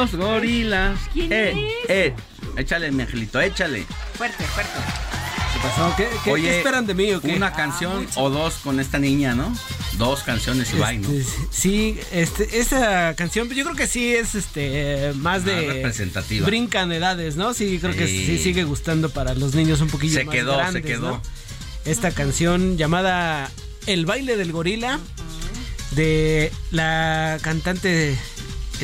Los 0.02 0.16
gorilas. 0.16 1.00
¿Quién 1.14 1.32
eh, 1.32 1.72
eh. 1.88 2.14
Échale, 2.58 2.92
mi 2.92 3.04
angelito, 3.04 3.40
échale. 3.40 3.86
Fuerte, 4.16 4.44
fuerte. 4.46 4.72
¿Qué 5.54 5.60
pasó? 5.62 5.94
¿Qué, 5.96 6.08
qué- 6.24 6.32
Oye, 6.32 6.44
qué 6.50 6.58
esperan 6.58 6.86
de 6.88 6.94
mí 6.94 7.12
o 7.14 7.22
qué? 7.22 7.36
Una 7.36 7.54
canción 7.54 8.08
o 8.16 8.30
dos 8.30 8.56
con 8.64 8.80
esta 8.80 9.00
niña, 9.00 9.36
¿no? 9.36 9.54
Dos 9.98 10.24
canciones 10.24 10.74
y. 10.74 10.82
Este, 10.82 11.26
sí, 11.52 12.00
este, 12.12 12.60
esa 12.60 13.14
canción, 13.16 13.50
yo 13.50 13.64
creo 13.66 13.76
que 13.76 13.88
sí 13.88 14.14
es 14.14 14.34
este 14.36 15.12
más 15.16 15.46
de 15.46 15.56
Más 15.56 15.76
representativa. 15.76 16.46
brincan 16.48 16.92
edades, 16.92 17.36
¿no? 17.36 17.54
Sí, 17.54 17.78
creo 17.80 17.94
que 17.96 18.08
Sí. 18.08 18.38
sigue 18.40 18.64
gustando 18.64 19.10
para 19.10 19.34
los 19.36 19.54
niños 19.54 19.82
un 19.82 19.90
poquillo 19.90 20.18
Se 20.20 20.26
más 20.26 20.34
quedó, 20.36 20.72
se 20.72 20.82
quedó. 20.82 21.12
¿no? 21.12 21.22
Esta 21.86 22.12
canción 22.12 22.78
llamada 22.78 23.50
El 23.86 24.06
baile 24.06 24.38
del 24.38 24.52
gorila 24.52 25.00
de 25.92 26.52
la 26.72 27.38
cantante 27.42 28.18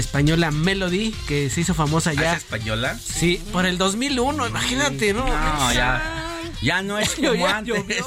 española 0.01 0.51
Melody 0.51 1.11
que 1.27 1.49
se 1.49 1.61
hizo 1.61 1.73
famosa 1.73 2.11
¿Ah, 2.11 2.13
ya. 2.13 2.31
¿Es 2.33 2.37
española? 2.39 2.97
Sí, 3.03 3.41
por 3.51 3.65
el 3.65 3.77
2001, 3.77 4.47
imagínate, 4.47 5.13
¿no? 5.13 5.25
No, 5.25 5.73
ya. 5.73 6.23
Ya 6.61 6.81
no 6.81 6.97
es 6.99 7.09
como 7.15 7.33
Ya 7.35 7.57
antes. 7.57 7.75
llovió. 7.75 8.05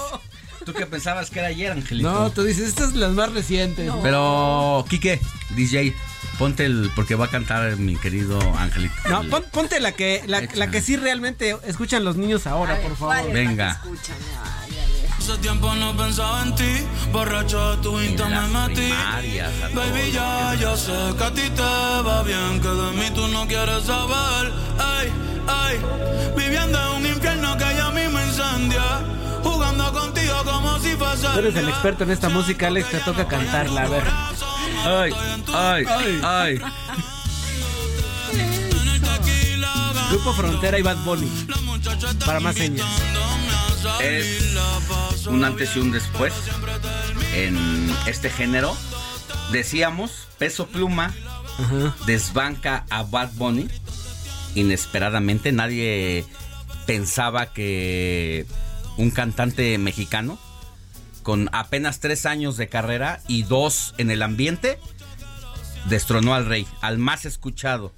Tú 0.64 0.74
que 0.74 0.84
pensabas 0.86 1.30
que 1.30 1.38
era 1.38 1.48
ayer, 1.48 1.72
Angelito. 1.72 2.12
No, 2.12 2.30
tú 2.30 2.44
dices, 2.44 2.68
estas 2.68 2.90
son 2.90 3.00
las 3.00 3.12
más 3.12 3.32
recientes. 3.32 3.90
Pero, 4.02 4.84
Quique, 4.90 5.18
DJ, 5.56 5.94
ponte 6.38 6.66
el. 6.66 6.90
Porque 6.94 7.14
va 7.14 7.24
a 7.24 7.28
cantar 7.30 7.76
mi 7.78 7.96
querido 7.96 8.38
Angelito. 8.58 8.94
No, 9.08 9.22
pon- 9.30 9.46
ponte 9.50 9.80
la 9.80 9.92
que, 9.92 10.22
la, 10.26 10.42
la 10.54 10.70
que 10.70 10.82
sí 10.82 10.96
realmente 10.96 11.56
escuchan 11.66 12.04
los 12.04 12.16
niños 12.16 12.46
ahora, 12.46 12.78
por 12.82 12.94
favor. 12.96 13.32
Venga. 13.32 13.80
Hace 15.20 15.36
tiempo 15.36 15.74
no 15.74 15.94
pensaba 15.94 16.44
en 16.44 16.54
ti, 16.54 16.86
borracho 17.12 17.76
de 17.76 17.82
tu 17.82 18.00
insta 18.00 18.26
me 18.26 18.48
metí. 18.48 18.90
Baby, 19.74 20.12
ya, 20.12 20.54
ya 20.54 20.74
sé 20.74 20.92
que 21.18 21.24
a 21.24 21.30
ti 21.30 21.42
te 21.50 21.62
va 21.62 22.22
bien, 22.22 22.58
que 22.58 22.68
de 22.68 22.92
mí 22.92 23.10
tú 23.14 23.28
no 23.28 23.46
quieres 23.46 23.84
saber. 23.84 24.50
Ay, 24.78 25.12
ay, 25.46 25.78
viviendo 26.34 26.78
en 26.78 26.96
un 26.96 27.06
infierno 27.06 27.54
que 27.58 27.64
ya 27.64 27.88
a 27.88 27.90
mí 27.90 28.00
me 28.08 28.26
incendia. 28.26 28.82
Jugando 29.42 29.92
contigo 29.92 30.42
como 30.42 30.78
si 30.78 30.96
fuese. 30.96 31.28
Tú 31.28 31.38
eres 31.38 31.54
el 31.54 31.68
experto 31.68 32.04
en 32.04 32.10
esta 32.12 32.30
música, 32.30 32.68
Alex, 32.68 32.88
te 32.90 33.00
toca 33.00 33.28
cantarla, 33.28 33.82
a 33.82 33.88
ver. 33.88 34.04
Ay, 34.86 35.12
ay, 35.52 36.20
ay. 36.24 36.60
Grupo 40.08 40.32
Frontera 40.32 40.78
y 40.78 40.82
Bad 40.82 40.96
Bunny. 41.04 41.30
Para 42.24 42.40
más 42.40 42.56
señas. 42.56 42.86
Es 44.02 45.26
un 45.26 45.44
antes 45.44 45.76
y 45.76 45.80
un 45.80 45.90
después. 45.92 46.32
en 47.34 47.90
este 48.06 48.30
género. 48.30 48.76
Decíamos, 49.52 50.28
Peso 50.38 50.66
Pluma 50.66 51.14
desbanca 52.06 52.84
a 52.90 53.02
Bad 53.02 53.30
Bunny 53.34 53.68
inesperadamente. 54.54 55.52
Nadie 55.52 56.24
pensaba 56.86 57.52
que 57.52 58.46
un 58.96 59.10
cantante 59.10 59.78
mexicano 59.78 60.38
con 61.22 61.48
apenas 61.52 62.00
tres 62.00 62.26
años 62.26 62.56
de 62.56 62.68
carrera 62.68 63.20
y 63.28 63.42
dos 63.42 63.94
en 63.98 64.10
el 64.10 64.22
ambiente 64.22 64.78
destronó 65.88 66.34
al 66.34 66.46
rey, 66.46 66.66
al 66.80 66.98
más 66.98 67.24
escuchado. 67.24 67.92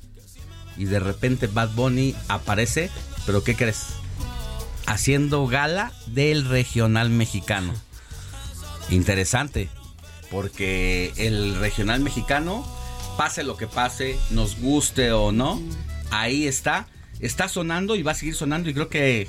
Y 0.77 0.85
de 0.85 1.01
repente 1.01 1.47
Bad 1.47 1.71
Bunny 1.71 2.15
aparece, 2.29 2.91
pero 3.27 3.45
¿qué 3.45 3.55
crees? 3.55 4.02
Haciendo 4.87 5.47
gala 5.47 5.93
del 6.07 6.49
regional 6.49 7.11
mexicano. 7.11 7.73
Interesante, 8.91 9.69
porque 10.31 11.13
el 11.17 11.57
regional 11.57 12.01
mexicano, 12.01 12.67
pase 13.17 13.43
lo 13.43 13.57
que 13.57 13.67
pase, 13.67 14.19
nos 14.31 14.59
guste 14.61 15.13
o 15.13 15.33
no, 15.33 15.61
ahí 16.11 16.47
está, 16.47 16.89
está 17.21 17.49
sonando 17.49 17.97
y 17.97 18.03
va 18.03 18.13
a 18.13 18.17
seguir 18.17 18.35
sonando 18.35 18.69
y 18.69 18.75
creo 18.75 18.89
que 18.89 19.29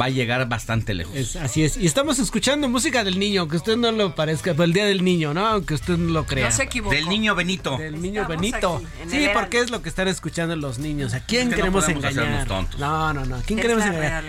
va 0.00 0.06
a 0.06 0.08
llegar 0.08 0.48
bastante 0.48 0.94
lejos. 0.94 1.36
así 1.36 1.64
es. 1.64 1.76
Y 1.76 1.86
estamos 1.86 2.18
escuchando 2.18 2.68
música 2.68 3.04
del 3.04 3.18
niño, 3.18 3.42
aunque 3.42 3.56
usted 3.56 3.76
no 3.76 3.92
lo 3.92 4.14
parezca, 4.14 4.50
el 4.50 4.72
Día 4.72 4.86
del 4.86 5.04
Niño, 5.04 5.34
¿no? 5.34 5.46
Aunque 5.46 5.74
usted 5.74 5.96
no 5.96 6.12
lo 6.12 6.26
crea. 6.26 6.46
No 6.46 6.54
se 6.54 6.64
equivocó. 6.64 6.94
Del 6.94 7.08
niño 7.08 7.34
Benito. 7.34 7.76
Del 7.76 8.00
niño 8.00 8.26
Benito. 8.26 8.82
sí, 9.08 9.26
porque 9.32 9.60
es 9.60 9.70
lo 9.70 9.82
que 9.82 9.88
están 9.88 10.08
escuchando 10.08 10.56
los 10.56 10.78
niños. 10.78 11.14
¿A 11.14 11.20
quién 11.20 11.50
queremos 11.50 11.88
engañar? 11.88 12.46
No, 12.78 13.12
no, 13.12 13.24
no. 13.24 13.36
¿A 13.36 13.42
quién 13.42 13.58
queremos 13.58 13.84
engañar? 13.84 14.24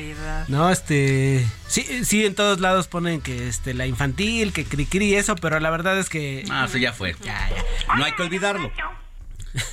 No, 0.47 0.69
este. 0.69 1.45
Sí, 1.67 2.05
sí, 2.05 2.25
en 2.25 2.35
todos 2.35 2.59
lados 2.59 2.87
ponen 2.87 3.21
que 3.21 3.47
este 3.47 3.73
la 3.73 3.87
infantil, 3.87 4.53
que 4.53 4.65
cri 4.65 5.05
y 5.05 5.15
eso, 5.15 5.35
pero 5.35 5.59
la 5.59 5.69
verdad 5.69 5.97
es 5.99 6.09
que. 6.09 6.45
Ah, 6.49 6.65
eso 6.67 6.77
ya 6.77 6.93
fue. 6.93 7.15
Ya, 7.23 7.49
ya. 7.49 7.95
No 7.95 8.03
hay 8.05 8.13
que 8.13 8.23
olvidarlo. 8.23 8.71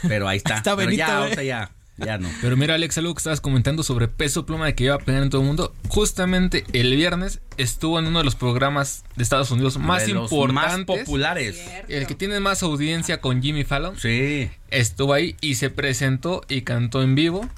Pero 0.09 0.29
ahí 0.29 0.39
está. 0.39 0.57
está 0.57 0.75
Benito, 0.75 0.97
ya, 0.97 1.29
¿eh? 1.29 1.47
ya. 1.47 1.71
Ya 2.05 2.19
no. 2.19 2.29
Pero 2.41 2.57
mira, 2.57 2.75
Alex, 2.75 2.99
algo 2.99 3.15
que 3.15 3.19
estabas 3.19 3.41
comentando 3.41 3.83
sobre 3.83 4.09
peso 4.09 4.47
pluma 4.47 4.67
de 4.67 4.75
que 4.75 4.85
iba 4.85 4.95
a 4.95 4.99
pegar 4.99 5.23
en 5.23 5.31
todo 5.31 5.41
el 5.41 5.47
mundo. 5.47 5.75
Justamente 5.89 6.65
el 6.73 6.95
viernes 6.97 7.41
estuvo 7.57 7.99
en 7.99 8.07
uno 8.07 8.19
de 8.19 8.25
los 8.25 8.35
programas 8.35 9.05
de 9.17 9.23
Estados 9.23 9.51
Unidos 9.51 9.79
más 9.79 10.09
importantes. 10.09 10.87
Más 10.87 11.01
populares. 11.01 11.63
El 11.89 12.07
que 12.07 12.15
tiene 12.15 12.41
más 12.41 12.63
audiencia 12.63 13.21
con 13.21 13.43
Jimmy 13.43 13.65
Fallon. 13.65 13.99
Sí. 13.99 14.51
Estuvo 14.71 15.13
ahí 15.13 15.37
y 15.41 15.57
se 15.57 15.71
presentó 15.71 16.43
y 16.49 16.63
cantó 16.63 17.03
en 17.03 17.15
vivo. 17.15 17.49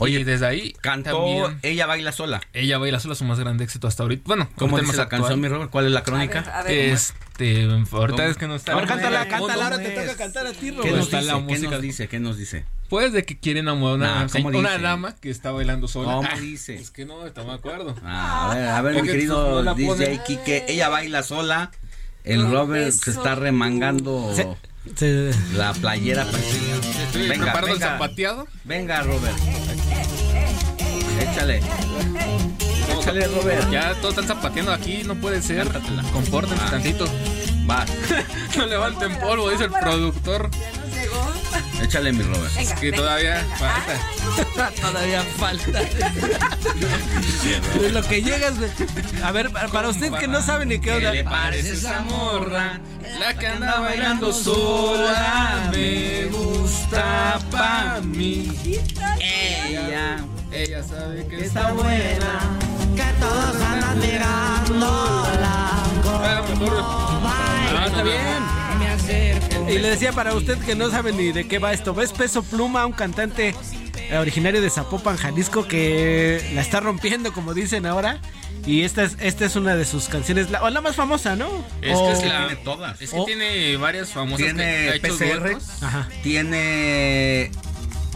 Oye, 0.00 0.24
desde 0.24 0.46
ahí 0.46 0.74
cantó 0.80 1.52
Ella 1.62 1.86
baila 1.86 2.12
sola. 2.12 2.40
Ella 2.52 2.78
baila 2.78 3.00
sola, 3.00 3.14
su 3.14 3.24
más 3.24 3.40
grande 3.40 3.64
éxito 3.64 3.88
hasta 3.88 4.04
ahorita. 4.04 4.22
Bueno, 4.26 4.48
¿cómo 4.56 4.78
dice 4.78 4.96
la 4.96 5.08
canción, 5.08 5.40
mi 5.40 5.48
Robert? 5.48 5.70
¿Cuál 5.70 5.86
es 5.86 5.92
la 5.92 6.02
crónica? 6.02 6.64
este, 6.68 7.68
ahorita 7.90 8.26
es 8.26 8.36
que 8.36 8.46
no 8.46 8.54
está. 8.54 8.72
Ahora 8.72 8.86
cántala, 8.86 9.28
cántala, 9.28 9.64
ahora 9.64 9.78
te 9.78 9.90
toca 9.90 10.16
cantar 10.16 10.46
a 10.46 10.52
ti, 10.52 10.70
Robert. 10.70 10.84
¿Qué 10.84 10.92
nos, 10.92 11.10
dice? 11.10 11.46
¿Qué 11.48 11.68
nos 11.68 11.80
dice? 11.80 12.08
¿Qué 12.08 12.20
nos 12.20 12.38
dice? 12.38 12.64
Pues 12.88 13.12
de 13.12 13.24
que 13.24 13.38
quieren 13.38 13.68
a 13.68 13.74
una, 13.74 14.26
una 14.34 14.78
dama 14.78 15.14
que 15.16 15.28
está 15.28 15.52
bailando 15.52 15.88
sola. 15.88 16.14
¿Cómo 16.14 16.40
dice? 16.40 16.74
Es 16.74 16.90
que 16.90 17.04
no, 17.04 17.26
está 17.26 17.44
me 17.44 17.52
acuerdo. 17.52 17.94
Ah, 18.02 18.50
a 18.50 18.54
ver, 18.54 18.68
a 18.68 18.82
ver, 18.82 19.02
mi 19.02 19.08
querido 19.08 19.74
DJ 19.74 20.20
Kike, 20.26 20.64
ella 20.68 20.88
baila 20.88 21.22
sola. 21.22 21.70
El 22.24 22.50
Robert 22.50 22.90
se 22.92 23.10
está 23.10 23.34
remangando 23.34 24.34
la 25.54 25.72
playera. 25.74 26.26
venga, 27.14 27.52
venga. 27.52 27.72
el 27.72 27.78
zapateado. 27.78 28.48
Venga, 28.64 29.02
Robert. 29.02 29.36
Échale. 31.20 31.60
Échale, 32.98 33.26
Robert. 33.28 33.70
Ya 33.70 33.94
todos 34.00 34.16
están 34.18 34.26
zapateando 34.36 34.72
aquí, 34.72 35.02
no 35.04 35.14
puede 35.16 35.42
ser. 35.42 35.68
Compórtense 36.12 36.64
ah. 36.66 36.70
tantito. 36.70 37.06
Va. 37.68 37.84
no 38.56 38.66
levanten 38.66 39.18
polvo, 39.18 39.50
dice 39.50 39.64
el 39.64 39.72
productor. 39.72 40.50
Échale 41.82 42.12
mi 42.12 42.22
Robert. 42.22 42.52
es 42.58 42.72
que 42.74 42.92
todavía 42.92 43.44
falta. 43.56 44.72
todavía 44.80 45.22
falta. 45.22 45.80
lo 47.92 48.02
que 48.02 48.22
llegas. 48.22 48.54
A 49.22 49.32
ver, 49.32 49.50
para 49.50 49.88
usted 49.88 50.12
que 50.12 50.28
no 50.28 50.42
sabe 50.42 50.66
ni 50.66 50.80
qué 50.80 50.92
onda. 50.92 51.12
¿Qué 51.12 51.18
le 51.18 51.24
parece 51.24 51.72
esa 51.74 52.00
morra? 52.00 52.80
La 53.20 53.34
que 53.38 53.46
anda 53.46 53.80
bailando 53.80 54.32
sola. 54.32 55.70
Me 55.72 56.24
gusta 56.26 57.38
pa' 57.50 58.00
mí. 58.02 58.52
Ella. 59.20 60.24
Ella 60.50 60.82
sabe 60.82 61.26
que 61.26 61.44
está 61.44 61.72
buena. 61.72 62.58
Que 62.96 63.04
todos 63.20 63.62
andan 63.62 63.98
mirándola. 64.00 65.68
Ah, 67.70 67.84
está 67.86 68.02
bien. 68.02 69.57
Y 69.68 69.78
le 69.78 69.90
decía 69.90 70.12
para 70.12 70.34
usted 70.34 70.58
que 70.58 70.74
no 70.74 70.90
sabe 70.90 71.12
ni 71.12 71.32
de 71.32 71.46
qué 71.46 71.58
va 71.58 71.72
esto. 71.72 71.94
¿Ves 71.94 72.12
Peso 72.12 72.42
Pluma, 72.42 72.86
un 72.86 72.92
cantante 72.92 73.54
eh, 74.10 74.16
originario 74.16 74.62
de 74.62 74.70
Zapopan, 74.70 75.16
Jalisco, 75.16 75.66
que 75.66 76.42
la 76.54 76.62
está 76.62 76.80
rompiendo, 76.80 77.32
como 77.32 77.54
dicen 77.54 77.86
ahora? 77.86 78.20
Y 78.66 78.82
esta 78.82 79.04
es, 79.04 79.16
esta 79.20 79.44
es 79.46 79.56
una 79.56 79.76
de 79.76 79.84
sus 79.84 80.08
canciones, 80.08 80.50
la, 80.50 80.62
o 80.62 80.70
la 80.70 80.80
más 80.80 80.96
famosa, 80.96 81.36
¿no? 81.36 81.64
Es 81.80 81.98
que 81.98 82.28
tiene 82.28 82.56
todas. 82.64 83.00
Es 83.00 83.10
que 83.10 83.24
tiene 83.24 83.76
varias 83.76 84.10
famosas. 84.10 84.38
Tiene 84.44 85.00
PCR, 85.00 85.58
tiene 86.22 87.50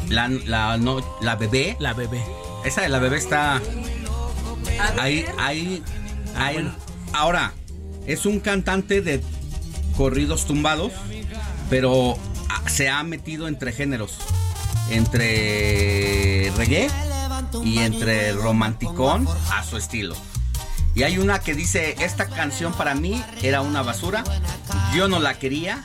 la, 0.08 0.28
la, 0.28 0.76
no, 0.76 1.00
la 1.22 1.36
bebé. 1.36 1.76
La 1.80 1.94
bebé. 1.94 2.22
Esa 2.64 2.82
de 2.82 2.88
la 2.88 2.98
bebé 2.98 3.16
está 3.16 3.60
ahí, 4.98 5.24
ahí, 5.38 5.82
ah, 6.36 6.46
ahí. 6.46 6.72
Ahora, 7.12 7.52
es 8.06 8.26
un 8.26 8.40
cantante 8.40 9.00
de 9.00 9.22
corridos 9.96 10.46
tumbados, 10.46 10.92
pero 11.72 12.18
ah, 12.50 12.68
se 12.68 12.90
ha 12.90 13.02
metido 13.02 13.48
entre 13.48 13.72
géneros, 13.72 14.18
entre 14.90 16.52
reggae 16.54 16.90
y 17.64 17.78
entre 17.78 18.32
romanticón 18.32 19.26
a 19.50 19.64
su 19.64 19.78
estilo. 19.78 20.14
Y 20.94 21.04
hay 21.04 21.16
una 21.16 21.38
que 21.38 21.54
dice, 21.54 21.96
esta 22.00 22.28
canción 22.28 22.74
para 22.74 22.94
mí 22.94 23.24
era 23.42 23.62
una 23.62 23.80
basura, 23.80 24.22
yo 24.94 25.08
no 25.08 25.18
la 25.18 25.38
quería, 25.38 25.82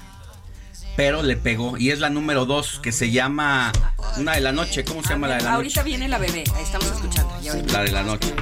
pero 0.98 1.24
le 1.24 1.38
pegó. 1.38 1.78
Y 1.78 1.92
es 1.92 2.00
la 2.00 2.10
número 2.10 2.46
dos, 2.46 2.82
que 2.84 2.92
se 2.92 3.12
llama 3.12 3.72
Una 4.18 4.34
de 4.34 4.42
la 4.42 4.52
Noche. 4.52 4.84
¿Cómo 4.84 5.02
se 5.04 5.12
llama 5.12 5.30
la 5.30 5.38
de 5.38 5.44
la 5.44 5.52
noche? 5.52 5.56
Ahorita 5.56 5.84
viene 5.84 6.10
la 6.10 6.18
bebé, 6.18 6.44
ahí 6.54 6.64
estamos 6.64 6.88
escuchando. 6.88 7.34
La 7.72 7.84
de 7.84 7.92
la 7.94 8.04
noche. 8.04 8.34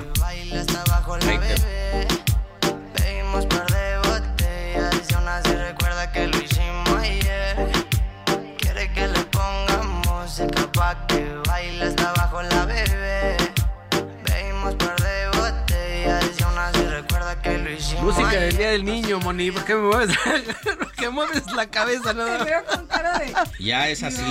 que 5.43 5.54
pa' 10.75 11.07
que 11.07 11.23
baile 11.47 11.85
hasta 11.85 12.09
abajo 12.09 12.41
la 12.43 12.65
bebé. 12.65 13.37
Bebimos 14.25 14.75
par 14.75 14.95
de 15.01 15.27
botellas 15.37 16.25
y 16.39 16.43
aún 16.43 16.57
así 16.57 16.83
recuerda 16.83 17.41
que 17.41 17.57
lo 17.57 17.71
hicimos 17.71 18.03
Música 18.03 18.31
del 18.31 18.57
Día 18.57 18.69
del 18.71 18.85
Niño, 18.85 19.19
Moni. 19.19 19.51
¿Por 19.51 19.63
qué 19.63 19.75
me 19.75 19.81
mueves, 19.81 20.17
¿Por 20.77 20.91
qué 20.91 21.09
mueves 21.09 21.43
la 21.55 21.67
cabeza? 21.67 22.13
No? 22.13 22.25
Te 22.25 22.43
veo 22.43 22.65
con 22.65 22.85
cara 22.87 23.19
de... 23.19 23.33
Ya 23.59 23.89
es 23.89 24.03
así. 24.03 24.23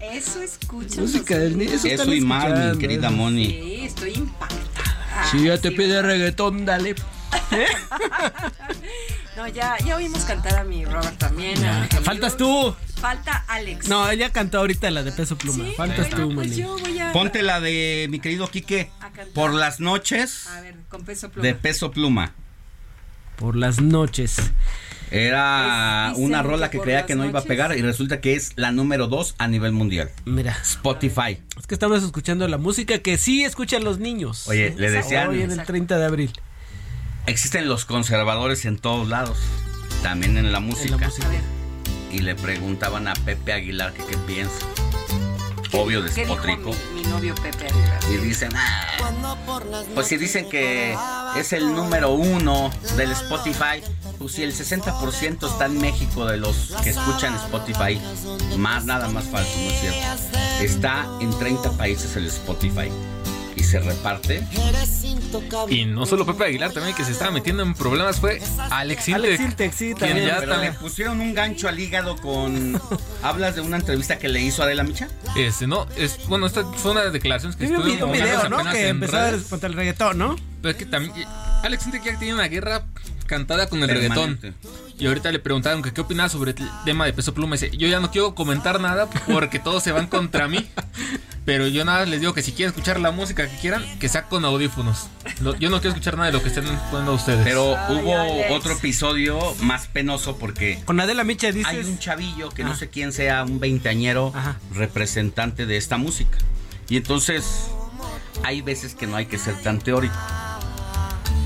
eso 0.00 0.42
escucha. 0.42 1.00
Música 1.00 1.38
del 1.38 1.56
Niño. 1.56 1.72
Eso, 1.72 1.88
eso 1.88 2.14
y 2.14 2.20
más, 2.20 2.74
mi 2.74 2.78
querida 2.78 3.10
Moni. 3.10 3.46
Sí, 3.46 3.80
estoy 3.84 4.14
impactada. 4.14 5.24
Si 5.30 5.44
ya 5.44 5.58
te 5.58 5.70
pide 5.72 6.02
reggaetón, 6.02 6.64
dale. 6.64 6.94
¿Eh? 7.52 7.66
No, 9.36 9.48
ya, 9.48 9.78
ya 9.78 9.96
oímos 9.96 10.24
cantar 10.24 10.58
a 10.58 10.64
mi 10.64 10.84
Robert 10.84 11.16
también. 11.16 11.56
Faltas 12.02 12.36
tú. 12.36 12.74
Falta 13.00 13.44
Alex. 13.48 13.88
No, 13.88 14.10
ella 14.10 14.30
cantó 14.30 14.58
ahorita 14.58 14.90
la 14.90 15.02
de 15.02 15.12
peso 15.12 15.36
pluma. 15.38 15.64
Faltas 15.76 16.10
tú, 16.10 16.34
pues 16.34 16.60
Ponte 17.12 17.42
la 17.42 17.60
de 17.60 18.08
mi 18.10 18.20
querido 18.20 18.48
Quique. 18.50 18.90
Por 19.34 19.54
las 19.54 19.80
noches. 19.80 20.46
A 20.48 20.60
ver, 20.60 20.76
con 20.88 21.04
peso 21.04 21.30
pluma. 21.30 21.46
De 21.46 21.54
peso 21.54 21.90
pluma. 21.90 22.34
Por 23.36 23.56
las 23.56 23.80
noches. 23.80 24.36
Era 25.10 26.12
una 26.16 26.42
rola 26.42 26.70
que 26.70 26.78
creía 26.78 27.06
que 27.06 27.16
no 27.16 27.24
iba 27.24 27.40
a 27.40 27.44
pegar 27.44 27.76
y 27.76 27.82
resulta 27.82 28.20
que 28.20 28.34
es 28.34 28.52
la 28.56 28.70
número 28.70 29.08
dos 29.08 29.34
a 29.38 29.48
nivel 29.48 29.72
mundial. 29.72 30.10
Mira. 30.24 30.56
Spotify. 30.62 31.42
Es 31.58 31.66
que 31.66 31.74
estamos 31.74 32.04
escuchando 32.04 32.46
la 32.48 32.58
música 32.58 32.98
que 32.98 33.16
sí 33.16 33.44
escuchan 33.44 33.82
los 33.82 33.98
niños. 33.98 34.46
Oye, 34.46 34.74
le 34.76 34.90
decían. 34.90 35.30
Hoy 35.30 35.42
en 35.42 35.50
el 35.52 35.62
30 35.64 35.98
de 35.98 36.04
abril. 36.04 36.32
Existen 37.26 37.66
los 37.66 37.84
conservadores 37.86 38.64
en 38.66 38.78
todos 38.78 39.08
lados, 39.08 39.38
también 40.02 40.36
en 40.36 40.52
la 40.52 40.60
música. 40.60 41.10
Y 42.10 42.20
le 42.20 42.34
preguntaban 42.34 43.08
a 43.08 43.14
Pepe 43.14 43.52
Aguilar 43.52 43.92
que 43.92 44.04
qué 44.04 44.16
piensa. 44.18 44.66
Obvio 45.72 46.02
despotrico. 46.02 46.70
Mi, 46.94 47.02
mi, 47.02 47.08
novio 47.08 47.34
Pepe 47.36 47.66
Aguilar. 47.66 48.00
Y 48.10 48.16
dicen, 48.16 48.50
ah, 48.56 48.86
pues 49.94 50.08
si 50.08 50.16
dicen 50.16 50.48
que 50.48 50.96
es 51.36 51.52
el 51.52 51.74
número 51.74 52.10
uno 52.12 52.70
del 52.96 53.12
Spotify, 53.12 53.82
pues 54.18 54.32
si 54.32 54.42
el 54.42 54.52
60% 54.52 55.50
está 55.50 55.66
en 55.66 55.80
México 55.80 56.26
de 56.26 56.36
los 56.38 56.74
que 56.82 56.90
escuchan 56.90 57.34
Spotify, 57.36 58.00
más 58.58 58.84
nada 58.84 59.08
más 59.08 59.24
falso, 59.24 59.52
no 59.56 59.70
es 59.70 59.80
cierto. 59.80 60.38
Está 60.60 61.06
en 61.20 61.30
30 61.38 61.70
países 61.72 62.16
el 62.16 62.26
Spotify. 62.26 62.90
Y 63.60 63.62
se 63.62 63.78
reparte. 63.78 64.42
Y 65.68 65.84
no 65.84 66.06
solo 66.06 66.24
Pepe 66.24 66.44
Aguilar 66.44 66.72
también 66.72 66.96
que 66.96 67.04
se 67.04 67.12
estaba 67.12 67.30
metiendo 67.30 67.62
en 67.62 67.74
problemas 67.74 68.18
fue 68.18 68.40
Alex 68.70 69.08
Intec. 69.08 69.24
Alex 69.24 69.40
Intec, 69.40 69.72
sí, 69.72 69.84
quien 69.94 69.96
también. 69.98 70.26
ya 70.26 70.38
Pero 70.40 70.56
le 70.56 70.72
pusieron 70.72 71.20
un 71.20 71.34
gancho 71.34 71.68
al 71.68 71.78
hígado 71.78 72.16
con... 72.16 72.80
¿Hablas 73.22 73.54
de 73.56 73.60
una 73.60 73.76
entrevista 73.76 74.18
que 74.18 74.28
le 74.28 74.40
hizo 74.40 74.62
Adela 74.62 74.82
Micha? 74.82 75.08
Este, 75.36 75.66
no, 75.66 75.86
es, 75.96 76.26
bueno, 76.26 76.46
esta 76.46 76.64
fue 76.64 76.92
una 76.92 77.04
declaración 77.10 77.52
que 77.52 77.66
estuve 77.66 77.84
video, 77.84 78.06
un 78.06 78.12
video, 78.12 78.48
¿no? 78.48 78.64
Que 78.70 78.88
empezó 78.88 79.12
redes. 79.12 79.42
contra 79.44 79.68
el 79.68 79.74
reggaetón, 79.74 80.16
¿no? 80.16 80.36
Pero 80.62 80.72
es 80.72 80.76
que 80.76 80.86
también 80.86 81.12
Alex 81.62 81.84
Intec 81.84 82.04
ya 82.04 82.18
tiene 82.18 82.34
una 82.34 82.48
guerra 82.48 82.84
cantada 83.30 83.68
con 83.68 83.80
el 83.82 83.86
Permanente. 83.86 84.48
reggaetón. 84.48 84.98
Y 84.98 85.06
ahorita 85.06 85.30
le 85.30 85.38
preguntaron 85.38 85.82
que 85.82 85.92
qué 85.92 86.00
opinaba 86.00 86.28
sobre 86.28 86.50
el 86.50 86.56
tema 86.84 87.06
de 87.06 87.12
Peso 87.12 87.32
Pluma. 87.32 87.54
Y 87.54 87.58
dice, 87.60 87.76
yo 87.76 87.86
ya 87.86 88.00
no 88.00 88.10
quiero 88.10 88.34
comentar 88.34 88.80
nada 88.80 89.08
porque 89.32 89.60
todos 89.60 89.82
se 89.84 89.92
van 89.92 90.08
contra 90.08 90.48
mí. 90.48 90.68
Pero 91.44 91.66
yo 91.68 91.84
nada 91.84 92.04
les 92.06 92.20
digo 92.20 92.34
que 92.34 92.42
si 92.42 92.52
quieren 92.52 92.70
escuchar 92.74 93.00
la 93.00 93.12
música 93.12 93.48
que 93.48 93.56
quieran, 93.58 93.82
que 93.98 94.08
sea 94.08 94.24
con 94.24 94.44
audífonos. 94.44 95.06
Lo- 95.40 95.56
yo 95.56 95.70
no 95.70 95.78
quiero 95.80 95.90
escuchar 95.90 96.16
nada 96.16 96.26
de 96.26 96.32
lo 96.32 96.42
que 96.42 96.48
estén 96.48 96.64
poniendo 96.90 97.14
ustedes. 97.14 97.40
Pero 97.44 97.72
hubo 97.88 98.54
otro 98.54 98.72
episodio 98.72 99.38
más 99.62 99.86
penoso 99.86 100.36
porque 100.36 100.82
Con 100.84 100.98
Adela 101.00 101.22
Micha 101.24 101.50
dices. 101.52 101.66
hay 101.72 101.78
un 101.84 101.98
chavillo 101.98 102.50
que 102.50 102.64
no 102.64 102.74
sé 102.76 102.88
quién 102.90 103.12
sea, 103.12 103.44
un 103.44 103.58
veinteañero 103.60 104.32
representante 104.74 105.66
de 105.66 105.76
esta 105.76 105.96
música. 105.96 106.36
Y 106.88 106.96
entonces 106.98 107.68
hay 108.42 108.60
veces 108.60 108.94
que 108.94 109.06
no 109.06 109.16
hay 109.16 109.26
que 109.26 109.38
ser 109.38 109.54
tan 109.62 109.78
teórico. 109.78 110.14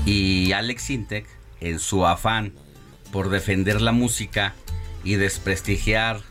Y 0.05 0.51
Alex 0.51 0.89
Intec, 0.91 1.25
en 1.61 1.79
su 1.79 2.05
afán 2.05 2.53
por 3.11 3.29
defender 3.29 3.81
la 3.81 3.91
música 3.91 4.53
y 5.03 5.15
desprestigiar 5.15 6.21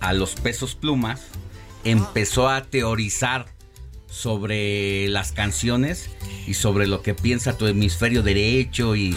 a 0.00 0.12
los 0.12 0.34
pesos 0.34 0.74
plumas, 0.74 1.22
empezó 1.84 2.48
a 2.48 2.64
teorizar 2.64 3.46
sobre 4.08 5.08
las 5.08 5.32
canciones 5.32 6.10
y 6.46 6.54
sobre 6.54 6.86
lo 6.86 7.02
que 7.02 7.14
piensa 7.14 7.56
tu 7.56 7.66
hemisferio 7.66 8.22
derecho 8.22 8.94
y, 8.94 9.16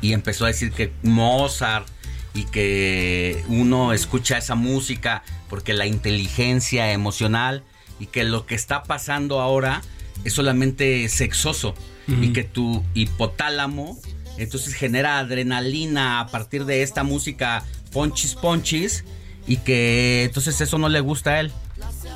y 0.00 0.12
empezó 0.12 0.44
a 0.44 0.48
decir 0.48 0.72
que 0.72 0.92
Mozart 1.02 1.88
y 2.34 2.44
que 2.44 3.42
uno 3.48 3.92
escucha 3.92 4.36
esa 4.36 4.54
música 4.54 5.22
porque 5.48 5.72
la 5.72 5.86
inteligencia 5.86 6.92
emocional 6.92 7.62
y 8.00 8.06
que 8.06 8.24
lo 8.24 8.44
que 8.44 8.54
está 8.54 8.82
pasando 8.82 9.40
ahora 9.40 9.82
es 10.24 10.32
solamente 10.32 11.08
sexoso 11.08 11.74
y 12.06 12.32
que 12.32 12.44
tu 12.44 12.84
hipotálamo 12.92 13.98
entonces 14.38 14.74
genera 14.74 15.18
adrenalina 15.18 16.20
a 16.20 16.26
partir 16.28 16.64
de 16.64 16.82
esta 16.82 17.02
música 17.04 17.62
ponchis 17.92 18.34
ponchis 18.34 19.04
y 19.46 19.58
que 19.58 20.24
entonces 20.24 20.60
eso 20.60 20.78
no 20.78 20.88
le 20.88 21.00
gusta 21.00 21.30
a 21.32 21.40
él 21.40 21.52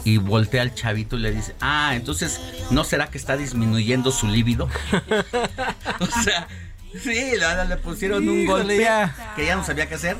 y 0.05 0.17
voltea 0.17 0.63
al 0.63 0.75
chavito 0.75 1.17
y 1.17 1.21
le 1.21 1.33
dice, 1.33 1.55
ah, 1.61 1.93
entonces, 1.95 2.41
¿no 2.71 2.85
será 2.85 3.09
que 3.09 3.19
está 3.19 3.37
disminuyendo 3.37 4.11
su 4.13 4.27
líbido? 4.29 4.69
o 6.01 6.07
sea, 6.23 6.49
sí, 7.03 7.33
le, 7.37 7.65
le 7.69 7.77
pusieron 7.77 8.27
un 8.29 8.47
golpe 8.47 8.79
ya. 8.79 9.15
que 9.37 9.45
ya 9.47 9.57
no 9.57 9.65
sabía 9.65 9.89
qué 9.89 9.97
hacer. 9.97 10.17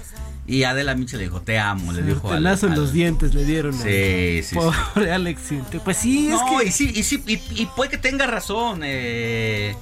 Y 0.47 0.65
Adela 0.65 0.95
Micha 0.95 1.17
le 1.19 1.25
dijo, 1.25 1.43
te 1.43 1.59
amo, 1.59 1.93
le 1.93 2.03
dijo. 2.03 2.31
al- 2.31 2.43
Pedazo 2.43 2.67
en 2.69 2.75
los 2.75 2.93
dientes 2.93 3.35
le 3.35 3.45
dieron. 3.45 3.73
Sí, 3.75 4.43
sí, 4.43 4.43
sí. 4.43 4.55
Pobre 4.55 5.13
Alex 5.13 5.53
Intec. 5.53 5.83
Pues 5.83 5.99
sí, 5.99 6.29
es 6.29 6.33
No, 6.35 6.59
que. 6.59 6.67
y 6.69 6.73
sí, 6.73 6.91
y 6.95 7.03
sí, 7.03 7.23
y, 7.27 7.35
y 7.63 7.67
puede 7.77 7.91
que 7.91 7.99
tenga 7.99 8.27
razón. 8.27 8.81
eh, 8.83 9.77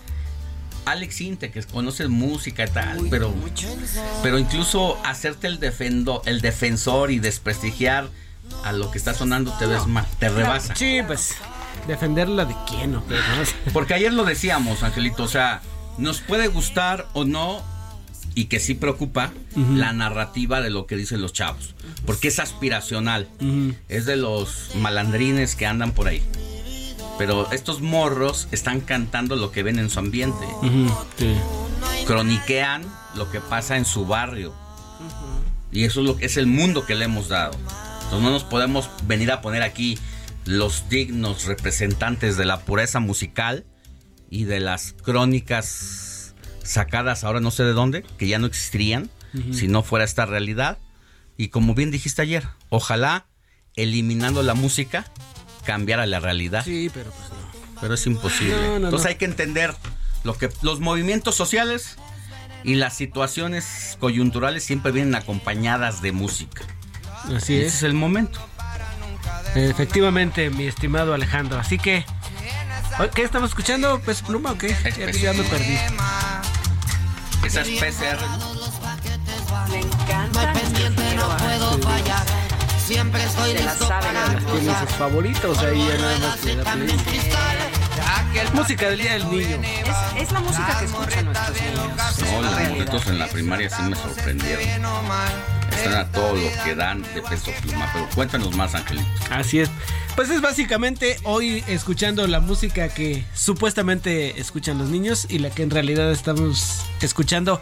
Alex 0.86 1.20
Inte, 1.20 1.50
que 1.50 1.62
conoce 1.64 2.08
música 2.08 2.64
y 2.64 2.70
tal, 2.70 3.06
pero, 3.10 3.34
pero 4.22 4.38
incluso 4.38 4.98
hacerte 5.04 5.48
el, 5.48 5.58
defendo, 5.58 6.22
el 6.26 6.40
defensor 6.40 7.10
y 7.10 7.18
desprestigiar 7.18 8.08
a 8.64 8.72
lo 8.72 8.90
que 8.90 8.98
está 8.98 9.12
sonando 9.12 9.52
te 9.58 9.66
ves 9.66 9.86
mal, 9.86 10.06
te 10.18 10.28
rebasa. 10.28 10.74
Sí, 10.76 11.00
pues. 11.06 11.34
Defenderla 11.86 12.44
de 12.44 12.56
quién, 12.68 12.92
¿no? 12.92 13.04
Porque 13.72 13.94
ayer 13.94 14.12
lo 14.12 14.24
decíamos, 14.24 14.82
Angelito, 14.82 15.24
o 15.24 15.28
sea, 15.28 15.60
nos 15.98 16.20
puede 16.20 16.48
gustar 16.48 17.06
o 17.12 17.24
no, 17.24 17.62
y 18.34 18.46
que 18.46 18.60
sí 18.60 18.74
preocupa, 18.74 19.32
la 19.56 19.92
narrativa 19.92 20.60
de 20.60 20.70
lo 20.70 20.86
que 20.86 20.96
dicen 20.96 21.22
los 21.22 21.32
chavos. 21.32 21.74
Porque 22.04 22.28
es 22.28 22.38
aspiracional. 22.38 23.28
Es 23.88 24.04
de 24.04 24.16
los 24.16 24.70
malandrines 24.74 25.56
que 25.56 25.66
andan 25.66 25.92
por 25.92 26.06
ahí. 26.06 26.22
Pero 27.18 27.50
estos 27.52 27.80
morros 27.80 28.48
están 28.52 28.80
cantando 28.80 29.36
lo 29.36 29.50
que 29.50 29.62
ven 29.62 29.78
en 29.78 29.90
su 29.90 29.98
ambiente. 29.98 30.44
Ujú, 30.62 30.94
sí. 31.16 31.34
Croniquean 32.06 32.84
lo 33.14 33.30
que 33.30 33.40
pasa 33.40 33.76
en 33.76 33.84
su 33.84 34.06
barrio. 34.06 34.54
Y 35.72 35.84
eso 35.84 36.00
es, 36.00 36.06
lo, 36.06 36.18
es 36.20 36.36
el 36.36 36.46
mundo 36.46 36.84
que 36.84 36.94
le 36.94 37.06
hemos 37.06 37.28
dado. 37.28 37.56
Entonces 38.04 38.22
no 38.22 38.30
nos 38.30 38.44
podemos 38.44 38.90
venir 39.06 39.32
a 39.32 39.40
poner 39.40 39.62
aquí 39.62 39.98
los 40.44 40.88
dignos 40.88 41.46
representantes 41.46 42.36
de 42.36 42.44
la 42.44 42.60
pureza 42.60 43.00
musical 43.00 43.64
y 44.30 44.44
de 44.44 44.60
las 44.60 44.92
crónicas 44.92 46.34
sacadas 46.62 47.24
ahora 47.24 47.40
no 47.40 47.50
sé 47.50 47.64
de 47.64 47.72
dónde, 47.72 48.04
que 48.18 48.28
ya 48.28 48.38
no 48.38 48.46
existirían 48.46 49.10
si 49.52 49.68
no 49.68 49.82
fuera 49.82 50.04
esta 50.04 50.24
realidad. 50.24 50.78
Y 51.36 51.48
como 51.48 51.74
bien 51.74 51.90
dijiste 51.90 52.22
ayer, 52.22 52.48
ojalá 52.70 53.26
eliminando 53.74 54.42
la 54.42 54.54
música 54.54 55.04
cambiara 55.66 56.06
la 56.06 56.20
realidad. 56.20 56.64
Sí, 56.64 56.90
pero 56.94 57.10
pues 57.10 57.28
no. 57.28 57.80
Pero 57.82 57.92
es 57.94 58.06
imposible. 58.06 58.56
No, 58.56 58.68
no, 58.68 58.74
Entonces 58.86 59.02
no. 59.04 59.08
hay 59.10 59.14
que 59.16 59.24
entender 59.26 59.74
lo 60.24 60.38
que 60.38 60.48
los 60.62 60.80
movimientos 60.80 61.34
sociales 61.34 61.96
y 62.64 62.76
las 62.76 62.94
situaciones 62.96 63.98
coyunturales 64.00 64.64
siempre 64.64 64.92
vienen 64.92 65.14
acompañadas 65.14 66.00
de 66.00 66.12
música. 66.12 66.62
Así 67.36 67.52
Y 67.54 67.56
ese 67.58 67.66
es. 67.66 67.74
es 67.74 67.82
el 67.82 67.92
momento. 67.92 68.40
Efectivamente, 69.54 70.50
mi 70.50 70.66
estimado 70.66 71.12
Alejandro. 71.14 71.58
Así 71.58 71.78
que. 71.78 72.04
¿Qué 73.14 73.22
estamos 73.22 73.50
escuchando? 73.50 74.00
¿Pez 74.00 74.22
pluma 74.22 74.52
o 74.52 74.58
qué? 74.58 74.68
Ya, 74.98 75.10
ya 75.10 75.32
me 75.34 75.42
perdí. 75.44 75.76
Esa 77.44 77.60
es 77.60 77.68
PCR. 77.68 78.18
Le 79.70 79.78
encanta. 79.80 80.52
No 81.16 81.36
puedo 81.36 81.78
fallar. 81.78 82.26
Siempre 82.86 83.24
estoy 83.24 83.52
la 83.54 83.60
listo 83.62 83.88
sabe, 83.88 84.06
para 84.06 84.32
la 84.32 84.38
Tiene 84.38 84.78
sus 84.78 84.90
favoritos 84.96 85.58
ahí, 85.58 85.88
ya 85.88 85.98
nada 85.98 86.18
más 86.20 86.44
le 86.44 86.54
da 86.54 86.72
play. 86.72 86.96
Música 88.54 88.90
del 88.90 89.00
Día 89.00 89.12
del 89.14 89.28
Niño. 89.28 89.60
Es, 89.60 90.22
es 90.22 90.32
la 90.32 90.38
música 90.38 90.78
que 90.78 90.84
escuchan 90.84 91.24
nuestros 91.24 91.60
niños. 91.60 92.32
No, 92.32 92.42
los 92.42 92.68
morritos 92.68 93.06
en 93.08 93.18
la 93.18 93.26
primaria 93.26 93.70
sí 93.70 93.82
me 93.82 93.96
sorprendieron. 93.96 94.62
Están 95.72 95.94
a 95.94 96.12
todo 96.12 96.36
lo 96.36 96.64
que 96.64 96.74
dan 96.76 97.02
de 97.02 97.22
peso 97.22 97.50
pluma. 97.62 97.90
Pero 97.92 98.08
cuéntanos 98.14 98.54
más, 98.54 98.76
Angelito. 98.76 99.08
Así 99.30 99.58
es. 99.58 99.68
Pues 100.14 100.30
es 100.30 100.40
básicamente 100.40 101.18
hoy 101.24 101.64
escuchando 101.66 102.24
la 102.28 102.38
música 102.38 102.88
que 102.88 103.24
supuestamente 103.34 104.40
escuchan 104.40 104.78
los 104.78 104.90
niños 104.90 105.26
y 105.28 105.40
la 105.40 105.50
que 105.50 105.64
en 105.64 105.70
realidad 105.70 106.12
estamos 106.12 106.84
escuchando 107.00 107.60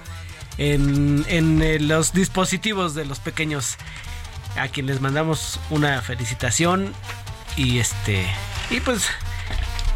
en, 0.59 1.25
en, 1.29 1.63
eh, 1.63 1.81
los 1.81 2.13
dispositivos 2.13 2.95
de 2.95 3.07
los 3.07 3.21
pequeños. 3.21 3.79
A 4.57 4.69
quienes 4.69 4.97
les 4.97 5.03
mandamos 5.03 5.59
una 5.71 6.01
felicitación 6.03 6.93
y 7.57 7.79
este 7.79 8.27
y 8.71 8.81
pues 8.81 9.09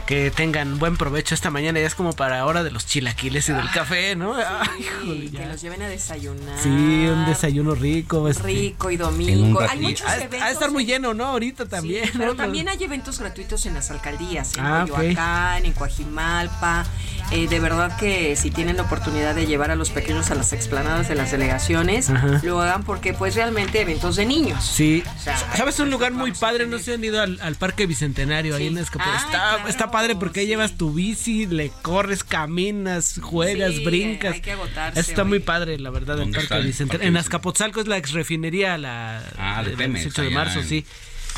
que 0.09 0.31
tengan 0.31 0.79
buen 0.79 0.97
provecho 0.97 1.35
esta 1.35 1.51
mañana. 1.51 1.81
Ya 1.81 1.87
es 1.87 1.95
como 1.95 2.15
para 2.15 2.47
hora 2.47 2.63
de 2.65 2.71
los 2.71 2.87
chilaquiles 2.87 3.47
y 3.51 3.53
del 3.53 3.71
café, 3.71 4.17
¿no? 4.17 4.35
Ay, 4.35 4.81
híjole, 4.81 5.31
que 5.31 5.37
ya. 5.37 5.47
los 5.49 5.61
lleven 5.61 5.83
a 5.83 5.89
desayunar. 5.89 6.59
Sí, 6.63 6.69
un 6.71 7.27
desayuno 7.27 7.75
rico. 7.75 8.27
este. 8.27 8.43
Rico 8.43 8.91
y 8.91 8.97
domingo. 8.97 9.61
Hay 9.61 9.79
muchos 9.81 10.09
Ha- 10.09 10.17
eventos. 10.17 10.41
ha 10.41 10.47
de 10.47 10.53
estar 10.53 10.71
muy 10.71 10.87
lleno, 10.87 11.13
¿no? 11.13 11.27
Ahorita 11.27 11.67
también. 11.67 12.07
Sí, 12.07 12.13
pero 12.17 12.31
¿no? 12.31 12.37
también 12.37 12.71
hay 12.71 12.83
eventos 12.83 13.19
gratuitos 13.19 13.67
en 13.67 13.75
las 13.75 13.91
alcaldías, 13.91 14.55
en 14.57 14.65
Ah. 14.65 14.87
Coyoacán, 14.89 15.67
en 15.67 15.73
Coajimalpa. 15.75 16.87
Eh, 17.31 17.47
de 17.47 17.61
verdad 17.61 17.95
que 17.99 18.35
si 18.37 18.51
tienen 18.51 18.79
la 18.79 18.85
oportunidad 18.85 19.35
de 19.35 19.47
llevar 19.47 19.71
a 19.71 19.77
los 19.77 19.91
pequeños 19.91 20.31
a 20.31 20.35
las 20.35 20.55
explanadas 20.55 21.09
de 21.09 21.15
las 21.17 21.31
delegaciones, 21.31 22.09
Ajá. 22.09 22.41
lo 22.43 22.63
hagan 22.63 22.83
porque 22.85 23.13
pues 23.13 23.35
realmente 23.35 23.83
eventos 23.83 24.17
de 24.17 24.25
niños. 24.25 24.65
Sí. 24.65 25.05
O 25.19 25.21
sea, 25.21 25.37
¿Sabes 25.55 25.79
un 25.81 25.91
lugar 25.91 26.13
muy 26.13 26.33
padre? 26.33 26.67
No 26.67 26.79
sé 26.79 26.85
si 26.85 26.93
han 26.95 27.05
ido 27.05 27.21
al, 27.21 27.39
al 27.43 27.57
Parque 27.57 27.85
Bicentenario 27.87 28.57
ahí 28.57 28.69
en 28.69 28.79
Escapo. 28.79 29.05
Ah, 29.07 29.17
está, 29.19 29.31
claro, 29.31 29.69
está 29.69 29.91
padre 30.01 30.17
porque 30.17 30.41
ahí 30.41 30.47
llevas 30.47 30.77
tu 30.77 30.93
bici, 30.93 31.47
le 31.47 31.71
corres, 31.83 32.25
caminas, 32.25 33.19
juegas, 33.23 33.75
Sí, 33.75 33.85
brincas. 33.85 34.35
hay 34.35 34.41
que 34.41 34.53
agotarse, 34.53 35.01
Eso 35.01 35.11
está 35.11 35.25
muy 35.25 35.41
padre, 35.41 35.79
la 35.79 35.91
verdad, 35.91 36.17
el 36.17 36.21
¿Dónde 36.25 36.33
Parque 36.37 36.45
está 36.45 36.57
el 36.59 36.67
Bicentenario. 36.67 37.09
En 37.09 37.17
Azcapotzalco 37.17 37.81
es 37.81 37.87
la 37.89 37.97
ex 37.99 38.13
refinería, 38.13 38.79
la 38.79 39.23
Ah, 39.37 39.63
de 39.63 39.71
del 39.71 39.77
Pemex, 39.79 40.05
18 40.05 40.23
de 40.23 40.29
allá 40.29 40.35
marzo, 40.37 40.61
en- 40.61 40.67
sí. 40.69 40.85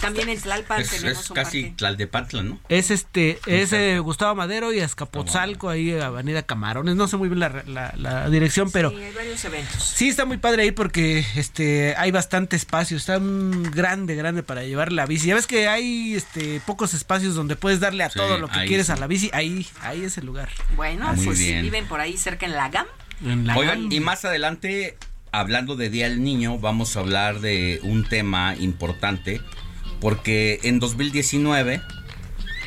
También 0.01 0.29
en 0.31 0.41
Tlalpan 0.41 0.81
Es, 0.81 0.91
tenemos 0.91 1.25
es 1.25 1.31
un 1.31 1.35
casi 1.37 1.63
parque. 1.63 1.77
Tlaltepantla, 1.77 2.43
¿no? 2.43 2.59
Es 2.69 2.91
este, 2.91 3.39
es 3.47 3.73
eh, 3.73 3.99
Gustavo 3.99 4.35
Madero 4.35 4.73
y 4.73 4.81
Azcapotzalco, 4.81 5.69
ahí 5.69 5.93
Avenida 5.93 6.43
Camarones. 6.43 6.97
No 6.97 7.07
sé 7.09 7.17
muy 7.19 7.29
bien 7.29 7.41
la, 7.41 7.63
la- 7.67 7.93
la 7.97 8.31
dirección, 8.31 8.71
pero 8.71 8.91
Sí, 8.91 8.97
hay 8.97 9.13
varios 9.13 9.45
eventos. 9.45 9.83
Sí, 9.85 10.09
está 10.09 10.25
muy 10.25 10.39
padre 10.39 10.63
ahí 10.63 10.71
porque 10.71 11.25
este 11.37 11.95
hay 11.97 12.11
bastante 12.11 12.57
espacio, 12.57 12.97
está 12.97 13.19
mm, 13.19 13.71
grande, 13.73 14.15
grande 14.15 14.43
para 14.43 14.63
llevar 14.65 14.91
la 14.93 15.05
bici. 15.07 15.27
Ya 15.29 15.35
ves 15.35 15.47
que 15.47 15.69
hay 15.69 16.15
este 16.15 16.61
pocos 16.67 16.95
espacios 16.95 17.35
donde 17.35 17.57
puedes 17.57 17.81
darle 17.81 18.05
a 18.05 18.11
Sí, 18.11 18.19
todo 18.19 18.39
lo 18.39 18.49
que 18.49 18.59
ahí 18.61 18.69
quieres 18.69 18.87
sí. 18.87 18.93
a 18.93 18.97
la 18.97 19.07
bici, 19.07 19.31
ahí 19.35 19.67
ahí 19.83 20.03
es 20.03 20.17
el 20.19 20.27
lugar. 20.27 20.49
Bueno, 20.77 21.13
Muy 21.15 21.25
pues 21.27 21.39
bien. 21.39 21.63
viven 21.63 21.87
por 21.87 22.01
ahí 22.01 22.17
cerca 22.17 22.47
en 22.47 22.53
la 22.53 22.69
GAM. 22.71 22.87
En 23.25 23.47
la 23.47 23.57
Oigan, 23.59 23.93
y 23.93 24.01
más 24.01 24.25
adelante, 24.25 24.97
hablando 25.31 25.77
de 25.77 25.91
Día 25.91 26.09
del 26.09 26.23
Niño, 26.23 26.59
vamos 26.59 26.97
a 26.97 27.01
hablar 27.01 27.41
de 27.41 27.81
un 27.83 28.05
tema 28.09 28.55
importante, 28.57 29.41
porque 30.01 30.61
en 30.63 30.81
2019 30.81 31.81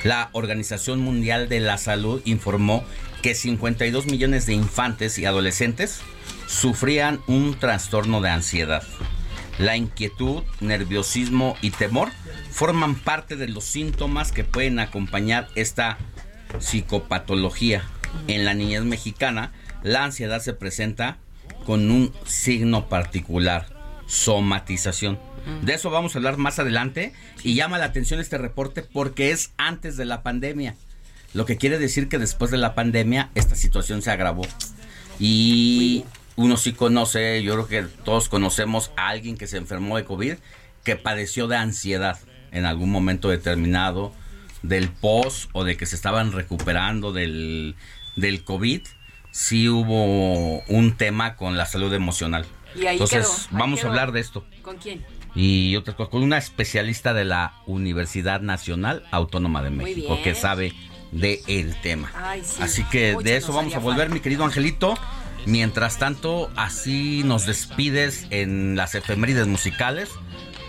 La 0.04 0.30
Organización 0.34 1.00
Mundial 1.00 1.50
de 1.50 1.60
la 1.60 1.78
Salud 1.78 2.22
informó 2.26 2.84
que 3.22 3.36
52 3.36 4.06
millones 4.06 4.46
de 4.46 4.54
infantes 4.54 5.18
y 5.18 5.26
adolescentes 5.26 6.02
sufrían 6.48 7.22
un 7.28 7.58
trastorno 7.58 8.22
de 8.22 8.30
ansiedad. 8.30 8.84
La 9.60 9.78
inquietud, 9.78 10.44
nerviosismo 10.60 11.56
y 11.62 11.70
temor 11.70 12.10
forman 12.52 12.96
parte 12.96 13.36
de 13.36 13.48
los 13.48 13.64
síntomas 13.64 14.32
que 14.32 14.44
pueden 14.44 14.80
acompañar 14.80 15.48
esta 15.56 15.98
psicopatología. 16.60 17.84
En 18.28 18.46
la 18.46 18.54
niñez 18.54 18.84
mexicana, 18.84 19.52
la 19.84 20.04
ansiedad 20.04 20.42
se 20.42 20.54
presenta 20.54 21.18
con 21.66 21.92
un 21.92 22.14
signo 22.26 22.90
particular, 22.90 23.68
somatización. 24.08 25.20
De 25.61 25.74
eso 25.74 25.90
vamos 25.90 26.15
a 26.15 26.20
hablar 26.20 26.38
más 26.38 26.60
adelante 26.60 27.14
y 27.44 27.56
llama 27.56 27.78
la 27.78 27.86
atención 27.86 28.20
este 28.20 28.38
reporte 28.38 28.82
porque 28.82 29.32
es 29.32 29.52
antes 29.57 29.98
de 29.98 30.06
la 30.06 30.24
pandemia. 30.24 30.76
Lo 31.34 31.45
que 31.45 31.57
quiere 31.57 31.80
decir 31.80 32.10
que 32.10 32.18
después 32.20 32.52
de 32.52 32.57
la 32.57 32.76
pandemia 32.76 33.30
esta 33.36 33.56
situación 33.56 34.02
se 34.02 34.11
agravó. 34.11 34.44
Y 35.20 36.06
uno 36.36 36.57
sí 36.57 36.74
conoce, 36.74 37.44
yo 37.44 37.53
creo 37.53 37.68
que 37.68 37.82
todos 38.03 38.30
conocemos 38.30 38.91
a 38.98 39.10
alguien 39.10 39.38
que 39.38 39.48
se 39.48 39.57
enfermó 39.57 39.98
de 39.98 40.06
COVID, 40.06 40.36
que 40.84 40.95
padeció 40.95 41.48
de 41.48 41.57
ansiedad 41.57 42.20
en 42.52 42.65
algún 42.65 42.91
momento 42.91 43.30
determinado, 43.30 44.14
del 44.61 44.90
post 44.90 45.49
o 45.53 45.64
de 45.64 45.76
que 45.78 45.86
se 45.86 45.95
estaban 45.95 46.32
recuperando 46.32 47.11
del, 47.14 47.76
del 48.15 48.44
COVID. 48.44 48.82
Sí 49.32 49.68
hubo 49.68 50.60
un 50.68 50.95
tema 50.95 51.36
con 51.36 51.57
la 51.57 51.65
salud 51.65 51.94
emocional. 51.94 52.45
Y 52.76 52.86
ahí 52.86 52.94
Entonces, 52.95 53.28
quedó, 53.28 53.34
ahí 53.34 53.48
vamos 53.52 53.80
quedó. 53.80 53.88
a 53.88 53.91
hablar 53.91 54.11
de 54.11 54.20
esto. 54.20 54.45
¿Con 54.61 54.78
quién? 54.78 55.03
Y 55.36 55.76
otra 55.76 55.96
cosa, 55.96 56.10
con 56.10 56.24
una 56.24 56.38
especialista 56.38 57.14
de 57.14 57.26
la 57.26 57.54
Universidad 57.66 58.42
Nacional 58.42 59.04
Autónoma 59.12 59.64
de 59.64 59.72
México 59.72 60.20
que 60.24 60.36
sabe 60.36 60.74
de 61.12 61.42
el 61.48 61.80
tema. 61.82 62.12
Ay, 62.16 62.42
sí. 62.44 62.62
Así 62.62 62.84
que 62.86 63.16
de 63.24 63.38
eso 63.38 63.54
vamos 63.54 63.76
a 63.76 63.80
volver, 63.80 64.04
falta. 64.04 64.14
mi 64.14 64.20
querido 64.20 64.46
Angelito. 64.46 64.96
Mientras 65.46 66.00
tanto, 66.00 66.50
así 66.56 67.24
nos 67.26 67.46
despides 67.46 68.28
en 68.30 68.78
las 68.78 68.96
efemérides 68.96 69.46
musicales 69.46 70.10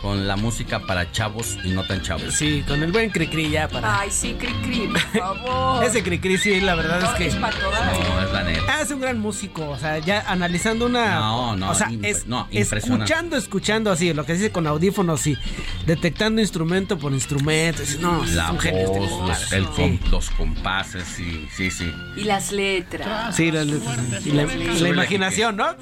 con 0.04 0.28
la 0.28 0.36
música 0.36 0.80
para 0.80 1.10
chavos 1.12 1.56
y 1.64 1.70
no 1.70 1.82
tan 1.84 2.02
chavos. 2.02 2.34
Sí, 2.34 2.62
con 2.68 2.82
el 2.82 2.92
buen 2.92 3.08
Cricri 3.08 3.48
ya 3.48 3.68
para. 3.68 4.00
Ay, 4.00 4.10
sí, 4.10 4.34
cri 4.38 4.52
cri, 4.62 4.86
por 4.88 5.00
favor. 5.00 5.82
Ese 5.82 6.02
Cricri 6.02 6.36
sí, 6.36 6.60
la 6.60 6.74
verdad 6.74 7.02
es 7.02 7.08
que. 7.12 7.26
Es 7.28 7.36
para 7.36 7.58
todas. 7.58 7.98
No, 7.98 8.20
es 8.22 8.30
la 8.32 8.42
neta. 8.42 8.62
Ah, 8.68 8.82
es 8.82 8.90
un 8.90 9.00
gran 9.00 9.18
músico, 9.18 9.66
o 9.70 9.78
sea, 9.78 9.96
ya 10.00 10.20
analizando 10.28 10.84
una... 10.84 11.14
No, 11.14 11.56
no, 11.56 11.70
o 11.70 11.74
sea, 11.74 11.88
es, 12.02 12.26
no, 12.26 12.46
impresionante. 12.50 13.04
escuchando, 13.04 13.36
escuchando 13.38 13.90
así, 13.90 14.12
lo 14.12 14.26
que 14.26 14.34
dice 14.34 14.52
con 14.52 14.66
audífonos 14.66 15.26
y 15.26 15.38
detectando 15.86 16.42
instrumento 16.42 16.98
por 16.98 17.12
instrumento, 17.12 17.82
así, 17.82 17.96
no, 17.98 18.22
La 18.26 18.44
es 18.44 18.50
un 18.50 18.58
genio 18.60 18.80
este 18.82 18.98
voz, 18.98 19.28
los, 19.28 19.52
el 19.52 19.66
Sí. 19.74 20.00
los 20.10 20.30
compases, 20.32 21.04
sí, 21.04 21.48
sí, 21.56 21.70
sí. 21.70 21.90
Y 22.16 22.24
las 22.24 22.52
letras. 22.52 23.34
Sí, 23.34 23.50
la, 23.50 23.64
la- 23.64 23.74
y 24.22 24.32
la- 24.32 24.42
la 24.44 24.50
Súbele, 24.50 24.88
imaginación, 24.90 25.56
¿no? 25.56 25.74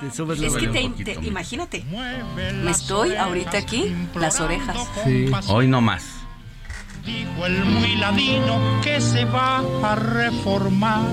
Te 0.00 0.10
subes 0.10 0.40
Es 0.40 0.54
que 0.54 0.68
te, 0.68 0.88
te- 1.04 1.26
imagínate, 1.26 1.84
me 2.64 2.70
estoy 2.70 3.14
ahorita 3.16 3.58
aquí, 3.58 3.94
las 4.14 4.40
orejas. 4.40 4.76
Sí. 5.04 5.26
Hoy 5.48 5.66
no 5.68 5.80
más. 5.80 6.04
Dijo 7.04 7.46
el 7.46 7.64
muy 7.64 7.96
ladino 7.96 8.60
que 8.82 9.00
se 9.00 9.24
va 9.24 9.58
a 9.82 9.94
reformar. 9.94 11.10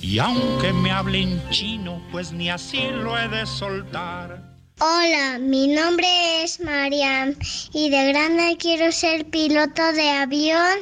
Y 0.00 0.18
aunque 0.18 0.72
me 0.72 0.90
hable 0.90 1.22
en 1.22 1.48
chino, 1.50 2.02
pues 2.10 2.32
ni 2.32 2.50
así 2.50 2.88
lo 2.92 3.16
he 3.18 3.28
de 3.28 3.46
soltar. 3.46 4.51
Hola, 4.84 5.38
mi 5.38 5.68
nombre 5.68 6.42
es 6.42 6.58
Mariam 6.58 7.36
y 7.72 7.88
de 7.88 8.08
grande 8.08 8.56
quiero 8.58 8.90
ser 8.90 9.24
piloto 9.26 9.92
de 9.92 10.10
avión 10.10 10.76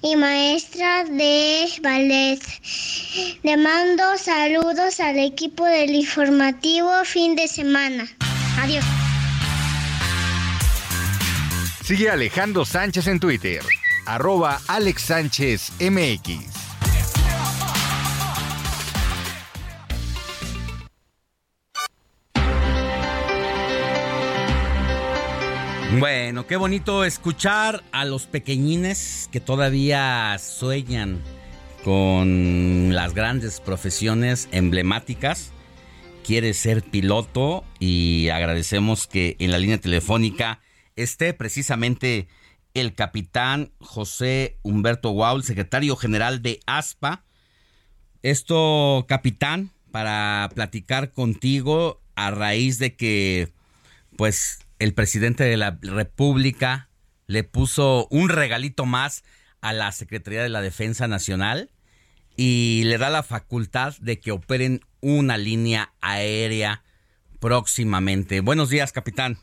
y 0.00 0.14
maestra 0.14 1.02
de 1.02 1.66
ballet. 1.82 2.38
Le 3.42 3.56
mando 3.56 4.16
saludos 4.16 5.00
al 5.00 5.18
equipo 5.18 5.64
del 5.64 5.90
informativo 5.90 7.04
fin 7.04 7.34
de 7.34 7.48
semana. 7.48 8.06
Adiós. 8.60 8.84
Sigue 11.82 12.10
Alejandro 12.10 12.64
Sánchez 12.64 13.08
en 13.08 13.18
Twitter, 13.18 13.60
arroba. 14.06 14.60
Bueno, 25.98 26.46
qué 26.46 26.56
bonito 26.56 27.04
escuchar 27.04 27.84
a 27.92 28.06
los 28.06 28.26
pequeñines 28.26 29.28
que 29.30 29.40
todavía 29.40 30.36
sueñan 30.38 31.20
con 31.84 32.94
las 32.94 33.12
grandes 33.12 33.60
profesiones 33.60 34.48
emblemáticas. 34.52 35.52
Quiere 36.24 36.54
ser 36.54 36.82
piloto 36.82 37.64
y 37.78 38.30
agradecemos 38.30 39.06
que 39.06 39.36
en 39.38 39.50
la 39.50 39.58
línea 39.58 39.78
telefónica 39.78 40.60
esté 40.96 41.34
precisamente 41.34 42.26
el 42.72 42.94
capitán 42.94 43.70
José 43.80 44.56
Humberto 44.62 45.10
Guaul, 45.10 45.44
secretario 45.44 45.96
general 45.96 46.40
de 46.40 46.60
ASPA. 46.66 47.24
Esto, 48.22 49.04
capitán, 49.08 49.72
para 49.90 50.48
platicar 50.54 51.12
contigo 51.12 52.00
a 52.14 52.30
raíz 52.30 52.78
de 52.78 52.96
que, 52.96 53.52
pues, 54.16 54.61
el 54.82 54.94
presidente 54.94 55.44
de 55.44 55.56
la 55.56 55.78
República 55.80 56.88
le 57.28 57.44
puso 57.44 58.08
un 58.10 58.28
regalito 58.28 58.84
más 58.84 59.22
a 59.60 59.72
la 59.72 59.92
Secretaría 59.92 60.42
de 60.42 60.48
la 60.48 60.60
Defensa 60.60 61.06
Nacional 61.06 61.70
y 62.36 62.82
le 62.84 62.98
da 62.98 63.08
la 63.08 63.22
facultad 63.22 63.94
de 64.00 64.18
que 64.18 64.32
operen 64.32 64.80
una 65.00 65.38
línea 65.38 65.92
aérea 66.00 66.82
próximamente. 67.38 68.40
Buenos 68.40 68.70
días, 68.70 68.92
capitán. 68.92 69.38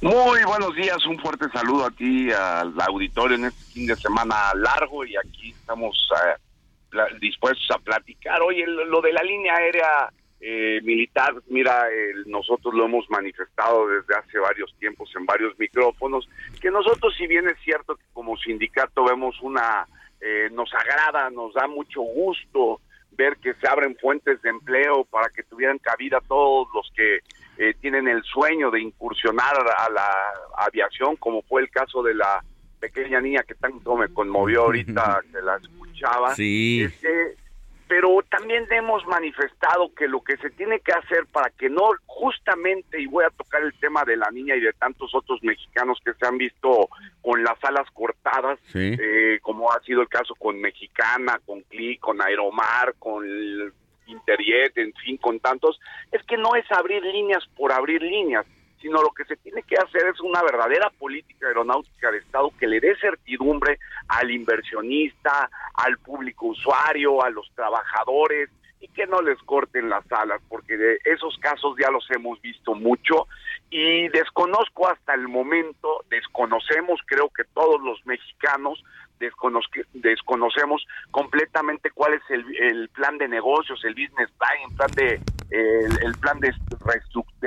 Muy 0.00 0.42
buenos 0.44 0.74
días, 0.76 1.04
un 1.06 1.18
fuerte 1.18 1.46
saludo 1.52 1.84
aquí 1.84 2.30
al 2.30 2.72
auditorio 2.80 3.36
en 3.36 3.46
este 3.46 3.64
fin 3.72 3.86
de 3.86 3.96
semana 3.96 4.52
largo 4.54 5.04
y 5.04 5.14
aquí 5.16 5.50
estamos 5.50 6.08
eh, 6.24 7.18
dispuestos 7.20 7.70
a 7.70 7.78
platicar. 7.80 8.40
Oye, 8.40 8.64
lo 8.66 9.02
de 9.02 9.12
la 9.12 9.22
línea 9.22 9.56
aérea 9.56 10.10
eh, 10.40 10.80
militar, 10.84 11.34
mira, 11.48 11.88
el- 11.90 12.30
nosotros 12.30 12.72
lo 12.74 12.84
hemos 12.84 13.08
manifestado 13.10 13.88
desde 13.88 14.14
hace 14.14 14.38
varios 14.38 14.72
tiempos 14.78 15.10
en 15.16 15.26
varios 15.26 15.58
micrófonos, 15.58 16.28
que 16.60 16.70
nosotros 16.70 17.14
si 17.16 17.26
bien 17.26 17.48
es 17.48 17.58
cierto 17.64 17.96
que 17.96 18.04
como 18.12 18.36
sindicato 18.36 19.04
vemos 19.04 19.40
una, 19.42 19.86
eh, 20.20 20.48
nos 20.52 20.72
agrada, 20.74 21.30
nos 21.30 21.54
da 21.54 21.66
mucho 21.66 22.02
gusto 22.02 22.80
ver 23.12 23.36
que 23.38 23.52
se 23.54 23.66
abren 23.68 23.96
fuentes 23.96 24.40
de 24.42 24.50
empleo 24.50 25.04
para 25.06 25.28
que 25.30 25.42
tuvieran 25.42 25.78
cabida 25.78 26.20
todos 26.28 26.68
los 26.72 26.88
que 26.94 27.18
eh, 27.60 27.74
tienen 27.80 28.06
el 28.06 28.22
sueño 28.22 28.70
de 28.70 28.80
incursionar 28.80 29.56
a 29.56 29.90
la 29.90 30.08
aviación, 30.58 31.16
como 31.16 31.42
fue 31.42 31.62
el 31.62 31.70
caso 31.70 32.00
de 32.04 32.14
la 32.14 32.44
pequeña 32.78 33.20
niña 33.20 33.42
que 33.42 33.56
tanto 33.56 33.96
me 33.96 34.06
conmovió 34.14 34.62
ahorita 34.62 35.20
que 35.32 35.42
la 35.42 35.56
escuchaba. 35.56 36.36
Sí. 36.36 36.82
Este, 36.84 37.34
pero 37.88 38.22
también 38.30 38.66
hemos 38.70 39.04
manifestado 39.06 39.92
que 39.94 40.06
lo 40.06 40.20
que 40.22 40.36
se 40.36 40.50
tiene 40.50 40.80
que 40.80 40.92
hacer 40.92 41.26
para 41.32 41.48
que 41.50 41.70
no, 41.70 41.90
justamente, 42.06 43.00
y 43.00 43.06
voy 43.06 43.24
a 43.24 43.30
tocar 43.30 43.62
el 43.62 43.72
tema 43.80 44.04
de 44.04 44.16
la 44.16 44.30
niña 44.30 44.54
y 44.56 44.60
de 44.60 44.72
tantos 44.74 45.14
otros 45.14 45.42
mexicanos 45.42 45.98
que 46.04 46.12
se 46.14 46.26
han 46.26 46.36
visto 46.36 46.88
con 47.22 47.42
las 47.42 47.62
alas 47.64 47.88
cortadas, 47.94 48.58
Sí. 48.66 48.94
eh, 49.00 49.38
como 49.40 49.72
ha 49.72 49.80
sido 49.80 50.02
el 50.02 50.08
caso 50.08 50.34
con 50.34 50.60
Mexicana, 50.60 51.40
con 51.46 51.62
Click, 51.62 51.98
con 52.00 52.20
Aeromar, 52.20 52.94
con 52.98 53.24
Interjet, 54.06 54.76
en 54.78 54.92
fin, 54.94 55.16
con 55.16 55.40
tantos, 55.40 55.78
es 56.12 56.22
que 56.24 56.36
no 56.36 56.54
es 56.56 56.70
abrir 56.72 57.02
líneas 57.02 57.44
por 57.56 57.72
abrir 57.72 58.02
líneas, 58.02 58.46
sino 58.80 59.02
lo 59.02 59.10
que 59.10 59.24
se 59.24 59.36
tiene 59.36 59.62
que 59.62 59.76
hacer 59.76 60.06
es 60.06 60.20
una 60.20 60.42
verdadera 60.42 60.90
política 60.98 61.46
aeronáutica 61.48 62.10
de 62.10 62.18
Estado 62.18 62.50
que 62.58 62.66
le 62.66 62.80
dé 62.80 62.96
certidumbre 63.00 63.78
al 64.08 64.30
inversionista, 64.30 65.50
al 65.74 65.98
público 65.98 66.46
usuario, 66.46 67.22
a 67.22 67.30
los 67.30 67.50
trabajadores 67.54 68.50
y 68.80 68.86
que 68.88 69.06
no 69.06 69.20
les 69.22 69.38
corten 69.40 69.88
las 69.88 70.04
alas, 70.12 70.40
porque 70.48 70.76
de 70.76 70.98
esos 71.04 71.36
casos 71.38 71.76
ya 71.82 71.90
los 71.90 72.08
hemos 72.12 72.40
visto 72.40 72.74
mucho 72.74 73.26
y 73.70 74.08
desconozco 74.08 74.88
hasta 74.88 75.14
el 75.14 75.26
momento, 75.26 76.04
desconocemos, 76.08 77.00
creo 77.06 77.28
que 77.30 77.42
todos 77.52 77.80
los 77.82 78.06
mexicanos 78.06 78.82
desconoce- 79.18 79.84
desconocemos 79.94 80.86
completamente 81.10 81.90
cuál 81.90 82.14
es 82.14 82.22
el, 82.30 82.44
el 82.56 82.88
plan 82.90 83.18
de 83.18 83.26
negocios, 83.26 83.84
el 83.84 83.94
business 83.94 84.30
plan, 84.38 84.52
el 84.70 84.76
plan 84.76 84.90
de, 84.92 85.20
el, 85.50 86.14
plan 86.20 86.38
de 86.38 86.54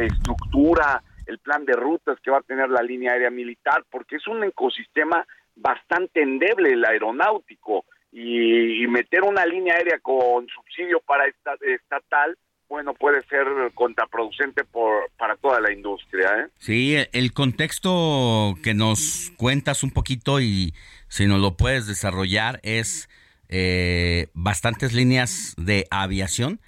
estructura, 0.05 1.01
el 1.25 1.39
plan 1.39 1.65
de 1.65 1.73
rutas 1.73 2.19
que 2.21 2.31
va 2.31 2.39
a 2.39 2.43
tener 2.43 2.69
la 2.69 2.81
línea 2.81 3.13
aérea 3.13 3.29
militar, 3.29 3.83
porque 3.89 4.17
es 4.17 4.27
un 4.27 4.43
ecosistema 4.43 5.25
bastante 5.55 6.21
endeble 6.21 6.73
el 6.73 6.85
aeronáutico 6.85 7.85
y, 8.11 8.85
meter 8.87 9.23
una 9.23 9.45
línea 9.45 9.75
aérea 9.75 9.99
con 9.99 10.47
subsidio 10.47 10.99
para 10.99 11.27
esta, 11.27 11.53
estatal 11.61 12.37
bueno, 12.67 12.93
puede 12.93 13.21
ser 13.23 13.45
contraproducente 13.73 14.63
por, 14.63 15.11
para 15.17 15.35
toda 15.35 15.59
la 15.59 15.73
industria. 15.73 16.29
¿eh? 16.39 16.47
Sí, 16.57 16.95
el 17.11 17.33
contexto 17.33 18.55
que 18.63 18.73
nos 18.73 19.33
cuentas 19.35 19.83
un 19.83 19.91
poquito 19.91 20.39
y 20.39 20.73
si 21.09 21.27
nos 21.27 21.41
lo 21.41 21.57
puedes 21.57 21.85
desarrollar 21.85 22.61
es 22.63 23.09
eh, 23.49 24.27
bastantes 24.33 24.93
líneas 24.93 25.53
de 25.57 25.85
aviación 25.91 26.61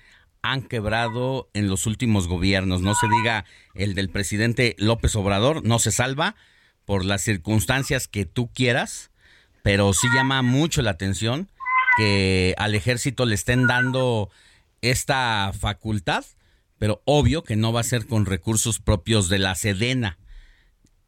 han 0.43 0.61
quebrado 0.61 1.49
en 1.53 1.67
los 1.67 1.87
últimos 1.87 2.27
gobiernos. 2.27 2.81
No 2.81 2.93
se 2.93 3.07
diga 3.07 3.45
el 3.73 3.95
del 3.95 4.09
presidente 4.09 4.75
López 4.77 5.15
Obrador, 5.15 5.65
no 5.65 5.79
se 5.79 5.91
salva 5.91 6.35
por 6.85 7.05
las 7.05 7.21
circunstancias 7.23 8.07
que 8.07 8.25
tú 8.25 8.51
quieras, 8.53 9.09
pero 9.63 9.93
sí 9.93 10.07
llama 10.13 10.41
mucho 10.41 10.81
la 10.81 10.91
atención 10.91 11.49
que 11.97 12.53
al 12.57 12.75
ejército 12.75 13.25
le 13.25 13.35
estén 13.35 13.67
dando 13.67 14.29
esta 14.81 15.51
facultad, 15.57 16.25
pero 16.77 17.01
obvio 17.05 17.43
que 17.43 17.55
no 17.55 17.71
va 17.71 17.79
a 17.79 17.85
ser 17.85 18.05
con 18.05 18.25
recursos 18.25 18.79
propios 18.79 19.29
de 19.29 19.39
la 19.39 19.55
Sedena, 19.55 20.17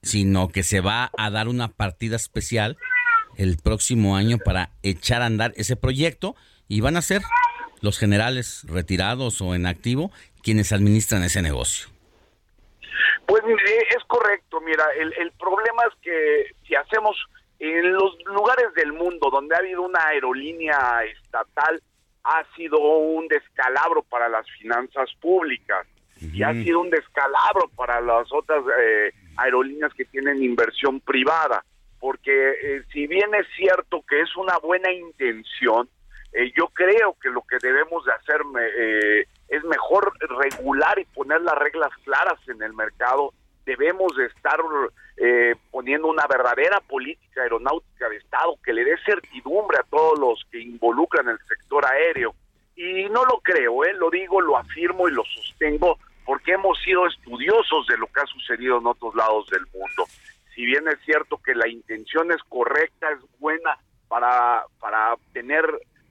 sino 0.01 0.47
que 0.47 0.63
se 0.63 0.79
va 0.79 1.11
a 1.17 1.29
dar 1.29 1.49
una 1.49 1.67
partida 1.67 2.15
especial 2.15 2.77
el 3.35 3.57
próximo 3.57 4.15
año 4.15 4.37
para 4.37 4.71
echar 4.81 5.21
a 5.21 5.25
andar 5.25 5.53
ese 5.57 5.75
proyecto 5.75 6.35
y 6.69 6.79
van 6.79 6.95
a 6.95 7.01
ser 7.01 7.21
los 7.85 7.97
generales 7.97 8.65
retirados 8.67 9.41
o 9.41 9.55
en 9.55 9.65
activo 9.65 10.11
quienes 10.43 10.73
administran 10.73 11.23
ese 11.23 11.41
negocio. 11.41 11.87
Pues 13.25 13.41
es 13.95 14.03
correcto, 14.07 14.59
mira, 14.61 14.83
el, 14.99 15.13
el 15.13 15.31
problema 15.31 15.83
es 15.89 15.95
que 16.01 16.51
si 16.67 16.75
hacemos 16.75 17.15
en 17.59 17.93
los 17.93 18.15
lugares 18.25 18.73
del 18.75 18.91
mundo 18.91 19.29
donde 19.31 19.55
ha 19.55 19.59
habido 19.59 19.81
una 19.81 20.05
aerolínea 20.07 21.03
estatal, 21.05 21.81
ha 22.23 22.43
sido 22.55 22.79
un 22.79 23.27
descalabro 23.27 24.03
para 24.03 24.27
las 24.27 24.45
finanzas 24.59 25.09
públicas 25.21 25.87
y 26.19 26.43
ha 26.43 26.53
sido 26.53 26.79
un 26.79 26.89
descalabro 26.89 27.69
para 27.75 28.01
las 28.01 28.31
otras 28.31 28.63
eh, 28.79 29.11
aerolíneas 29.37 29.93
que 29.93 30.05
tienen 30.05 30.41
inversión 30.41 30.99
privada, 31.01 31.63
porque 31.99 32.31
eh, 32.31 32.83
si 32.91 33.05
bien 33.05 33.33
es 33.35 33.45
cierto 33.55 34.03
que 34.07 34.21
es 34.21 34.35
una 34.35 34.57
buena 34.57 34.91
intención, 34.91 35.87
eh, 36.35 36.51
yo 36.55 36.67
creo 36.67 37.15
que 37.21 37.29
lo 37.29 37.41
que 37.41 37.57
debemos 37.61 38.05
de 38.05 38.11
hacer 38.11 38.41
es 39.47 39.63
mejor 39.63 40.13
regular 40.39 40.99
y 40.99 41.05
poner 41.05 41.41
las 41.41 41.55
reglas 41.55 41.91
claras 42.03 42.39
en 42.47 42.61
el 42.61 42.73
mercado 42.73 43.31
debemos 43.65 44.15
de 44.15 44.25
estar 44.27 44.59
eh, 45.17 45.55
poniendo 45.71 46.07
una 46.07 46.27
verdadera 46.27 46.79
política 46.81 47.41
aeronáutica 47.41 48.07
de 48.09 48.17
Estado 48.17 48.57
que 48.63 48.73
le 48.73 48.85
dé 48.85 48.95
certidumbre 49.05 49.77
a 49.79 49.89
todos 49.89 50.19
los 50.19 50.45
que 50.51 50.59
involucran 50.59 51.27
el 51.27 51.39
sector 51.47 51.85
aéreo. 51.85 52.33
Y 52.75 53.05
no 53.09 53.25
lo 53.25 53.39
creo, 53.41 53.83
¿eh? 53.85 53.93
lo 53.93 54.09
digo, 54.09 54.41
lo 54.41 54.57
afirmo 54.57 55.07
y 55.07 55.11
lo 55.11 55.23
sostengo 55.23 55.97
porque 56.25 56.53
hemos 56.53 56.79
sido 56.81 57.07
estudiosos 57.07 57.87
de 57.87 57.97
lo 57.97 58.07
que 58.07 58.21
ha 58.21 58.25
sucedido 58.25 58.79
en 58.79 58.87
otros 58.87 59.15
lados 59.15 59.47
del 59.49 59.65
mundo. 59.67 60.05
Si 60.53 60.65
bien 60.65 60.87
es 60.87 60.99
cierto 61.05 61.37
que 61.43 61.53
la 61.53 61.67
intención 61.67 62.31
es 62.31 62.41
correcta, 62.49 63.11
es 63.11 63.19
buena 63.39 63.77
para, 64.07 64.65
para 64.79 65.15
tener, 65.33 65.65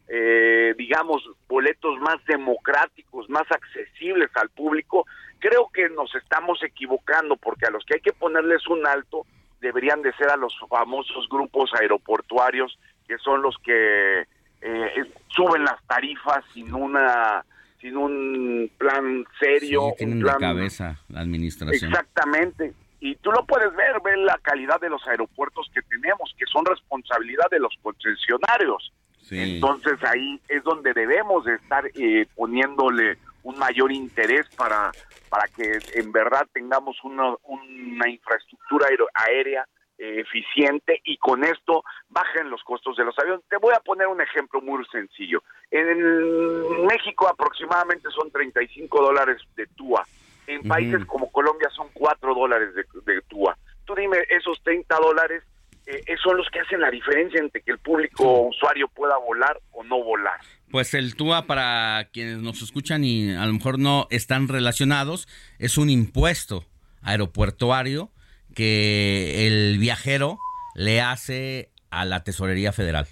eh, 0.09 0.74
digamos, 0.76 1.22
boletos 1.48 1.98
más 2.01 2.24
democráticos, 2.26 3.28
más 3.31 3.51
accesibles 3.51 4.31
al 4.35 4.51
público, 4.51 5.06
creo 5.39 5.68
que 5.72 5.89
nos 5.89 6.14
estamos 6.14 6.62
equivocando 6.62 7.36
porque 7.36 7.66
a 7.66 7.70
los 7.70 7.85
que 7.85 7.94
hay 7.94 8.01
que 8.01 8.12
ponerles 8.12 8.66
un 8.66 8.86
alto 8.86 9.26
deberían 9.60 10.02
de 10.02 10.12
ser 10.14 10.31
a 10.31 10.36
los 10.36 10.55
famosos 10.68 11.28
grupos 11.28 11.70
aeroportuarios 11.81 12.78
que 13.06 13.18
son 13.18 13.43
los 13.43 13.56
que 13.59 14.26
eh, 14.60 15.05
suben 15.28 15.64
las 15.64 15.82
tarifas 15.86 16.44
sin 16.52 16.72
una 16.74 17.44
sin 17.81 17.97
un 17.98 18.70
plan 18.78 19.26
serio, 19.39 19.90
sí, 19.90 19.97
tienen 19.98 20.16
un 20.16 20.22
plan 20.22 20.39
cabeza 20.39 20.98
la 21.09 21.20
administración. 21.20 21.90
Exactamente. 21.90 22.72
Y 23.05 23.16
tú 23.16 23.31
lo 23.31 23.44
puedes 23.44 23.70
ver, 23.76 24.01
ver 24.01 24.16
la 24.16 24.39
calidad 24.39 24.81
de 24.81 24.89
los 24.89 25.06
aeropuertos 25.06 25.70
que 25.74 25.82
tenemos, 25.82 26.35
que 26.39 26.47
son 26.47 26.64
responsabilidad 26.64 27.51
de 27.51 27.60
los 27.60 27.74
concesionarios. 27.82 28.94
Entonces 29.31 30.02
ahí 30.05 30.40
es 30.48 30.64
donde 30.64 30.94
debemos 30.94 31.44
de 31.44 31.56
estar 31.56 31.85
eh, 31.94 32.26
poniéndole 32.35 33.18
un 33.43 33.59
mayor 33.59 33.93
interés 33.93 34.48
para, 34.56 34.90
para 35.28 35.47
que 35.48 35.81
en 35.97 36.12
verdad 36.12 36.47
tengamos 36.55 36.97
una, 37.05 37.35
una 37.43 38.09
infraestructura 38.09 38.89
aérea 39.12 39.66
eh, 39.98 40.20
eficiente 40.20 41.02
y 41.05 41.18
con 41.18 41.44
esto 41.44 41.85
bajen 42.09 42.48
los 42.48 42.62
costos 42.62 42.97
de 42.97 43.05
los 43.05 43.18
aviones. 43.18 43.44
Te 43.51 43.59
voy 43.59 43.74
a 43.76 43.81
poner 43.81 44.06
un 44.06 44.22
ejemplo 44.22 44.62
muy 44.62 44.82
sencillo. 44.86 45.43
En 45.70 46.86
México 46.86 47.28
aproximadamente 47.28 48.09
son 48.16 48.31
35 48.31 49.02
dólares 49.02 49.43
de 49.56 49.66
TUA. 49.66 50.06
En 50.46 50.62
países 50.62 51.04
como 51.06 51.30
Colombia 51.30 51.68
son 51.74 51.88
4 51.94 52.34
dólares 52.34 52.74
de, 52.74 52.84
de 53.12 53.20
TUA. 53.22 53.56
Tú 53.84 53.94
dime, 53.94 54.18
esos 54.30 54.62
30 54.62 54.96
dólares 54.96 55.42
eh, 55.86 56.02
son 56.22 56.38
los 56.38 56.48
que 56.48 56.60
hacen 56.60 56.80
la 56.80 56.90
diferencia 56.90 57.38
entre 57.38 57.60
que 57.60 57.72
el 57.72 57.78
público 57.78 58.48
usuario 58.48 58.88
pueda 58.88 59.18
volar 59.18 59.60
o 59.72 59.84
no 59.84 60.02
volar. 60.02 60.40
Pues 60.70 60.94
el 60.94 61.14
TUA, 61.14 61.46
para 61.46 62.08
quienes 62.10 62.38
nos 62.38 62.62
escuchan 62.62 63.04
y 63.04 63.34
a 63.34 63.44
lo 63.44 63.52
mejor 63.52 63.78
no 63.78 64.06
están 64.10 64.48
relacionados, 64.48 65.28
es 65.58 65.76
un 65.76 65.90
impuesto 65.90 66.64
aeropuertuario 67.02 68.10
que 68.54 69.46
el 69.46 69.78
viajero 69.78 70.38
le 70.74 71.02
hace 71.02 71.70
a 71.90 72.06
la 72.06 72.24
Tesorería 72.24 72.72
Federal. 72.72 73.06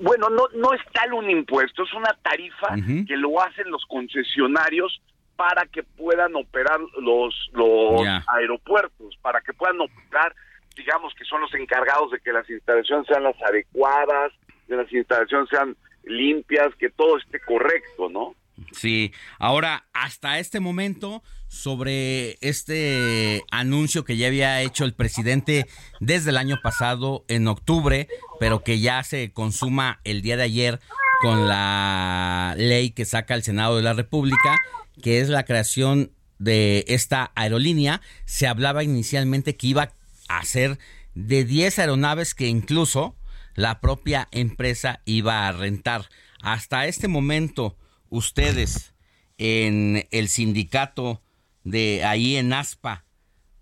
Bueno, 0.00 0.28
no, 0.30 0.48
no 0.54 0.74
es 0.74 0.80
tal 0.92 1.12
un 1.12 1.30
impuesto, 1.30 1.84
es 1.84 1.92
una 1.94 2.16
tarifa 2.22 2.74
que 3.06 3.16
lo 3.16 3.40
hacen 3.40 3.70
los 3.70 3.84
concesionarios 3.86 5.00
para 5.38 5.64
que 5.66 5.84
puedan 5.84 6.34
operar 6.34 6.80
los, 7.00 7.50
los 7.52 8.02
aeropuertos, 8.26 9.16
para 9.22 9.40
que 9.40 9.54
puedan 9.54 9.80
operar 9.80 10.34
digamos 10.78 11.12
que 11.14 11.24
son 11.24 11.40
los 11.40 11.52
encargados 11.54 12.10
de 12.12 12.20
que 12.20 12.32
las 12.32 12.48
instalaciones 12.48 13.06
sean 13.06 13.24
las 13.24 13.36
adecuadas, 13.42 14.32
de 14.68 14.76
las 14.76 14.90
instalaciones 14.92 15.48
sean 15.50 15.76
limpias, 16.04 16.68
que 16.78 16.88
todo 16.90 17.18
esté 17.18 17.40
correcto, 17.40 18.08
¿no? 18.08 18.34
Sí, 18.72 19.12
ahora 19.38 19.84
hasta 19.92 20.38
este 20.38 20.60
momento 20.60 21.22
sobre 21.46 22.38
este 22.40 23.42
anuncio 23.50 24.04
que 24.04 24.16
ya 24.16 24.26
había 24.26 24.62
hecho 24.62 24.84
el 24.84 24.94
presidente 24.94 25.66
desde 26.00 26.30
el 26.30 26.36
año 26.36 26.56
pasado 26.62 27.24
en 27.28 27.46
octubre, 27.46 28.08
pero 28.40 28.62
que 28.64 28.80
ya 28.80 29.02
se 29.04 29.32
consuma 29.32 30.00
el 30.04 30.22
día 30.22 30.36
de 30.36 30.42
ayer 30.44 30.80
con 31.22 31.48
la 31.48 32.54
ley 32.56 32.90
que 32.90 33.04
saca 33.04 33.34
el 33.34 33.42
Senado 33.42 33.76
de 33.76 33.82
la 33.82 33.94
República, 33.94 34.56
que 35.02 35.20
es 35.20 35.28
la 35.28 35.44
creación 35.44 36.12
de 36.38 36.84
esta 36.88 37.32
aerolínea, 37.34 38.00
se 38.24 38.46
hablaba 38.46 38.84
inicialmente 38.84 39.56
que 39.56 39.66
iba 39.68 39.92
hacer 40.28 40.78
de 41.14 41.44
10 41.44 41.78
aeronaves 41.80 42.34
que 42.34 42.46
incluso 42.46 43.16
la 43.54 43.80
propia 43.80 44.28
empresa 44.30 45.00
iba 45.04 45.48
a 45.48 45.52
rentar. 45.52 46.08
Hasta 46.42 46.86
este 46.86 47.08
momento, 47.08 47.76
ustedes 48.08 48.94
en 49.38 50.06
el 50.10 50.28
sindicato 50.28 51.22
de 51.64 52.04
ahí 52.04 52.36
en 52.36 52.52
ASPA 52.52 53.04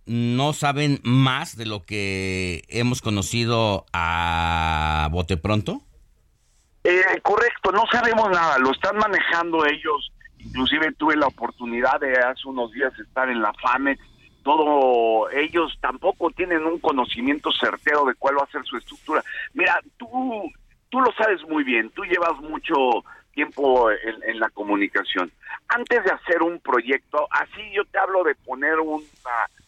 no 0.04 0.52
saben 0.52 1.00
más 1.02 1.56
de 1.56 1.66
lo 1.66 1.84
que 1.84 2.62
hemos 2.68 3.00
conocido 3.00 3.86
a 3.92 5.08
Bote 5.10 5.36
Pronto? 5.36 5.82
Eh, 6.84 7.02
correcto, 7.22 7.72
no 7.72 7.84
sabemos 7.90 8.30
nada, 8.30 8.58
lo 8.58 8.70
están 8.70 8.96
manejando 8.96 9.64
ellos. 9.66 10.12
Inclusive 10.48 10.92
tuve 10.92 11.16
la 11.16 11.26
oportunidad 11.26 12.00
de 12.00 12.18
hace 12.18 12.48
unos 12.48 12.72
días 12.72 12.98
estar 12.98 13.28
en 13.28 13.42
la 13.42 13.52
FAMEX 13.54 14.00
todo 14.42 15.28
ellos 15.30 15.76
tampoco 15.80 16.30
tienen 16.30 16.64
un 16.66 16.78
conocimiento 16.78 17.50
certero 17.50 18.04
de 18.04 18.14
cuál 18.14 18.38
va 18.38 18.44
a 18.44 18.52
ser 18.52 18.62
su 18.64 18.76
estructura. 18.76 19.20
Mira, 19.54 19.80
tú 19.96 20.08
tú 20.88 21.00
lo 21.00 21.12
sabes 21.12 21.42
muy 21.48 21.64
bien, 21.64 21.90
tú 21.90 22.04
llevas 22.04 22.40
mucho 22.40 22.74
tiempo 23.32 23.90
en, 23.90 24.40
la 24.40 24.48
comunicación. 24.50 25.30
Antes 25.68 26.04
de 26.04 26.10
hacer 26.10 26.42
un 26.42 26.58
proyecto, 26.60 27.26
así 27.30 27.60
yo 27.74 27.84
te 27.84 27.98
hablo 27.98 28.24
de 28.24 28.34
poner 28.36 28.78
un 28.78 29.02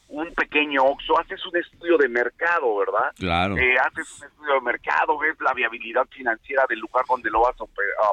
un 0.09 0.35
pequeño 0.35 0.83
Oxxo, 0.85 1.19
haces 1.19 1.45
un 1.47 1.57
estudio 1.57 1.99
de 1.99 2.09
mercado, 2.09 2.77
¿verdad? 2.79 3.13
Claro. 3.17 3.57
Eh, 3.57 3.77
haces 3.79 4.21
un 4.21 4.27
estudio 4.27 4.55
de 4.55 4.61
mercado, 4.63 5.19
ves 5.19 5.37
la 5.41 5.53
viabilidad 5.53 6.07
financiera 6.09 6.65
del 6.69 6.79
lugar 6.79 7.05
donde 7.09 7.31
lo 7.31 7.43
vas 7.43 7.55
a, 7.61 7.67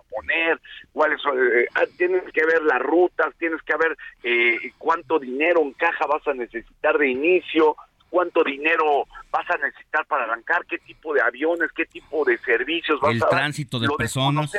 poner, 0.10 0.60
cuáles 0.92 1.22
son, 1.22 1.38
eh, 1.38 1.66
ah, 1.76 1.86
tienes 1.98 2.24
que 2.34 2.46
ver 2.46 2.62
las 2.64 2.82
rutas, 2.82 3.34
tienes 3.38 3.62
que 3.62 3.76
ver 3.78 3.98
eh, 4.24 4.72
cuánto 4.78 5.20
dinero 5.20 5.62
en 5.62 5.74
caja 5.74 6.06
vas 6.06 6.28
a 6.28 6.34
necesitar 6.34 6.98
de 6.98 7.10
inicio, 7.10 7.76
cuánto 8.10 8.44
dinero 8.44 9.06
vas 9.32 9.50
a 9.50 9.58
necesitar 9.58 10.06
para 10.06 10.24
arrancar, 10.24 10.66
qué 10.66 10.78
tipo 10.80 11.14
de 11.14 11.22
aviones, 11.22 11.72
qué 11.74 11.86
tipo 11.86 12.26
de 12.26 12.38
servicios 12.40 13.00
vas 13.00 13.14
El 13.14 13.24
a 13.24 13.30
tránsito 13.30 13.80
de 13.80 13.88
personas 13.98 14.52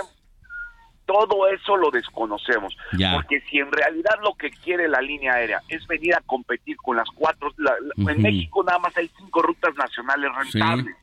todo 1.06 1.46
eso 1.48 1.76
lo 1.76 1.90
desconocemos. 1.90 2.76
Porque 3.14 3.40
si 3.42 3.58
en 3.58 3.70
realidad 3.72 4.16
lo 4.22 4.34
que 4.34 4.50
quiere 4.50 4.88
la 4.88 5.00
línea 5.00 5.34
aérea 5.34 5.62
es 5.68 5.86
venir 5.86 6.14
a 6.14 6.20
competir 6.20 6.76
con 6.76 6.96
las 6.96 7.08
cuatro, 7.14 7.52
en 7.96 8.22
México 8.22 8.62
nada 8.64 8.80
más 8.80 8.96
hay 8.96 9.10
cinco 9.16 9.40
rutas 9.42 9.74
nacionales 9.76 10.30
rentables. 10.34 10.94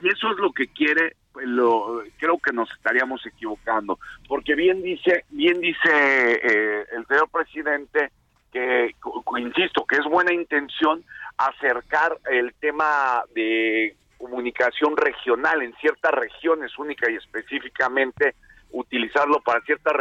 Si 0.00 0.08
eso 0.08 0.30
es 0.32 0.36
lo 0.38 0.52
que 0.52 0.66
quiere, 0.66 1.16
lo, 1.36 2.02
creo 2.18 2.38
que 2.38 2.52
nos 2.52 2.70
estaríamos 2.72 3.24
equivocando, 3.24 3.98
porque 4.28 4.54
bien 4.54 4.82
dice, 4.82 5.24
bien 5.30 5.58
dice 5.60 5.88
eh, 5.88 6.84
el 6.92 7.06
señor 7.06 7.30
presidente 7.30 8.10
que, 8.52 8.94
insisto, 9.38 9.86
que 9.86 9.96
es 9.96 10.04
buena 10.04 10.34
intención 10.34 11.02
acercar 11.38 12.18
el 12.30 12.52
tema 12.54 13.22
de 13.34 13.96
comunicación 14.18 14.96
regional 14.96 15.62
en 15.62 15.74
ciertas 15.76 16.12
regiones 16.12 16.76
única 16.78 17.10
y 17.10 17.16
específicamente 17.16 18.34
utilizarlo 18.70 19.40
para 19.40 19.60
ciertas 19.62 19.94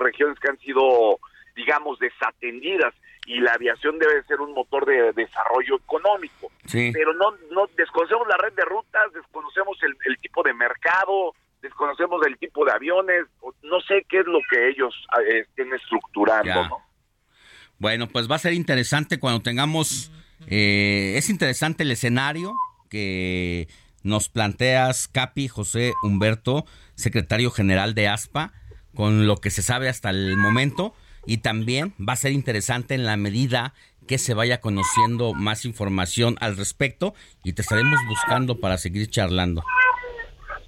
regiones 0.00 0.38
que 0.38 0.48
han 0.48 0.58
sido 0.58 1.18
digamos 1.54 1.98
desatendidas 1.98 2.94
y 3.26 3.40
la 3.40 3.52
aviación 3.52 3.98
debe 3.98 4.22
ser 4.24 4.40
un 4.40 4.52
motor 4.52 4.84
de 4.86 5.12
desarrollo 5.12 5.76
económico. 5.76 6.50
Pero 6.70 7.12
no 7.14 7.32
no 7.52 7.66
desconocemos 7.76 8.26
la 8.28 8.36
red 8.36 8.52
de 8.54 8.64
rutas 8.64 9.12
desconocemos 9.12 9.76
el, 9.82 10.18
tipo 10.18 10.42
de 10.42 10.54
mercado 10.54 11.34
desconocemos 11.60 12.24
el 12.26 12.38
tipo 12.38 12.64
de 12.64 12.72
aviones 12.72 13.24
no 13.62 13.80
sé 13.80 14.04
qué 14.08 14.20
es 14.20 14.26
lo 14.26 14.40
que 14.50 14.68
ellos 14.68 14.94
eh, 15.24 15.40
estén 15.40 15.72
estructurando 15.72 16.78
bueno 17.78 18.08
pues 18.08 18.28
va 18.28 18.36
a 18.36 18.40
ser 18.40 18.52
interesante 18.52 19.20
cuando 19.20 19.42
tengamos 19.42 20.10
eh, 20.48 21.14
es 21.16 21.30
interesante 21.30 21.84
el 21.84 21.92
escenario 21.92 22.54
que 22.90 23.68
nos 24.02 24.28
planteas, 24.28 25.08
Capi 25.08 25.48
José 25.48 25.92
Humberto, 26.02 26.64
secretario 26.94 27.50
general 27.50 27.94
de 27.94 28.08
ASPA, 28.08 28.52
con 28.94 29.26
lo 29.26 29.36
que 29.36 29.50
se 29.50 29.62
sabe 29.62 29.88
hasta 29.88 30.10
el 30.10 30.36
momento. 30.36 30.94
Y 31.26 31.38
también 31.38 31.94
va 32.00 32.14
a 32.14 32.16
ser 32.16 32.32
interesante 32.32 32.94
en 32.94 33.04
la 33.04 33.16
medida 33.16 33.74
que 34.06 34.18
se 34.18 34.34
vaya 34.34 34.60
conociendo 34.60 35.32
más 35.34 35.64
información 35.64 36.36
al 36.40 36.56
respecto 36.56 37.14
y 37.44 37.52
te 37.52 37.62
estaremos 37.62 37.98
buscando 38.08 38.58
para 38.60 38.78
seguir 38.78 39.08
charlando. 39.08 39.62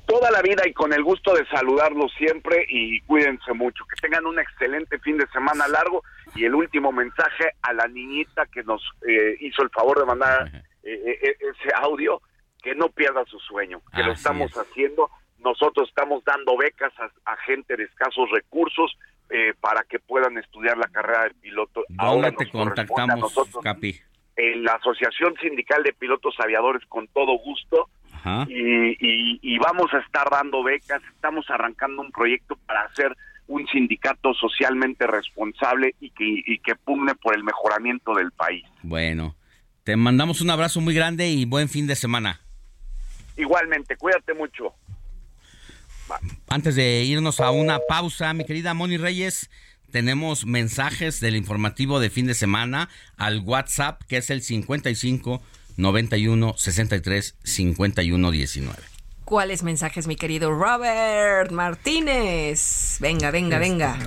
Toda 0.07 0.31
la 0.31 0.43
vida 0.43 0.63
y 0.67 0.73
con 0.73 0.93
el 0.93 1.03
gusto 1.03 1.35
de 1.35 1.47
saludarlos 1.47 2.13
siempre 2.17 2.65
y 2.69 3.01
cuídense 3.03 3.53
mucho. 3.55 3.85
Que 3.87 4.01
tengan 4.03 4.27
un 4.27 4.39
excelente 4.39 4.99
fin 5.01 5.17
de 5.17 5.27
semana 5.29 5.67
largo 5.67 6.05
y 6.35 6.45
el 6.45 6.55
último 6.55 6.93
mensaje 6.93 7.51
a 7.63 7.73
la 7.73 7.89
niñita 7.89 8.47
que 8.47 8.63
nos 8.65 8.83
eh, 9.09 9.37
hizo 9.41 9.63
el 9.63 9.71
favor 9.71 9.99
de 9.99 10.05
mandar 10.05 10.63
eh, 10.83 11.19
eh, 11.23 11.37
ese 11.41 11.73
audio, 11.75 12.21
que 12.65 12.75
no 12.75 12.89
pierda 12.89 13.23
su 13.27 13.39
sueño, 13.41 13.83
que 13.95 14.03
lo 14.03 14.13
estamos 14.13 14.51
haciendo. 14.57 15.11
Nosotros 15.39 15.87
estamos 15.91 16.25
dando 16.25 16.57
becas 16.57 16.93
a, 17.27 17.37
gente 17.45 17.77
de 17.77 17.85
escasos 17.85 18.31
recursos 18.31 18.97
eh, 19.29 19.53
para 19.61 19.83
que 19.85 19.99
puedan 19.99 20.39
estudiar 20.39 20.79
la 20.79 20.89
carrera 20.89 21.25
de 21.25 21.35
piloto. 21.35 21.83
¿Dónde 21.91 22.33
te 22.33 22.49
contactamos, 22.49 23.35
Capi? 23.63 24.01
En 24.37 24.65
la 24.65 24.73
Asociación 24.73 25.35
Sindical 25.41 25.83
de 25.83 25.93
Pilotos 25.93 26.35
Aviadores, 26.41 26.83
con 26.89 27.07
todo 27.09 27.39
gusto. 27.39 27.91
Y, 28.49 28.97
y, 29.43 29.59
vamos 29.59 29.93
a 29.93 29.99
estar 29.99 30.31
dando 30.31 30.63
becas. 30.63 31.03
Estamos 31.13 31.45
arrancando 31.51 32.01
un 32.01 32.11
proyecto 32.11 32.57
para 32.65 32.85
hacer 32.85 33.15
un 33.49 33.67
sindicato 33.67 34.33
socialmente 34.33 35.07
responsable 35.07 35.95
y 36.01 36.09
que, 36.09 36.25
y 36.25 36.59
que 36.61 36.75
pugne 36.75 37.15
por 37.17 37.37
el 37.37 37.45
mejoramiento 37.45 38.15
del 38.15 38.33
país. 38.33 38.65
Bueno, 38.83 39.37
te 39.83 39.97
mandamos 39.97 40.41
un 40.41 40.49
abrazo 40.49 40.81
muy 40.81 40.95
grande 40.95 41.29
y 41.29 41.45
buen 41.45 41.69
fin 41.69 41.87
de 41.87 41.97
semana. 41.97 42.41
Igualmente, 43.37 43.97
cuídate 43.97 44.35
mucho. 44.35 44.75
Antes 46.49 46.75
de 46.77 47.03
irnos 47.03 47.41
a 47.41 47.51
una 47.51 47.79
pausa, 47.89 48.33
mi 48.35 48.45
querida 48.45 48.75
Moni 48.75 48.97
Reyes, 48.97 49.51
tenemos 49.91 50.45
mensajes 50.45 51.21
del 51.21 51.37
informativo 51.37 52.01
de 52.01 52.11
fin 52.11 52.27
de 52.27 52.35
semana 52.35 52.89
al 53.17 53.41
WhatsApp, 53.41 54.03
que 54.09 54.19
es 54.19 54.31
el 54.31 54.43
55 54.43 55.43
91 55.77 56.55
63 56.57 57.37
51 57.43 58.31
19. 58.31 58.83
¿Cuáles 59.25 59.63
mensajes, 59.63 60.07
mi 60.07 60.17
querido 60.17 60.53
Robert 60.53 61.51
Martínez? 61.51 62.99
Venga, 63.01 63.31
venga, 63.31 63.59
venga. 63.59 63.99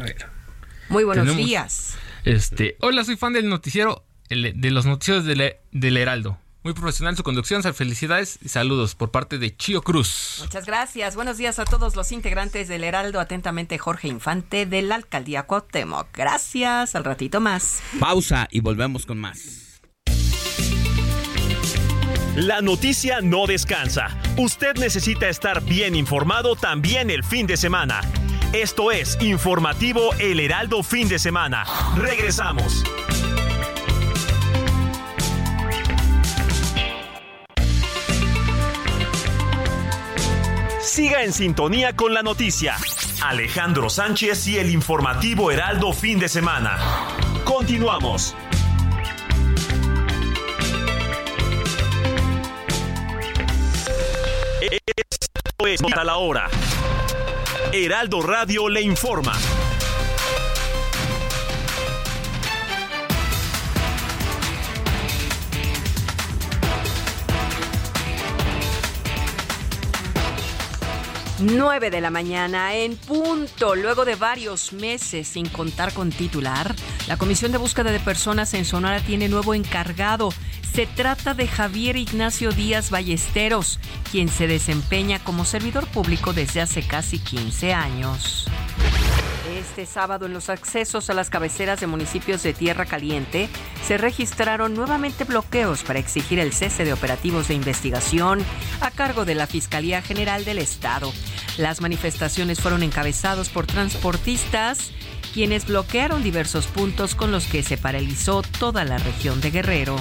Muy 0.89 1.03
buenos 1.03 1.35
días. 1.35 1.97
Este, 2.23 2.77
hola, 2.81 3.03
soy 3.03 3.17
fan 3.17 3.33
del 3.33 3.49
noticiero 3.49 4.05
de 4.29 4.71
los 4.71 4.85
noticios 4.85 5.25
del, 5.25 5.97
Heraldo. 5.97 6.37
Muy 6.63 6.73
profesional 6.73 7.15
su 7.15 7.23
conducción, 7.23 7.63
felicidades 7.73 8.39
y 8.41 8.49
saludos 8.49 8.95
por 8.95 9.11
parte 9.11 9.37
de 9.37 9.55
Chio 9.55 9.81
Cruz. 9.81 10.39
Muchas 10.41 10.65
gracias. 10.65 11.15
Buenos 11.15 11.37
días 11.37 11.59
a 11.59 11.65
todos 11.65 11.95
los 11.95 12.11
integrantes 12.11 12.67
del 12.67 12.83
Heraldo. 12.83 13.19
Atentamente 13.19 13.77
Jorge 13.77 14.07
Infante 14.07 14.65
de 14.65 14.81
la 14.81 14.95
Alcaldía 14.95 15.43
Cuauhtémoc. 15.43 16.07
Gracias. 16.13 16.95
Al 16.95 17.03
ratito 17.03 17.39
más. 17.39 17.81
Pausa 17.99 18.47
y 18.51 18.59
volvemos 18.59 19.05
con 19.05 19.17
más. 19.17 19.67
La 22.35 22.61
noticia 22.61 23.21
no 23.21 23.47
descansa. 23.47 24.09
Usted 24.37 24.75
necesita 24.75 25.27
estar 25.27 25.63
bien 25.63 25.95
informado 25.95 26.55
también 26.55 27.09
el 27.09 27.23
fin 27.23 27.47
de 27.47 27.57
semana. 27.57 28.01
Esto 28.53 28.91
es 28.91 29.17
Informativo 29.21 30.13
El 30.19 30.39
Heraldo 30.39 30.83
Fin 30.83 31.09
de 31.09 31.17
Semana. 31.17 31.65
Regresamos. 31.97 32.83
Siga 40.97 41.23
en 41.23 41.31
sintonía 41.31 41.95
con 41.95 42.11
la 42.11 42.23
noticia. 42.23 42.75
Alejandro 43.21 43.87
Sánchez 43.87 44.47
y 44.47 44.57
el 44.57 44.71
informativo 44.71 45.51
Heraldo 45.51 45.93
fin 45.93 46.17
de 46.17 46.27
semana. 46.27 46.75
Continuamos. 47.43 48.35
Esto 54.59 55.67
es 55.67 55.83
a 55.95 56.03
la 56.03 56.17
hora. 56.17 56.49
Heraldo 57.71 58.23
Radio 58.23 58.67
le 58.67 58.81
informa. 58.81 59.33
9 71.39 71.91
de 71.91 72.01
la 72.01 72.09
mañana 72.09 72.73
en 72.73 72.97
punto. 72.97 73.75
Luego 73.75 74.05
de 74.05 74.15
varios 74.15 74.73
meses 74.73 75.27
sin 75.27 75.47
contar 75.47 75.93
con 75.93 76.09
titular, 76.09 76.73
la 77.07 77.17
Comisión 77.17 77.51
de 77.51 77.59
Búsqueda 77.59 77.91
de 77.91 77.99
Personas 77.99 78.53
en 78.53 78.65
Sonora 78.65 78.99
tiene 79.01 79.29
nuevo 79.29 79.53
encargado. 79.53 80.29
Se 80.73 80.87
trata 80.87 81.33
de 81.33 81.47
Javier 81.47 81.95
Ignacio 81.95 82.51
Díaz 82.51 82.89
Ballesteros, 82.89 83.79
quien 84.11 84.29
se 84.29 84.47
desempeña 84.47 85.23
como 85.23 85.45
servidor 85.45 85.85
público 85.87 86.33
desde 86.33 86.61
hace 86.61 86.81
casi 86.81 87.19
15 87.19 87.73
años. 87.73 88.47
Este 89.57 89.85
sábado 89.85 90.25
en 90.25 90.33
los 90.33 90.49
accesos 90.49 91.09
a 91.09 91.13
las 91.13 91.29
cabeceras 91.29 91.79
de 91.79 91.87
municipios 91.87 92.43
de 92.43 92.53
Tierra 92.53 92.85
Caliente 92.85 93.47
se 93.85 93.97
registraron 93.97 94.73
nuevamente 94.73 95.23
bloqueos 95.23 95.83
para 95.83 95.99
exigir 95.99 96.39
el 96.39 96.51
cese 96.51 96.83
de 96.83 96.93
operativos 96.93 97.47
de 97.47 97.53
investigación 97.53 98.43
a 98.81 98.91
cargo 98.91 99.23
de 99.23 99.35
la 99.35 99.47
Fiscalía 99.47 100.01
General 100.01 100.45
del 100.45 100.57
Estado. 100.57 101.13
Las 101.57 101.79
manifestaciones 101.81 102.59
fueron 102.59 102.83
encabezados 102.83 103.49
por 103.49 103.67
transportistas 103.67 104.91
quienes 105.33 105.67
bloquearon 105.67 106.23
diversos 106.23 106.65
puntos 106.67 107.13
con 107.13 107.31
los 107.31 107.45
que 107.45 107.61
se 107.61 107.77
paralizó 107.77 108.41
toda 108.41 108.83
la 108.83 108.97
región 108.97 109.41
de 109.41 109.51
Guerrero. 109.51 109.95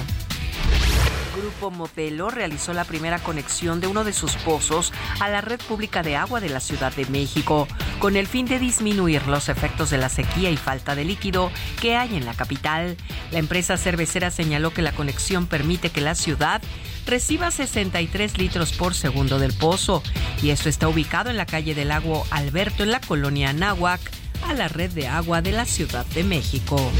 Grupo 1.57 1.71
Modelo 1.71 2.29
realizó 2.29 2.71
la 2.73 2.83
primera 2.83 3.17
conexión 3.17 3.81
de 3.81 3.87
uno 3.87 4.03
de 4.03 4.13
sus 4.13 4.35
pozos 4.35 4.93
a 5.19 5.27
la 5.27 5.41
red 5.41 5.59
pública 5.59 6.03
de 6.03 6.15
agua 6.15 6.39
de 6.39 6.49
la 6.49 6.59
Ciudad 6.59 6.93
de 6.95 7.07
México, 7.07 7.67
con 7.97 8.15
el 8.15 8.27
fin 8.27 8.45
de 8.45 8.59
disminuir 8.59 9.25
los 9.25 9.49
efectos 9.49 9.89
de 9.89 9.97
la 9.97 10.09
sequía 10.09 10.51
y 10.51 10.57
falta 10.57 10.93
de 10.93 11.03
líquido 11.03 11.51
que 11.81 11.95
hay 11.95 12.15
en 12.15 12.27
la 12.27 12.35
capital. 12.35 12.95
La 13.31 13.39
empresa 13.39 13.75
cervecera 13.75 14.29
señaló 14.29 14.71
que 14.71 14.83
la 14.83 14.91
conexión 14.91 15.47
permite 15.47 15.89
que 15.89 15.99
la 15.99 16.13
ciudad 16.13 16.61
reciba 17.07 17.49
63 17.49 18.37
litros 18.37 18.71
por 18.73 18.93
segundo 18.93 19.39
del 19.39 19.53
pozo, 19.53 20.03
y 20.43 20.51
esto 20.51 20.69
está 20.69 20.87
ubicado 20.87 21.31
en 21.31 21.37
la 21.37 21.47
calle 21.47 21.73
del 21.73 21.87
Lago 21.87 22.23
Alberto 22.29 22.83
en 22.83 22.91
la 22.91 23.01
colonia 23.01 23.51
Nahuac, 23.51 24.01
a 24.47 24.53
la 24.53 24.67
red 24.67 24.91
de 24.91 25.07
agua 25.07 25.41
de 25.41 25.53
la 25.53 25.65
Ciudad 25.65 26.05
de 26.05 26.23
México. 26.23 26.91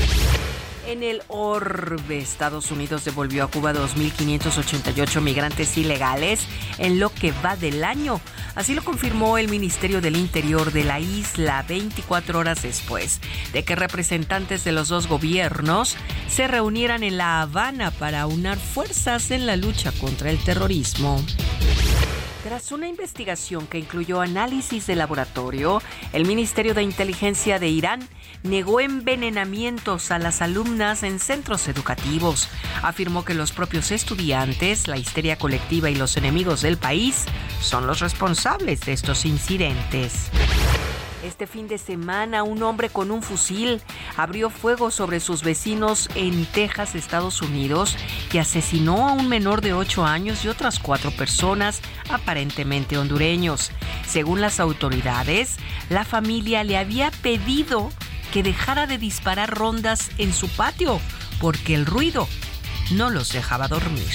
En 0.87 1.03
el 1.03 1.21
orbe, 1.27 2.17
Estados 2.17 2.71
Unidos 2.71 3.03
devolvió 3.03 3.43
a 3.43 3.47
Cuba 3.51 3.73
2.588 3.73 5.19
migrantes 5.19 5.77
ilegales 5.77 6.47
en 6.77 6.97
lo 7.01 7.09
que 7.09 7.33
va 7.43 7.57
del 7.57 7.83
año. 7.83 8.21
Así 8.55 8.73
lo 8.73 8.81
confirmó 8.81 9.37
el 9.37 9.49
Ministerio 9.49 9.99
del 9.99 10.15
Interior 10.15 10.71
de 10.71 10.85
la 10.85 11.01
isla 11.01 11.65
24 11.67 12.39
horas 12.39 12.61
después 12.61 13.19
de 13.51 13.65
que 13.65 13.75
representantes 13.75 14.63
de 14.63 14.71
los 14.71 14.87
dos 14.87 15.07
gobiernos 15.07 15.97
se 16.29 16.47
reunieran 16.47 17.03
en 17.03 17.17
La 17.17 17.41
Habana 17.41 17.91
para 17.91 18.25
unar 18.25 18.57
fuerzas 18.57 19.31
en 19.31 19.45
la 19.45 19.57
lucha 19.57 19.91
contra 19.91 20.29
el 20.29 20.37
terrorismo. 20.37 21.21
Tras 22.47 22.71
una 22.71 22.87
investigación 22.87 23.67
que 23.67 23.77
incluyó 23.77 24.21
análisis 24.21 24.87
de 24.87 24.95
laboratorio, 24.95 25.81
el 26.13 26.25
Ministerio 26.25 26.73
de 26.73 26.81
Inteligencia 26.81 27.59
de 27.59 27.67
Irán 27.67 28.07
negó 28.41 28.79
envenenamientos 28.79 30.11
a 30.11 30.17
las 30.17 30.41
alumnas 30.41 30.76
en 30.77 31.19
centros 31.19 31.67
educativos. 31.67 32.49
Afirmó 32.83 33.25
que 33.25 33.33
los 33.33 33.51
propios 33.51 33.89
estudiantes, 33.89 34.87
la 34.87 34.97
histeria 34.97 35.35
colectiva 35.35 35.89
y 35.89 35.95
los 35.95 36.17
enemigos 36.17 36.61
del 36.61 36.77
país 36.77 37.25
son 37.59 37.87
los 37.87 37.99
responsables 37.99 38.81
de 38.81 38.93
estos 38.93 39.25
incidentes. 39.25 40.29
Este 41.23 41.47
fin 41.47 41.67
de 41.67 41.79
semana, 41.79 42.43
un 42.43 42.61
hombre 42.61 42.89
con 42.89 43.09
un 43.09 43.23
fusil 43.23 43.81
abrió 44.17 44.51
fuego 44.51 44.91
sobre 44.91 45.19
sus 45.19 45.41
vecinos 45.41 46.09
en 46.13 46.45
Texas, 46.45 46.93
Estados 46.93 47.41
Unidos, 47.41 47.97
y 48.31 48.37
asesinó 48.37 49.09
a 49.09 49.13
un 49.13 49.27
menor 49.27 49.61
de 49.61 49.73
8 49.73 50.05
años 50.05 50.45
y 50.45 50.47
otras 50.47 50.77
cuatro 50.77 51.09
personas, 51.09 51.81
aparentemente 52.11 52.99
hondureños. 52.99 53.71
Según 54.07 54.41
las 54.41 54.59
autoridades, 54.59 55.57
la 55.89 56.05
familia 56.05 56.63
le 56.63 56.77
había 56.77 57.09
pedido 57.09 57.89
que 58.31 58.43
dejara 58.43 58.87
de 58.87 58.97
disparar 58.97 59.49
rondas 59.49 60.09
en 60.17 60.33
su 60.33 60.47
patio, 60.49 60.99
porque 61.39 61.75
el 61.75 61.85
ruido 61.85 62.27
no 62.91 63.09
los 63.09 63.31
dejaba 63.31 63.67
dormir. 63.67 64.11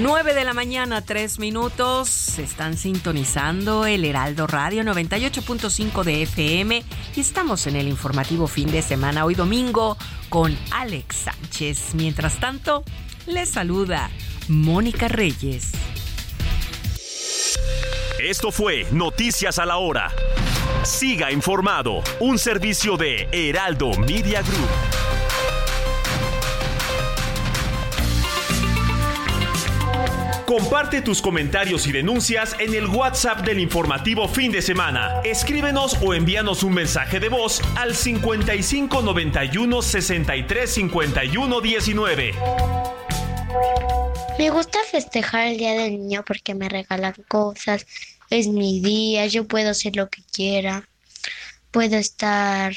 9 0.00 0.34
de 0.34 0.44
la 0.44 0.54
mañana, 0.54 1.02
3 1.02 1.38
minutos. 1.38 2.08
Se 2.08 2.42
están 2.42 2.76
sintonizando 2.76 3.86
el 3.86 4.04
Heraldo 4.04 4.46
Radio 4.46 4.82
98.5 4.82 6.02
de 6.02 6.22
FM 6.22 6.82
y 7.14 7.20
estamos 7.20 7.66
en 7.66 7.76
el 7.76 7.88
informativo 7.88 8.48
fin 8.48 8.70
de 8.72 8.82
semana 8.82 9.24
hoy 9.24 9.34
domingo 9.34 9.96
con 10.28 10.56
Alex 10.72 11.16
Sánchez. 11.16 11.94
Mientras 11.94 12.40
tanto, 12.40 12.82
les 13.26 13.50
saluda 13.50 14.10
Mónica 14.48 15.08
Reyes. 15.08 15.72
Esto 18.18 18.50
fue 18.50 18.86
Noticias 18.90 19.58
a 19.58 19.66
la 19.66 19.76
Hora. 19.76 20.10
Siga 20.82 21.32
informado, 21.32 22.02
un 22.20 22.38
servicio 22.38 22.96
de 22.96 23.28
Heraldo 23.32 23.92
Media 23.92 24.42
Group. 24.42 25.04
Comparte 30.46 31.02
tus 31.02 31.20
comentarios 31.20 31.86
y 31.86 31.92
denuncias 31.92 32.54
en 32.60 32.74
el 32.74 32.86
WhatsApp 32.86 33.40
del 33.40 33.58
informativo 33.58 34.28
fin 34.28 34.52
de 34.52 34.62
semana. 34.62 35.20
Escríbenos 35.24 35.96
o 36.02 36.14
envíanos 36.14 36.62
un 36.62 36.74
mensaje 36.74 37.18
de 37.18 37.28
voz 37.28 37.60
al 37.76 37.94
55 37.94 39.02
91 39.02 39.82
63 39.82 40.70
51 40.70 41.60
19. 41.60 42.34
Me 44.38 44.50
gusta 44.50 44.78
festejar 44.90 45.46
el 45.46 45.58
Día 45.58 45.72
del 45.72 45.92
Niño 45.92 46.24
porque 46.26 46.54
me 46.54 46.68
regalan 46.68 47.14
cosas. 47.26 47.86
Es 48.34 48.48
mi 48.48 48.80
día, 48.80 49.26
yo 49.26 49.46
puedo 49.46 49.70
hacer 49.70 49.94
lo 49.94 50.08
que 50.08 50.22
quiera. 50.32 50.88
Puedo 51.70 51.96
estar, 51.96 52.74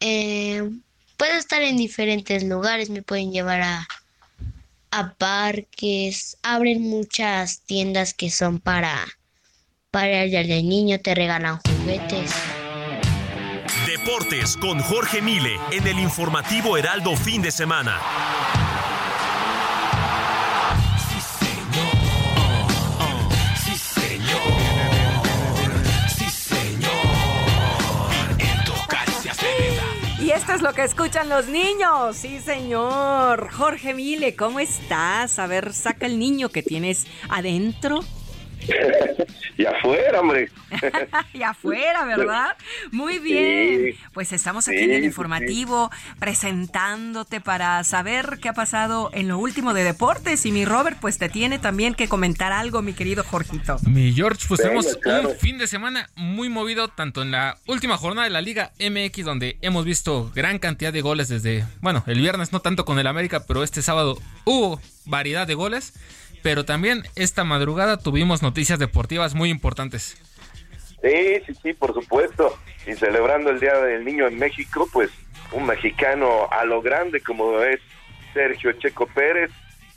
eh, 0.00 0.68
puedo 1.16 1.34
estar 1.34 1.62
en 1.62 1.78
diferentes 1.78 2.44
lugares. 2.44 2.90
Me 2.90 3.02
pueden 3.02 3.32
llevar 3.32 3.62
a 3.62 3.88
a 4.90 5.14
parques, 5.14 6.36
abren 6.42 6.82
muchas 6.82 7.62
tiendas 7.62 8.12
que 8.12 8.30
son 8.30 8.60
para 8.60 8.94
para 9.90 10.24
el 10.24 10.30
del 10.30 10.68
niño, 10.68 11.00
te 11.00 11.14
regalan 11.14 11.58
juguetes. 11.58 12.32
Deportes 13.86 14.56
con 14.58 14.78
Jorge 14.80 15.20
Mile 15.20 15.58
en 15.70 15.86
el 15.86 15.98
informativo 15.98 16.76
Heraldo 16.76 17.16
fin 17.16 17.40
de 17.40 17.50
semana. 17.50 17.98
Es 30.54 30.60
lo 30.60 30.74
que 30.74 30.84
escuchan 30.84 31.28
los 31.30 31.46
niños. 31.46 32.16
Sí, 32.16 32.38
señor. 32.38 33.50
Jorge 33.52 33.94
Mile, 33.94 34.36
¿cómo 34.36 34.60
estás? 34.60 35.38
A 35.38 35.46
ver, 35.46 35.72
saca 35.72 36.04
el 36.04 36.18
niño 36.18 36.50
que 36.50 36.62
tienes 36.62 37.06
adentro. 37.30 38.00
y 39.58 39.64
afuera, 39.66 40.20
hombre. 40.20 40.50
y 41.32 41.42
afuera, 41.42 42.04
¿verdad? 42.04 42.56
Muy 42.90 43.18
bien. 43.18 43.92
Sí. 43.92 43.98
Pues 44.12 44.32
estamos 44.32 44.68
aquí 44.68 44.78
Sí, 44.78 44.84
en 44.84 44.92
el 44.92 45.00
sí, 45.00 45.06
informativo 45.06 45.90
presentándote 46.18 47.40
para 47.40 47.82
saber 47.84 48.38
qué 48.40 48.48
ha 48.48 48.52
pasado 48.52 49.10
en 49.12 49.28
lo 49.28 49.38
último 49.38 49.74
de 49.74 49.84
deportes. 49.84 50.44
Y 50.46 50.52
mi 50.52 50.64
Robert, 50.64 50.98
pues 51.00 51.18
te 51.18 51.28
tiene 51.28 51.58
también 51.58 51.94
que 51.94 52.08
comentar 52.08 52.52
algo, 52.52 52.82
mi 52.82 52.92
querido 52.92 53.24
Jorgito. 53.24 53.76
Mi 53.86 54.12
George, 54.12 54.44
pues 54.48 54.58
Venga, 54.60 54.70
tenemos 54.80 54.96
claro. 54.98 55.30
un 55.30 55.36
fin 55.36 55.58
de 55.58 55.66
semana 55.66 56.08
muy 56.16 56.48
movido, 56.48 56.88
tanto 56.88 57.22
en 57.22 57.30
la 57.30 57.58
última 57.66 57.96
jornada 57.96 58.24
de 58.24 58.30
la 58.30 58.40
Liga 58.40 58.72
MX, 58.78 59.24
donde 59.24 59.56
hemos 59.62 59.84
visto 59.84 60.30
gran 60.34 60.58
cantidad 60.58 60.92
de 60.92 61.00
goles 61.00 61.28
desde, 61.28 61.64
bueno, 61.80 62.02
el 62.06 62.20
viernes 62.20 62.52
no 62.52 62.60
tanto 62.60 62.84
con 62.84 62.98
el 62.98 63.06
América, 63.06 63.44
pero 63.46 63.62
este 63.62 63.82
sábado 63.82 64.18
hubo 64.44 64.80
variedad 65.04 65.46
de 65.46 65.54
goles. 65.54 65.94
Pero 66.42 66.64
también 66.64 67.02
esta 67.16 67.44
madrugada 67.44 67.98
tuvimos 67.98 68.42
noticias 68.42 68.78
deportivas 68.78 69.34
muy 69.34 69.50
importantes. 69.50 70.18
Sí, 71.02 71.42
sí, 71.46 71.54
sí, 71.62 71.72
por 71.72 71.94
supuesto. 71.94 72.56
Y 72.86 72.94
celebrando 72.94 73.50
el 73.50 73.60
Día 73.60 73.74
del 73.74 74.04
Niño 74.04 74.26
en 74.26 74.38
México, 74.38 74.88
pues 74.92 75.10
un 75.52 75.66
mexicano 75.66 76.48
a 76.50 76.64
lo 76.64 76.80
grande 76.80 77.20
como 77.20 77.60
es 77.60 77.80
Sergio 78.32 78.72
Checo 78.72 79.06
Pérez, 79.06 79.50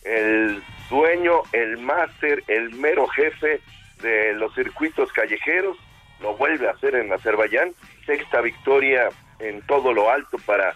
el 0.03 0.61
dueño, 0.89 1.41
el 1.51 1.77
máster, 1.77 2.43
el 2.47 2.71
mero 2.71 3.07
jefe 3.07 3.61
de 4.01 4.33
los 4.33 4.53
circuitos 4.53 5.11
callejeros, 5.13 5.77
lo 6.21 6.35
vuelve 6.35 6.67
a 6.67 6.71
hacer 6.71 6.95
en 6.95 7.11
Azerbaiyán. 7.11 7.73
Sexta 8.05 8.41
victoria 8.41 9.09
en 9.39 9.61
todo 9.63 9.93
lo 9.93 10.11
alto 10.11 10.37
para 10.45 10.75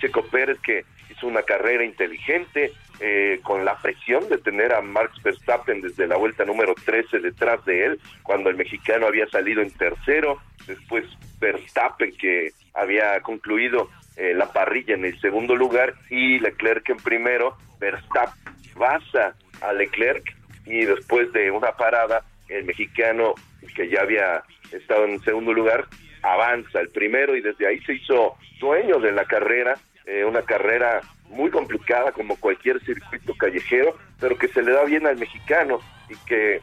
Checo 0.00 0.24
Pérez, 0.26 0.58
que 0.60 0.84
hizo 1.10 1.26
una 1.26 1.42
carrera 1.42 1.84
inteligente, 1.84 2.72
eh, 3.00 3.40
con 3.42 3.64
la 3.64 3.76
presión 3.78 4.28
de 4.28 4.38
tener 4.38 4.74
a 4.74 4.80
Max 4.80 5.22
Verstappen 5.22 5.80
desde 5.80 6.06
la 6.06 6.16
vuelta 6.16 6.44
número 6.44 6.74
13 6.74 7.20
detrás 7.20 7.64
de 7.64 7.86
él, 7.86 8.00
cuando 8.22 8.50
el 8.50 8.56
mexicano 8.56 9.06
había 9.06 9.28
salido 9.28 9.62
en 9.62 9.70
tercero, 9.70 10.38
después 10.66 11.04
Verstappen 11.40 12.12
que 12.16 12.52
había 12.74 13.20
concluido 13.20 13.88
eh, 14.16 14.34
la 14.34 14.52
parrilla 14.52 14.94
en 14.94 15.04
el 15.04 15.20
segundo 15.20 15.54
lugar 15.54 15.94
y 16.10 16.38
Leclerc 16.40 16.88
en 16.90 16.96
primero, 16.96 17.56
Verstappen 17.78 18.48
basa 18.78 19.34
a 19.60 19.72
Leclerc 19.72 20.34
y 20.64 20.84
después 20.84 21.32
de 21.32 21.50
una 21.50 21.72
parada 21.72 22.24
el 22.48 22.64
mexicano 22.64 23.34
que 23.74 23.88
ya 23.88 24.02
había 24.02 24.42
estado 24.72 25.04
en 25.04 25.20
segundo 25.20 25.52
lugar 25.52 25.86
avanza 26.22 26.80
el 26.80 26.88
primero 26.88 27.36
y 27.36 27.40
desde 27.40 27.66
ahí 27.66 27.80
se 27.80 27.94
hizo 27.94 28.36
dueño 28.60 28.98
de 28.98 29.12
la 29.12 29.24
carrera, 29.24 29.74
eh, 30.06 30.24
una 30.24 30.42
carrera 30.42 31.00
muy 31.30 31.50
complicada 31.50 32.12
como 32.12 32.36
cualquier 32.36 32.80
circuito 32.84 33.34
callejero, 33.34 33.96
pero 34.20 34.36
que 34.36 34.48
se 34.48 34.62
le 34.62 34.72
da 34.72 34.84
bien 34.84 35.06
al 35.06 35.16
mexicano 35.16 35.80
y 36.08 36.16
que 36.26 36.60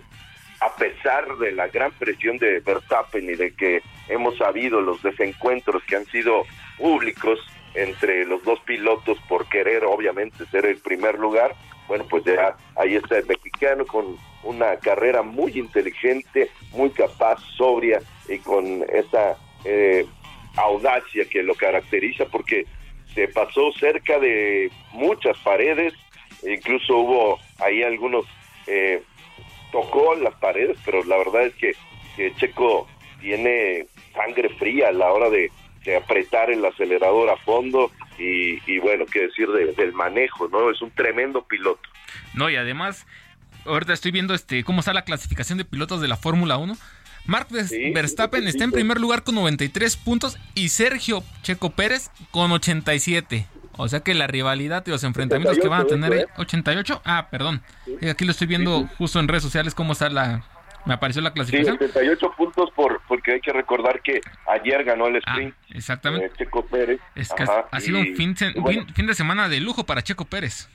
a 0.60 0.76
pesar 0.76 1.38
de 1.38 1.52
la 1.52 1.68
gran 1.68 1.92
presión 1.92 2.38
de 2.38 2.60
Verstappen 2.60 3.30
y 3.30 3.36
de 3.36 3.54
que 3.54 3.82
hemos 4.08 4.38
sabido 4.38 4.82
los 4.82 5.02
desencuentros 5.04 5.84
que 5.84 5.96
han 5.96 6.06
sido 6.06 6.44
públicos 6.78 7.40
entre 7.74 8.26
los 8.26 8.44
dos 8.44 8.60
pilotos 8.62 9.18
por 9.28 9.48
querer 9.50 9.84
obviamente 9.84 10.46
ser 10.48 10.66
el 10.66 10.78
primer 10.78 11.20
lugar, 11.20 11.54
bueno 11.88 12.06
pues 12.10 12.24
ya 12.24 12.56
ahí 12.78 12.96
está 12.96 13.18
el 13.18 13.26
mexicano 13.26 13.86
con 13.86 14.18
una 14.44 14.78
carrera 14.78 15.24
muy 15.24 15.52
inteligente, 15.58 16.50
muy 16.72 16.90
capaz, 16.92 17.40
sobria 17.58 18.00
y 18.30 18.38
con 18.40 18.84
esa 18.90 19.38
eh, 19.66 20.06
audacia 20.56 21.26
que 21.30 21.44
lo 21.44 21.56
caracteriza 21.56 22.26
porque 22.26 22.66
se 23.16 23.28
pasó 23.30 23.72
cerca 23.80 24.20
de 24.20 24.70
muchas 24.92 25.36
paredes, 25.40 25.94
incluso 26.48 26.98
hubo 26.98 27.40
ahí 27.60 27.82
algunos, 27.82 28.26
eh, 28.68 29.02
tocó 29.72 30.16
las 30.16 30.36
paredes, 30.36 30.78
pero 30.86 31.04
la 31.06 31.18
verdad 31.18 31.48
es 31.48 31.56
que, 31.56 31.72
que 32.16 32.36
Checo 32.36 32.88
tiene 33.22 33.88
sangre 34.14 34.50
fría 34.50 34.90
a 34.90 34.92
la 34.92 35.12
hora 35.12 35.30
de, 35.30 35.50
de 35.84 35.96
apretar 35.96 36.52
el 36.52 36.64
acelerador 36.64 37.30
a 37.30 37.38
fondo 37.38 37.92
y, 38.20 38.60
y 38.72 38.80
bueno, 38.80 39.06
qué 39.06 39.22
decir 39.22 39.48
de- 39.50 39.74
del 39.74 39.94
manejo, 39.94 40.48
¿no? 40.50 40.70
Es 40.70 40.82
un 40.82 40.92
tremendo 40.92 41.44
piloto. 41.46 41.82
No, 42.34 42.50
y 42.50 42.56
además, 42.56 43.06
ahorita 43.66 43.94
estoy 43.94 44.12
viendo 44.12 44.34
este 44.34 44.64
cómo 44.64 44.80
está 44.82 44.94
la 44.94 45.04
clasificación 45.04 45.58
de 45.58 45.66
pilotos 45.66 46.02
de 46.02 46.08
la 46.08 46.18
Fórmula 46.18 46.58
1. 46.58 46.76
Mark 47.28 47.48
Vers- 47.50 47.94
Verstappen 47.94 48.48
está 48.48 48.64
en 48.64 48.72
primer 48.72 49.00
lugar 49.00 49.24
con 49.24 49.36
93 49.36 49.98
puntos 49.98 50.38
y 50.54 50.70
Sergio 50.70 51.24
Checo 51.42 51.72
Pérez 51.72 52.12
con 52.32 52.52
87. 52.52 53.48
O 53.78 53.88
sea 53.90 54.00
que 54.02 54.14
la 54.14 54.28
rivalidad 54.28 54.84
y 54.88 54.92
los 54.92 55.04
enfrentamientos 55.04 55.60
que 55.60 55.68
van 55.68 55.82
a 55.82 55.86
tener... 55.86 56.14
eso, 56.14 56.24
¿eh? 56.28 56.30
88. 56.38 57.02
Ah, 57.04 57.28
perdón. 57.30 57.62
Eh, 58.02 58.10
Aquí 58.10 58.24
lo 58.26 58.32
estoy 58.32 58.48
viendo 58.48 58.88
justo 58.98 59.20
en 59.20 59.28
redes 59.28 59.44
sociales 59.44 59.76
cómo 59.76 59.94
está 59.94 60.10
la... 60.10 60.46
Me 60.86 60.94
apareció 60.94 61.22
la 61.24 61.30
Sí, 61.30 61.34
clasificación. 61.34 61.80
78 61.80 62.34
puntos 62.38 62.70
por 62.76 63.02
porque 63.08 63.34
hay 63.34 63.42
que 63.42 63.52
recordar 63.52 64.02
que 64.04 64.22
ayer 64.48 64.84
ganó 64.84 65.08
el 65.08 65.16
sprint. 65.18 65.56
exactamente. 65.72 66.28
eh, 66.28 66.32
Checo 66.38 66.64
Pérez. 66.68 67.00
Es 67.16 67.30
que 67.34 67.42
Ajá, 67.44 67.66
ha 67.72 67.80
sido 67.80 67.98
y- 68.04 68.10
un 68.12 68.16
fin, 68.16 68.36
bueno, 68.58 68.86
fin- 68.86 68.94
fin 68.94 69.08
de 69.08 69.16
semana 69.16 69.50
de 69.50 69.60
lujo 69.62 69.84
para 69.84 70.04
Checo 70.04 70.26
Pérez. 70.26 70.70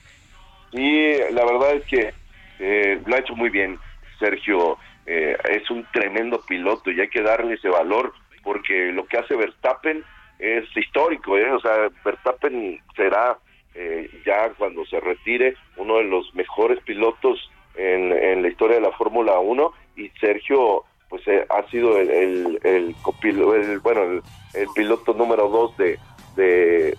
Y 0.73 1.13
la 1.33 1.45
verdad 1.45 1.75
es 1.77 1.85
que 1.87 2.13
eh, 2.59 3.01
lo 3.07 3.15
ha 3.15 3.19
hecho 3.21 3.35
muy 3.37 3.51
bien 3.51 3.79
Sergio. 4.19 4.77
Eh, 5.13 5.37
es 5.51 5.69
un 5.71 5.85
tremendo 5.93 6.41
piloto 6.47 6.91
y 6.91 7.01
hay 7.01 7.09
que 7.09 7.23
darle 7.23 7.55
ese 7.55 7.69
valor 7.69 8.13
porque 8.45 8.93
lo 8.93 9.05
que 9.07 9.19
hace 9.19 9.35
Verstappen 9.35 10.05
es 10.39 10.65
histórico, 10.77 11.37
¿eh? 11.37 11.51
O 11.53 11.61
sea, 11.61 11.91
Verstappen 12.05 12.81
será 12.97 13.37
eh, 13.75 14.09
ya 14.25 14.51
cuando 14.57 14.85
se 14.87 14.99
retire 15.01 15.55
uno 15.77 15.99
de 15.99 16.05
los 16.05 16.33
mejores 16.35 16.79
pilotos 16.85 17.51
en, 17.77 18.13
en 18.13 18.43
la 18.43 18.49
historia 18.49 18.77
de 18.77 18.83
la 18.83 18.93
Fórmula 18.93 19.39
1 19.39 19.73
y 19.97 20.09
Sergio 20.21 20.85
pues 21.09 21.27
eh, 21.27 21.45
ha 21.51 21.63
sido 21.71 21.99
el, 21.99 22.09
el, 22.11 22.61
el 22.63 22.95
el- 22.95 23.79
bueno 23.81 24.23
el, 24.55 24.69
piloto 24.77 25.13
número 25.15 25.49
dos 25.49 25.77
de, 25.77 25.99
de, 26.37 26.97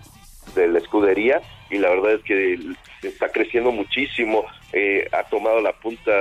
de 0.55 0.67
la 0.67 0.79
escudería 0.79 1.41
y 1.72 1.77
la 1.77 1.89
verdad 1.89 2.14
es 2.14 2.23
que 2.23 2.60
está 3.02 3.30
creciendo 3.30 3.72
muchísimo 3.72 4.45
eh, 4.73 5.07
ha 5.11 5.23
tomado 5.23 5.61
la 5.61 5.73
punta 5.73 6.11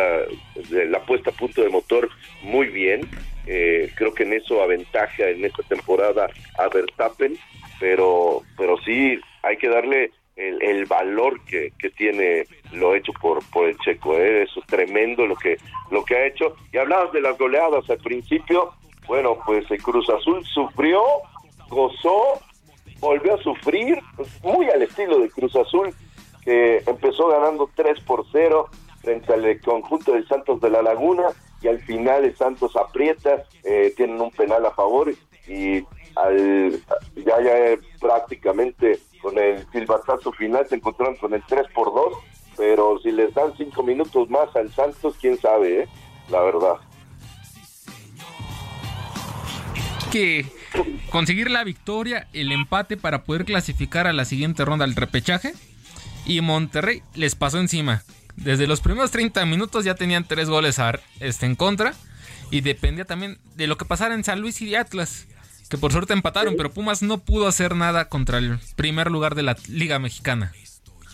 la 0.71 1.01
puesta 1.05 1.31
a 1.31 1.35
punto 1.35 1.63
de 1.63 1.69
motor 1.69 2.09
muy 2.43 2.69
bien 2.69 3.01
Eh, 3.47 3.91
creo 3.97 4.13
que 4.13 4.25
en 4.25 4.35
eso 4.35 4.63
aventaja 4.63 5.25
en 5.31 5.45
esta 5.45 5.63
temporada 5.63 6.29
a 6.59 6.69
Verstappen 6.69 7.33
pero 7.81 8.43
pero 8.57 8.77
sí 8.85 9.19
hay 9.43 9.57
que 9.57 9.69
darle 9.69 10.11
el, 10.37 10.63
el 10.63 10.85
valor 10.85 11.33
que, 11.47 11.73
que 11.79 11.89
tiene 11.91 12.45
lo 12.73 12.95
hecho 12.95 13.13
por 13.15 13.43
por 13.51 13.67
el 13.67 13.77
checo 13.79 14.15
¿eh? 14.19 14.43
eso 14.43 14.61
es 14.61 14.67
tremendo 14.67 15.27
lo 15.27 15.35
que 15.37 15.57
lo 15.91 16.05
que 16.05 16.17
ha 16.17 16.27
hecho 16.27 16.55
y 16.71 16.77
hablabas 16.77 17.13
de 17.13 17.23
las 17.23 17.37
goleadas 17.39 17.89
al 17.89 17.99
principio 17.99 18.75
bueno 19.09 19.39
pues 19.47 19.65
el 19.71 19.83
Cruz 19.83 20.09
Azul 20.11 20.45
sufrió 20.45 21.03
gozó 21.71 22.39
volvió 23.01 23.35
a 23.35 23.43
sufrir 23.43 23.99
muy 24.43 24.69
al 24.71 24.83
estilo 24.83 25.19
de 25.19 25.31
Cruz 25.31 25.55
Azul 25.57 25.95
que 26.45 26.83
empezó 26.87 27.29
ganando 27.29 27.69
3 27.75 28.01
por 28.01 28.25
0 28.31 28.69
frente 29.01 29.33
al 29.33 29.61
conjunto 29.61 30.13
de 30.13 30.27
Santos 30.27 30.61
de 30.61 30.71
la 30.71 30.83
Laguna 30.83 31.29
y 31.63 31.69
al 31.69 31.81
final 31.81 32.25
el 32.25 32.37
Santos 32.37 32.77
aprieta, 32.77 33.45
eh, 33.65 33.93
tienen 33.97 34.21
un 34.21 34.31
penal 34.31 34.65
a 34.65 34.71
favor 34.71 35.13
y 35.47 35.85
al, 36.17 36.73
ya, 37.17 37.43
ya 37.43 37.59
eh, 37.59 37.79
prácticamente 38.01 38.99
con 39.21 39.39
el 39.39 39.67
silbatazo 39.71 40.33
final 40.33 40.67
se 40.69 40.77
encontraron 40.77 41.17
con 41.17 41.35
el 41.35 41.43
3 41.47 41.67
por 41.75 41.93
2 41.93 42.15
pero 42.61 42.99
si 42.99 43.11
les 43.11 43.33
dan 43.33 43.55
5 43.57 43.83
minutos 43.83 44.29
más 44.29 44.55
al 44.55 44.71
Santos, 44.73 45.17
quién 45.19 45.39
sabe, 45.39 45.83
eh? 45.83 45.89
la 46.29 46.43
verdad. 46.43 46.77
Que 50.11 50.47
conseguir 51.11 51.51
la 51.51 51.65
victoria, 51.65 52.29
el 52.33 52.53
empate 52.53 52.97
para 52.97 53.25
poder 53.25 53.45
clasificar 53.45 54.07
a 54.07 54.13
la 54.13 54.25
siguiente 54.25 54.65
ronda 54.65 54.85
al 54.85 54.95
repechaje. 54.97 55.55
Y 56.27 56.41
Monterrey 56.41 57.03
les 57.15 57.35
pasó 57.35 57.59
encima. 57.59 58.03
Desde 58.37 58.67
los 58.67 58.81
primeros 58.81 59.11
30 59.11 59.45
minutos 59.47 59.85
ya 59.85 59.95
tenían 59.95 60.25
tres 60.27 60.49
goles 60.49 60.79
a- 60.79 61.01
este, 61.21 61.47
en 61.47 61.57
contra. 61.57 61.95
Y 62.51 62.61
dependía 62.63 63.05
también 63.05 63.39
de 63.57 63.67
lo 63.67 63.77
que 63.77 63.85
pasara 63.85 64.15
en 64.15 64.25
San 64.25 64.41
Luis 64.41 64.61
y 64.61 64.67
de 64.67 64.77
Atlas. 64.77 65.27
Que 65.69 65.79
por 65.79 65.93
suerte 65.93 66.13
empataron, 66.13 66.55
pero 66.57 66.71
Pumas 66.73 67.01
no 67.03 67.19
pudo 67.19 67.47
hacer 67.47 67.77
nada 67.77 68.09
contra 68.09 68.39
el 68.39 68.59
primer 68.77 69.11
lugar 69.11 69.35
de 69.37 69.43
la 69.45 69.57
Liga 69.69 69.99
Mexicana. 70.01 70.53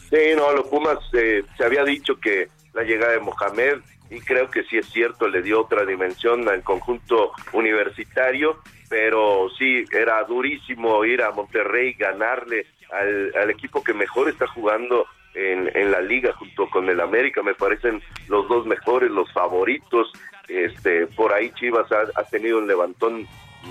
Sí, 0.08 0.16
no, 0.34 0.52
los 0.54 0.66
Pumas 0.68 0.98
eh, 1.12 1.42
se 1.58 1.64
había 1.64 1.84
dicho 1.84 2.18
que 2.20 2.48
la 2.72 2.82
llegada 2.82 3.12
de 3.12 3.20
Mohamed, 3.20 3.80
y 4.10 4.20
creo 4.20 4.50
que 4.50 4.62
sí 4.64 4.78
es 4.78 4.86
cierto, 4.86 5.28
le 5.28 5.42
dio 5.42 5.60
otra 5.60 5.84
dimensión 5.84 6.48
al 6.48 6.62
conjunto 6.62 7.32
universitario, 7.52 8.58
pero 8.88 9.48
sí, 9.58 9.84
era 9.90 10.22
durísimo 10.24 11.04
ir 11.04 11.22
a 11.22 11.32
Monterrey, 11.32 11.94
ganarle 11.94 12.66
al, 12.92 13.32
al 13.36 13.50
equipo 13.50 13.82
que 13.82 13.92
mejor 13.94 14.28
está 14.28 14.46
jugando 14.46 15.06
en, 15.34 15.70
en 15.74 15.90
la 15.90 16.00
liga 16.00 16.32
junto 16.32 16.68
con 16.70 16.88
el 16.88 17.00
América, 17.00 17.42
me 17.42 17.54
parecen 17.54 18.02
los 18.28 18.48
dos 18.48 18.66
mejores, 18.66 19.10
los 19.10 19.30
favoritos. 19.32 20.12
Este, 20.48 21.06
por 21.08 21.32
ahí 21.32 21.50
Chivas 21.50 21.90
ha, 21.90 22.04
ha 22.14 22.24
tenido 22.24 22.58
un 22.58 22.68
levantón 22.68 23.26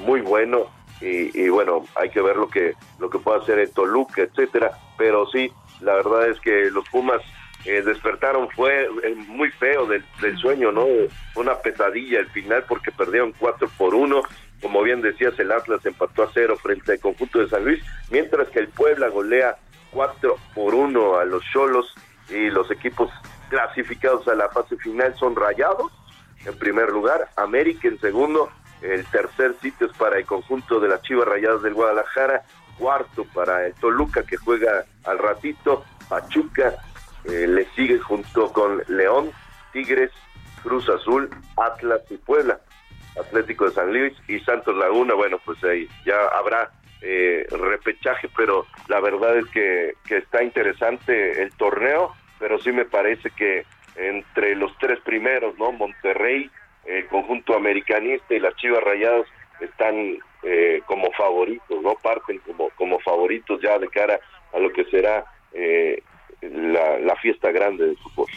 muy 0.06 0.22
bueno 0.22 0.70
y, 1.02 1.38
y 1.40 1.50
bueno, 1.50 1.86
hay 1.96 2.10
que 2.10 2.22
ver 2.22 2.36
lo 2.36 2.50
que 2.50 2.74
lo 3.00 3.10
que 3.10 3.18
puede 3.18 3.40
hacer 3.40 3.60
en 3.60 3.74
Toluca, 3.74 4.22
etcétera, 4.24 4.72
pero 4.98 5.26
sí, 5.28 5.52
la 5.82 5.96
verdad 5.96 6.30
es 6.30 6.40
que 6.42 6.70
los 6.72 6.88
Pumas 6.90 7.22
eh, 7.66 7.82
despertaron 7.82 8.50
fue 8.52 8.86
eh, 8.86 9.16
muy 9.28 9.50
feo 9.52 9.86
del, 9.88 10.04
del 10.22 10.38
sueño, 10.38 10.72
¿no? 10.72 10.86
Una 11.36 11.56
pesadilla 11.60 12.20
al 12.20 12.30
final 12.30 12.64
porque 12.68 12.92
perdieron 12.92 13.34
4 13.38 13.70
por 13.78 13.96
1. 13.96 14.22
Como 14.62 14.84
bien 14.84 15.02
decías, 15.02 15.38
el 15.40 15.52
Atlas 15.52 15.86
empató 15.86 16.24
a 16.24 16.32
cero 16.34 16.58
frente 16.62 16.94
al 16.94 17.00
conjunto 17.00 17.40
de 17.40 17.50
San 17.50 17.66
Luis, 17.66 17.84
mientras 18.10 18.48
que 18.50 18.60
el 18.60 18.70
Puebla 18.70 19.10
golea 19.10 19.58
4 19.92 20.38
por 20.54 20.74
1 20.74 21.18
a 21.18 21.26
los 21.26 21.44
Cholos 21.52 21.94
y 22.30 22.50
los 22.50 22.72
equipos 22.72 23.12
clasificados 23.50 24.28
a 24.28 24.36
la 24.36 24.50
fase 24.50 24.78
final 24.78 25.14
son 25.16 25.36
rayados 25.36 25.92
en 26.46 26.58
primer 26.58 26.90
lugar, 26.90 27.30
América 27.36 27.88
en 27.88 28.00
segundo, 28.00 28.52
el 28.82 29.04
tercer 29.06 29.56
sitio 29.62 29.88
es 29.88 29.98
para 29.98 30.18
el 30.18 30.26
conjunto 30.26 30.80
de 30.80 30.90
las 30.90 31.02
Chivas 31.02 31.28
Rayadas 31.28 31.64
del 31.64 31.74
Guadalajara, 31.74 32.44
cuarto 32.78 33.26
para 33.34 33.66
el 33.66 33.74
Toluca 33.74 34.24
que 34.24 34.38
juega 34.38 34.86
al 35.06 35.18
ratito, 35.18 35.84
Pachuca 36.08 36.76
eh, 37.28 37.48
le 37.48 37.66
sigue 37.76 38.00
junto 38.00 38.52
con 38.54 38.82
León, 38.88 39.32
Tigres, 39.74 40.12
Cruz 40.64 40.88
Azul, 40.90 41.30
Atlas 41.58 42.02
y 42.10 42.18
Puebla, 42.18 42.60
Atlético 43.20 43.66
de 43.66 43.72
San 43.72 43.94
Luis 43.94 44.14
y 44.28 44.40
Santos 44.40 44.76
Laguna, 44.76 45.14
bueno 45.14 45.40
pues 45.46 45.64
ahí 45.64 45.88
ya 46.06 46.28
habrá 46.34 46.72
eh, 47.02 47.46
repechaje, 47.50 48.30
pero 48.36 48.66
la 48.88 49.00
verdad 49.00 49.38
es 49.38 49.46
que, 49.48 49.94
está 50.10 50.44
interesante 50.44 51.44
el 51.44 51.52
torneo, 51.54 52.16
pero 52.40 52.60
sí 52.60 52.72
me 52.72 52.86
parece 52.86 53.30
que 53.32 53.66
entre 53.96 54.56
los 54.56 54.76
tres 54.80 55.00
primeros, 55.02 55.58
¿no? 55.60 55.72
Monterrey, 55.72 56.50
el 56.86 57.06
conjunto 57.08 57.56
americanista 57.56 58.34
y 58.34 58.40
las 58.40 58.56
Chivas 58.56 58.84
Rayadas 58.84 59.28
están 59.60 60.18
eh, 60.44 60.82
como 60.88 61.12
favoritos, 61.12 61.82
¿no? 61.82 61.96
Parten 62.02 62.40
como, 62.40 62.70
como 62.72 63.00
favoritos 63.00 63.62
ya 63.62 63.78
de 63.78 63.88
cara 63.90 64.20
a 64.54 64.60
lo 64.60 64.72
que 64.72 64.86
será 64.86 65.26
eh, 65.54 66.02
la, 66.54 67.00
la 67.00 67.16
fiesta 67.18 67.52
grande 67.52 67.86
del 67.86 67.98
fútbol. 67.98 68.28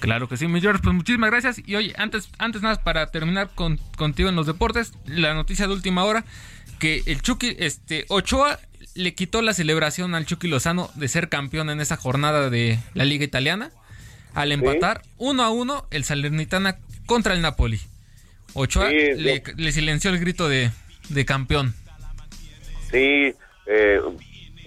Claro 0.00 0.28
que 0.28 0.36
sí, 0.36 0.46
mi 0.46 0.60
George, 0.60 0.82
pues 0.82 0.94
muchísimas 0.94 1.30
gracias. 1.30 1.60
Y 1.66 1.74
oye, 1.74 1.94
antes, 1.96 2.28
antes 2.38 2.62
nada, 2.62 2.82
para 2.82 3.10
terminar 3.10 3.50
con, 3.54 3.78
contigo 3.96 4.28
en 4.28 4.36
los 4.36 4.46
deportes, 4.46 4.92
la 5.06 5.34
noticia 5.34 5.66
de 5.66 5.72
última 5.72 6.04
hora, 6.04 6.24
que 6.78 7.02
el 7.06 7.22
Chucky, 7.22 7.56
este, 7.58 8.04
Ochoa 8.08 8.58
le 8.94 9.14
quitó 9.14 9.42
la 9.42 9.54
celebración 9.54 10.14
al 10.14 10.26
Chucky 10.26 10.48
Lozano 10.48 10.90
de 10.94 11.08
ser 11.08 11.28
campeón 11.28 11.70
en 11.70 11.80
esa 11.80 11.96
jornada 11.96 12.50
de 12.50 12.78
la 12.94 13.04
Liga 13.04 13.24
Italiana, 13.24 13.70
al 14.34 14.52
empatar 14.52 15.02
uno 15.16 15.42
a 15.42 15.50
uno 15.50 15.86
el 15.90 16.04
Salernitana 16.04 16.78
contra 17.06 17.34
el 17.34 17.40
Napoli. 17.40 17.80
Ochoa 18.52 18.90
Sí, 18.90 18.96
le, 19.16 19.42
le 19.56 19.72
silenció 19.72 20.10
el 20.10 20.18
grito 20.18 20.48
de, 20.48 20.70
de 21.08 21.24
campeón. 21.24 21.74
Sí, 22.90 23.34
eh, 23.66 24.00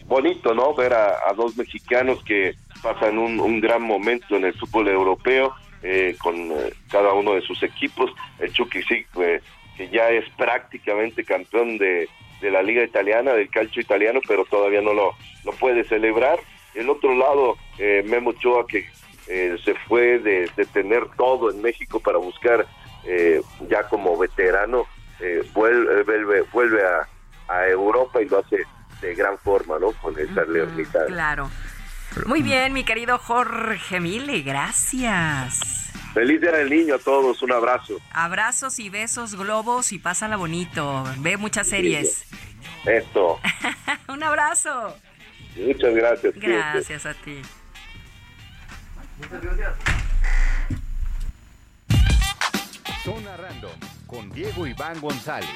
bonito, 0.06 0.54
¿no? 0.54 0.74
Ver 0.76 0.94
a, 0.94 1.30
a 1.30 1.34
dos 1.36 1.56
mexicanos 1.56 2.24
que 2.24 2.56
pasan 2.82 3.18
un, 3.18 3.40
un 3.40 3.60
gran 3.60 3.82
momento 3.82 4.36
en 4.36 4.46
el 4.46 4.54
fútbol 4.54 4.88
europeo 4.88 5.54
eh, 5.82 6.16
con 6.20 6.36
eh, 6.52 6.74
cada 6.92 7.14
uno 7.14 7.34
de 7.34 7.42
sus 7.42 7.62
equipos. 7.64 8.12
El 8.40 8.52
Chucky 8.52 8.84
sí, 8.84 9.06
eh, 9.22 9.42
que 9.78 9.90
ya 9.90 10.10
es 10.10 10.30
prácticamente 10.38 11.24
campeón 11.24 11.78
de, 11.78 12.10
de 12.42 12.52
la 12.52 12.62
liga 12.62 12.84
italiana, 12.84 13.34
del 13.34 13.50
calcio 13.50 13.82
italiano, 13.82 14.20
pero 14.28 14.46
todavía 14.46 14.82
no 14.82 14.94
lo, 14.94 15.16
lo 15.46 15.52
puede 15.54 15.84
celebrar. 15.86 16.40
El 16.76 16.90
otro 16.90 17.16
lado, 17.16 17.56
eh, 17.78 18.04
Memo 18.06 18.32
Ochoa, 18.32 18.68
que 18.68 18.88
eh, 19.28 19.58
se 19.64 19.74
fue 19.88 20.20
de, 20.20 20.50
de 20.56 20.66
tener 20.66 21.08
todo 21.18 21.50
en 21.52 21.62
México 21.62 22.00
para 22.00 22.18
buscar 22.18 22.66
eh, 23.06 23.42
ya 23.70 23.84
como 23.84 24.18
veterano, 24.18 24.86
eh, 25.20 25.44
vuelve, 25.54 26.04
vuelve, 26.04 26.42
vuelve 26.54 26.82
a, 26.86 27.08
a 27.48 27.68
Europa 27.68 28.22
y 28.22 28.30
lo 28.30 28.40
hace 28.40 28.58
de 29.02 29.16
gran 29.16 29.38
forma, 29.38 29.80
¿no? 29.80 29.92
Con 29.94 30.18
el 30.20 30.34
Salernitana. 30.36 31.06
Claro. 31.06 31.50
Muy 32.26 32.42
bien, 32.42 32.74
mi 32.74 32.84
querido 32.84 33.18
Jorge 33.18 34.00
Mille, 34.00 34.42
gracias. 34.42 35.60
Feliz 36.14 36.42
Día 36.42 36.52
del 36.52 36.70
Niño 36.70 36.96
a 36.96 37.00
todos, 37.00 37.42
un 37.42 37.52
abrazo. 37.52 38.00
Abrazos 38.12 38.80
y 38.80 38.90
besos, 38.90 39.36
globos 39.36 39.92
y 39.92 40.00
pásala 40.00 40.36
bonito. 40.38 41.04
Ve 41.20 41.38
muchas 41.38 41.68
series. 41.68 42.26
Esto, 42.86 43.40
Un 44.08 44.24
abrazo. 44.24 44.96
muchas 45.56 45.94
gracias. 45.94 46.34
Gracias 46.36 47.06
a 47.06 47.14
ti. 47.14 47.42
Zona 53.04 53.38
Random 53.38 53.72
con 54.08 54.30
Diego 54.32 54.68
Iván 54.68 55.00
González. 55.00 55.50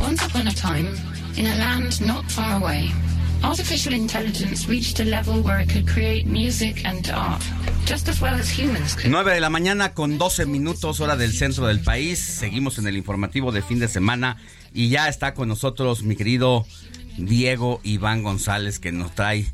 Once 0.00 0.24
upon 0.24 0.46
a 0.46 0.52
time, 0.52 0.96
in 1.36 1.46
a 1.46 1.56
land 1.56 2.00
not 2.06 2.24
far 2.30 2.60
away, 2.60 2.90
artificial 3.42 3.92
intelligence 3.92 4.68
reached 4.68 5.00
a 5.00 5.04
level 5.04 5.42
where 5.42 5.60
it 5.60 5.68
could 5.68 5.86
create 5.88 6.26
music 6.26 6.84
and 6.84 7.10
art, 7.10 7.42
just 7.84 8.08
as 8.08 8.20
well 8.20 8.34
as 8.34 8.48
humans 8.48 8.94
could. 8.94 9.10
9 9.10 9.34
de 9.34 9.40
la 9.40 9.50
mañana 9.50 9.94
con 9.94 10.16
12 10.18 10.46
minutos 10.46 11.00
hora 11.00 11.16
del 11.16 11.32
centro 11.32 11.66
del 11.66 11.80
país. 11.80 12.18
Seguimos 12.18 12.78
en 12.78 12.86
el 12.86 12.96
informativo 12.96 13.52
de 13.52 13.62
fin 13.62 13.80
de 13.80 13.88
semana 13.88 14.36
y 14.72 14.88
ya 14.88 15.08
está 15.08 15.34
con 15.34 15.48
nosotros 15.48 16.02
mi 16.02 16.16
querido 16.16 16.64
Diego 17.16 17.80
Iván 17.82 18.22
González 18.22 18.78
que 18.78 18.92
nos 18.92 19.14
trae 19.14 19.46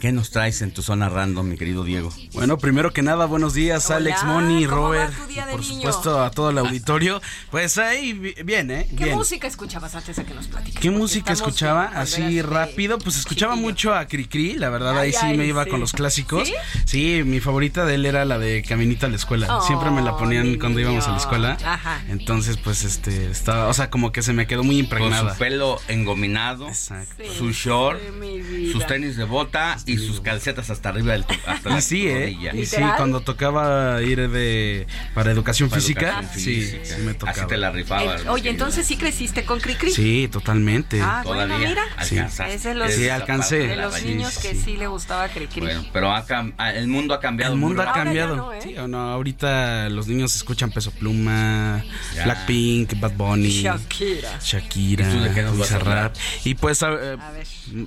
¿Qué 0.00 0.12
nos 0.12 0.30
traes 0.30 0.62
en 0.62 0.72
tu 0.72 0.80
zona 0.82 1.10
random, 1.10 1.46
mi 1.46 1.56
querido 1.58 1.84
Diego? 1.84 2.10
Bueno, 2.32 2.56
primero 2.56 2.90
que 2.90 3.02
nada, 3.02 3.26
buenos 3.26 3.52
días, 3.52 3.84
Hola, 3.86 3.96
Alex, 3.98 4.24
Moni, 4.24 4.64
¿cómo 4.64 4.88
va 4.88 5.04
Robert, 5.04 5.14
tu 5.14 5.26
día 5.26 5.42
y 5.42 5.46
de 5.46 5.52
por 5.52 5.60
niño? 5.60 5.74
supuesto 5.74 6.22
a 6.24 6.30
todo 6.30 6.48
el 6.50 6.56
auditorio. 6.58 7.20
Pues 7.50 7.76
ahí, 7.76 8.14
bi- 8.14 8.34
bien, 8.42 8.70
¿eh? 8.70 8.86
¿Qué 8.96 9.04
Bien. 9.04 9.16
música 9.16 9.46
escuchabas 9.46 9.94
antes 9.94 10.16
de 10.16 10.24
que 10.24 10.32
nos 10.32 10.46
platiques? 10.48 10.80
¿Qué 10.80 10.88
Porque 10.88 10.98
música 10.98 11.32
escuchaba? 11.34 11.84
Así 11.94 12.40
rápido, 12.40 12.98
pues 12.98 13.18
escuchaba 13.18 13.56
mucho 13.56 13.94
a 13.94 14.06
Cricri, 14.06 14.54
la 14.54 14.70
verdad 14.70 14.98
ahí 14.98 15.12
sí 15.12 15.18
ay, 15.22 15.36
me 15.36 15.44
iba 15.46 15.64
sí. 15.64 15.70
con 15.70 15.80
los 15.80 15.92
clásicos. 15.92 16.48
¿Sí? 16.48 16.54
¿Sí? 16.86 17.22
mi 17.26 17.40
favorita 17.40 17.84
de 17.84 17.96
él 17.96 18.06
era 18.06 18.24
la 18.24 18.38
de 18.38 18.62
Caminito 18.66 19.04
a 19.04 19.10
la 19.10 19.16
escuela. 19.16 19.58
Oh, 19.58 19.66
Siempre 19.66 19.90
me 19.90 20.00
la 20.00 20.16
ponían 20.16 20.58
cuando 20.58 20.80
íbamos 20.80 21.06
a 21.08 21.10
la 21.10 21.18
escuela. 21.18 21.58
Ajá. 21.62 22.02
Entonces, 22.08 22.56
pues 22.56 22.84
este, 22.84 23.30
estaba, 23.30 23.68
o 23.68 23.74
sea, 23.74 23.90
como 23.90 24.12
que 24.12 24.22
se 24.22 24.32
me 24.32 24.46
quedó 24.46 24.64
muy 24.64 24.76
Con 24.76 24.84
impregnada. 24.84 25.34
su 25.34 25.38
pelo 25.38 25.78
engominado, 25.88 26.68
su 26.72 27.50
short, 27.52 28.00
mi 28.18 28.40
vida. 28.40 28.72
sus 28.72 28.86
tenis 28.86 29.16
de 29.18 29.24
bota 29.24 29.76
y 29.92 29.98
sus 29.98 30.20
calcetas 30.20 30.70
hasta 30.70 30.88
arriba 30.90 31.12
del 31.12 31.24
hasta 31.46 31.68
Y 31.70 31.72
la 31.72 31.80
sí, 31.80 32.06
¿eh? 32.08 32.36
Y 32.54 32.66
sí, 32.66 32.76
cuando 32.96 33.20
tocaba 33.20 34.00
ir 34.02 34.28
de 34.30 34.86
para 35.14 35.30
educación 35.32 35.68
Para 35.68 35.80
física, 35.80 36.08
educación 36.20 36.40
sí, 36.42 36.54
física. 36.62 36.84
sí 36.96 37.02
me 37.02 37.14
tocaba. 37.14 37.30
Así 37.38 37.46
te 37.48 37.56
la 37.56 37.70
rifabas. 37.70 38.26
Oye, 38.26 38.50
entonces 38.50 38.86
sí 38.86 38.96
creciste 38.96 39.44
con 39.44 39.60
Cricri. 39.60 39.90
Sí, 39.92 40.28
totalmente. 40.30 41.00
Ah, 41.02 41.22
bueno, 41.24 41.58
mira. 41.58 41.82
Sí. 42.02 42.18
Es 42.18 42.62
de 42.64 42.74
los, 42.74 42.92
Sí, 42.92 43.08
alcancé. 43.08 43.58
de 43.68 43.76
los 43.76 43.94
Sí, 43.94 44.08
niños 44.08 44.32
sí, 44.34 44.48
que 44.48 44.54
sí 44.54 44.76
le 44.76 44.86
gustaba 44.86 45.28
Cricri. 45.28 45.60
Bueno, 45.60 45.84
pero 45.92 46.10
ha 46.12 46.24
ah, 46.58 46.72
el 46.72 46.86
mundo 46.88 47.14
ha 47.14 47.20
cambiado. 47.20 47.52
El 47.52 47.58
mundo 47.58 47.82
ha 47.82 47.92
cambiado. 47.92 48.52
¿eh? 48.52 48.60
Sí, 48.62 48.76
o 48.76 48.86
no, 48.88 48.98
ahorita 49.10 49.88
los 49.88 50.06
niños 50.08 50.34
escuchan 50.36 50.70
Peso 50.70 50.90
Pluma, 50.92 51.82
Ya. 52.14 52.24
Blackpink, 52.24 52.98
Bad 53.00 53.12
Bunny, 53.12 53.62
Shakira. 53.62 54.38
Shakira, 54.42 55.08
¿Y 55.08 55.12
tú 55.16 55.22
de 55.22 55.32
qué 55.32 55.42
nos 55.42 55.58
vas 55.58 55.72
a 55.72 55.78
Bizarrap. 55.78 55.88
hablar? 55.88 56.12
Y 56.44 56.54
pues 56.54 56.82
a- 56.82 56.92
eh, 56.92 57.16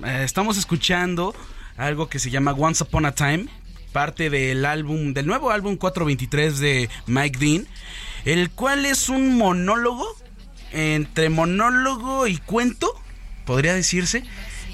eh, 0.06 0.22
estamos 0.24 0.56
escuchando 0.56 1.34
algo 1.76 2.08
que 2.08 2.18
se 2.18 2.30
llama 2.30 2.52
Once 2.52 2.82
Upon 2.84 3.06
a 3.06 3.12
Time, 3.12 3.46
parte 3.92 4.30
del 4.30 4.64
álbum, 4.64 5.12
del 5.14 5.26
nuevo 5.26 5.50
álbum 5.50 5.76
423 5.76 6.58
de 6.58 6.88
Mike 7.06 7.38
Dean, 7.38 7.66
el 8.24 8.50
cual 8.50 8.86
es 8.86 9.08
un 9.08 9.36
monólogo 9.36 10.06
entre 10.72 11.28
monólogo 11.28 12.26
y 12.26 12.38
cuento, 12.38 12.92
podría 13.44 13.74
decirse, 13.74 14.24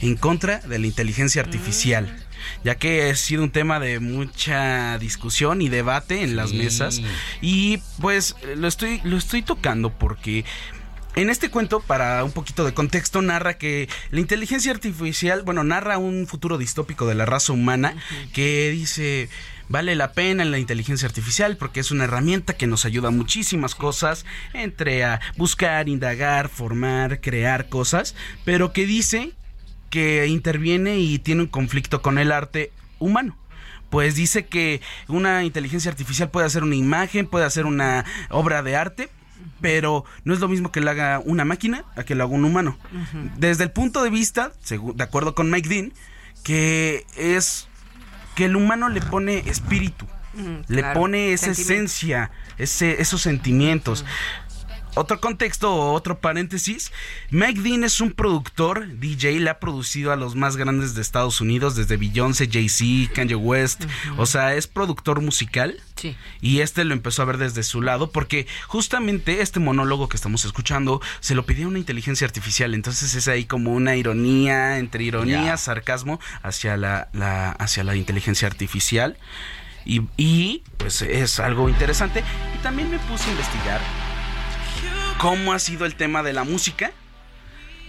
en 0.00 0.16
contra 0.16 0.58
de 0.60 0.78
la 0.78 0.86
inteligencia 0.86 1.42
artificial. 1.42 2.24
Ya 2.64 2.76
que 2.76 3.10
ha 3.10 3.14
sido 3.16 3.42
un 3.42 3.50
tema 3.50 3.78
de 3.80 4.00
mucha 4.00 4.96
discusión 4.98 5.60
y 5.60 5.68
debate 5.68 6.22
en 6.22 6.36
las 6.36 6.50
Sí. 6.50 6.56
mesas. 6.56 7.02
Y 7.42 7.78
pues 8.00 8.34
lo 8.56 8.66
estoy, 8.66 9.02
lo 9.04 9.18
estoy 9.18 9.42
tocando 9.42 9.90
porque 9.90 10.46
en 11.16 11.28
este 11.28 11.50
cuento, 11.50 11.80
para 11.80 12.22
un 12.24 12.32
poquito 12.32 12.64
de 12.64 12.72
contexto, 12.72 13.20
narra 13.20 13.58
que 13.58 13.88
la 14.10 14.20
inteligencia 14.20 14.70
artificial, 14.70 15.42
bueno, 15.42 15.64
narra 15.64 15.98
un 15.98 16.26
futuro 16.26 16.56
distópico 16.56 17.06
de 17.06 17.14
la 17.14 17.26
raza 17.26 17.52
humana 17.52 17.96
que 18.32 18.70
dice, 18.70 19.28
vale 19.68 19.96
la 19.96 20.12
pena 20.12 20.44
la 20.44 20.58
inteligencia 20.58 21.08
artificial 21.08 21.56
porque 21.56 21.80
es 21.80 21.90
una 21.90 22.04
herramienta 22.04 22.54
que 22.54 22.66
nos 22.66 22.84
ayuda 22.84 23.08
a 23.08 23.12
muchísimas 23.12 23.74
cosas, 23.74 24.24
entre 24.52 25.04
a 25.04 25.20
buscar, 25.36 25.88
indagar, 25.88 26.48
formar, 26.48 27.20
crear 27.20 27.68
cosas, 27.68 28.14
pero 28.44 28.72
que 28.72 28.86
dice 28.86 29.32
que 29.90 30.26
interviene 30.28 30.98
y 31.00 31.18
tiene 31.18 31.42
un 31.42 31.48
conflicto 31.48 32.02
con 32.02 32.18
el 32.18 32.30
arte 32.30 32.72
humano. 33.00 33.36
Pues 33.90 34.14
dice 34.14 34.46
que 34.46 34.80
una 35.08 35.42
inteligencia 35.42 35.90
artificial 35.90 36.30
puede 36.30 36.46
hacer 36.46 36.62
una 36.62 36.76
imagen, 36.76 37.26
puede 37.26 37.44
hacer 37.44 37.66
una 37.66 38.04
obra 38.28 38.62
de 38.62 38.76
arte, 38.76 39.10
pero 39.60 40.04
no 40.24 40.34
es 40.34 40.40
lo 40.40 40.48
mismo 40.48 40.72
que 40.72 40.80
lo 40.80 40.90
haga 40.90 41.20
una 41.24 41.44
máquina 41.44 41.84
a 41.96 42.04
que 42.04 42.14
lo 42.14 42.24
haga 42.24 42.34
un 42.34 42.44
humano. 42.44 42.76
Desde 43.36 43.64
el 43.64 43.70
punto 43.70 44.02
de 44.02 44.10
vista, 44.10 44.52
de 44.68 45.04
acuerdo 45.04 45.34
con 45.34 45.50
Mike 45.50 45.68
Dean, 45.68 45.92
que 46.42 47.06
es 47.16 47.68
que 48.34 48.46
el 48.46 48.56
humano 48.56 48.88
le 48.88 49.00
pone 49.00 49.38
espíritu, 49.46 50.06
Mm, 50.32 50.60
le 50.68 50.82
claro, 50.82 51.00
pone 51.00 51.32
esa 51.32 51.50
esencia, 51.50 52.30
ese, 52.56 53.02
esos 53.02 53.20
sentimientos. 53.22 54.04
Otro 54.96 55.20
contexto 55.20 55.72
o 55.74 55.92
otro 55.92 56.18
paréntesis, 56.18 56.92
Mike 57.30 57.60
Dean 57.60 57.84
es 57.84 58.00
un 58.00 58.12
productor, 58.12 58.86
DJ, 58.98 59.40
le 59.40 59.50
ha 59.50 59.58
producido 59.60 60.12
a 60.12 60.16
los 60.16 60.34
más 60.36 60.56
grandes 60.56 60.94
de 60.94 61.02
Estados 61.02 61.40
Unidos, 61.40 61.76
desde 61.76 61.96
Beyoncé, 61.96 62.48
Jay-Z, 62.50 63.12
Kanye 63.14 63.34
West, 63.36 63.84
o 64.16 64.26
sea, 64.26 64.54
es 64.54 64.66
productor 64.66 65.20
musical. 65.20 65.80
Sí. 65.96 66.16
Y 66.40 66.60
este 66.60 66.84
lo 66.84 66.94
empezó 66.94 67.22
a 67.22 67.26
ver 67.26 67.36
desde 67.36 67.62
su 67.62 67.82
lado 67.82 68.10
porque 68.10 68.46
justamente 68.66 69.42
este 69.42 69.60
monólogo 69.60 70.08
que 70.08 70.16
estamos 70.16 70.44
escuchando 70.46 71.00
se 71.20 71.34
lo 71.34 71.44
pedía 71.44 71.68
una 71.68 71.78
inteligencia 71.78 72.26
artificial. 72.26 72.74
Entonces 72.74 73.14
es 73.14 73.28
ahí 73.28 73.44
como 73.44 73.72
una 73.72 73.96
ironía, 73.96 74.78
entre 74.78 75.04
ironía, 75.04 75.44
Ya. 75.44 75.56
sarcasmo 75.58 76.18
hacia 76.42 76.76
la, 76.78 77.08
la- 77.12 77.52
hacia 77.52 77.84
la 77.84 77.96
inteligencia 77.96 78.48
artificial. 78.48 79.18
Y, 79.84 80.02
y, 80.16 80.62
pues 80.78 81.02
es 81.02 81.38
algo 81.40 81.68
interesante. 81.68 82.22
Y 82.58 82.62
también 82.62 82.90
me 82.90 82.98
puse 83.00 83.28
a 83.28 83.32
investigar 83.32 83.80
cómo 85.20 85.52
ha 85.52 85.58
sido 85.58 85.84
el 85.86 85.94
tema 85.94 86.22
de 86.22 86.32
la 86.32 86.44
música 86.44 86.92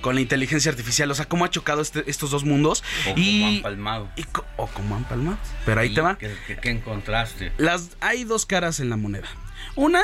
con 0.01 0.15
la 0.15 0.21
inteligencia 0.21 0.71
artificial. 0.71 1.09
O 1.11 1.15
sea, 1.15 1.25
cómo 1.25 1.45
ha 1.45 1.49
chocado 1.49 1.81
este- 1.81 2.03
estos 2.09 2.31
dos 2.31 2.43
mundos. 2.43 2.83
O 3.07 3.13
y, 3.15 3.39
como 3.41 3.47
han 3.47 3.61
palmado. 3.61 4.09
y 4.15 4.25
o 4.57 4.67
cómo 4.67 4.95
han 4.95 5.03
palmado. 5.05 5.37
Pero 5.65 5.81
ahí 5.81 5.91
¿Y 5.91 5.93
te 5.93 6.01
va. 6.01 6.17
¿Qué, 6.17 6.69
encontraste? 6.69 7.51
Las, 7.57 7.91
hay 7.99 8.23
dos 8.23 8.45
caras 8.45 8.79
en 8.79 8.89
la 8.89 8.97
moneda. 8.97 9.27
Una, 9.75 10.01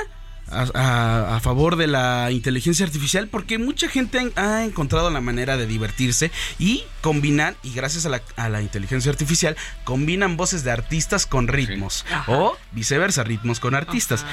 a, 0.50 0.66
a- 0.76 1.36
a 1.36 1.40
favor 1.42 1.76
de 1.78 1.88
la 1.88 2.30
inteligencia 2.32 2.86
artificial, 2.86 3.28
porque 3.28 3.58
mucha 3.58 3.90
gente 3.90 4.32
ha, 4.36 4.58
ha 4.58 4.64
encontrado 4.66 5.10
la 5.10 5.20
manera 5.20 5.58
de 5.58 5.66
divertirse 5.68 6.32
y 6.60 6.84
combinar, 7.02 7.56
y 7.64 7.74
gracias 7.74 8.06
a 8.06 8.10
la, 8.10 8.22
a 8.36 8.48
la 8.50 8.62
inteligencia 8.62 9.12
artificial, 9.12 9.58
combinan 9.84 10.38
voces 10.38 10.64
de 10.64 10.72
artistas 10.72 11.26
con 11.26 11.48
ritmos. 11.48 12.06
O 12.28 12.56
viceversa, 12.72 13.24
ritmos 13.24 13.60
con 13.60 13.74
artistas. 13.76 14.26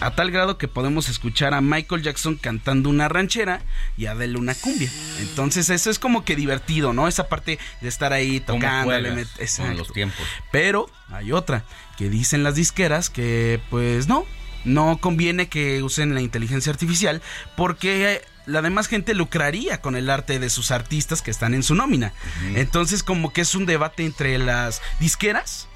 A 0.00 0.12
tal 0.12 0.30
grado 0.30 0.58
que 0.58 0.68
podemos 0.68 1.08
escuchar 1.08 1.54
a 1.54 1.60
Michael 1.60 2.02
Jackson 2.02 2.36
cantando 2.36 2.88
una 2.88 3.08
ranchera 3.08 3.62
y 3.96 4.06
a 4.06 4.12
Adele 4.12 4.38
una 4.38 4.54
cumbia. 4.54 4.88
Entonces 5.20 5.70
eso 5.70 5.90
es 5.90 5.98
como 5.98 6.24
que 6.24 6.36
divertido, 6.36 6.92
¿no? 6.92 7.08
Esa 7.08 7.28
parte 7.28 7.58
de 7.80 7.88
estar 7.88 8.12
ahí 8.12 8.38
¿Cómo 8.40 8.60
tocándole. 8.60 9.10
juegas 9.10 9.28
met- 9.38 9.56
con 9.66 9.76
los 9.76 9.92
tiempos? 9.92 10.24
Pero 10.52 10.88
hay 11.10 11.32
otra 11.32 11.64
que 11.96 12.08
dicen 12.10 12.44
las 12.44 12.54
disqueras 12.54 13.10
que 13.10 13.60
pues 13.70 14.06
no, 14.06 14.24
no 14.64 14.98
conviene 15.00 15.48
que 15.48 15.82
usen 15.82 16.14
la 16.14 16.20
inteligencia 16.20 16.70
artificial 16.70 17.20
porque 17.56 18.22
la 18.46 18.62
demás 18.62 18.86
gente 18.86 19.14
lucraría 19.14 19.80
con 19.80 19.96
el 19.96 20.08
arte 20.10 20.38
de 20.38 20.48
sus 20.48 20.70
artistas 20.70 21.22
que 21.22 21.32
están 21.32 21.54
en 21.54 21.64
su 21.64 21.74
nómina. 21.74 22.12
Entonces 22.54 23.02
como 23.02 23.32
que 23.32 23.40
es 23.40 23.54
un 23.56 23.66
debate 23.66 24.04
entre 24.06 24.38
las 24.38 24.80
disqueras 25.00 25.66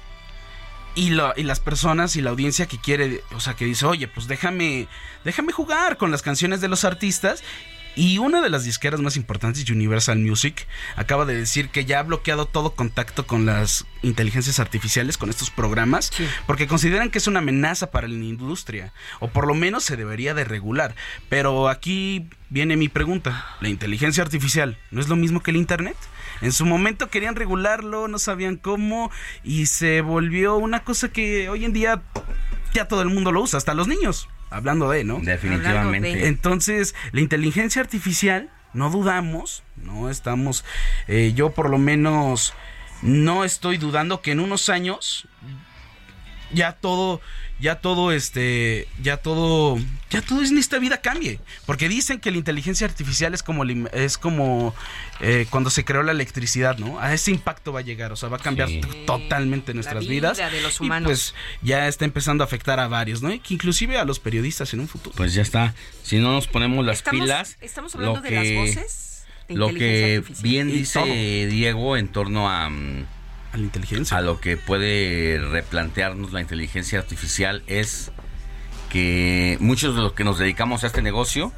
y, 0.95 1.09
lo- 1.11 1.33
y 1.35 1.43
las 1.43 1.59
personas 1.59 2.15
y 2.15 2.21
la 2.21 2.29
audiencia 2.31 2.65
que 2.67 2.77
quiere, 2.79 3.21
o 3.35 3.39
sea, 3.39 3.55
que 3.55 3.65
dice, 3.65 3.85
oye, 3.85 4.07
pues 4.07 4.27
déjame, 4.27 4.87
déjame 5.23 5.51
jugar 5.51 5.97
con 5.97 6.11
las 6.11 6.21
canciones 6.21 6.61
de 6.61 6.67
los 6.67 6.85
artistas. 6.85 7.43
Y 7.95 8.17
una 8.17 8.41
de 8.41 8.49
las 8.49 8.63
disqueras 8.63 9.01
más 9.01 9.17
importantes, 9.17 9.69
Universal 9.69 10.17
Music, 10.17 10.65
acaba 10.95 11.25
de 11.25 11.35
decir 11.35 11.69
que 11.69 11.85
ya 11.85 11.99
ha 11.99 12.01
bloqueado 12.03 12.47
todo 12.47 12.71
contacto 12.71 13.27
con 13.27 13.45
las 13.45 13.85
inteligencias 14.01 14.59
artificiales, 14.59 15.19
con 15.19 15.29
estos 15.29 15.51
programas, 15.51 16.11
porque 16.47 16.65
consideran 16.65 17.11
que 17.11 17.19
es 17.19 17.27
una 17.27 17.37
amenaza 17.37 17.91
para 17.91 18.07
la 18.07 18.15
industria, 18.15 18.93
o 19.19 19.27
por 19.27 19.45
lo 19.45 19.53
menos 19.53 19.83
se 19.83 19.95
debería 19.95 20.33
de 20.33 20.43
regular. 20.43 20.95
Pero 21.29 21.69
aquí 21.69 22.27
viene 22.49 22.77
mi 22.77 22.89
pregunta, 22.89 23.45
¿la 23.61 23.69
inteligencia 23.69 24.23
artificial 24.23 24.79
no 24.89 24.99
es 24.99 25.07
lo 25.07 25.15
mismo 25.15 25.43
que 25.43 25.51
el 25.51 25.57
Internet? 25.57 25.97
En 26.43 26.51
su 26.51 26.65
momento 26.65 27.09
querían 27.09 27.35
regularlo, 27.35 28.07
no 28.07 28.19
sabían 28.19 28.57
cómo, 28.57 29.11
y 29.43 29.67
se 29.67 30.01
volvió 30.01 30.57
una 30.57 30.83
cosa 30.83 31.07
que 31.07 31.49
hoy 31.49 31.65
en 31.65 31.73
día 31.73 32.01
ya 32.73 32.87
todo 32.87 33.01
el 33.01 33.09
mundo 33.09 33.31
lo 33.31 33.41
usa, 33.41 33.57
hasta 33.57 33.73
los 33.73 33.87
niños. 33.87 34.27
Hablando 34.49 34.89
de, 34.89 35.03
¿no? 35.03 35.19
Definitivamente. 35.19 36.15
De. 36.15 36.27
Entonces, 36.27 36.95
la 37.11 37.21
inteligencia 37.21 37.81
artificial, 37.81 38.49
no 38.73 38.89
dudamos, 38.89 39.63
no 39.77 40.09
estamos, 40.09 40.65
eh, 41.07 41.31
yo 41.33 41.51
por 41.51 41.69
lo 41.69 41.77
menos 41.77 42.53
no 43.01 43.43
estoy 43.43 43.77
dudando 43.77 44.21
que 44.21 44.31
en 44.31 44.39
unos 44.39 44.69
años 44.69 45.27
ya 46.53 46.73
todo, 46.73 47.19
ya 47.59 47.75
todo, 47.75 48.11
este, 48.11 48.87
ya 49.01 49.17
todo, 49.17 49.77
ya 50.09 50.21
todo 50.21 50.43
en 50.43 50.57
esta 50.57 50.79
vida 50.79 51.01
cambie, 51.01 51.39
porque 51.65 51.89
dicen 51.89 52.19
que 52.19 52.31
la 52.31 52.37
inteligencia 52.37 52.85
artificial 52.87 53.33
es 53.33 53.43
como, 53.43 53.63
es 53.65 54.17
como 54.17 54.73
eh, 55.21 55.45
cuando 55.49 55.69
se 55.69 55.83
creó 55.85 56.03
la 56.03 56.11
electricidad, 56.11 56.77
¿no? 56.77 56.99
A 56.99 57.13
ese 57.13 57.31
impacto 57.31 57.73
va 57.73 57.79
a 57.79 57.83
llegar, 57.83 58.11
o 58.11 58.15
sea, 58.15 58.29
va 58.29 58.37
a 58.37 58.39
cambiar 58.41 58.69
Sí. 58.69 58.81
totalmente 59.05 59.73
nuestras 59.73 60.05
vida 60.07 60.33
vidas. 60.33 60.51
de 60.51 60.61
los 60.61 60.79
Y, 60.79 60.83
humanos. 60.83 61.07
pues 61.07 61.35
ya 61.61 61.87
está 61.87 62.05
empezando 62.05 62.43
a 62.43 62.45
afectar 62.47 62.79
a 62.79 62.87
varios, 62.87 63.21
¿no? 63.21 63.31
Y 63.33 63.39
que 63.39 63.53
inclusive 63.53 63.97
a 63.97 64.05
los 64.05 64.19
periodistas 64.19 64.73
en 64.73 64.79
un 64.81 64.87
futuro. 64.87 65.15
Pues 65.15 65.33
ya 65.33 65.41
está. 65.41 65.73
Si 66.03 66.17
no 66.19 66.31
nos 66.33 66.47
ponemos 66.47 66.85
las 66.85 66.97
Estamos- 66.97 67.21
pilas. 67.21 67.57
estamos 67.61 67.95
hablando 67.95 68.17
lo 68.17 68.21
de 68.21 68.29
que, 68.29 68.35
las 68.35 68.75
voces 68.75 69.25
de 69.47 69.55
Lo 69.55 69.69
inteligencia 69.69 70.07
que 70.07 70.15
artificial. 70.17 70.43
bien 70.43 70.69
Y 70.69 70.71
dice 70.73 70.99
todo. 70.99 71.05
Diego 71.51 71.97
en 71.97 72.07
torno 72.09 72.49
a. 72.49 72.69
mm, 72.69 73.05
A 73.53 73.57
la 73.57 73.63
inteligencia. 73.63 74.17
A 74.17 74.21
lo 74.21 74.41
que 74.41 74.57
puede 74.57 75.39
replantearnos 75.39 76.33
la 76.33 76.41
inteligencia 76.41 76.99
artificial 76.99 77.63
es 77.67 78.11
que 78.89 79.57
muchos 79.59 79.95
de 79.95 80.01
los 80.01 80.13
que 80.13 80.23
nos 80.23 80.37
dedicamos 80.39 80.83
a 80.83 80.87
este 80.87 81.01
negocio, 81.01 81.53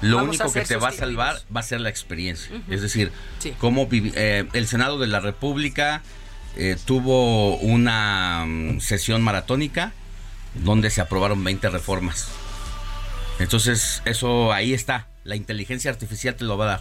lo 0.00 0.16
Vamos 0.16 0.40
único 0.40 0.52
que 0.52 0.62
te 0.62 0.76
va 0.76 0.88
a 0.88 0.92
salvar 0.92 1.40
va 1.54 1.60
a 1.60 1.62
ser 1.62 1.80
la 1.80 1.88
experiencia. 1.90 2.60
Es 2.68 2.82
decir, 2.82 3.12
Sí. 3.38 3.54
cómo 3.58 3.88
eh, 3.92 4.48
el 4.52 4.66
Senado 4.66 4.98
de 4.98 5.06
la 5.06 5.20
República 5.20 6.02
eh, 6.56 6.76
tuvo 6.84 7.56
una 7.58 8.44
mm, 8.46 8.80
sesión 8.80 9.22
maratónica 9.22 9.92
donde 10.54 10.90
se 10.90 11.00
aprobaron 11.00 11.44
20 11.44 11.68
reformas. 11.70 12.28
Entonces, 13.38 14.02
eso 14.04 14.52
ahí 14.52 14.74
está. 14.74 15.06
La 15.24 15.36
inteligencia 15.36 15.90
artificial 15.90 16.34
te 16.34 16.44
lo 16.44 16.56
va 16.56 16.64
a 16.64 16.68
dar. 16.68 16.80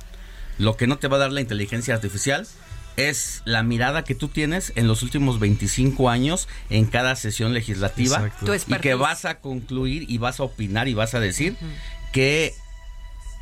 Lo 0.57 0.75
que 0.75 0.87
no 0.87 0.97
te 0.97 1.07
va 1.07 1.17
a 1.17 1.19
dar 1.19 1.31
la 1.31 1.41
inteligencia 1.41 1.93
artificial 1.93 2.47
es 3.07 3.41
la 3.45 3.63
mirada 3.63 4.03
que 4.03 4.15
tú 4.15 4.27
tienes 4.27 4.73
en 4.75 4.87
los 4.87 5.03
últimos 5.03 5.39
25 5.39 6.09
años 6.09 6.47
en 6.69 6.85
cada 6.85 7.15
sesión 7.15 7.53
legislativa 7.53 8.31
y 8.67 8.75
que 8.75 8.95
vas 8.95 9.25
a 9.25 9.39
concluir 9.39 10.05
y 10.09 10.17
vas 10.17 10.39
a 10.39 10.43
opinar 10.43 10.87
y 10.87 10.93
vas 10.93 11.13
a 11.13 11.19
decir 11.19 11.55
que 12.11 12.53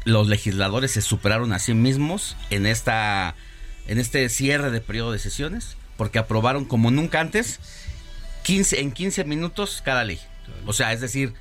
los 0.05 0.27
legisladores 0.27 0.91
se 0.91 1.01
superaron 1.01 1.53
a 1.53 1.59
sí 1.59 1.73
mismos 1.73 2.37
en 2.49 2.65
esta 2.65 3.35
en 3.87 3.99
este 3.99 4.27
cierre 4.29 4.71
de 4.71 4.81
periodo 4.81 5.11
de 5.11 5.19
sesiones 5.19 5.75
porque 5.97 6.19
aprobaron 6.19 6.65
como 6.65 6.91
nunca 6.91 7.19
antes 7.19 7.59
15 8.43 8.79
en 8.79 8.91
15 8.91 9.23
minutos 9.25 9.81
cada 9.83 10.03
ley. 10.03 10.19
O 10.65 10.73
sea, 10.73 10.93
es 10.93 11.01
decir, 11.01 11.33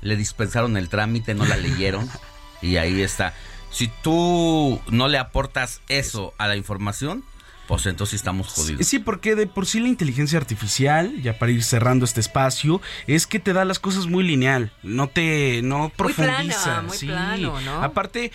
le 0.00 0.16
dispensaron 0.16 0.76
el 0.76 0.88
trámite, 0.88 1.34
no 1.34 1.44
la 1.46 1.56
leyeron 1.56 2.08
y 2.62 2.76
ahí 2.76 3.02
está. 3.02 3.34
Si 3.72 3.90
tú 4.02 4.80
no 4.88 5.08
le 5.08 5.18
aportas 5.18 5.80
eso 5.88 6.34
a 6.38 6.46
la 6.46 6.56
información, 6.56 7.24
pues 7.66 7.86
entonces 7.86 8.14
estamos 8.14 8.48
jodidos. 8.48 8.86
Sí, 8.86 8.98
porque 8.98 9.34
de 9.34 9.46
por 9.46 9.66
sí 9.66 9.80
la 9.80 9.88
inteligencia 9.88 10.38
artificial, 10.38 11.22
ya 11.22 11.38
para 11.38 11.52
ir 11.52 11.62
cerrando 11.62 12.04
este 12.04 12.20
espacio, 12.20 12.80
es 13.06 13.26
que 13.26 13.38
te 13.38 13.52
da 13.52 13.64
las 13.64 13.78
cosas 13.78 14.06
muy 14.06 14.24
lineal, 14.24 14.72
no 14.82 15.08
te 15.08 15.62
no 15.62 15.92
Muy 15.98 16.12
plana, 16.12 16.32
profundiza. 16.36 16.82
muy 16.82 16.96
sí. 16.96 17.06
plano, 17.06 17.60
¿no? 17.60 17.82
Aparte, 17.82 18.32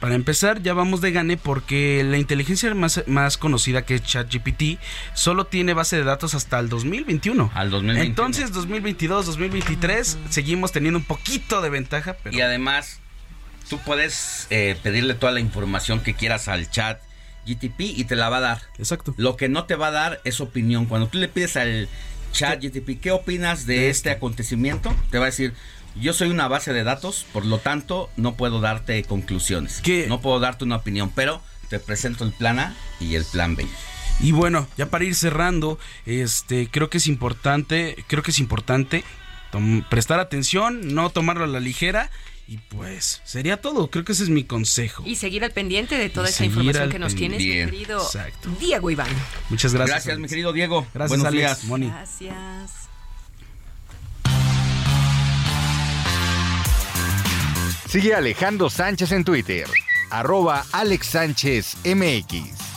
para 0.00 0.16
empezar, 0.16 0.60
ya 0.62 0.74
vamos 0.74 1.00
de 1.00 1.12
gane 1.12 1.36
porque 1.38 2.04
la 2.04 2.18
inteligencia 2.18 2.74
más, 2.74 3.04
más 3.06 3.38
conocida 3.38 3.86
que 3.86 3.94
es 3.94 4.02
ChatGPT 4.02 4.78
solo 5.14 5.46
tiene 5.46 5.72
base 5.72 5.96
de 5.96 6.04
datos 6.04 6.34
hasta 6.34 6.58
el 6.58 6.68
2021. 6.68 7.50
Al 7.54 7.70
2021. 7.70 8.04
Entonces, 8.10 8.52
2022, 8.52 9.24
2023, 9.24 10.18
seguimos 10.28 10.72
teniendo 10.72 10.98
un 10.98 11.06
poquito 11.06 11.62
de 11.62 11.70
ventaja, 11.70 12.16
pero 12.22 12.36
Y 12.36 12.42
además, 12.42 13.00
tú 13.70 13.78
puedes 13.78 14.46
eh, 14.50 14.76
pedirle 14.82 15.14
toda 15.14 15.32
la 15.32 15.40
información 15.40 16.00
que 16.00 16.12
quieras 16.12 16.48
al 16.48 16.70
chat 16.70 17.00
GTP 17.46 17.80
y 17.80 18.04
te 18.04 18.16
la 18.16 18.28
va 18.28 18.38
a 18.38 18.40
dar. 18.40 18.62
Exacto. 18.78 19.14
Lo 19.16 19.36
que 19.36 19.48
no 19.48 19.64
te 19.64 19.76
va 19.76 19.88
a 19.88 19.92
dar 19.92 20.20
es 20.24 20.40
opinión. 20.40 20.86
Cuando 20.86 21.08
tú 21.08 21.18
le 21.18 21.28
pides 21.28 21.56
al 21.56 21.88
chat 22.32 22.62
GTP, 22.62 23.00
¿qué 23.00 23.10
opinas 23.10 23.66
de 23.66 23.90
este 23.90 24.10
acontecimiento? 24.10 24.94
Te 25.10 25.18
va 25.18 25.24
a 25.24 25.30
decir, 25.30 25.54
yo 26.00 26.12
soy 26.12 26.30
una 26.30 26.48
base 26.48 26.72
de 26.72 26.82
datos, 26.84 27.26
por 27.32 27.44
lo 27.46 27.58
tanto, 27.58 28.10
no 28.16 28.34
puedo 28.34 28.60
darte 28.60 29.02
conclusiones. 29.04 29.82
No 30.08 30.20
puedo 30.20 30.40
darte 30.40 30.64
una 30.64 30.76
opinión, 30.76 31.12
pero 31.14 31.40
te 31.68 31.78
presento 31.78 32.24
el 32.24 32.32
plan 32.32 32.58
A 32.58 32.74
y 33.00 33.14
el 33.14 33.24
plan 33.24 33.56
B. 33.56 33.66
Y 34.20 34.32
bueno, 34.32 34.66
ya 34.76 34.86
para 34.86 35.04
ir 35.04 35.14
cerrando, 35.14 35.78
este, 36.06 36.68
creo 36.70 36.90
que 36.90 36.98
es 36.98 37.06
importante, 37.06 38.04
creo 38.06 38.22
que 38.22 38.30
es 38.30 38.38
importante 38.38 39.04
prestar 39.88 40.18
atención, 40.18 40.94
no 40.94 41.10
tomarlo 41.10 41.44
a 41.44 41.48
la 41.48 41.60
ligera 41.60 42.10
y 42.46 42.58
pues 42.58 43.20
sería 43.24 43.60
todo. 43.60 43.90
Creo 43.90 44.04
que 44.04 44.12
ese 44.12 44.24
es 44.24 44.28
mi 44.28 44.44
consejo. 44.44 45.02
Y 45.06 45.16
seguir 45.16 45.44
al 45.44 45.52
pendiente 45.52 45.96
de 45.96 46.10
toda 46.10 46.28
Y 46.28 46.30
esa 46.30 46.44
información 46.44 46.90
que 46.90 46.98
nos 46.98 47.14
tienes, 47.14 47.38
mi 47.38 47.46
querido 47.46 48.02
Exacto. 48.02 48.50
Diego 48.60 48.90
Iván. 48.90 49.08
Muchas 49.48 49.72
gracias. 49.72 50.04
Gracias, 50.04 50.18
mi 50.18 50.28
querido 50.28 50.52
Diego. 50.52 50.86
Gracias, 50.92 51.08
Buenos 51.08 51.26
Alex, 51.26 51.40
días. 51.40 51.64
Moni. 51.64 51.86
Gracias. 51.88 52.88
Sigue 57.88 58.14
Alejandro 58.14 58.70
Sánchez 58.70 59.12
en 59.12 59.24
Twitter, 59.24 59.66
arroba 60.10 60.64
Alex 60.72 61.06
Sánchez 61.06 61.76
MX. 61.84 62.73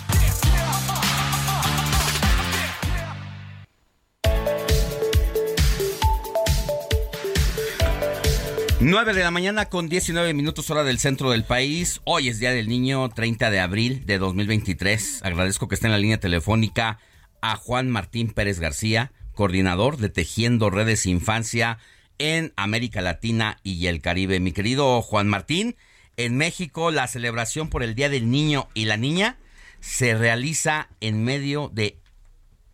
9 8.80 9.16
de 9.16 9.24
la 9.24 9.32
mañana 9.32 9.70
con 9.70 9.90
19 9.90 10.36
minutos 10.36 10.70
hora 10.70 10.84
del 10.84 11.00
centro 11.00 11.32
del 11.32 11.44
país. 11.44 12.00
Hoy 12.04 12.28
es 12.28 12.38
Día 12.38 12.52
del 12.52 12.68
Niño, 12.68 13.10
30 13.10 13.50
de 13.50 13.60
abril 13.60 14.06
de 14.06 14.20
2023. 14.20 15.22
Agradezco 15.24 15.68
que 15.68 15.74
esté 15.74 15.88
en 15.88 15.94
la 15.94 15.98
línea 15.98 16.20
telefónica 16.20 17.00
a 17.42 17.56
Juan 17.56 17.90
Martín 17.90 18.30
Pérez 18.30 18.60
García, 18.60 19.12
coordinador 19.34 19.98
de 19.98 20.10
Tejiendo 20.10 20.70
Redes 20.70 21.08
Infancia 21.08 21.80
en 22.20 22.54
América 22.56 23.02
Latina 23.02 23.58
y 23.64 23.88
el 23.88 24.00
Caribe. 24.00 24.40
Mi 24.40 24.52
querido 24.52 25.02
Juan 25.02 25.28
Martín, 25.28 25.76
en 26.16 26.38
México 26.38 26.92
la 26.92 27.08
celebración 27.08 27.70
por 27.70 27.82
el 27.82 27.96
Día 27.96 28.10
del 28.10 28.30
Niño 28.30 28.68
y 28.76 28.86
la 28.86 28.98
Niña 28.98 29.38
se 29.80 30.16
realiza 30.16 30.90
en 31.02 31.24
medio 31.24 31.72
de 31.74 31.98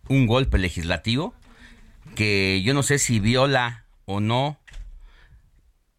un 0.09 0.27
golpe 0.27 0.57
legislativo 0.57 1.33
que 2.15 2.61
yo 2.61 2.73
no 2.73 2.83
sé 2.83 2.99
si 2.99 3.21
viola 3.21 3.85
o 4.03 4.19
no 4.19 4.59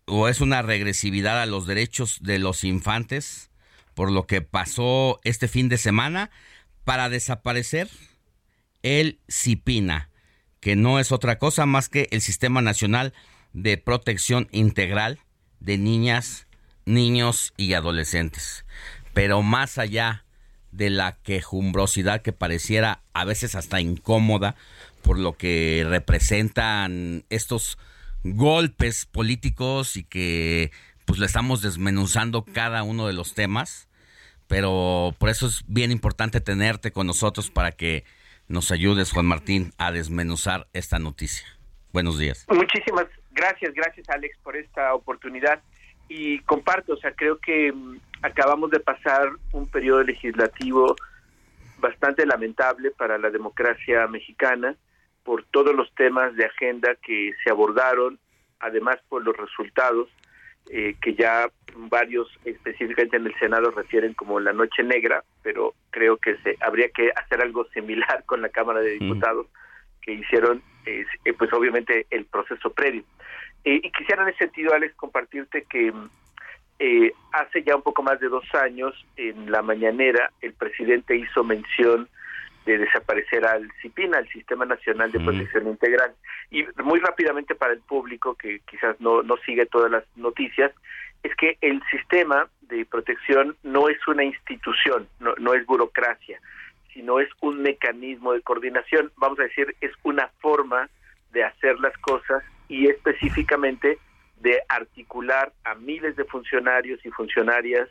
o 0.07 0.29
es 0.29 0.41
una 0.41 0.63
regresividad 0.63 1.41
a 1.41 1.47
los 1.47 1.67
derechos 1.67 2.19
de 2.23 2.39
los 2.39 2.65
infantes 2.65 3.51
por 3.95 4.11
lo 4.11 4.27
que 4.27 4.43
pasó 4.43 5.21
este 5.25 5.49
fin 5.49 5.69
de 5.69 5.79
semana 5.79 6.31
para 6.85 7.09
desaparecer 7.09 7.89
el 8.83 9.19
CIPINA, 9.31 10.11
que 10.61 10.77
no 10.77 10.99
es 10.99 11.13
otra 11.13 11.39
cosa 11.39 11.65
más 11.65 11.89
que 11.89 12.09
el 12.11 12.21
Sistema 12.21 12.61
Nacional 12.61 13.15
de 13.53 13.79
Protección 13.79 14.49
Integral 14.51 15.21
de 15.61 15.79
Niñas, 15.79 16.47
Niños 16.85 17.55
y 17.57 17.73
Adolescentes. 17.73 18.67
Pero 19.15 19.43
más 19.43 19.79
allá 19.79 20.25
de 20.73 20.91
la 20.91 21.17
quejumbrosidad 21.23 22.21
que 22.21 22.33
pareciera 22.33 23.01
a 23.15 23.25
veces 23.25 23.55
hasta 23.55 23.81
incómoda 23.81 24.57
por 25.03 25.19
lo 25.19 25.37
que 25.37 25.87
representan 25.89 27.25
estos 27.31 27.79
golpes 28.25 29.07
políticos 29.07 29.97
y 29.97 30.05
que 30.05 30.73
pues 31.05 31.19
le 31.19 31.27
estamos 31.27 31.63
desmenuzando 31.63 32.45
cada 32.45 32.83
uno 32.83 33.07
de 33.07 33.13
los 33.13 33.35
temas, 33.35 33.89
pero 34.49 35.15
por 35.19 35.29
eso 35.29 35.47
es 35.47 35.63
bien 35.69 35.91
importante 35.91 36.41
tenerte 36.41 36.91
con 36.91 37.07
nosotros 37.07 37.51
para 37.51 37.73
que 37.73 38.05
nos 38.49 38.71
ayudes, 38.71 39.13
Juan 39.13 39.27
Martín, 39.27 39.73
a 39.79 39.93
desmenuzar 39.93 40.67
esta 40.73 40.99
noticia. 40.99 41.47
Buenos 41.93 42.19
días. 42.19 42.47
Muchísimas 42.49 43.07
gracias, 43.33 43.75
gracias 43.75 44.09
Alex 44.09 44.37
por 44.43 44.57
esta 44.57 44.95
oportunidad 44.95 45.63
y 46.09 46.39
comparto, 46.41 46.95
o 46.95 46.97
sea, 46.97 47.13
creo 47.13 47.39
que 47.39 47.73
mm, 47.73 47.99
acabamos 48.23 48.71
de 48.71 48.81
pasar 48.81 49.29
un 49.53 49.69
periodo 49.69 50.03
legislativo 50.03 50.97
bastante 51.79 52.27
lamentable 52.27 52.91
para 52.91 53.19
la 53.19 53.31
democracia 53.31 54.07
mexicana 54.07 54.77
por 55.25 55.45
todos 55.45 55.75
los 55.75 55.93
temas 55.95 56.37
de 56.37 56.45
agenda 56.45 56.95
que 56.97 57.33
se 57.43 57.51
abordaron, 57.51 58.19
además 58.61 58.99
por 59.09 59.25
los 59.25 59.37
resultados 59.37 60.09
eh, 60.71 60.95
que 61.03 61.15
ya 61.15 61.51
varios 61.77 62.29
específicamente 62.45 63.17
en 63.17 63.27
el 63.27 63.39
Senado 63.39 63.71
refieren 63.71 64.15
como 64.15 64.41
la 64.41 64.53
noche 64.53 64.83
negra, 64.83 65.25
pero 65.43 65.75
creo 65.91 66.17
que 66.17 66.37
se 66.39 66.57
habría 66.61 66.89
que 66.89 67.11
hacer 67.17 67.43
algo 67.43 67.65
similar 67.75 68.25
con 68.27 68.41
la 68.41 68.49
Cámara 68.49 68.81
de 68.81 68.99
Diputados 68.99 69.47
que 70.01 70.13
hicieron, 70.13 70.63
eh, 70.87 71.05
pues 71.37 71.53
obviamente 71.53 72.07
el 72.11 72.27
proceso 72.27 72.73
previo. 72.73 73.03
Eh, 73.65 73.81
y 73.83 73.91
quisiera 73.91 74.23
en 74.23 74.29
ese 74.29 74.39
sentido, 74.39 74.75
Alex, 74.75 74.95
compartirte 74.95 75.65
que 75.69 75.91
mm, 75.91 76.11
eh, 76.79 77.13
hace 77.33 77.63
ya 77.63 77.77
un 77.77 77.83
poco 77.83 78.03
más 78.03 78.21
de 78.21 78.29
dos 78.29 78.45
años, 78.55 78.95
en 79.17 79.51
la 79.51 79.63
mañanera, 79.63 80.31
el 80.43 80.53
presidente 80.53 81.17
hizo 81.17 81.43
mención 81.45 82.09
de 82.65 82.79
desaparecer 82.79 83.45
al 83.45 83.71
CIPIN, 83.81 84.15
al 84.15 84.29
Sistema 84.29 84.65
Nacional 84.65 85.13
de 85.13 85.21
Protección 85.21 85.69
Integral. 85.69 86.15
Y 86.51 86.65
muy 86.83 87.01
rápidamente 87.01 87.55
para 87.55 87.73
el 87.73 87.81
público 87.81 88.35
que 88.35 88.61
quizás 88.71 89.01
no, 89.01 89.23
no 89.23 89.37
sigue 89.39 89.67
todas 89.67 89.91
las 89.91 90.05
noticias, 90.17 90.73
es 91.23 91.35
que 91.37 91.57
el 91.61 91.83
sistema 91.91 92.49
de 92.63 92.85
protección 92.85 93.57
no 93.63 93.89
es 93.89 93.99
una 94.07 94.25
institución, 94.25 95.09
no, 95.21 95.35
no 95.39 95.55
es 95.55 95.65
burocracia, 95.67 96.41
sino 96.93 97.21
es 97.21 97.29
un 97.41 97.63
mecanismo 97.63 98.33
de 98.33 98.43
coordinación, 98.43 99.11
vamos 99.17 99.39
a 99.41 99.45
decir, 99.45 99.75
es 99.81 99.93
una 100.03 100.29
forma 100.41 100.89
de 101.33 101.45
hacer 101.45 101.79
las 101.81 101.97
cosas 101.99 102.43
y 102.69 102.87
específicamente 102.89 103.99
de 104.41 104.61
articular 104.69 105.53
a 105.65 105.75
miles 105.75 106.17
de 106.17 106.25
funcionarios 106.25 107.05
y 107.05 107.11
funcionarias 107.11 107.89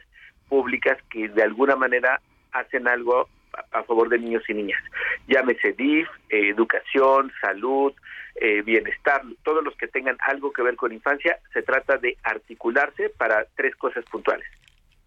públicas 0.48 0.98
que 1.10 1.28
de 1.30 1.44
alguna 1.44 1.76
manera 1.76 2.22
hacen 2.52 2.88
algo 2.88 3.28
a, 3.72 3.84
favor 3.84 4.10
de 4.10 4.20
niños 4.20 4.44
y 4.48 4.54
niñas. 4.54 4.82
Llámese 5.28 5.74
DIF, 5.74 6.08
eh, 6.30 6.50
educación, 6.50 7.32
salud, 7.42 7.94
eh, 8.36 8.62
bienestar, 8.62 9.22
todos 9.44 9.64
los 9.64 9.76
que 9.76 9.88
tengan 9.88 10.18
algo 10.28 10.52
que 10.52 10.64
ver 10.64 10.76
con 10.76 10.92
infancia, 10.92 11.38
se 11.54 11.62
trata 11.62 11.98
de 11.98 12.18
articularse 12.24 13.10
para 13.10 13.46
tres 13.56 13.76
cosas 13.76 14.04
puntuales. 14.06 14.48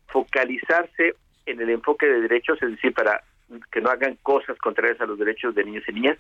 Focalizarse 0.09 1.14
en 1.47 1.60
el 1.60 1.70
enfoque 1.70 2.06
de 2.06 2.20
derechos, 2.23 2.62
es 2.62 2.70
decir, 2.70 2.93
para 2.93 3.23
que 3.70 3.81
no 3.81 3.90
hagan 3.90 4.16
cosas 4.23 4.59
contrarias 4.59 5.01
a 5.01 5.06
los 5.06 5.18
derechos 5.18 5.55
de 5.55 5.64
niños 5.64 5.85
y 5.89 5.93
niñas. 5.93 6.18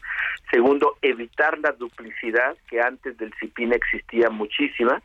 Segundo, 0.50 0.96
evitar 1.02 1.58
la 1.58 1.72
duplicidad 1.72 2.56
que 2.68 2.80
antes 2.80 3.16
del 3.18 3.32
CIPIN 3.40 3.72
existía 3.72 4.30
muchísima. 4.30 5.02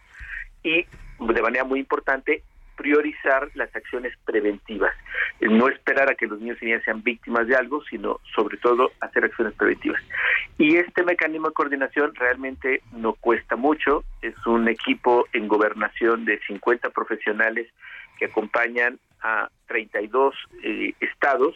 Y 0.64 0.86
de 1.20 1.42
manera 1.42 1.64
muy 1.64 1.80
importante, 1.80 2.44
priorizar 2.82 3.48
las 3.54 3.74
acciones 3.76 4.14
preventivas, 4.26 4.96
Eh, 5.40 5.48
no 5.50 5.68
esperar 5.68 6.10
a 6.10 6.16
que 6.16 6.28
los 6.28 6.40
niños 6.40 6.58
y 6.62 6.66
niñas 6.66 6.84
sean 6.84 7.04
víctimas 7.04 7.48
de 7.48 7.56
algo, 7.56 7.84
sino 7.86 8.20
sobre 8.36 8.58
todo 8.58 8.92
hacer 9.00 9.26
acciones 9.26 9.54
preventivas. 9.54 10.02
Y 10.58 10.78
este 10.78 11.04
mecanismo 11.04 11.48
de 11.48 11.54
coordinación 11.54 12.14
realmente 12.16 12.82
no 12.92 13.14
cuesta 13.14 13.56
mucho, 13.56 14.04
es 14.22 14.36
un 14.46 14.68
equipo 14.68 15.26
en 15.34 15.48
gobernación 15.48 16.26
de 16.26 16.40
50 16.48 16.90
profesionales 16.90 17.68
que 18.18 18.26
acompañan 18.26 19.00
a 19.22 19.50
32 19.68 20.36
eh, 20.64 20.94
estados, 21.00 21.56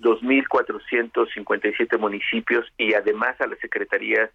2.457 0.00 1.98
municipios 1.98 2.66
y 2.78 2.94
además 2.94 3.40
a 3.40 3.46
las 3.46 3.58
secretarías 3.58 4.30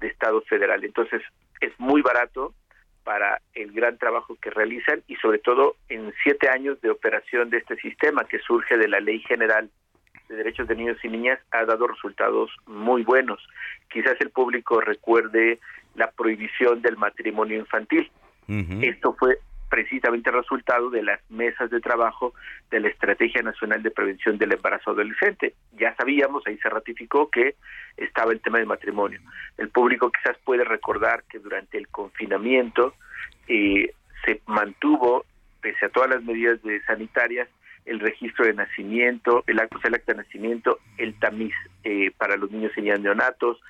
de 0.00 0.08
Estado 0.08 0.40
federal. 0.42 0.82
Entonces, 0.84 1.22
es 1.60 1.72
muy 1.78 2.02
barato 2.02 2.54
para 3.04 3.40
el 3.54 3.72
gran 3.72 3.98
trabajo 3.98 4.36
que 4.40 4.50
realizan 4.50 5.02
y 5.06 5.16
sobre 5.16 5.38
todo 5.38 5.76
en 5.88 6.12
siete 6.22 6.48
años 6.48 6.80
de 6.80 6.90
operación 6.90 7.50
de 7.50 7.58
este 7.58 7.76
sistema 7.76 8.24
que 8.24 8.38
surge 8.38 8.76
de 8.76 8.88
la 8.88 9.00
Ley 9.00 9.20
General 9.20 9.70
de 10.28 10.36
Derechos 10.36 10.66
de 10.68 10.74
Niños 10.74 10.96
y 11.04 11.08
Niñas 11.08 11.38
ha 11.50 11.64
dado 11.64 11.86
resultados 11.86 12.50
muy 12.66 13.02
buenos. 13.02 13.46
Quizás 13.92 14.14
el 14.20 14.30
público 14.30 14.80
recuerde 14.80 15.60
la 15.94 16.10
prohibición 16.10 16.82
del 16.82 16.96
matrimonio 16.96 17.58
infantil. 17.58 18.10
Esto 18.82 19.14
fue 19.18 19.38
precisamente 19.74 20.30
resultado 20.30 20.88
de 20.88 21.02
las 21.02 21.18
mesas 21.30 21.68
de 21.68 21.80
trabajo 21.80 22.32
de 22.70 22.78
la 22.78 22.86
Estrategia 22.86 23.42
Nacional 23.42 23.82
de 23.82 23.90
Prevención 23.90 24.38
del 24.38 24.52
Embarazo 24.52 24.92
Adolescente. 24.92 25.54
Ya 25.72 25.96
sabíamos, 25.96 26.46
ahí 26.46 26.56
se 26.58 26.68
ratificó 26.68 27.28
que 27.28 27.56
estaba 27.96 28.30
el 28.30 28.40
tema 28.40 28.58
del 28.58 28.68
matrimonio. 28.68 29.18
El 29.58 29.70
público 29.70 30.12
quizás 30.12 30.38
puede 30.44 30.62
recordar 30.62 31.24
que 31.24 31.40
durante 31.40 31.76
el 31.76 31.88
confinamiento 31.88 32.94
eh, 33.48 33.92
se 34.24 34.40
mantuvo, 34.46 35.24
pese 35.60 35.86
a 35.86 35.88
todas 35.88 36.08
las 36.08 36.22
medidas 36.22 36.62
de 36.62 36.80
sanitarias, 36.82 37.48
el 37.84 37.98
registro 37.98 38.46
de 38.46 38.54
nacimiento, 38.54 39.42
el 39.48 39.58
acto, 39.58 39.80
el 39.82 39.94
acta 39.96 40.12
de 40.12 40.18
nacimiento, 40.18 40.78
el 40.98 41.18
tamiz 41.18 41.52
eh, 41.82 42.12
para 42.16 42.36
los 42.36 42.48
niños 42.52 42.70
y 42.76 42.82
neonatos, 42.82 43.60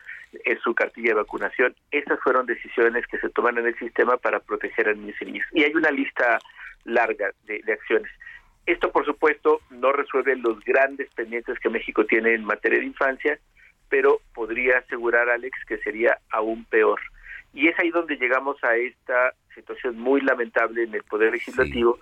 es 0.45 0.61
su 0.61 0.75
cartilla 0.75 1.11
de 1.11 1.15
vacunación. 1.15 1.75
Esas 1.91 2.21
fueron 2.21 2.47
decisiones 2.47 3.07
que 3.07 3.19
se 3.19 3.31
toman 3.31 3.59
en 3.59 3.67
el 3.67 3.79
sistema 3.79 4.17
para 4.17 4.41
proteger 4.41 4.89
a 4.89 4.95
niños 4.95 5.17
y 5.21 5.25
niñas. 5.27 5.47
Y 5.53 5.65
hay 5.65 5.75
una 5.75 5.91
lista 5.91 6.39
larga 6.85 7.31
de, 7.47 7.61
de 7.63 7.73
acciones. 7.73 8.11
Esto, 8.67 8.91
por 8.91 9.05
supuesto, 9.05 9.61
no 9.71 9.93
resuelve 9.93 10.37
los 10.37 10.63
grandes 10.65 11.11
pendientes 11.15 11.59
que 11.59 11.69
México 11.69 12.07
tiene 12.07 12.35
en 12.35 12.45
materia 12.45 12.79
de 12.79 12.87
infancia, 12.87 13.39
pero 13.89 14.21
podría 14.35 14.79
asegurar, 14.79 15.29
Alex, 15.29 15.59
que 15.67 15.79
sería 15.79 16.19
aún 16.31 16.65
peor. 16.65 17.01
Y 17.53 17.69
es 17.69 17.79
ahí 17.79 17.91
donde 17.91 18.17
llegamos 18.17 18.63
a 18.65 18.75
esta 18.77 19.35
situación 19.55 19.99
muy 19.99 20.21
lamentable 20.21 20.83
en 20.83 20.95
el 20.95 21.05
Poder 21.05 21.33
Legislativo, 21.33 21.99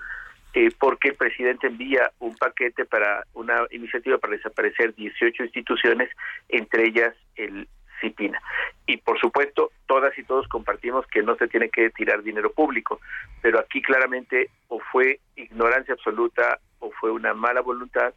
eh, 0.55 0.71
porque 0.79 1.09
el 1.09 1.15
presidente 1.17 1.67
envía 1.67 2.11
un 2.19 2.37
paquete 2.37 2.85
para 2.85 3.25
una 3.35 3.67
iniciativa 3.71 4.19
para 4.19 4.37
desaparecer 4.37 4.95
18 4.95 5.45
instituciones, 5.45 6.11
entre 6.49 6.87
ellas 6.87 7.15
el 7.37 7.69
CIPINA. 8.03 8.43
Y 8.87 8.99
por 8.99 9.19
supuesto, 9.19 9.73
todas 9.87 10.17
y 10.19 10.25
todos 10.25 10.47
compartimos 10.49 11.07
que 11.07 11.23
no 11.23 11.37
se 11.37 11.49
tiene 11.49 11.71
que 11.71 11.89
tirar 11.89 12.23
dinero 12.23 12.53
público, 12.53 13.01
pero 13.41 13.59
aquí 13.59 13.81
claramente 13.81 14.51
o 14.69 14.79
fue 14.79 15.21
ignorancia 15.37 15.95
absoluta 15.95 16.59
o 16.81 16.91
fue 17.01 17.11
una 17.11 17.33
mala 17.33 17.63
voluntad, 17.63 18.13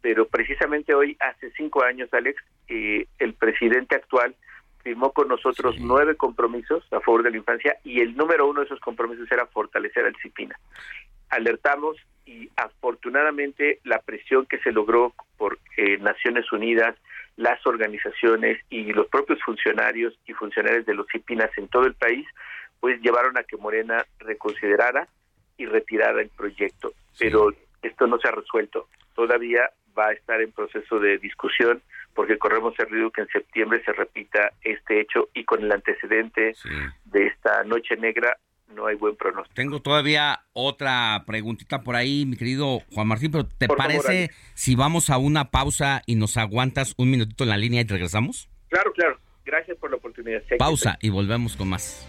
pero 0.00 0.26
precisamente 0.26 0.94
hoy, 0.94 1.16
hace 1.20 1.50
cinco 1.52 1.82
años, 1.82 2.12
Alex, 2.14 2.42
eh, 2.68 3.06
el 3.18 3.34
presidente 3.34 3.96
actual 3.96 4.34
firmó 4.82 5.12
con 5.12 5.28
nosotros 5.28 5.76
nueve 5.80 6.14
compromisos 6.14 6.84
a 6.92 7.00
favor 7.00 7.22
de 7.22 7.30
la 7.30 7.38
infancia 7.38 7.76
y 7.84 8.00
el 8.00 8.16
número 8.16 8.46
uno 8.46 8.60
de 8.60 8.66
esos 8.66 8.80
compromisos 8.80 9.30
era 9.32 9.46
fortalecer 9.46 10.04
al 10.04 10.16
CIPINA. 10.22 10.58
Alertamos 11.30 11.96
y 12.26 12.50
afortunadamente 12.56 13.80
la 13.84 13.98
presión 14.00 14.46
que 14.46 14.58
se 14.58 14.72
logró 14.72 15.14
por 15.36 15.58
eh, 15.76 15.98
Naciones 15.98 16.50
Unidas, 16.52 16.94
las 17.36 17.64
organizaciones 17.66 18.58
y 18.70 18.92
los 18.92 19.08
propios 19.08 19.40
funcionarios 19.42 20.14
y 20.26 20.32
funcionarios 20.32 20.86
de 20.86 20.94
los 20.94 21.06
CIPINAS 21.10 21.50
en 21.58 21.68
todo 21.68 21.86
el 21.86 21.94
país, 21.94 22.26
pues 22.80 23.00
llevaron 23.00 23.36
a 23.36 23.44
que 23.44 23.56
Morena 23.56 24.04
reconsiderara 24.18 25.08
y 25.56 25.66
retirara 25.66 26.20
el 26.20 26.28
proyecto. 26.28 26.92
Pero 27.18 27.52
esto 27.82 28.06
no 28.06 28.18
se 28.18 28.28
ha 28.28 28.32
resuelto. 28.32 28.88
Todavía 29.14 29.70
va 29.96 30.08
a 30.08 30.12
estar 30.12 30.40
en 30.40 30.52
proceso 30.52 30.98
de 30.98 31.18
discusión 31.18 31.82
porque 32.14 32.38
corremos 32.38 32.74
el 32.78 32.88
riesgo 32.88 33.10
que 33.10 33.22
en 33.22 33.28
septiembre 33.28 33.82
se 33.84 33.92
repita 33.92 34.52
este 34.62 35.00
hecho 35.00 35.28
y 35.34 35.44
con 35.44 35.62
el 35.62 35.72
antecedente 35.72 36.54
de 37.04 37.26
esta 37.26 37.64
noche 37.64 37.96
negra 37.96 38.36
no 38.68 38.86
hay 38.86 38.96
buen 38.96 39.16
pronóstico. 39.16 39.54
Tengo 39.54 39.80
todavía 39.80 40.44
otra 40.52 41.24
preguntita 41.26 41.82
por 41.82 41.96
ahí, 41.96 42.26
mi 42.26 42.36
querido 42.36 42.80
Juan 42.92 43.08
Martín, 43.08 43.30
pero 43.30 43.46
¿te 43.46 43.66
Por 43.66 43.76
parece 43.76 44.30
si 44.54 44.74
vamos 44.74 45.10
a 45.10 45.18
una 45.18 45.50
pausa 45.50 46.02
y 46.06 46.16
nos 46.16 46.36
aguantas 46.36 46.94
un 46.96 47.10
minutito 47.10 47.44
en 47.44 47.50
la 47.50 47.56
línea 47.56 47.80
y 47.80 47.84
regresamos? 47.84 48.48
Claro, 48.68 48.92
claro. 48.92 49.18
Gracias 49.44 49.76
por 49.78 49.90
la 49.90 49.96
oportunidad. 49.96 50.42
Sí, 50.48 50.56
Pausa 50.56 50.98
y 51.00 51.10
volvemos 51.10 51.56
con 51.56 51.68
más. 51.68 52.08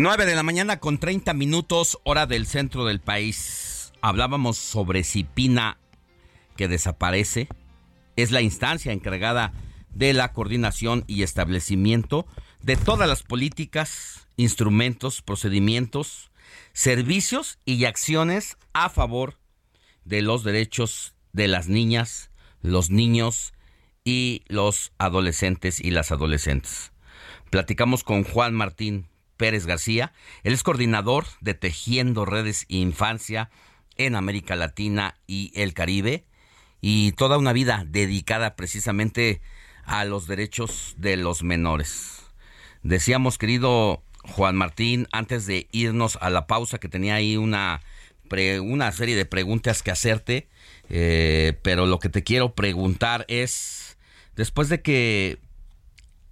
Nueve 0.00 0.26
de 0.26 0.36
la 0.36 0.44
mañana 0.44 0.78
con 0.78 0.98
30 0.98 1.34
minutos, 1.34 1.98
hora 2.04 2.26
del 2.26 2.46
centro 2.46 2.84
del 2.84 3.00
país. 3.00 3.92
Hablábamos 4.00 4.56
sobre 4.56 5.02
Cipina 5.02 5.76
que 6.56 6.68
desaparece. 6.68 7.48
Es 8.14 8.30
la 8.30 8.40
instancia 8.40 8.92
encargada 8.92 9.52
de 9.90 10.12
la 10.12 10.32
coordinación 10.32 11.02
y 11.08 11.24
establecimiento 11.24 12.28
de 12.62 12.76
todas 12.76 13.08
las 13.08 13.24
políticas, 13.24 14.28
instrumentos, 14.36 15.20
procedimientos, 15.20 16.30
servicios 16.72 17.58
y 17.64 17.84
acciones 17.84 18.56
a 18.74 18.90
favor 18.90 19.40
de 20.04 20.22
los 20.22 20.44
derechos 20.44 21.16
de 21.32 21.48
las 21.48 21.66
niñas, 21.66 22.30
los 22.62 22.90
niños 22.90 23.52
y 24.04 24.44
los 24.46 24.92
adolescentes 24.98 25.80
y 25.80 25.90
las 25.90 26.12
adolescentes. 26.12 26.92
Platicamos 27.50 28.04
con 28.04 28.22
Juan 28.22 28.54
Martín 28.54 29.08
Pérez 29.38 29.64
García. 29.64 30.12
Él 30.42 30.52
es 30.52 30.62
coordinador 30.62 31.24
de 31.40 31.54
Tejiendo 31.54 32.26
Redes 32.26 32.66
Infancia 32.68 33.48
en 33.96 34.14
América 34.14 34.54
Latina 34.56 35.16
y 35.26 35.50
el 35.54 35.72
Caribe 35.72 36.26
y 36.82 37.12
toda 37.12 37.38
una 37.38 37.54
vida 37.54 37.84
dedicada 37.88 38.54
precisamente 38.56 39.40
a 39.84 40.04
los 40.04 40.26
derechos 40.26 40.94
de 40.98 41.16
los 41.16 41.42
menores. 41.42 42.26
Decíamos, 42.82 43.38
querido 43.38 44.02
Juan 44.22 44.56
Martín, 44.56 45.08
antes 45.12 45.46
de 45.46 45.68
irnos 45.72 46.18
a 46.20 46.30
la 46.30 46.46
pausa, 46.46 46.78
que 46.78 46.88
tenía 46.88 47.14
ahí 47.14 47.36
una, 47.36 47.80
una 48.62 48.92
serie 48.92 49.16
de 49.16 49.24
preguntas 49.24 49.82
que 49.82 49.90
hacerte, 49.90 50.48
eh, 50.90 51.58
pero 51.62 51.86
lo 51.86 51.98
que 51.98 52.08
te 52.08 52.22
quiero 52.22 52.54
preguntar 52.54 53.24
es, 53.28 53.98
después 54.36 54.68
de 54.68 54.82
que 54.82 55.38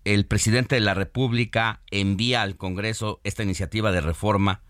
el 0.06 0.24
presidente 0.24 0.76
de 0.76 0.80
la 0.80 0.94
República 0.94 1.82
envía 1.90 2.42
al 2.42 2.56
Congreso 2.56 3.20
esta 3.24 3.42
iniciativa 3.42 3.90
de 3.90 4.00
reforma 4.00 4.62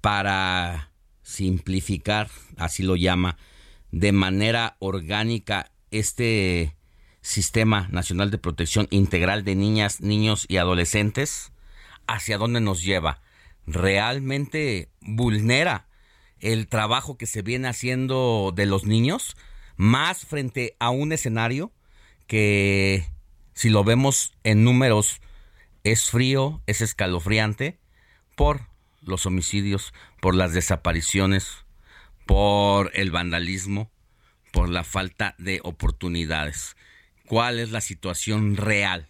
para 0.00 0.92
simplificar, 1.24 2.30
así 2.56 2.84
lo 2.84 2.94
llama, 2.94 3.36
de 3.90 4.12
manera 4.12 4.76
orgánica 4.78 5.72
este 5.90 6.76
Sistema 7.20 7.88
Nacional 7.90 8.30
de 8.30 8.38
Protección 8.38 8.86
Integral 8.90 9.44
de 9.44 9.56
Niñas, 9.56 10.00
Niños 10.02 10.46
y 10.48 10.58
Adolescentes, 10.58 11.50
¿hacia 12.06 12.38
dónde 12.38 12.60
nos 12.60 12.84
lleva? 12.84 13.22
¿Realmente 13.66 14.88
vulnera 15.00 15.88
el 16.38 16.68
trabajo 16.68 17.18
que 17.18 17.26
se 17.26 17.42
viene 17.42 17.66
haciendo 17.66 18.52
de 18.54 18.66
los 18.66 18.84
niños? 18.84 19.36
Más 19.76 20.24
frente 20.24 20.76
a 20.78 20.90
un 20.90 21.12
escenario 21.12 21.72
que 22.28 23.04
si 23.60 23.68
lo 23.68 23.84
vemos 23.84 24.32
en 24.42 24.64
números 24.64 25.20
es 25.84 26.10
frío, 26.10 26.62
es 26.66 26.80
escalofriante 26.80 27.78
por 28.34 28.60
los 29.02 29.26
homicidios, 29.26 29.92
por 30.22 30.34
las 30.34 30.54
desapariciones, 30.54 31.66
por 32.24 32.90
el 32.94 33.10
vandalismo, 33.10 33.90
por 34.50 34.70
la 34.70 34.82
falta 34.82 35.34
de 35.36 35.60
oportunidades. 35.62 36.74
¿Cuál 37.26 37.58
es 37.58 37.70
la 37.70 37.82
situación 37.82 38.56
real? 38.56 39.08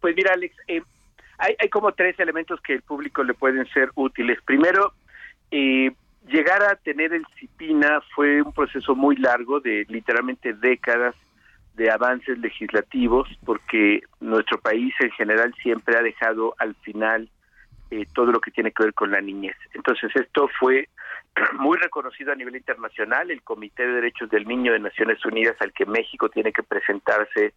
Pues 0.00 0.16
mira, 0.16 0.32
Alex, 0.32 0.56
eh, 0.68 0.80
hay, 1.36 1.54
hay 1.58 1.68
como 1.68 1.92
tres 1.92 2.18
elementos 2.18 2.62
que 2.62 2.72
el 2.72 2.80
público 2.80 3.24
le 3.24 3.34
pueden 3.34 3.68
ser 3.74 3.90
útiles. 3.94 4.38
Primero, 4.42 4.94
eh, 5.50 5.92
llegar 6.26 6.62
a 6.62 6.76
tener 6.76 7.12
el 7.12 7.26
CIPINA 7.38 8.00
fue 8.14 8.40
un 8.40 8.54
proceso 8.54 8.94
muy 8.94 9.16
largo 9.16 9.60
de 9.60 9.84
literalmente 9.90 10.54
décadas 10.54 11.14
de 11.76 11.90
avances 11.90 12.38
legislativos, 12.38 13.28
porque 13.44 14.00
nuestro 14.20 14.58
país 14.58 14.94
en 15.00 15.10
general 15.12 15.54
siempre 15.62 15.96
ha 15.96 16.02
dejado 16.02 16.54
al 16.58 16.74
final 16.76 17.28
eh, 17.90 18.06
todo 18.14 18.32
lo 18.32 18.40
que 18.40 18.50
tiene 18.50 18.72
que 18.72 18.84
ver 18.84 18.94
con 18.94 19.10
la 19.10 19.20
niñez. 19.20 19.56
Entonces 19.74 20.10
esto 20.16 20.48
fue 20.58 20.88
muy 21.58 21.76
reconocido 21.76 22.32
a 22.32 22.36
nivel 22.36 22.56
internacional, 22.56 23.30
el 23.30 23.42
Comité 23.42 23.86
de 23.86 23.94
Derechos 23.94 24.30
del 24.30 24.48
Niño 24.48 24.72
de 24.72 24.80
Naciones 24.80 25.24
Unidas 25.24 25.56
al 25.60 25.72
que 25.72 25.84
México 25.84 26.30
tiene 26.30 26.52
que 26.52 26.62
presentarse 26.62 27.52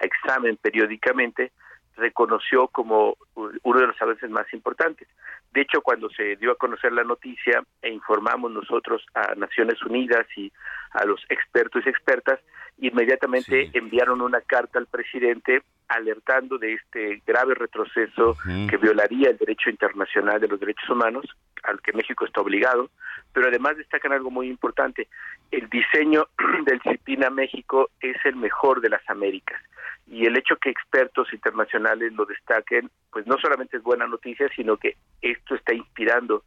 a 0.00 0.06
examen 0.06 0.56
periódicamente, 0.56 1.50
reconoció 1.96 2.68
como 2.68 3.16
uno 3.34 3.80
de 3.80 3.86
los 3.86 4.00
avances 4.00 4.30
más 4.30 4.46
importantes. 4.52 5.08
De 5.52 5.62
hecho, 5.62 5.80
cuando 5.80 6.08
se 6.10 6.36
dio 6.36 6.52
a 6.52 6.56
conocer 6.56 6.92
la 6.92 7.04
noticia 7.04 7.62
e 7.82 7.90
informamos 7.90 8.52
nosotros 8.52 9.04
a 9.14 9.34
Naciones 9.34 9.82
Unidas 9.82 10.26
y 10.36 10.52
a 10.92 11.04
los 11.04 11.24
expertos 11.30 11.84
y 11.86 11.88
expertas, 11.88 12.38
inmediatamente 12.78 13.70
enviaron 13.72 14.20
una 14.20 14.40
carta 14.40 14.78
al 14.78 14.86
presidente 14.86 15.62
alertando 15.88 16.58
de 16.58 16.74
este 16.74 17.22
grave 17.26 17.54
retroceso 17.54 18.36
que 18.68 18.76
violaría 18.76 19.30
el 19.30 19.36
derecho 19.36 19.70
internacional 19.70 20.40
de 20.40 20.48
los 20.48 20.58
derechos 20.58 20.88
humanos, 20.90 21.24
al 21.62 21.80
que 21.80 21.92
México 21.92 22.24
está 22.24 22.40
obligado, 22.40 22.90
pero 23.32 23.48
además 23.48 23.76
destacan 23.76 24.12
algo 24.12 24.30
muy 24.30 24.48
importante, 24.48 25.08
el 25.50 25.68
diseño 25.68 26.26
del 26.66 26.80
CIPINA 26.82 27.30
México 27.30 27.90
es 28.00 28.16
el 28.24 28.36
mejor 28.36 28.80
de 28.80 28.90
las 28.90 29.08
Américas. 29.08 29.60
Y 30.08 30.26
el 30.26 30.36
hecho 30.36 30.56
que 30.56 30.70
expertos 30.70 31.32
internacionales 31.32 32.12
lo 32.12 32.26
destaquen, 32.26 32.90
pues 33.10 33.26
no 33.26 33.36
solamente 33.38 33.76
es 33.76 33.82
buena 33.82 34.06
noticia, 34.06 34.48
sino 34.54 34.76
que 34.76 34.96
esto 35.20 35.56
está 35.56 35.74
inspirando 35.74 36.44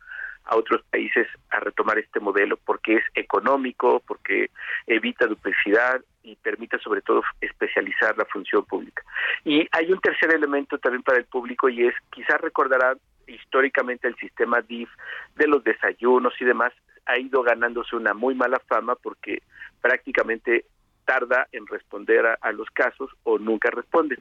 a 0.50 0.56
otros 0.56 0.82
países 0.90 1.28
a 1.52 1.60
retomar 1.60 2.00
este 2.00 2.20
modelo 2.20 2.58
porque 2.58 2.96
es 2.96 3.04
económico, 3.14 4.02
porque 4.08 4.50
evita 4.88 5.28
duplicidad 5.28 6.02
y 6.24 6.36
permite 6.38 6.80
sobre 6.80 7.02
todo 7.02 7.22
especializar 7.40 8.18
la 8.18 8.26
función 8.26 8.66
pública. 8.66 9.04
Y 9.46 9.68
hay 9.72 9.92
un 9.92 10.00
tercer 10.02 10.34
elemento 10.34 10.80
también 10.80 11.04
para 11.04 11.20
el 11.20 11.26
público 11.26 11.70
y 11.70 11.86
es, 11.86 11.94
quizás 12.12 12.42
recordarán 12.42 12.98
históricamente 13.28 14.08
el 14.08 14.16
sistema 14.16 14.62
DIF 14.62 14.90
de 15.36 15.48
los 15.48 15.64
desayunos 15.64 16.34
y 16.40 16.46
demás 16.46 16.74
ha 17.06 17.20
ido 17.20 17.44
ganándose 17.44 17.96
una 17.96 18.16
muy 18.16 18.34
mala 18.34 18.60
fama 18.68 18.96
porque 18.96 19.44
prácticamente 19.82 20.66
tarda 21.06 21.48
en 21.52 21.68
responder 21.68 22.26
a, 22.26 22.38
a 22.42 22.52
los 22.52 22.70
casos 22.72 23.12
o 23.24 23.38
nunca 23.38 23.70
responde. 23.70 24.18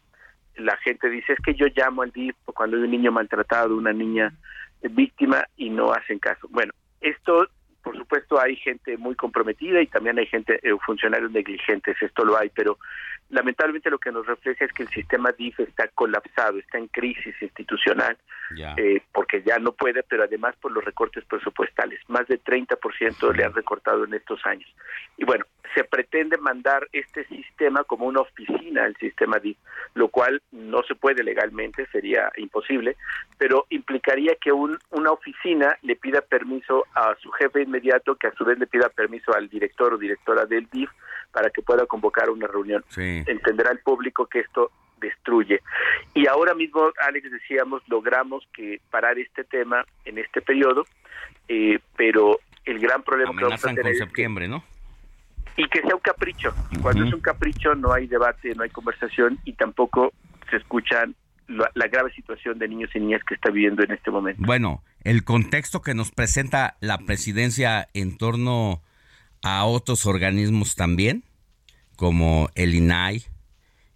La 0.57 0.77
gente 0.79 1.09
dice 1.09 1.33
es 1.33 1.39
que 1.41 1.55
yo 1.55 1.67
llamo 1.75 2.03
al 2.03 2.13
DIF 2.13 2.37
cuando 2.45 2.77
hay 2.77 2.83
un 2.83 2.91
niño 2.91 3.13
maltratado, 3.13 3.77
una 3.77 3.95
niña 3.95 4.35
víctima 4.83 5.45
y 5.57 5.71
no 5.71 5.93
hacen 5.93 6.19
caso. 6.19 6.47
Bueno, 6.51 6.73
esto 7.01 7.49
por 7.89 7.97
supuesto 7.97 8.39
hay 8.39 8.57
gente 8.57 8.99
muy 8.99 9.15
comprometida 9.15 9.81
y 9.81 9.87
también 9.87 10.19
hay 10.19 10.27
gente, 10.27 10.61
eh, 10.63 10.77
funcionarios 10.85 11.31
negligentes, 11.31 11.97
esto 12.03 12.23
lo 12.23 12.37
hay, 12.37 12.51
pero 12.51 12.77
lamentablemente 13.31 13.89
lo 13.89 13.99
que 13.99 14.13
nos 14.13 14.27
refleja 14.27 14.67
es 14.67 14.73
que 14.75 14.83
el 14.83 14.91
sistema 14.91 15.33
DIF 15.33 15.59
está 15.61 15.89
colapsado, 15.89 16.59
está 16.59 16.77
en 16.77 16.89
crisis 16.89 17.35
institucional, 17.41 18.19
eh, 18.77 19.01
porque 19.13 19.43
ya 19.43 19.59
no 19.59 19.73
puede, 19.73 20.03
pero 20.03 20.25
además 20.25 20.55
por 20.57 20.73
los 20.73 20.85
recortes 20.85 21.25
presupuestales, 21.25 21.99
más 22.09 22.27
de 22.29 22.39
30% 22.39 23.35
le 23.35 23.45
han 23.45 23.55
recortado 23.55 24.05
en 24.05 24.13
estos 24.13 24.45
años. 24.45 24.69
Y 25.17 25.25
bueno, 25.25 25.47
se 25.75 25.85
pretende 25.85 26.37
mandar 26.39 26.89
este 26.93 27.25
sistema 27.27 27.85
como 27.85 28.07
una 28.07 28.21
oficina 28.21 28.85
al 28.85 28.97
sistema 28.97 29.39
DIF, 29.39 29.57
lo 29.95 30.09
cual 30.09 30.43
no 30.53 30.83
se 30.83 30.95
puede 30.95 31.23
legalmente, 31.23 31.87
sería 31.93 32.31
imposible, 32.37 32.97
pero 33.39 33.67
implicaría 33.71 34.35
que 34.41 34.53
un, 34.53 34.79
una 34.91 35.13
oficina 35.13 35.77
le 35.83 35.97
pida 35.97 36.21
permiso 36.21 36.87
a 36.95 37.15
su 37.21 37.31
jefe 37.33 37.63
inmediato, 37.63 38.17
que 38.17 38.29
a 38.29 38.35
su 38.35 38.45
vez 38.45 38.59
le 38.59 38.67
pida 38.67 38.89
permiso 38.89 39.35
al 39.35 39.49
director 39.49 39.95
o 39.95 39.99
directora 39.99 40.47
del 40.47 40.69
DIF 40.71 40.91
para 41.33 41.51
que 41.51 41.63
pueda 41.63 41.87
convocar 41.87 42.31
una 42.31 42.47
reunión. 42.47 42.85
Sí. 42.89 43.23
Entenderá 43.27 43.71
el 43.71 43.81
público 43.81 44.27
que 44.27 44.41
esto 44.41 44.71
destruye. 45.01 45.61
Y 46.15 46.27
ahora 46.27 46.55
mismo, 46.55 46.91
Alex, 47.01 47.31
decíamos, 47.31 47.83
logramos 47.89 48.47
que 48.53 48.81
parar 48.91 49.19
este 49.19 49.45
tema 49.45 49.85
en 50.05 50.19
este 50.19 50.41
periodo, 50.41 50.85
eh, 51.49 51.79
pero 51.97 52.41
el 52.65 52.79
gran 52.79 53.03
problema 53.03 53.31
que 53.31 53.45
vamos 53.45 53.65
a 53.65 53.69
Amenazan 53.69 53.75
tener 53.77 53.99
con 53.99 54.07
septiembre, 54.07 54.49
¿no? 54.49 54.65
Y 55.59 55.69
que 55.69 55.83
sea 55.83 55.95
un 55.95 56.01
capricho. 56.01 56.55
Y 56.71 56.79
cuando 56.79 57.03
Ujú. 57.03 57.09
es 57.09 57.15
un 57.15 57.21
capricho 57.21 57.75
no 57.75 57.93
hay 57.93 58.07
debate, 58.07 58.55
no 58.55 58.63
hay 58.63 58.71
conversación 58.71 59.39
y 59.45 59.53
tampoco 59.53 60.13
se 60.49 60.57
escuchan 60.57 61.15
la, 61.49 61.71
la 61.75 61.89
grave 61.89 62.13
situación 62.15 62.59
de 62.59 62.69
niños 62.69 62.91
y 62.95 63.01
niñas 63.01 63.23
que 63.27 63.35
está 63.35 63.51
viviendo 63.51 63.83
en 63.83 63.91
este 63.91 64.11
momento. 64.11 64.41
Bueno, 64.47 64.85
el 65.03 65.25
contexto 65.25 65.83
que 65.83 65.95
nos 65.95 66.13
presenta 66.13 66.77
la 66.81 66.99
presidencia 66.99 67.89
en 67.93 68.17
torno 68.17 68.83
a 69.43 69.65
otros 69.65 70.07
organismos 70.07 70.77
también, 70.77 71.25
como 71.97 72.51
el 72.55 72.75
INAI 72.75 73.25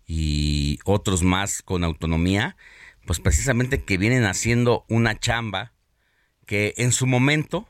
y 0.06 0.80
otros 0.84 1.22
más 1.22 1.62
con 1.62 1.84
autonomía, 1.84 2.56
pues 3.06 3.20
precisamente 3.20 3.84
que 3.84 3.98
vienen 3.98 4.24
haciendo 4.24 4.84
una 4.88 5.18
chamba 5.18 5.72
que 6.44 6.74
en 6.76 6.90
su 6.90 7.06
momento 7.06 7.68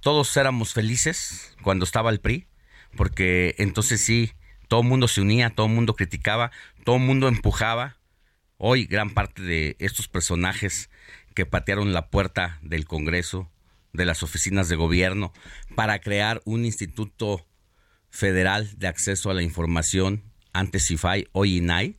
todos 0.00 0.34
éramos 0.38 0.72
felices 0.72 1.54
cuando 1.62 1.84
estaba 1.84 2.10
el 2.10 2.20
PRI, 2.20 2.46
porque 2.96 3.54
entonces 3.58 4.00
sí, 4.00 4.32
todo 4.68 4.82
el 4.82 4.88
mundo 4.88 5.08
se 5.08 5.20
unía, 5.20 5.50
todo 5.50 5.66
el 5.66 5.72
mundo 5.72 5.94
criticaba, 5.94 6.50
todo 6.84 6.96
el 6.96 7.02
mundo 7.02 7.28
empujaba. 7.28 7.96
Hoy 8.56 8.84
gran 8.84 9.10
parte 9.10 9.42
de 9.42 9.76
estos 9.78 10.08
personajes 10.08 10.90
que 11.34 11.46
patearon 11.46 11.92
la 11.92 12.08
puerta 12.08 12.58
del 12.62 12.84
Congreso, 12.86 13.50
de 13.92 14.04
las 14.04 14.22
oficinas 14.22 14.68
de 14.68 14.76
gobierno, 14.76 15.32
para 15.74 15.98
crear 16.00 16.42
un 16.44 16.64
instituto 16.64 17.46
federal 18.10 18.70
de 18.78 18.88
acceso 18.88 19.30
a 19.30 19.34
la 19.34 19.42
información, 19.42 20.24
antes 20.52 20.86
CIFAI, 20.86 21.28
hoy 21.32 21.58
INAI, 21.58 21.96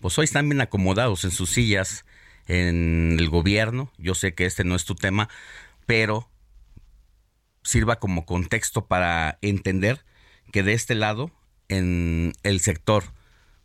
pues 0.00 0.18
hoy 0.18 0.24
están 0.24 0.48
bien 0.48 0.60
acomodados 0.60 1.24
en 1.24 1.30
sus 1.30 1.50
sillas 1.50 2.04
en 2.46 3.16
el 3.18 3.28
gobierno. 3.30 3.90
Yo 3.98 4.14
sé 4.14 4.34
que 4.34 4.44
este 4.44 4.64
no 4.64 4.76
es 4.76 4.84
tu 4.84 4.94
tema, 4.94 5.28
pero 5.86 6.30
sirva 7.62 7.98
como 7.98 8.26
contexto 8.26 8.86
para 8.86 9.38
entender 9.40 10.04
que 10.54 10.62
de 10.62 10.72
este 10.72 10.94
lado, 10.94 11.32
en 11.68 12.30
el 12.44 12.60
sector, 12.60 13.02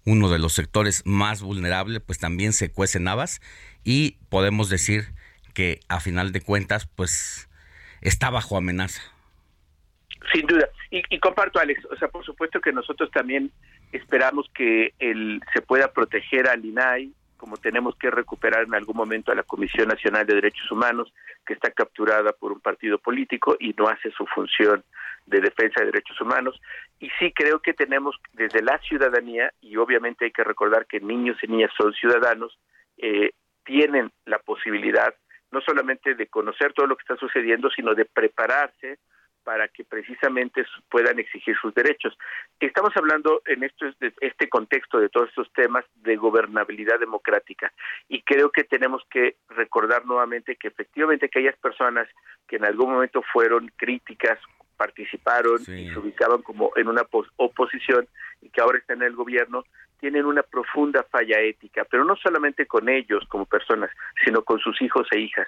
uno 0.08 0.28
de 0.28 0.40
los 0.40 0.54
sectores 0.54 1.04
más 1.06 1.44
vulnerables, 1.44 2.02
pues 2.02 2.18
también 2.18 2.52
se 2.52 2.72
cuecen 2.72 3.08
habas 3.08 3.42
y 3.84 4.18
podemos 4.30 4.72
decir 4.72 5.04
que 5.54 5.82
a 5.88 6.00
final 6.00 6.32
de 6.32 6.42
cuentas, 6.42 6.88
pues 6.88 7.48
está 8.02 8.32
bajo 8.32 8.58
amenaza. 8.58 9.04
Sin 10.34 10.48
duda. 10.48 10.68
Y, 10.90 11.04
y 11.12 11.20
comparto, 11.20 11.60
Alex, 11.60 11.86
o 11.92 11.96
sea, 11.96 12.08
por 12.08 12.26
supuesto 12.26 12.60
que 12.60 12.74
nosotros 12.74 13.12
también 13.12 13.52
esperamos 13.92 14.50
que 14.56 14.96
el, 14.98 15.44
se 15.54 15.62
pueda 15.62 15.94
proteger 15.94 16.48
al 16.48 16.66
INAI, 16.66 17.14
como 17.38 17.58
tenemos 17.58 17.96
que 17.98 18.10
recuperar 18.10 18.64
en 18.64 18.74
algún 18.74 18.98
momento 18.98 19.32
a 19.32 19.36
la 19.36 19.44
Comisión 19.44 19.90
Nacional 19.90 20.26
de 20.26 20.34
Derechos 20.34 20.72
Humanos, 20.72 21.14
que 21.46 21.54
está 21.54 21.70
capturada 21.70 22.32
por 22.32 22.52
un 22.52 22.62
partido 22.62 22.98
político 22.98 23.58
y 23.60 23.76
no 23.78 23.88
hace 23.88 24.10
su 24.10 24.26
función 24.26 24.84
de 25.30 25.42
defensa 25.42 25.80
de 25.80 25.88
derechos 25.88 26.20
humanos. 26.20 26.60
Y 27.00 27.10
sí 27.20 27.32
creo 27.34 27.60
que 27.60 27.74
tenemos 27.74 28.16
desde 28.34 28.62
la 28.62 28.78
ciudadanía, 28.80 29.54
y 29.62 29.78
obviamente 29.78 30.26
hay 30.26 30.32
que 30.32 30.44
recordar 30.44 30.86
que 30.86 31.00
niños 31.00 31.38
y 31.42 31.48
niñas 31.48 31.72
son 31.78 31.94
ciudadanos, 31.94 32.58
eh, 32.98 33.32
tienen 33.64 34.12
la 34.26 34.40
posibilidad 34.40 35.14
no 35.52 35.62
solamente 35.62 36.14
de 36.16 36.28
conocer 36.28 36.74
todo 36.74 36.88
lo 36.88 36.96
que 36.96 37.02
está 37.02 37.16
sucediendo, 37.16 37.70
sino 37.72 37.96
de 37.96 38.06
prepararse 38.06 39.00
para 39.44 39.68
que 39.68 39.84
precisamente 39.84 40.66
puedan 40.90 41.18
exigir 41.18 41.56
sus 41.60 41.74
derechos. 41.74 42.16
Estamos 42.60 42.92
hablando 42.96 43.42
en 43.46 43.64
esto, 43.64 43.86
de 44.00 44.14
este 44.22 44.48
contexto 44.48 45.00
de 45.00 45.10
todos 45.10 45.30
estos 45.30 45.52
temas 45.54 45.86
de 45.96 46.18
gobernabilidad 46.18 47.00
democrática 47.00 47.72
y 48.08 48.22
creo 48.22 48.52
que 48.52 48.64
tenemos 48.64 49.04
que 49.10 49.38
recordar 49.50 50.06
nuevamente 50.06 50.56
que 50.56 50.68
efectivamente 50.68 51.28
aquellas 51.28 51.58
personas 51.58 52.08
que 52.48 52.58
en 52.58 52.66
algún 52.66 52.92
momento 52.92 53.24
fueron 53.34 53.72
críticas, 53.76 54.38
participaron 54.80 55.62
y 55.62 55.90
se 55.92 56.00
ubicaban 56.00 56.42
como 56.42 56.72
en 56.78 56.88
una 56.88 57.04
pos- 57.04 57.30
oposición 57.36 58.08
y 58.42 58.50
que 58.50 58.62
ahora 58.62 58.78
están 58.78 59.02
en 59.02 59.10
el 59.10 59.16
gobierno, 59.16 59.66
tienen 60.00 60.26
una 60.26 60.42
profunda 60.42 61.04
falla 61.12 61.42
ética, 61.42 61.86
pero 61.92 62.06
no 62.06 62.16
solamente 62.16 62.66
con 62.66 62.88
ellos 62.88 63.26
como 63.28 63.46
personas, 63.46 63.92
sino 64.24 64.42
con 64.44 64.58
sus 64.60 64.82
hijos 64.82 65.06
e 65.12 65.20
hijas. 65.20 65.48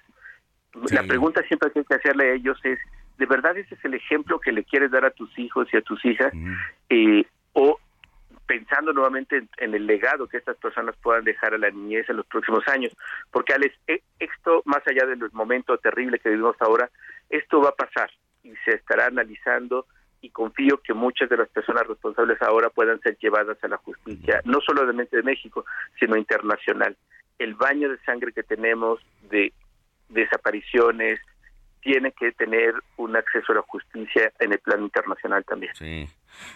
La 0.91 1.03
pregunta 1.08 1.41
siempre 1.48 1.72
que 1.72 1.80
hay 1.80 1.86
que 1.86 1.95
hacerle 1.95 2.30
a 2.30 2.34
ellos 2.34 2.60
es, 2.64 2.78
¿de 3.18 3.26
verdad 3.26 3.58
ese 3.58 3.76
es 3.76 3.86
el 3.86 3.94
ejemplo 3.94 4.40
que 4.41 4.52
le 4.52 4.66
quieres 4.66 4.91
dar 4.91 5.06
a 5.06 5.12
tus 5.12 5.32
hijos 5.40 5.68
y 5.72 5.78
a 5.78 5.82
tus 5.82 6.03
hijas? 6.03 6.34
Eh, 6.90 7.24
¿O 7.53 7.80
pensando 8.45 8.91
nuevamente 8.91 9.38
en, 9.38 9.49
en 9.60 9.74
el 9.76 9.88
legado 9.88 10.28
que 10.28 10.36
estas 10.36 10.58
personas 10.58 10.94
puedan 11.02 11.24
dejar 11.24 11.53
a 11.53 11.58
la 11.58 11.70
niñez 11.70 12.10
en 12.10 12.18
los 12.18 12.26
próximos 12.26 12.68
años, 12.68 12.91
porque 13.32 13.53
Alex, 13.53 13.74
e- 13.88 14.03
esto 14.20 14.62
más 14.66 14.86
allá 14.86 15.06
del 15.06 15.20
momento 15.32 15.78
terrible 15.78 16.20
que 16.20 16.28
vivimos 16.30 16.58
ahora, 16.60 16.90
esto 17.30 17.62
va 17.62 17.70
a 17.70 17.76
pasar 17.76 18.10
y 18.43 18.53
se 18.65 18.72
estará 18.72 19.07
analizando 19.07 19.85
y 20.22 20.30
confío 20.30 20.77
que 20.81 20.93
muchas 20.93 21.30
de 21.30 21.38
las 21.38 21.49
personas 21.49 21.88
responsables 21.88 22.41
ahora 22.41 22.69
puedan 22.69 22.99
ser 23.01 23.18
llevadas 23.18 23.57
a 23.63 23.68
la 23.68 23.77
justicia, 23.77 24.41
no 24.45 24.59
solamente 24.61 25.18
de 25.18 25.23
México, 25.23 25.65
sino 25.99 26.15
internacional. 26.15 26.95
El 27.39 27.55
baño 27.55 27.89
de 27.89 27.97
sangre 28.05 28.31
que 28.31 28.43
tenemos 28.43 28.99
de 29.30 29.51
desapariciones 30.09 31.19
tiene 31.81 32.11
que 32.11 32.31
tener 32.34 32.76
un 32.97 33.15
acceso 33.15 33.51
a 33.51 33.55
la 33.55 33.61
justicia 33.63 34.31
en 34.39 34.53
el 34.53 34.59
plano 34.59 34.84
internacional 34.84 35.43
también. 35.43 35.73
Sí. 35.76 36.07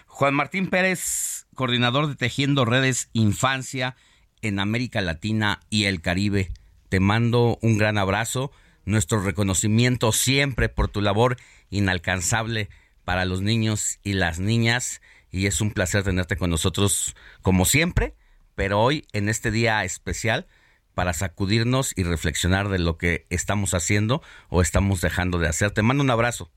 Juan 0.06 0.34
Martín 0.34 0.70
Pérez, 0.70 1.46
coordinador 1.54 2.06
de 2.06 2.14
Tejiendo 2.14 2.64
Redes 2.64 3.10
Infancia 3.12 3.96
en 4.42 4.60
América 4.60 5.00
Latina 5.00 5.60
y 5.68 5.86
el 5.86 6.00
Caribe. 6.00 6.50
Te 6.88 7.00
mando 7.00 7.58
un 7.62 7.78
gran 7.78 7.98
abrazo, 7.98 8.52
nuestro 8.84 9.20
reconocimiento 9.20 10.12
siempre 10.12 10.68
por 10.68 10.88
tu 10.88 11.00
labor 11.00 11.36
inalcanzable 11.70 12.68
para 13.04 13.24
los 13.24 13.42
niños 13.42 13.98
y 14.02 14.14
las 14.14 14.38
niñas 14.38 15.00
y 15.30 15.46
es 15.46 15.60
un 15.60 15.72
placer 15.72 16.02
tenerte 16.02 16.36
con 16.36 16.50
nosotros 16.50 17.14
como 17.42 17.64
siempre, 17.64 18.14
pero 18.54 18.80
hoy 18.80 19.06
en 19.12 19.28
este 19.28 19.50
día 19.50 19.84
especial 19.84 20.46
para 20.94 21.12
sacudirnos 21.12 21.92
y 21.96 22.04
reflexionar 22.04 22.68
de 22.68 22.78
lo 22.78 22.96
que 22.96 23.26
estamos 23.28 23.74
haciendo 23.74 24.22
o 24.48 24.62
estamos 24.62 25.02
dejando 25.02 25.38
de 25.38 25.48
hacer. 25.48 25.70
Te 25.70 25.82
mando 25.82 26.02
un 26.02 26.10
abrazo. 26.10 26.50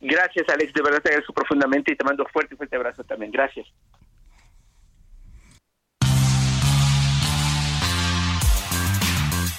Gracias, 0.00 0.46
Alex, 0.48 0.72
de 0.74 0.82
verdad 0.82 1.00
te 1.00 1.08
agradezco 1.08 1.32
profundamente 1.32 1.92
y 1.92 1.96
te 1.96 2.04
mando 2.04 2.26
fuerte, 2.32 2.56
fuerte 2.56 2.76
abrazo 2.76 3.04
también. 3.04 3.32
Gracias. 3.32 3.66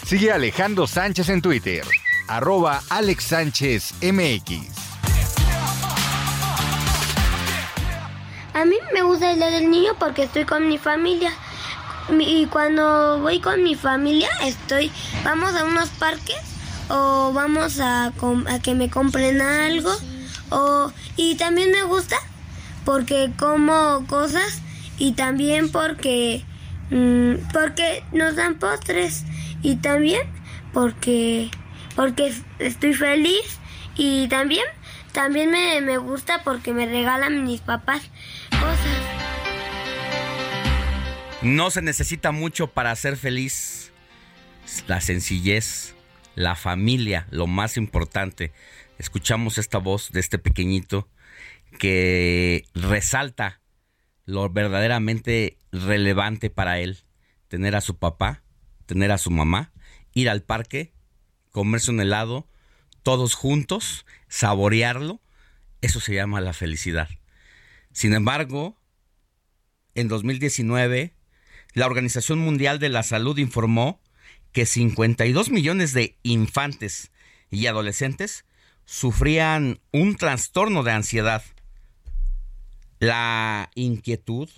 Sigue 0.06 0.32
Alejandro 0.32 0.86
Sánchez 0.86 1.30
en 1.30 1.41
Twitter, 1.41 1.84
arroba 2.38 2.82
Alex 2.90 3.24
Sánchez 3.26 3.94
MX. 4.02 4.68
A 8.54 8.66
mí 8.66 8.76
me 8.94 9.02
gusta 9.02 9.32
el 9.32 9.38
día 9.38 9.50
del 9.50 9.70
niño 9.70 9.94
porque 10.00 10.24
estoy 10.24 10.46
con 10.46 10.68
mi 10.68 10.78
familia. 10.78 11.32
Mi- 12.10 12.42
Y 12.42 12.46
cuando 12.48 13.20
voy 13.20 13.40
con 13.40 13.64
mi 13.64 13.76
familia, 13.76 14.30
estoy, 14.44 14.92
vamos 15.24 15.56
a 15.56 15.64
unos 15.66 15.90
parques 15.90 16.38
o 16.90 17.32
vamos 17.34 17.80
a, 17.80 18.08
a 18.08 18.60
que 18.62 18.76
me 18.76 18.90
compren 18.90 19.42
algo. 19.42 19.92
O, 20.50 20.92
y 21.16 21.36
también 21.36 21.72
me 21.72 21.84
gusta 21.84 22.18
porque 22.86 23.32
como 23.40 24.06
cosas 24.08 24.60
y 25.00 25.14
también 25.14 25.72
porque, 25.72 26.46
mm, 26.92 27.52
porque 27.54 28.04
nos 28.12 28.36
dan 28.36 28.56
postres 28.56 29.24
y 29.64 29.78
también 29.78 30.22
porque, 30.74 31.50
porque 31.95 32.34
estoy 32.60 32.94
feliz 32.94 33.60
y 33.95 34.28
también, 34.28 34.65
también 35.11 35.52
me, 35.52 35.82
me 35.82 35.98
gusta 35.98 36.44
porque 36.44 36.74
me 36.74 36.86
regalan 36.86 37.44
mis 37.44 37.61
papás 37.61 38.02
cosas. 38.49 39.24
No 41.41 41.70
se 41.72 41.82
necesita 41.82 42.32
mucho 42.32 42.68
para 42.68 42.95
ser 42.95 43.18
feliz. 43.18 43.91
La 44.88 45.02
sencillez, 45.02 45.94
la 46.36 46.56
familia, 46.56 47.28
lo 47.32 47.48
más 47.48 47.76
importante. 47.76 48.53
Escuchamos 48.98 49.57
esta 49.57 49.78
voz 49.78 50.11
de 50.14 50.22
este 50.22 50.40
pequeñito 50.40 51.10
que 51.80 52.65
resalta 52.74 53.60
lo 54.26 54.49
verdaderamente 54.49 55.57
relevante 55.74 56.49
para 56.49 56.80
él. 56.80 56.99
Tener 57.49 57.76
a 57.76 57.82
su 57.82 57.98
papá, 57.98 58.41
tener 58.86 59.11
a 59.11 59.18
su 59.18 59.30
mamá, 59.30 59.74
ir 60.14 60.30
al 60.30 60.44
parque, 60.44 60.93
comerse 61.54 61.92
un 61.92 62.02
helado, 62.02 62.46
todos 63.04 63.36
juntos, 63.36 64.06
saborearlo. 64.28 65.22
Eso 65.82 66.02
se 66.02 66.14
llama 66.14 66.42
la 66.42 66.52
felicidad. 66.52 67.08
Sin 67.94 68.14
embargo, 68.14 68.76
en 69.96 70.10
2019, 70.10 71.14
la 71.74 71.86
Organización 71.86 72.40
Mundial 72.40 72.80
de 72.80 72.90
la 72.90 73.04
Salud 73.04 73.38
informó 73.38 74.02
que 74.52 74.66
52 74.66 75.50
millones 75.50 75.94
de 75.94 76.18
infantes 76.24 77.12
y 77.52 77.68
adolescentes 77.68 78.46
sufrían 78.86 79.80
un 79.92 80.16
trastorno 80.16 80.84
de 80.84 80.92
ansiedad. 80.92 81.44
La 83.00 83.70
inquietud, 83.76 84.50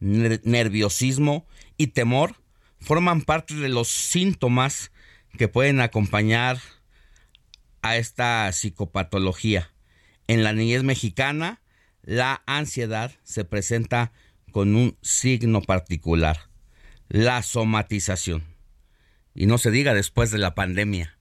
ner- 0.00 0.40
nerviosismo 0.44 1.46
y 1.76 1.88
temor 1.88 2.36
forman 2.80 3.22
parte 3.22 3.54
de 3.54 3.68
los 3.68 3.88
síntomas 3.88 4.90
que 5.36 5.48
pueden 5.48 5.80
acompañar 5.80 6.58
a 7.82 7.96
esta 7.96 8.50
psicopatología. 8.52 9.70
En 10.26 10.42
la 10.42 10.52
niñez 10.52 10.82
mexicana, 10.82 11.60
la 12.02 12.42
ansiedad 12.46 13.12
se 13.24 13.44
presenta 13.44 14.12
con 14.52 14.76
un 14.76 14.96
signo 15.02 15.62
particular, 15.62 16.48
la 17.08 17.42
somatización. 17.42 18.44
Y 19.34 19.46
no 19.46 19.58
se 19.58 19.70
diga 19.70 19.94
después 19.94 20.30
de 20.30 20.38
la 20.38 20.54
pandemia, 20.54 21.18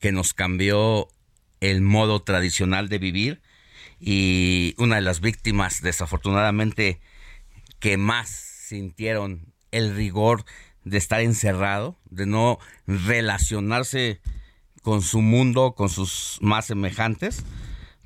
que 0.00 0.12
nos 0.12 0.32
cambió 0.32 1.08
el 1.60 1.82
modo 1.82 2.22
tradicional 2.22 2.88
de 2.88 2.98
vivir 2.98 3.42
y 4.00 4.74
una 4.78 4.96
de 4.96 5.02
las 5.02 5.20
víctimas 5.20 5.82
desafortunadamente 5.82 7.00
que 7.78 7.96
más 7.96 8.28
sintieron 8.28 9.54
el 9.70 9.94
rigor 9.94 10.44
de 10.86 10.98
estar 10.98 11.20
encerrado, 11.20 11.98
de 12.10 12.26
no 12.26 12.58
relacionarse 12.86 14.20
con 14.82 15.02
su 15.02 15.20
mundo, 15.20 15.74
con 15.74 15.88
sus 15.88 16.38
más 16.40 16.66
semejantes, 16.66 17.42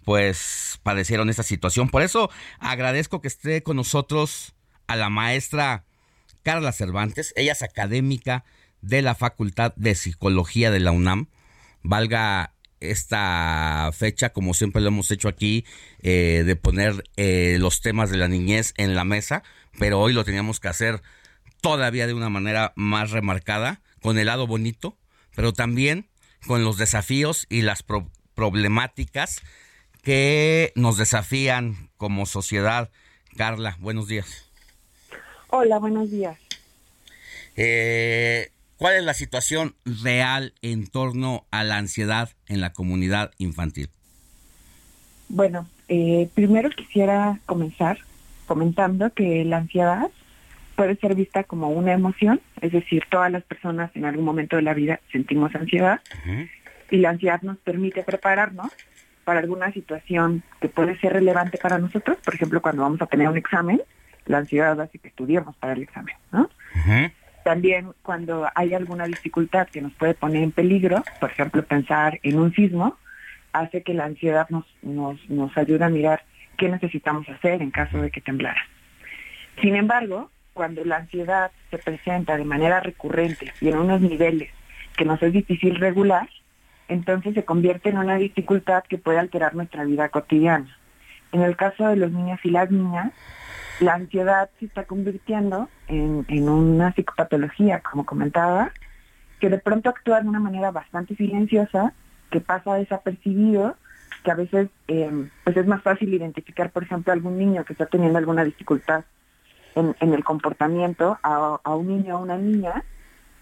pues 0.06 0.80
padecieron 0.82 1.28
esta 1.28 1.42
situación. 1.42 1.90
Por 1.90 2.00
eso 2.00 2.30
agradezco 2.58 3.20
que 3.20 3.28
esté 3.28 3.62
con 3.62 3.76
nosotros 3.76 4.54
a 4.86 4.96
la 4.96 5.10
maestra 5.10 5.84
Carla 6.42 6.72
Cervantes. 6.72 7.34
Ella 7.36 7.52
es 7.52 7.62
académica 7.62 8.44
de 8.80 9.02
la 9.02 9.14
Facultad 9.14 9.74
de 9.76 9.94
Psicología 9.94 10.70
de 10.70 10.80
la 10.80 10.92
UNAM. 10.92 11.28
Valga 11.82 12.54
esta 12.80 13.90
fecha, 13.92 14.30
como 14.30 14.54
siempre 14.54 14.80
lo 14.80 14.88
hemos 14.88 15.10
hecho 15.10 15.28
aquí, 15.28 15.66
eh, 16.00 16.44
de 16.46 16.56
poner 16.56 17.04
eh, 17.18 17.58
los 17.60 17.82
temas 17.82 18.10
de 18.10 18.16
la 18.16 18.26
niñez 18.26 18.72
en 18.78 18.94
la 18.94 19.04
mesa, 19.04 19.42
pero 19.78 20.00
hoy 20.00 20.14
lo 20.14 20.24
teníamos 20.24 20.60
que 20.60 20.68
hacer 20.68 21.02
todavía 21.60 22.06
de 22.06 22.14
una 22.14 22.28
manera 22.28 22.72
más 22.76 23.10
remarcada, 23.10 23.80
con 24.00 24.18
el 24.18 24.26
lado 24.26 24.46
bonito, 24.46 24.96
pero 25.34 25.52
también 25.52 26.06
con 26.46 26.64
los 26.64 26.78
desafíos 26.78 27.46
y 27.48 27.62
las 27.62 27.82
pro- 27.82 28.10
problemáticas 28.34 29.42
que 30.02 30.72
nos 30.74 30.96
desafían 30.96 31.90
como 31.96 32.24
sociedad. 32.26 32.90
Carla, 33.36 33.76
buenos 33.80 34.08
días. 34.08 34.50
Hola, 35.48 35.78
buenos 35.78 36.10
días. 36.10 36.38
Eh, 37.56 38.50
¿Cuál 38.76 38.96
es 38.96 39.04
la 39.04 39.12
situación 39.14 39.74
real 39.84 40.54
en 40.62 40.86
torno 40.86 41.44
a 41.50 41.64
la 41.64 41.76
ansiedad 41.76 42.30
en 42.46 42.60
la 42.62 42.72
comunidad 42.72 43.32
infantil? 43.36 43.90
Bueno, 45.28 45.68
eh, 45.88 46.28
primero 46.34 46.70
quisiera 46.70 47.38
comenzar 47.44 47.98
comentando 48.46 49.12
que 49.12 49.44
la 49.44 49.58
ansiedad 49.58 50.08
puede 50.80 50.96
ser 50.96 51.14
vista 51.14 51.44
como 51.44 51.68
una 51.68 51.92
emoción, 51.92 52.40
es 52.62 52.72
decir, 52.72 53.04
todas 53.10 53.30
las 53.30 53.42
personas 53.42 53.90
en 53.94 54.06
algún 54.06 54.24
momento 54.24 54.56
de 54.56 54.62
la 54.62 54.72
vida 54.72 54.98
sentimos 55.12 55.54
ansiedad 55.54 56.00
y 56.90 56.96
la 56.96 57.10
ansiedad 57.10 57.42
nos 57.42 57.58
permite 57.58 58.02
prepararnos 58.02 58.72
para 59.26 59.40
alguna 59.40 59.70
situación 59.72 60.42
que 60.58 60.70
puede 60.70 60.98
ser 60.98 61.12
relevante 61.12 61.58
para 61.58 61.76
nosotros, 61.76 62.16
por 62.24 62.34
ejemplo, 62.34 62.62
cuando 62.62 62.80
vamos 62.80 63.02
a 63.02 63.06
tener 63.08 63.28
un 63.28 63.36
examen, 63.36 63.82
la 64.24 64.38
ansiedad 64.38 64.80
hace 64.80 64.98
que 64.98 65.08
estudiemos 65.08 65.54
para 65.56 65.74
el 65.74 65.82
examen, 65.82 66.14
¿no? 66.32 66.48
También 67.44 67.92
cuando 68.00 68.48
hay 68.54 68.72
alguna 68.72 69.04
dificultad 69.04 69.68
que 69.68 69.82
nos 69.82 69.92
puede 69.92 70.14
poner 70.14 70.42
en 70.42 70.50
peligro, 70.50 71.04
por 71.20 71.30
ejemplo, 71.30 71.62
pensar 71.62 72.18
en 72.22 72.38
un 72.38 72.54
sismo, 72.54 72.96
hace 73.52 73.82
que 73.82 73.92
la 73.92 74.06
ansiedad 74.06 74.46
nos, 74.48 74.64
nos, 74.80 75.28
nos 75.28 75.54
ayude 75.58 75.84
a 75.84 75.90
mirar 75.90 76.24
qué 76.56 76.70
necesitamos 76.70 77.28
hacer 77.28 77.60
en 77.60 77.70
caso 77.70 78.00
de 78.00 78.10
que 78.10 78.22
temblara. 78.22 78.62
Sin 79.60 79.76
embargo, 79.76 80.30
cuando 80.54 80.84
la 80.84 80.96
ansiedad 80.96 81.50
se 81.70 81.78
presenta 81.78 82.36
de 82.36 82.44
manera 82.44 82.80
recurrente 82.80 83.52
y 83.60 83.68
en 83.68 83.78
unos 83.78 84.00
niveles 84.00 84.50
que 84.96 85.04
nos 85.04 85.22
es 85.22 85.32
difícil 85.32 85.76
regular, 85.76 86.28
entonces 86.88 87.34
se 87.34 87.44
convierte 87.44 87.88
en 87.88 87.98
una 87.98 88.16
dificultad 88.16 88.84
que 88.88 88.98
puede 88.98 89.18
alterar 89.18 89.54
nuestra 89.54 89.84
vida 89.84 90.08
cotidiana. 90.08 90.76
En 91.32 91.42
el 91.42 91.56
caso 91.56 91.86
de 91.86 91.96
los 91.96 92.10
niños 92.10 92.40
y 92.42 92.50
las 92.50 92.70
niñas, 92.70 93.12
la 93.78 93.94
ansiedad 93.94 94.50
se 94.58 94.66
está 94.66 94.84
convirtiendo 94.84 95.68
en, 95.86 96.48
una 96.48 96.92
psicopatología, 96.92 97.80
como 97.80 98.04
comentaba, 98.04 98.72
que 99.38 99.48
de 99.48 99.58
pronto 99.58 99.88
actúa 99.88 100.20
de 100.20 100.28
una 100.28 100.40
manera 100.40 100.70
bastante 100.70 101.14
silenciosa, 101.14 101.94
que 102.30 102.40
pasa 102.40 102.74
desapercibido, 102.74 103.76
que 104.24 104.30
a 104.32 104.34
veces 104.34 104.68
eh, 104.88 105.28
pues 105.44 105.56
es 105.56 105.66
más 105.66 105.82
fácil 105.82 106.12
identificar, 106.12 106.70
por 106.70 106.82
ejemplo, 106.82 107.12
algún 107.12 107.38
niño 107.38 107.64
que 107.64 107.72
está 107.72 107.86
teniendo 107.86 108.18
alguna 108.18 108.44
dificultad 108.44 109.04
en, 109.74 109.96
en 110.00 110.14
el 110.14 110.24
comportamiento 110.24 111.18
a, 111.22 111.60
a 111.62 111.74
un 111.74 111.88
niño 111.88 112.14
o 112.14 112.18
a 112.18 112.22
una 112.22 112.36
niña 112.36 112.84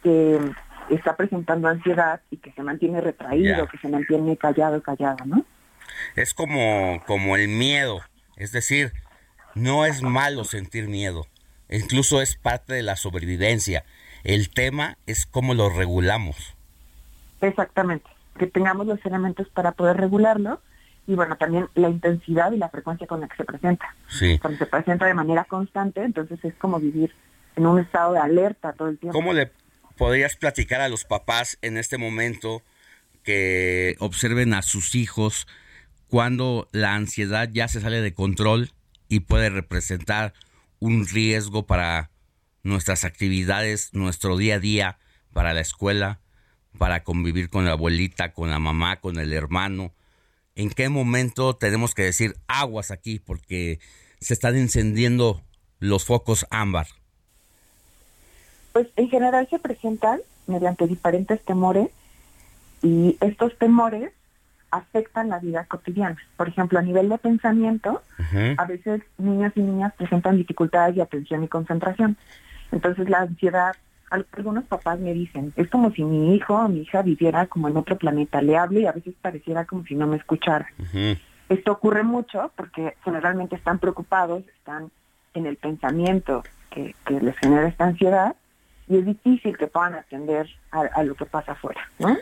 que 0.03 0.39
está 0.91 1.17
presentando 1.17 1.69
ansiedad 1.69 2.21
y 2.31 2.39
que 2.39 2.53
se 2.53 2.63
mantiene 2.63 3.01
retraído, 3.01 3.67
que 3.69 3.79
se 3.79 3.89
mantiene 3.89 4.37
callado, 4.37 4.83
callada, 4.83 5.25
¿no? 5.25 5.45
Es 6.17 6.35
como, 6.35 7.03
como 7.07 7.37
el 7.37 7.49
miedo. 7.49 8.01
Es 8.37 8.53
decir, 8.53 8.93
no 9.55 9.85
es 9.85 10.03
malo 10.03 10.45
sentir 10.45 10.89
miedo. 10.89 11.27
Incluso 11.69 12.23
es 12.23 12.37
parte 12.37 12.75
de 12.75 12.83
la 12.83 12.97
sobrevivencia. 12.97 13.85
El 14.25 14.51
tema 14.51 14.97
es 15.07 15.27
cómo 15.27 15.55
lo 15.55 15.69
regulamos. 15.69 16.55
Exactamente, 17.41 18.09
que 18.39 18.47
tengamos 18.47 18.87
los 18.87 19.05
elementos 19.05 19.49
para 19.49 19.73
poder 19.73 19.97
regularlo 19.97 20.61
y 21.09 21.15
bueno, 21.15 21.39
también 21.39 21.69
la 21.75 21.89
intensidad 21.89 22.53
y 22.53 22.59
la 22.59 22.69
frecuencia 22.69 23.07
con 23.07 23.23
la 23.23 23.29
que 23.29 23.37
se 23.37 23.45
presenta. 23.45 23.97
Sí. 24.09 24.39
Cuando 24.39 24.59
se 24.59 24.67
presenta 24.67 25.07
de 25.07 25.15
manera 25.15 25.45
constante, 25.45 26.03
entonces 26.05 26.39
es 26.45 26.53
como 26.57 26.79
vivir 26.79 27.15
en 27.57 27.67
un 27.67 27.81
estado 27.81 28.13
de 28.13 28.21
alerta 28.21 28.75
todo 28.75 28.89
el 28.89 28.99
tiempo. 28.99 29.19
¿Cómo 29.19 29.33
le 29.33 29.51
podrías 29.97 30.37
platicar 30.37 30.83
a 30.83 30.89
los 30.91 31.07
papás 31.07 31.57
en 31.63 31.79
este 31.79 31.97
momento 31.97 32.63
que 33.25 33.97
observen 34.01 34.53
a 34.53 34.61
sus 34.61 34.95
hijos 34.95 35.49
cuando 36.09 36.69
la 36.73 36.95
ansiedad 36.95 37.49
ya 37.51 37.69
se 37.69 37.81
sale 37.81 38.03
de 38.03 38.13
control 38.13 38.71
y 39.09 39.21
puede 39.21 39.49
representar 39.49 40.35
un 40.79 41.07
riesgo 41.07 41.67
para 41.67 42.11
nuestras 42.63 43.05
actividades, 43.05 43.95
nuestro 43.95 44.37
día 44.37 44.57
a 44.57 44.61
día, 44.61 44.99
para 45.33 45.55
la 45.55 45.63
escuela, 45.63 46.21
para 46.77 47.03
convivir 47.03 47.49
con 47.49 47.65
la 47.65 47.73
abuelita, 47.73 48.35
con 48.35 48.51
la 48.51 48.59
mamá, 48.59 49.01
con 49.01 49.19
el 49.19 49.33
hermano? 49.33 49.95
¿En 50.59 50.71
qué 50.71 50.89
momento 50.89 51.55
tenemos 51.55 51.95
que 51.95 52.03
decir 52.03 52.35
aguas 52.49 52.91
aquí 52.91 53.21
porque 53.21 53.79
se 54.21 54.35
están 54.35 54.57
encendiendo 54.57 55.41
los 55.79 56.05
focos 56.05 56.47
ámbar? 56.51 56.89
Pues 58.73 58.89
en 58.97 59.09
general 59.09 59.47
se 59.49 59.61
presentan 59.61 60.19
mediante 60.49 60.89
diferentes 60.89 61.41
temores 61.45 61.91
y 62.83 63.17
estos 63.21 63.57
temores 63.57 64.11
afectan 64.73 65.29
la 65.29 65.39
vida 65.39 65.65
cotidiana. 65.65 66.17
Por 66.37 66.49
ejemplo, 66.49 66.81
a 66.81 66.83
nivel 66.83 67.09
de 67.09 67.19
pensamiento, 67.19 68.03
a 68.57 68.65
veces 68.65 69.03
niños 69.17 69.53
y 69.55 69.61
niñas 69.61 69.95
presentan 69.97 70.39
dificultades 70.39 70.97
de 70.97 71.03
atención 71.03 71.45
y 71.45 71.49
concentración. 71.49 72.17
Entonces 72.73 73.09
la 73.09 73.21
ansiedad, 73.21 73.77
algunos 74.11 74.65
papás 74.65 74.99
me 74.99 75.13
dicen, 75.13 75.53
es 75.57 75.69
como 75.69 75.91
si 75.93 76.03
mi 76.05 76.35
hijo 76.35 76.55
o 76.55 76.69
mi 76.69 76.81
hija 76.83 77.03
viviera 77.03 77.47
como 77.47 77.69
en 77.69 77.77
otro 77.77 77.97
planeta, 77.99 78.41
le 78.43 78.57
hablo 78.57 78.81
y 78.81 78.87
a 78.87 78.93
veces 78.93 79.15
pareciera 79.21 79.65
como 79.65 79.85
si 79.85 79.95
no 79.95 80.07
me 80.07 80.17
escuchara. 80.17 80.69
Esto 81.49 81.73
ocurre 81.73 82.03
mucho 82.03 82.53
porque 82.57 82.95
generalmente 83.05 83.57
están 83.57 83.79
preocupados, 83.79 84.43
están 84.59 84.91
en 85.35 85.47
el 85.47 85.57
pensamiento 85.57 86.43
que, 86.71 86.95
que 87.07 87.21
les 87.21 87.37
genera 87.39 87.69
esta 87.69 87.85
ansiedad 87.87 88.37
y 88.89 88.99
es 88.99 89.07
difícil 89.07 89.57
que 89.57 89.67
puedan 89.67 89.95
atender 89.95 90.49
a, 90.71 90.81
a 90.81 91.03
lo 91.03 91.15
que 91.15 91.27
pasa 91.27 91.53
afuera, 91.53 91.81
¿no? 91.99 92.17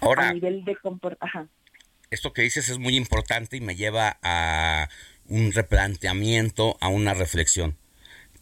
Ahora- 0.00 0.28
a 0.28 0.32
nivel 0.32 0.64
de 0.64 0.76
comportamiento. 0.76 1.52
esto 2.10 2.32
que 2.32 2.42
dices 2.42 2.68
es 2.68 2.78
muy 2.78 2.96
importante 2.96 3.56
y 3.56 3.60
me 3.60 3.74
lleva 3.76 4.16
a 4.22 4.88
un 5.28 5.52
replanteamiento, 5.52 6.76
a 6.80 6.88
una 6.88 7.12
reflexión. 7.14 7.76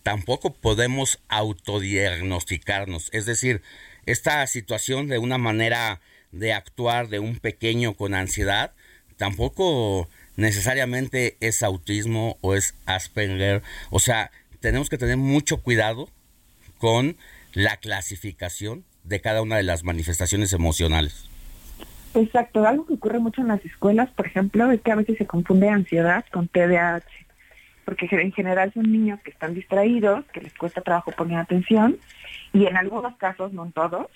Tampoco 0.07 0.55
podemos 0.55 1.19
autodiagnosticarnos, 1.29 3.09
es 3.13 3.27
decir, 3.27 3.61
esta 4.07 4.47
situación 4.47 5.09
de 5.09 5.19
una 5.19 5.37
manera 5.37 6.01
de 6.31 6.53
actuar 6.53 7.09
de 7.09 7.19
un 7.19 7.41
pequeño 7.41 7.95
con 7.95 8.15
ansiedad, 8.15 8.71
tampoco 9.17 10.09
necesariamente 10.37 11.37
es 11.41 11.65
autismo 11.65 12.39
o 12.41 12.55
es 12.55 12.77
Asperger, 12.87 13.65
o 13.91 13.99
sea, 13.99 14.31
tenemos 14.61 14.91
que 14.91 14.97
tener 14.97 15.17
mucho 15.17 15.61
cuidado 15.61 16.09
con 16.79 17.17
la 17.53 17.77
clasificación 17.79 18.85
de 19.03 19.21
cada 19.21 19.43
una 19.43 19.57
de 19.57 19.65
las 19.65 19.83
manifestaciones 19.83 20.53
emocionales. 20.53 21.29
Exacto, 22.15 22.65
algo 22.65 22.87
que 22.87 22.95
ocurre 22.95 23.19
mucho 23.19 23.41
en 23.41 23.49
las 23.49 23.65
escuelas, 23.65 24.09
por 24.11 24.29
ejemplo, 24.29 24.71
es 24.71 24.81
que 24.83 24.93
a 24.93 24.95
veces 24.95 25.19
se 25.19 25.27
confunde 25.27 25.69
ansiedad 25.69 26.25
con 26.31 26.47
TDAH, 26.47 27.03
porque 27.87 28.07
en 28.11 28.33
general 28.33 28.73
son 28.75 28.93
niños 28.93 29.21
que 29.23 29.31
están 29.31 29.55
distraídos, 29.55 30.27
que 30.33 30.43
les 30.43 30.53
cuesta 30.53 30.83
trabajo 30.83 31.13
poner 31.13 31.39
atención, 31.39 31.97
y 32.53 32.67
en 32.67 32.77
algunos 32.77 33.17
casos, 33.17 33.53
no 33.53 33.65
en 33.65 33.73
todos, 33.73 34.09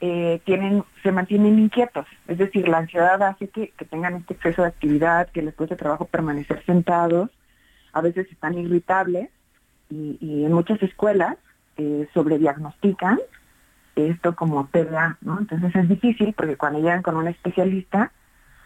eh, 0.00 0.40
tienen, 0.44 0.84
se 1.02 1.12
mantienen 1.12 1.58
inquietos. 1.58 2.06
Es 2.28 2.38
decir, 2.38 2.68
la 2.68 2.78
ansiedad 2.78 3.20
hace 3.22 3.48
que, 3.48 3.68
que 3.76 3.84
tengan 3.84 4.14
este 4.14 4.34
exceso 4.34 4.62
de 4.62 4.68
actividad, 4.68 5.28
que 5.30 5.42
les 5.42 5.54
cueste 5.54 5.76
trabajo 5.76 6.06
permanecer 6.06 6.64
sentados, 6.64 7.28
a 7.92 8.00
veces 8.00 8.30
están 8.30 8.56
irritables, 8.56 9.28
y, 9.90 10.16
y 10.20 10.44
en 10.44 10.52
muchas 10.52 10.80
escuelas 10.82 11.36
eh, 11.76 12.08
sobrediagnostican 12.14 13.18
esto 13.96 14.34
como 14.34 14.66
TDA, 14.68 15.18
¿no? 15.20 15.38
Entonces 15.40 15.74
es 15.74 15.88
difícil 15.88 16.32
porque 16.34 16.56
cuando 16.56 16.78
llegan 16.78 17.02
con 17.02 17.16
un 17.16 17.28
especialista 17.28 18.12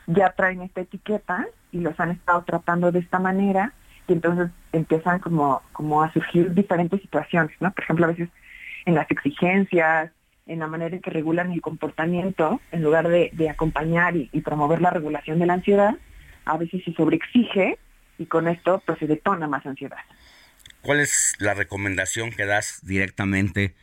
ya 0.06 0.30
traen 0.30 0.62
esta 0.62 0.82
etiqueta 0.82 1.46
y 1.72 1.80
los 1.80 1.98
han 1.98 2.12
estado 2.12 2.42
tratando 2.42 2.92
de 2.92 3.00
esta 3.00 3.18
manera 3.18 3.72
y 4.08 4.12
entonces 4.12 4.50
empiezan 4.72 5.18
como, 5.20 5.62
como 5.72 6.02
a 6.02 6.12
surgir 6.12 6.54
diferentes 6.54 7.00
situaciones, 7.00 7.56
¿no? 7.60 7.72
Por 7.72 7.84
ejemplo, 7.84 8.06
a 8.06 8.08
veces 8.08 8.28
en 8.84 8.94
las 8.94 9.10
exigencias, 9.10 10.12
en 10.46 10.60
la 10.60 10.66
manera 10.66 10.94
en 10.94 11.02
que 11.02 11.10
regulan 11.10 11.50
el 11.52 11.60
comportamiento, 11.60 12.60
en 12.70 12.82
lugar 12.82 13.08
de, 13.08 13.30
de 13.32 13.50
acompañar 13.50 14.16
y, 14.16 14.28
y 14.32 14.40
promover 14.42 14.80
la 14.80 14.90
regulación 14.90 15.38
de 15.38 15.46
la 15.46 15.54
ansiedad, 15.54 15.96
a 16.44 16.56
veces 16.56 16.82
se 16.84 16.92
sobreexige 16.92 17.78
y 18.18 18.26
con 18.26 18.48
esto 18.48 18.82
pues 18.86 18.98
se 18.98 19.06
detona 19.06 19.48
más 19.48 19.66
ansiedad. 19.66 19.98
¿Cuál 20.82 21.00
es 21.00 21.34
la 21.38 21.54
recomendación 21.54 22.30
que 22.30 22.46
das 22.46 22.80
directamente 22.84 23.74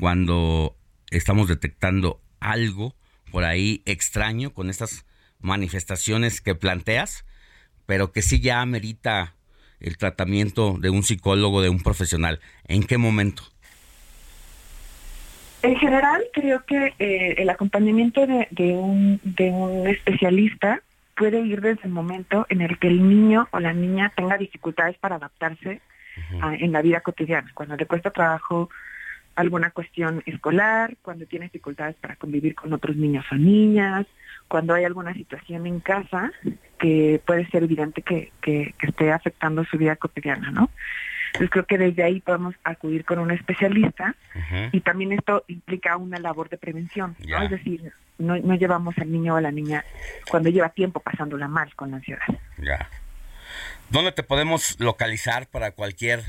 cuando 0.00 0.76
estamos 1.10 1.48
detectando 1.48 2.20
algo 2.40 2.94
por 3.30 3.44
ahí 3.44 3.82
extraño 3.86 4.52
con 4.52 4.70
estas 4.70 5.06
manifestaciones 5.40 6.40
que 6.40 6.54
planteas, 6.54 7.24
pero 7.86 8.12
que 8.12 8.22
sí 8.22 8.40
ya 8.40 8.60
amerita 8.60 9.34
el 9.80 9.96
tratamiento 9.96 10.76
de 10.78 10.90
un 10.90 11.02
psicólogo, 11.02 11.62
de 11.62 11.68
un 11.70 11.82
profesional? 11.82 12.40
¿En 12.68 12.82
qué 12.84 12.98
momento? 12.98 13.42
En 15.62 15.76
general, 15.76 16.22
creo 16.32 16.64
que 16.64 16.94
eh, 16.98 17.34
el 17.38 17.50
acompañamiento 17.50 18.26
de, 18.26 18.48
de 18.50 18.72
un, 18.72 19.20
de 19.22 19.50
un 19.50 19.86
especialista 19.88 20.80
puede 21.16 21.40
ir 21.40 21.60
desde 21.60 21.82
el 21.84 21.90
momento 21.90 22.46
en 22.48 22.62
el 22.62 22.78
que 22.78 22.88
el 22.88 23.06
niño 23.06 23.46
o 23.50 23.60
la 23.60 23.74
niña 23.74 24.10
tenga 24.16 24.38
dificultades 24.38 24.96
para 24.96 25.16
adaptarse 25.16 25.80
a- 26.40 26.54
en 26.54 26.72
la 26.72 26.80
vida 26.80 27.00
cotidiana, 27.02 27.50
cuando 27.54 27.76
le 27.76 27.84
cuesta 27.86 28.10
trabajo 28.10 28.70
alguna 29.40 29.70
cuestión 29.70 30.22
escolar, 30.26 30.96
cuando 31.02 31.26
tiene 31.26 31.46
dificultades 31.46 31.96
para 31.96 32.16
convivir 32.16 32.54
con 32.54 32.72
otros 32.72 32.96
niños 32.96 33.24
o 33.32 33.34
niñas, 33.34 34.06
cuando 34.48 34.74
hay 34.74 34.84
alguna 34.84 35.14
situación 35.14 35.66
en 35.66 35.80
casa 35.80 36.30
que 36.78 37.20
puede 37.26 37.46
ser 37.50 37.62
evidente 37.64 38.02
que, 38.02 38.32
que- 38.42 38.74
que 38.78 38.86
esté 38.86 39.12
afectando 39.12 39.64
su 39.64 39.78
vida 39.78 39.96
cotidiana, 39.96 40.50
¿no? 40.50 40.70
Entonces 41.28 41.50
creo 41.50 41.66
que 41.66 41.78
desde 41.78 42.02
ahí 42.02 42.20
podemos 42.20 42.54
acudir 42.64 43.04
con 43.04 43.20
un 43.20 43.30
especialista 43.30 44.16
y 44.72 44.80
también 44.80 45.12
esto 45.12 45.44
implica 45.46 45.96
una 45.96 46.18
labor 46.18 46.48
de 46.48 46.58
prevención, 46.58 47.14
¿no? 47.28 47.42
Es 47.44 47.50
decir, 47.50 47.92
no, 48.18 48.36
no 48.38 48.54
llevamos 48.56 48.98
al 48.98 49.12
niño 49.12 49.34
o 49.34 49.36
a 49.36 49.40
la 49.40 49.52
niña 49.52 49.84
cuando 50.28 50.50
lleva 50.50 50.70
tiempo 50.70 50.98
pasándola 51.00 51.46
mal 51.46 51.72
con 51.76 51.92
la 51.92 51.98
ansiedad. 51.98 52.26
Ya. 52.58 52.88
¿Dónde 53.90 54.10
te 54.10 54.24
podemos 54.24 54.78
localizar 54.80 55.46
para 55.46 55.70
cualquier 55.70 56.22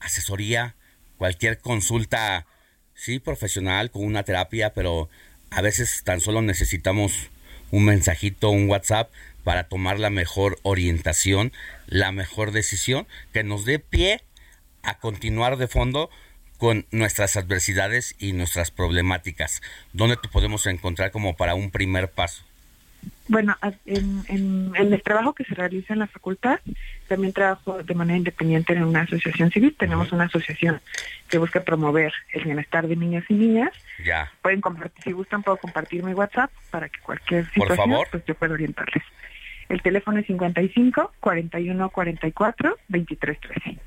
asesoría, 0.00 0.74
cualquier 1.18 1.58
consulta, 1.58 2.46
sí, 2.94 3.18
profesional, 3.18 3.90
con 3.90 4.04
una 4.04 4.22
terapia, 4.22 4.72
pero 4.72 5.10
a 5.50 5.60
veces 5.60 6.02
tan 6.04 6.20
solo 6.20 6.40
necesitamos 6.40 7.12
un 7.70 7.84
mensajito, 7.84 8.50
un 8.50 8.68
WhatsApp 8.68 9.10
para 9.44 9.64
tomar 9.64 9.98
la 9.98 10.10
mejor 10.10 10.58
orientación, 10.62 11.52
la 11.86 12.12
mejor 12.12 12.52
decisión, 12.52 13.06
que 13.32 13.44
nos 13.44 13.64
dé 13.64 13.78
pie 13.78 14.22
a 14.82 14.98
continuar 14.98 15.56
de 15.56 15.68
fondo 15.68 16.10
con 16.56 16.86
nuestras 16.90 17.36
adversidades 17.36 18.14
y 18.18 18.32
nuestras 18.32 18.70
problemáticas. 18.70 19.60
¿Dónde 19.92 20.16
te 20.16 20.28
podemos 20.28 20.66
encontrar 20.66 21.10
como 21.12 21.36
para 21.36 21.54
un 21.54 21.70
primer 21.70 22.10
paso? 22.10 22.47
Bueno, 23.30 23.54
en, 23.84 24.22
en- 24.28 24.72
en 24.74 24.92
el 24.92 25.02
trabajo 25.02 25.34
que 25.34 25.44
se 25.44 25.54
realiza 25.54 25.92
en 25.92 25.98
la 25.98 26.06
facultad, 26.06 26.60
también 27.08 27.34
trabajo 27.34 27.82
de 27.82 27.94
manera 27.94 28.16
independiente 28.16 28.72
en 28.72 28.82
una 28.84 29.02
asociación 29.02 29.50
civil. 29.50 29.76
Tenemos 29.78 30.12
una 30.12 30.24
asociación 30.24 30.80
que 31.28 31.36
busca 31.36 31.62
promover 31.62 32.10
el 32.32 32.44
bienestar 32.44 32.88
de 32.88 32.96
niños 32.96 33.24
y 33.28 33.34
niñas. 33.34 33.70
Ya. 34.02 34.32
Pueden 34.40 34.62
compartir, 34.62 35.04
si 35.04 35.12
gustan, 35.12 35.42
puedo 35.42 35.58
compartir 35.58 36.02
mi 36.02 36.14
WhatsApp 36.14 36.50
para 36.70 36.88
que 36.88 37.00
cualquier 37.00 37.44
Por 37.44 37.52
situación, 37.68 37.76
favor. 37.90 38.08
pues 38.10 38.24
yo 38.26 38.34
pueda 38.34 38.54
orientarles. 38.54 39.04
El 39.68 39.82
teléfono 39.82 40.20
es 40.20 40.26
55 40.26 41.12
41 41.20 41.90
44 41.90 42.78
23 42.88 43.40
13. 43.40 43.78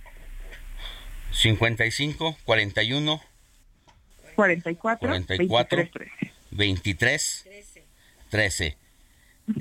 55 1.31 2.38
41 2.45 3.22
44, 4.35 5.09
44 5.09 5.77
23 5.77 5.91
13. 5.91 6.33
23 6.51 7.48
13. 8.30 8.77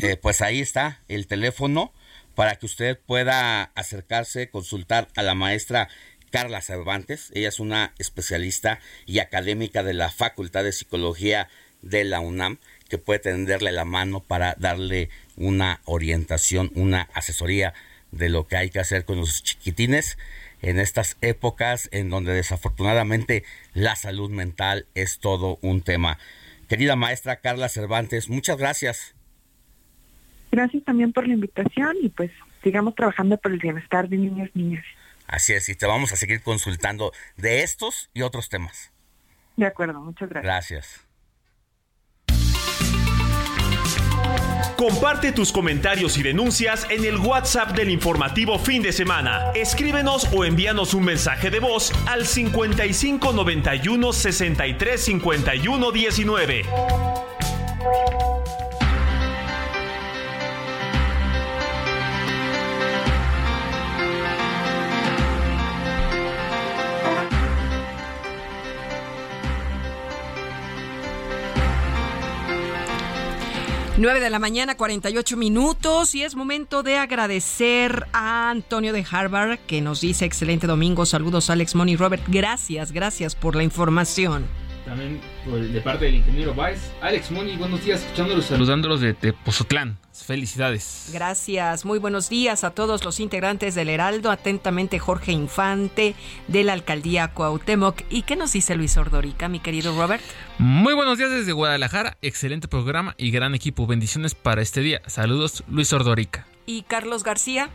Eh, 0.00 0.17
pues 0.17 0.41
ahí 0.41 0.60
está 0.60 1.00
el 1.09 1.26
teléfono 1.26 1.92
para 2.34 2.57
que 2.57 2.67
usted 2.67 2.99
pueda 2.99 3.65
acercarse, 3.75 4.50
consultar 4.50 5.09
a 5.17 5.23
la 5.23 5.34
maestra 5.34 5.89
Carla 6.31 6.60
Cervantes. 6.60 7.31
Ella 7.34 7.49
es 7.49 7.60
una 7.60 7.92
especialista 7.99 8.81
y 9.07 9.18
académica 9.18 9.83
de 9.83 9.94
la 9.94 10.10
Facultad 10.10 10.65
de 10.65 10.73
Psicología 10.73 11.49
de 11.83 12.05
la 12.05 12.20
UNAM 12.20 12.59
que 12.89 12.99
puede 12.99 13.20
tenderle 13.20 13.73
la 13.73 13.84
mano 13.84 14.20
para 14.20 14.55
darle 14.59 15.10
una 15.36 15.81
orientación, 15.84 16.70
una 16.75 17.09
asesoría 17.15 17.73
de 18.10 18.28
lo 18.28 18.47
que 18.47 18.57
hay 18.57 18.70
que 18.70 18.81
hacer 18.81 19.05
con 19.05 19.18
los 19.18 19.42
chiquitines 19.42 20.18
en 20.62 20.78
estas 20.78 21.17
épocas 21.20 21.89
en 21.92 22.10
donde 22.10 22.33
desafortunadamente 22.33 23.44
la 23.73 23.97
salud 23.97 24.31
mental 24.31 24.86
es 24.94 25.18
todo 25.18 25.59
un 25.62 25.83
tema. 25.83 26.18
Querida 26.68 26.97
maestra 26.97 27.36
Carla 27.36 27.68
Cervantes, 27.68 28.28
muchas 28.28 28.59
gracias. 28.59 29.15
Gracias 30.50 30.84
también 30.84 31.12
por 31.12 31.26
la 31.26 31.34
invitación 31.34 31.96
y 32.02 32.08
pues 32.08 32.30
sigamos 32.62 32.94
trabajando 32.94 33.36
por 33.36 33.52
el 33.52 33.58
bienestar 33.58 34.08
de 34.08 34.16
niños 34.16 34.50
y 34.54 34.58
niñas. 34.58 34.84
Así 35.26 35.52
es, 35.52 35.68
y 35.68 35.76
te 35.76 35.86
vamos 35.86 36.12
a 36.12 36.16
seguir 36.16 36.42
consultando 36.42 37.12
de 37.36 37.62
estos 37.62 38.10
y 38.14 38.22
otros 38.22 38.48
temas. 38.48 38.92
De 39.56 39.66
acuerdo, 39.66 40.00
muchas 40.00 40.28
gracias. 40.28 40.44
Gracias. 40.44 41.10
Comparte 44.76 45.32
tus 45.32 45.52
comentarios 45.52 46.16
y 46.16 46.22
denuncias 46.22 46.86
en 46.88 47.04
el 47.04 47.18
WhatsApp 47.18 47.76
del 47.76 47.90
informativo 47.90 48.58
fin 48.58 48.82
de 48.82 48.92
semana. 48.92 49.52
Escríbenos 49.54 50.32
o 50.32 50.42
envíanos 50.42 50.94
un 50.94 51.04
mensaje 51.04 51.50
de 51.50 51.60
voz 51.60 51.92
al 52.08 52.24
55 52.24 53.32
91 53.34 54.12
63 54.14 55.04
51 55.04 55.92
19. 55.92 56.62
Nueve 74.00 74.20
de 74.20 74.30
la 74.30 74.38
mañana, 74.38 74.78
48 74.78 75.36
minutos, 75.36 76.14
y 76.14 76.22
es 76.22 76.34
momento 76.34 76.82
de 76.82 76.96
agradecer 76.96 78.06
a 78.14 78.48
Antonio 78.48 78.94
de 78.94 79.04
Harvard, 79.10 79.58
que 79.66 79.82
nos 79.82 80.00
dice 80.00 80.24
excelente 80.24 80.66
domingo. 80.66 81.04
Saludos, 81.04 81.50
Alex 81.50 81.74
Money 81.74 81.96
Robert. 81.96 82.22
Gracias, 82.26 82.92
gracias 82.92 83.34
por 83.34 83.56
la 83.56 83.62
información. 83.62 84.46
También 84.91 85.20
por- 85.44 85.60
de 85.60 85.81
parte 85.83 86.07
del 86.07 86.17
ingeniero 86.17 86.52
Baez. 86.52 86.91
Alex 87.01 87.31
Moni, 87.31 87.55
buenos 87.57 87.85
días, 87.85 88.01
escuchándolos, 88.01 88.47
saludándolos 88.47 89.01
de 89.01 89.15
Tepozotlán. 89.15 89.97
Felicidades. 90.12 91.10
Gracias, 91.12 91.85
muy 91.85 92.01
buenos 92.01 92.28
días 92.28 92.65
a 92.65 92.70
todos 92.70 93.05
los 93.05 93.20
integrantes 93.20 93.77
del 93.77 93.89
Heraldo. 93.89 94.33
Atentamente, 94.33 94.99
Jorge 94.99 95.31
Infante, 95.31 96.17
de 96.49 96.65
la 96.65 96.73
alcaldía 96.73 97.28
Cuauhtémoc. 97.28 98.02
¿Y 98.10 98.23
qué 98.23 98.35
nos 98.35 98.52
dice 98.52 98.75
Luis 98.75 98.97
Ordorica, 98.97 99.49
mi 99.49 99.60
querido 99.60 99.97
Robert? 99.97 100.25
Muy 100.59 100.94
buenos 100.94 101.19
días 101.19 101.31
desde 101.31 101.52
Guadalajara, 101.52 102.17
excelente 102.20 102.67
programa 102.67 103.15
y 103.17 103.31
gran 103.31 103.55
equipo. 103.55 103.86
Bendiciones 103.86 104.35
para 104.35 104.60
este 104.60 104.81
día. 104.81 105.02
Saludos, 105.07 105.62
Luis 105.69 105.93
Ordorica. 105.93 106.49
¿Y 106.67 106.83
Carlos 106.83 107.23
García? 107.23 107.70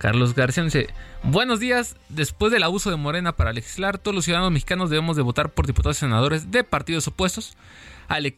Carlos 0.00 0.34
García 0.34 0.64
dice, 0.64 0.88
buenos 1.22 1.60
días, 1.60 1.94
después 2.08 2.50
del 2.50 2.62
abuso 2.62 2.88
de 2.90 2.96
Morena 2.96 3.36
para 3.36 3.52
legislar, 3.52 3.98
todos 3.98 4.14
los 4.14 4.24
ciudadanos 4.24 4.50
mexicanos 4.50 4.88
debemos 4.88 5.14
de 5.14 5.20
votar 5.22 5.50
por 5.50 5.66
diputados 5.66 5.98
y 5.98 6.00
senadores 6.00 6.50
de 6.50 6.64
partidos 6.64 7.06
opuestos 7.06 7.54
al, 8.08 8.32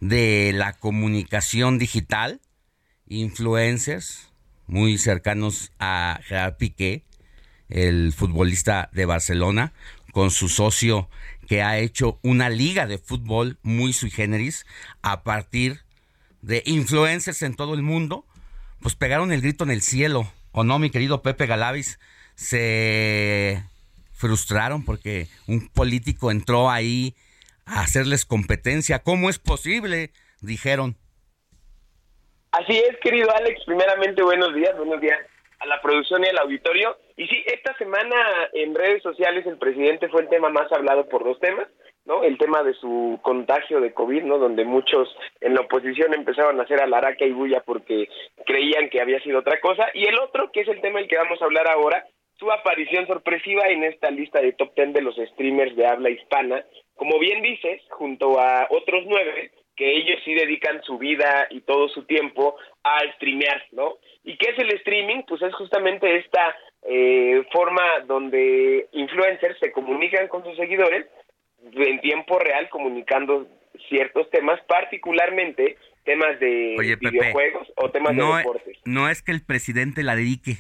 de 0.00 0.52
la 0.54 0.72
comunicación 0.72 1.78
digital, 1.78 2.40
influencers 3.06 4.27
muy 4.68 4.98
cercanos 4.98 5.72
a 5.78 6.20
Gerard 6.24 6.56
Piqué, 6.56 7.04
el 7.68 8.12
futbolista 8.12 8.88
de 8.92 9.06
Barcelona, 9.06 9.72
con 10.12 10.30
su 10.30 10.48
socio 10.48 11.10
que 11.48 11.62
ha 11.62 11.78
hecho 11.78 12.20
una 12.22 12.50
liga 12.50 12.86
de 12.86 12.98
fútbol 12.98 13.58
muy 13.62 13.92
sui 13.92 14.10
generis 14.10 14.66
a 15.02 15.22
partir 15.22 15.80
de 16.42 16.62
influencers 16.66 17.42
en 17.42 17.54
todo 17.54 17.74
el 17.74 17.82
mundo, 17.82 18.26
pues 18.80 18.94
pegaron 18.94 19.32
el 19.32 19.40
grito 19.40 19.64
en 19.64 19.70
el 19.70 19.82
cielo, 19.82 20.30
¿o 20.52 20.62
no, 20.62 20.78
mi 20.78 20.90
querido 20.90 21.22
Pepe 21.22 21.46
Galavis? 21.46 21.98
Se 22.36 23.64
frustraron 24.12 24.84
porque 24.84 25.28
un 25.46 25.68
político 25.68 26.30
entró 26.30 26.70
ahí 26.70 27.16
a 27.64 27.80
hacerles 27.80 28.24
competencia. 28.24 29.02
¿Cómo 29.02 29.30
es 29.30 29.38
posible? 29.38 30.12
Dijeron. 30.40 30.96
Así 32.52 32.78
es, 32.78 32.96
querido 33.00 33.28
Alex. 33.34 33.62
Primeramente, 33.66 34.22
buenos 34.22 34.54
días, 34.54 34.76
buenos 34.76 35.00
días 35.00 35.18
a 35.60 35.66
la 35.66 35.80
producción 35.82 36.24
y 36.24 36.28
al 36.28 36.38
auditorio. 36.38 36.96
Y 37.16 37.26
sí, 37.26 37.44
esta 37.46 37.76
semana 37.76 38.16
en 38.54 38.74
redes 38.74 39.02
sociales 39.02 39.46
el 39.46 39.58
presidente 39.58 40.08
fue 40.08 40.22
el 40.22 40.28
tema 40.28 40.48
más 40.48 40.70
hablado 40.72 41.06
por 41.08 41.24
dos 41.24 41.38
temas, 41.40 41.66
¿no? 42.06 42.22
El 42.22 42.38
tema 42.38 42.62
de 42.62 42.72
su 42.74 43.18
contagio 43.22 43.80
de 43.80 43.92
COVID, 43.92 44.22
¿no? 44.22 44.38
Donde 44.38 44.64
muchos 44.64 45.14
en 45.40 45.54
la 45.54 45.60
oposición 45.60 46.14
empezaron 46.14 46.58
a 46.58 46.62
hacer 46.62 46.80
alaraca 46.80 47.26
y 47.26 47.32
bulla 47.32 47.60
porque 47.60 48.08
creían 48.46 48.88
que 48.88 49.02
había 49.02 49.20
sido 49.20 49.40
otra 49.40 49.60
cosa. 49.60 49.86
Y 49.92 50.06
el 50.06 50.18
otro, 50.18 50.50
que 50.50 50.60
es 50.60 50.68
el 50.68 50.80
tema 50.80 51.00
del 51.00 51.08
que 51.08 51.18
vamos 51.18 51.42
a 51.42 51.44
hablar 51.44 51.68
ahora, 51.68 52.06
su 52.38 52.50
aparición 52.50 53.06
sorpresiva 53.06 53.68
en 53.68 53.84
esta 53.84 54.10
lista 54.10 54.40
de 54.40 54.52
top 54.52 54.74
10 54.74 54.94
de 54.94 55.02
los 55.02 55.16
streamers 55.16 55.76
de 55.76 55.86
habla 55.86 56.08
hispana. 56.08 56.64
Como 56.94 57.18
bien 57.18 57.42
dices, 57.42 57.82
junto 57.90 58.40
a 58.40 58.66
otros 58.70 59.04
nueve, 59.06 59.50
que 59.78 59.96
ellos 59.96 60.20
sí 60.24 60.34
dedican 60.34 60.82
su 60.82 60.98
vida 60.98 61.46
y 61.50 61.60
todo 61.60 61.88
su 61.88 62.02
tiempo 62.02 62.56
a 62.82 62.98
streamear, 63.14 63.64
¿no? 63.70 63.98
¿Y 64.24 64.36
qué 64.36 64.50
es 64.50 64.58
el 64.58 64.74
streaming? 64.74 65.22
Pues 65.22 65.40
es 65.42 65.54
justamente 65.54 66.16
esta 66.16 66.56
eh, 66.82 67.44
forma 67.52 68.00
donde 68.06 68.88
influencers 68.90 69.56
se 69.60 69.70
comunican 69.70 70.26
con 70.26 70.42
sus 70.42 70.56
seguidores 70.56 71.06
en 71.72 72.00
tiempo 72.00 72.40
real 72.40 72.68
comunicando 72.70 73.46
ciertos 73.88 74.28
temas, 74.30 74.60
particularmente 74.66 75.76
temas 76.04 76.40
de 76.40 76.74
Oye, 76.76 76.96
Pepe, 76.96 77.10
videojuegos 77.10 77.68
o 77.76 77.90
temas 77.90 78.14
no, 78.14 78.32
de 78.32 78.38
deportes. 78.38 78.78
no 78.84 79.08
es 79.08 79.22
que 79.22 79.30
el 79.30 79.44
presidente 79.44 80.02
la 80.02 80.16
dedique, 80.16 80.56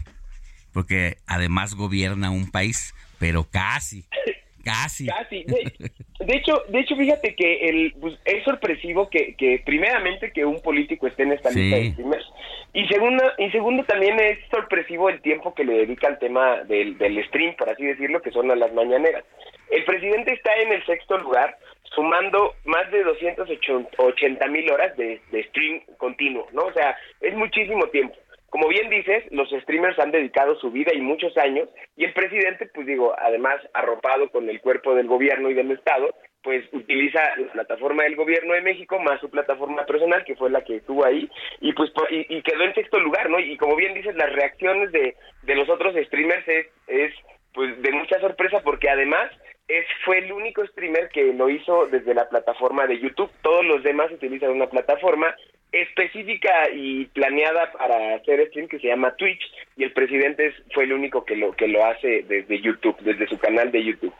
porque 0.72 1.16
además 1.26 1.74
gobierna 1.74 2.30
un 2.30 2.52
país, 2.52 2.94
pero 3.18 3.46
casi, 3.50 4.04
casi. 4.64 5.06
Casi. 5.06 5.44
De, 5.44 5.72
de 6.20 6.36
hecho, 6.36 6.62
de 6.68 6.80
hecho, 6.80 6.96
fíjate 6.96 7.34
que 7.34 7.68
el, 7.68 7.94
pues, 8.00 8.18
es 8.24 8.42
sorpresivo 8.44 9.08
que, 9.08 9.34
que 9.36 9.62
primeramente 9.64 10.32
que 10.32 10.44
un 10.44 10.60
político 10.60 11.06
esté 11.06 11.22
en 11.24 11.32
esta 11.32 11.50
Sí. 11.50 11.60
lista 11.60 11.76
de 11.76 11.92
streamers 11.92 12.26
y 12.74 12.86
segundo, 12.88 13.24
y 13.38 13.50
segundo 13.50 13.84
también 13.84 14.18
es 14.20 14.38
sorpresivo 14.50 15.08
el 15.08 15.20
tiempo 15.22 15.54
que 15.54 15.64
le 15.64 15.78
dedica 15.78 16.06
al 16.08 16.18
tema 16.18 16.64
del, 16.64 16.98
del 16.98 17.24
stream, 17.28 17.56
por 17.56 17.70
así 17.70 17.84
decirlo, 17.84 18.20
que 18.20 18.30
son 18.30 18.50
a 18.50 18.54
las 18.56 18.72
mañaneras. 18.74 19.24
El 19.70 19.84
presidente 19.84 20.32
está 20.32 20.50
en 20.56 20.72
el 20.72 20.84
sexto 20.86 21.16
lugar, 21.18 21.56
sumando 21.94 22.54
más 22.64 22.90
de 22.90 23.02
280 23.04 24.46
mil 24.48 24.70
horas 24.70 24.96
de, 24.96 25.20
de 25.32 25.42
stream 25.44 25.80
continuo, 25.96 26.46
¿no? 26.52 26.62
O 26.66 26.72
sea, 26.72 26.96
es 27.20 27.34
muchísimo 27.34 27.86
tiempo. 27.88 28.14
Como 28.50 28.68
bien 28.68 28.88
dices, 28.88 29.24
los 29.30 29.50
streamers 29.50 29.98
han 29.98 30.10
dedicado 30.10 30.56
su 30.56 30.70
vida 30.70 30.92
y 30.94 31.00
muchos 31.00 31.36
años, 31.36 31.68
y 31.96 32.04
el 32.04 32.14
presidente, 32.14 32.66
pues 32.74 32.86
digo, 32.86 33.14
además 33.18 33.56
arropado 33.74 34.30
con 34.30 34.48
el 34.48 34.60
cuerpo 34.60 34.94
del 34.94 35.06
gobierno 35.06 35.50
y 35.50 35.54
del 35.54 35.70
Estado, 35.70 36.14
pues 36.42 36.64
utiliza 36.72 37.20
la 37.36 37.52
plataforma 37.52 38.04
del 38.04 38.16
gobierno 38.16 38.54
de 38.54 38.62
México 38.62 38.98
más 39.00 39.20
su 39.20 39.28
plataforma 39.28 39.84
personal, 39.84 40.24
que 40.24 40.36
fue 40.36 40.48
la 40.50 40.62
que 40.64 40.76
estuvo 40.76 41.04
ahí, 41.04 41.28
y 41.60 41.72
pues 41.74 41.90
y, 42.10 42.38
y 42.38 42.42
quedó 42.42 42.62
en 42.62 42.74
sexto 42.74 42.98
lugar, 43.00 43.28
¿no? 43.28 43.38
Y 43.38 43.56
como 43.58 43.76
bien 43.76 43.92
dices, 43.92 44.14
las 44.16 44.32
reacciones 44.32 44.92
de, 44.92 45.14
de 45.42 45.54
los 45.54 45.68
otros 45.68 45.94
streamers 46.06 46.46
es, 46.48 46.66
es 46.86 47.12
pues 47.52 47.80
de 47.82 47.92
mucha 47.92 48.18
sorpresa 48.20 48.60
porque 48.62 48.88
además 48.88 49.30
es 49.66 49.84
fue 50.04 50.18
el 50.18 50.32
único 50.32 50.66
streamer 50.66 51.08
que 51.10 51.32
lo 51.34 51.50
hizo 51.50 51.86
desde 51.88 52.14
la 52.14 52.28
plataforma 52.28 52.86
de 52.86 52.98
YouTube. 52.98 53.30
Todos 53.42 53.64
los 53.66 53.82
demás 53.82 54.10
utilizan 54.10 54.50
una 54.50 54.68
plataforma 54.68 55.34
específica 55.72 56.50
y 56.74 57.06
planeada 57.06 57.72
para 57.72 58.16
hacer 58.16 58.46
stream 58.48 58.68
que 58.68 58.78
se 58.78 58.88
llama 58.88 59.14
Twitch 59.16 59.40
y 59.76 59.84
el 59.84 59.92
presidente 59.92 60.46
es- 60.48 60.54
fue 60.74 60.84
el 60.84 60.92
único 60.92 61.24
que 61.24 61.36
lo 61.36 61.52
que 61.52 61.68
lo 61.68 61.84
hace 61.84 62.22
desde 62.28 62.60
YouTube, 62.60 62.96
desde 63.00 63.28
su 63.28 63.38
canal 63.38 63.70
de 63.70 63.84
YouTube. 63.84 64.14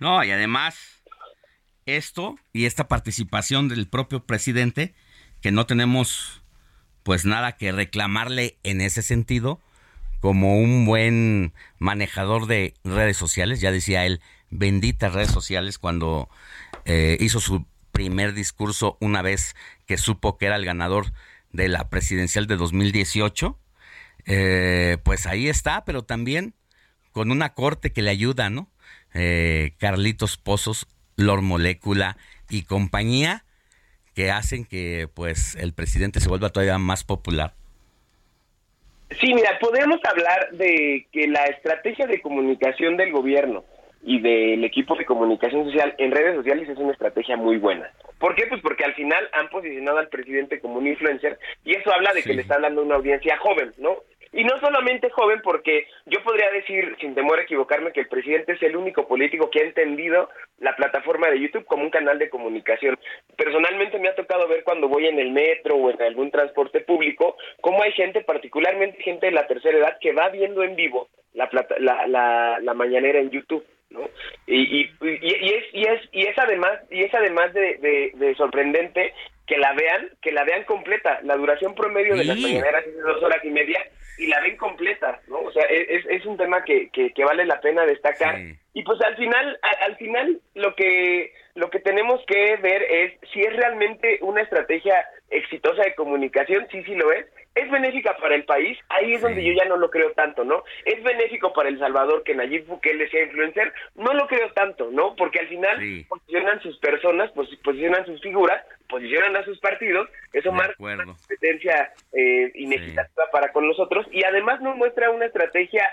No, 0.00 0.24
y 0.24 0.30
además, 0.30 1.02
esto 1.86 2.36
y 2.52 2.66
esta 2.66 2.88
participación 2.88 3.68
del 3.68 3.88
propio 3.88 4.24
presidente, 4.24 4.94
que 5.40 5.52
no 5.52 5.66
tenemos 5.66 6.42
pues 7.04 7.24
nada 7.24 7.56
que 7.56 7.72
reclamarle 7.72 8.56
en 8.62 8.80
ese 8.80 9.02
sentido, 9.02 9.60
como 10.20 10.56
un 10.58 10.84
buen 10.86 11.52
manejador 11.80 12.46
de 12.46 12.74
redes 12.84 13.16
sociales, 13.16 13.60
ya 13.60 13.72
decía 13.72 14.06
él, 14.06 14.20
benditas 14.50 15.12
redes 15.12 15.32
sociales 15.32 15.78
cuando 15.78 16.28
eh, 16.84 17.16
hizo 17.18 17.40
su 17.40 17.66
primer 17.92 18.32
discurso 18.32 18.96
una 19.00 19.22
vez 19.22 19.54
que 19.86 19.98
supo 19.98 20.38
que 20.38 20.46
era 20.46 20.56
el 20.56 20.64
ganador 20.64 21.06
de 21.52 21.68
la 21.68 21.88
presidencial 21.88 22.46
de 22.46 22.56
2018. 22.56 23.58
Eh, 24.26 24.98
pues 25.04 25.26
ahí 25.26 25.48
está, 25.48 25.84
pero 25.84 26.02
también 26.02 26.54
con 27.12 27.30
una 27.30 27.54
corte 27.54 27.92
que 27.92 28.02
le 28.02 28.10
ayuda, 28.10 28.50
¿no? 28.50 28.70
Eh, 29.14 29.74
Carlitos 29.78 30.38
Pozos, 30.38 30.86
Lord 31.16 31.42
Molécula 31.42 32.16
y 32.48 32.62
compañía 32.62 33.44
que 34.14 34.30
hacen 34.30 34.64
que 34.64 35.08
pues 35.12 35.54
el 35.56 35.72
presidente 35.72 36.20
se 36.20 36.28
vuelva 36.28 36.50
todavía 36.50 36.78
más 36.78 37.04
popular. 37.04 37.54
Sí, 39.20 39.34
mira, 39.34 39.58
podemos 39.60 40.00
hablar 40.04 40.50
de 40.52 41.06
que 41.12 41.28
la 41.28 41.44
estrategia 41.46 42.06
de 42.06 42.20
comunicación 42.22 42.96
del 42.96 43.12
gobierno 43.12 43.64
y 44.02 44.20
del 44.20 44.64
equipo 44.64 44.96
de 44.96 45.04
comunicación 45.04 45.64
social 45.64 45.94
en 45.98 46.10
redes 46.10 46.34
sociales 46.36 46.68
es 46.68 46.78
una 46.78 46.92
estrategia 46.92 47.36
muy 47.36 47.58
buena. 47.58 47.90
¿Por 48.18 48.34
qué? 48.34 48.46
Pues 48.46 48.60
porque 48.60 48.84
al 48.84 48.94
final 48.94 49.28
han 49.32 49.48
posicionado 49.48 49.98
al 49.98 50.08
presidente 50.08 50.60
como 50.60 50.78
un 50.78 50.86
influencer 50.86 51.38
y 51.64 51.76
eso 51.76 51.92
habla 51.92 52.12
de 52.12 52.22
que 52.22 52.34
le 52.34 52.42
están 52.42 52.62
dando 52.62 52.82
una 52.82 52.96
audiencia 52.96 53.36
joven, 53.38 53.72
¿no? 53.78 53.96
Y 54.34 54.44
no 54.44 54.58
solamente 54.60 55.10
joven, 55.10 55.40
porque 55.44 55.86
yo 56.06 56.22
podría 56.24 56.50
decir, 56.50 56.96
sin 57.00 57.14
temor 57.14 57.38
a 57.38 57.42
equivocarme, 57.42 57.92
que 57.92 58.00
el 58.00 58.08
presidente 58.08 58.52
es 58.52 58.62
el 58.62 58.76
único 58.76 59.06
político 59.06 59.50
que 59.50 59.60
ha 59.60 59.64
entendido 59.64 60.30
la 60.58 60.74
plataforma 60.74 61.28
de 61.28 61.38
YouTube 61.38 61.66
como 61.66 61.82
un 61.82 61.90
canal 61.90 62.18
de 62.18 62.30
comunicación. 62.30 62.98
Personalmente 63.36 63.98
me 63.98 64.08
ha 64.08 64.14
tocado 64.14 64.48
ver 64.48 64.64
cuando 64.64 64.88
voy 64.88 65.06
en 65.06 65.18
el 65.18 65.32
metro 65.32 65.76
o 65.76 65.90
en 65.90 66.00
algún 66.00 66.30
transporte 66.30 66.80
público, 66.80 67.36
cómo 67.60 67.82
hay 67.82 67.92
gente, 67.92 68.22
particularmente 68.22 69.02
gente 69.02 69.26
de 69.26 69.32
la 69.32 69.46
tercera 69.46 69.76
edad, 69.76 69.98
que 70.00 70.12
va 70.14 70.30
viendo 70.30 70.62
en 70.62 70.76
vivo 70.76 71.08
la, 71.34 71.50
plata- 71.50 71.76
la, 71.78 72.06
la, 72.06 72.58
la 72.62 72.72
mañanera 72.72 73.18
en 73.18 73.30
YouTube. 73.30 73.64
¿No? 73.92 74.08
Y, 74.46 74.80
y, 74.80 74.90
y, 75.00 75.18
y 75.22 75.48
es 75.54 75.64
y 75.72 75.82
es 75.86 76.00
y 76.12 76.22
es 76.26 76.38
además 76.38 76.78
y 76.90 77.02
es 77.04 77.14
además 77.14 77.52
de, 77.54 77.76
de, 77.78 78.12
de 78.14 78.34
sorprendente 78.34 79.12
que 79.46 79.56
la 79.58 79.72
vean 79.74 80.08
que 80.22 80.32
la 80.32 80.44
vean 80.44 80.64
completa. 80.64 81.20
La 81.22 81.36
duración 81.36 81.74
promedio 81.74 82.14
de 82.16 82.24
las 82.24 82.36
mañaneras 82.42 82.86
es 82.86 82.94
de 82.96 83.02
dos 83.02 83.22
horas 83.22 83.44
y 83.44 83.50
media 83.50 83.80
y 84.18 84.26
la 84.26 84.40
ven 84.40 84.56
completa 84.58 85.20
no 85.28 85.40
o 85.40 85.52
sea 85.52 85.64
es, 85.64 86.04
es- 86.06 86.26
un 86.26 86.36
tema 86.36 86.62
que, 86.64 86.90
que, 86.90 87.12
que 87.12 87.24
vale 87.24 87.44
la 87.46 87.60
pena 87.60 87.84
destacar. 87.86 88.36
Y 88.74 88.82
pues 88.84 89.00
al 89.02 89.16
final 89.16 89.58
al 89.86 89.96
final 89.96 90.40
lo 90.54 90.74
que 90.74 91.32
lo 91.54 91.68
que 91.70 91.80
tenemos 91.80 92.22
que 92.26 92.56
ver 92.56 92.82
es 92.82 93.12
si 93.32 93.40
es 93.42 93.54
realmente 93.56 94.18
una 94.22 94.40
estrategia 94.42 95.04
exitosa 95.30 95.82
de 95.82 95.94
comunicación 95.94 96.66
sí 96.70 96.82
sí 96.84 96.94
lo 96.94 97.12
es 97.12 97.26
es 97.54 97.70
benéfica 97.70 98.16
para 98.16 98.34
el 98.34 98.44
país, 98.44 98.78
ahí 98.88 99.14
es 99.14 99.20
donde 99.20 99.44
yo 99.44 99.52
ya 99.52 99.68
no 99.68 99.76
lo 99.76 99.90
creo 99.90 100.12
tanto, 100.12 100.44
¿no? 100.44 100.64
Es 100.84 101.02
benéfico 101.02 101.52
para 101.52 101.68
El 101.68 101.78
Salvador 101.78 102.22
que 102.24 102.34
Nayib 102.34 102.66
Bukele 102.66 103.08
sea 103.10 103.24
influencer, 103.24 103.72
no 103.94 104.14
lo 104.14 104.26
creo 104.26 104.50
tanto, 104.52 104.90
¿no? 104.90 105.14
Porque 105.16 105.40
al 105.40 105.48
final 105.48 105.78
posicionan 106.08 106.62
sus 106.62 106.78
personas, 106.78 107.30
pues, 107.34 107.48
posicionan 107.62 108.06
sus 108.06 108.20
figuras, 108.22 108.64
posicionan 108.88 109.36
a 109.36 109.44
sus 109.44 109.58
partidos, 109.58 110.08
eso 110.32 110.50
marca 110.50 110.76
una 110.78 111.04
competencia 111.04 111.92
eh, 112.12 112.50
inequitativa 112.54 113.24
para 113.30 113.52
con 113.52 113.66
nosotros 113.66 114.06
y 114.10 114.24
además 114.24 114.60
nos 114.60 114.76
muestra 114.76 115.10
una 115.10 115.26
estrategia 115.26 115.86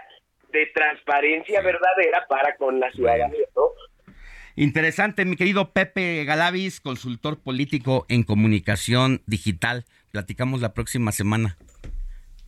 de 0.52 0.66
transparencia 0.68 1.62
verdadera 1.62 2.26
para 2.28 2.56
con 2.56 2.80
la 2.80 2.92
ciudadanía, 2.92 3.46
¿no? 3.56 3.64
Interesante, 4.56 5.24
mi 5.24 5.38
querido 5.38 5.72
Pepe 5.72 6.26
Galavis, 6.26 6.82
consultor 6.82 7.42
político 7.42 8.06
en 8.10 8.24
comunicación 8.24 9.22
digital. 9.26 9.86
Platicamos 10.12 10.62
la 10.62 10.74
próxima 10.74 11.12
semana. 11.12 11.58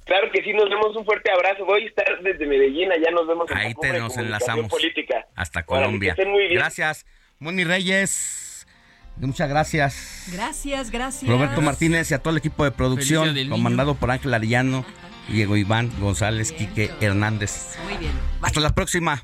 Claro 0.05 0.31
que 0.33 0.43
sí, 0.43 0.51
nos 0.53 0.69
vemos 0.69 0.95
un 0.95 1.05
fuerte 1.05 1.31
abrazo. 1.31 1.63
Voy 1.65 1.83
a 1.83 1.87
estar 1.87 2.05
desde 2.23 2.45
Medellín, 2.45 2.91
allá 2.91 3.11
nos 3.11 3.27
vemos 3.27 3.49
en 3.49 3.57
Ahí 3.57 3.73
te 3.79 3.99
nos 3.99 4.17
enlazamos. 4.17 4.67
política. 4.67 5.25
Hasta 5.35 5.63
Colombia. 5.63 6.15
que 6.15 6.21
estén 6.21 6.33
muy 6.33 6.43
bien. 6.47 6.55
Gracias. 6.55 7.05
Moni 7.39 7.63
Reyes, 7.63 8.67
muchas 9.17 9.49
gracias. 9.49 10.29
Gracias, 10.33 10.91
gracias. 10.91 11.29
Roberto 11.31 11.61
Martínez 11.61 12.11
y 12.11 12.13
a 12.13 12.19
todo 12.19 12.31
el 12.31 12.37
equipo 12.37 12.63
de 12.63 12.71
producción, 12.71 13.35
comandado 13.49 13.95
por 13.95 14.11
Ángel 14.11 14.33
Arellano, 14.33 14.85
Diego 15.27 15.55
Iván 15.55 15.91
González, 15.99 16.51
Quique 16.51 16.91
Hernández. 16.99 17.77
Muy 17.83 17.97
bien. 17.97 18.11
Hasta 18.41 18.59
la 18.59 18.75
próxima. 18.75 19.23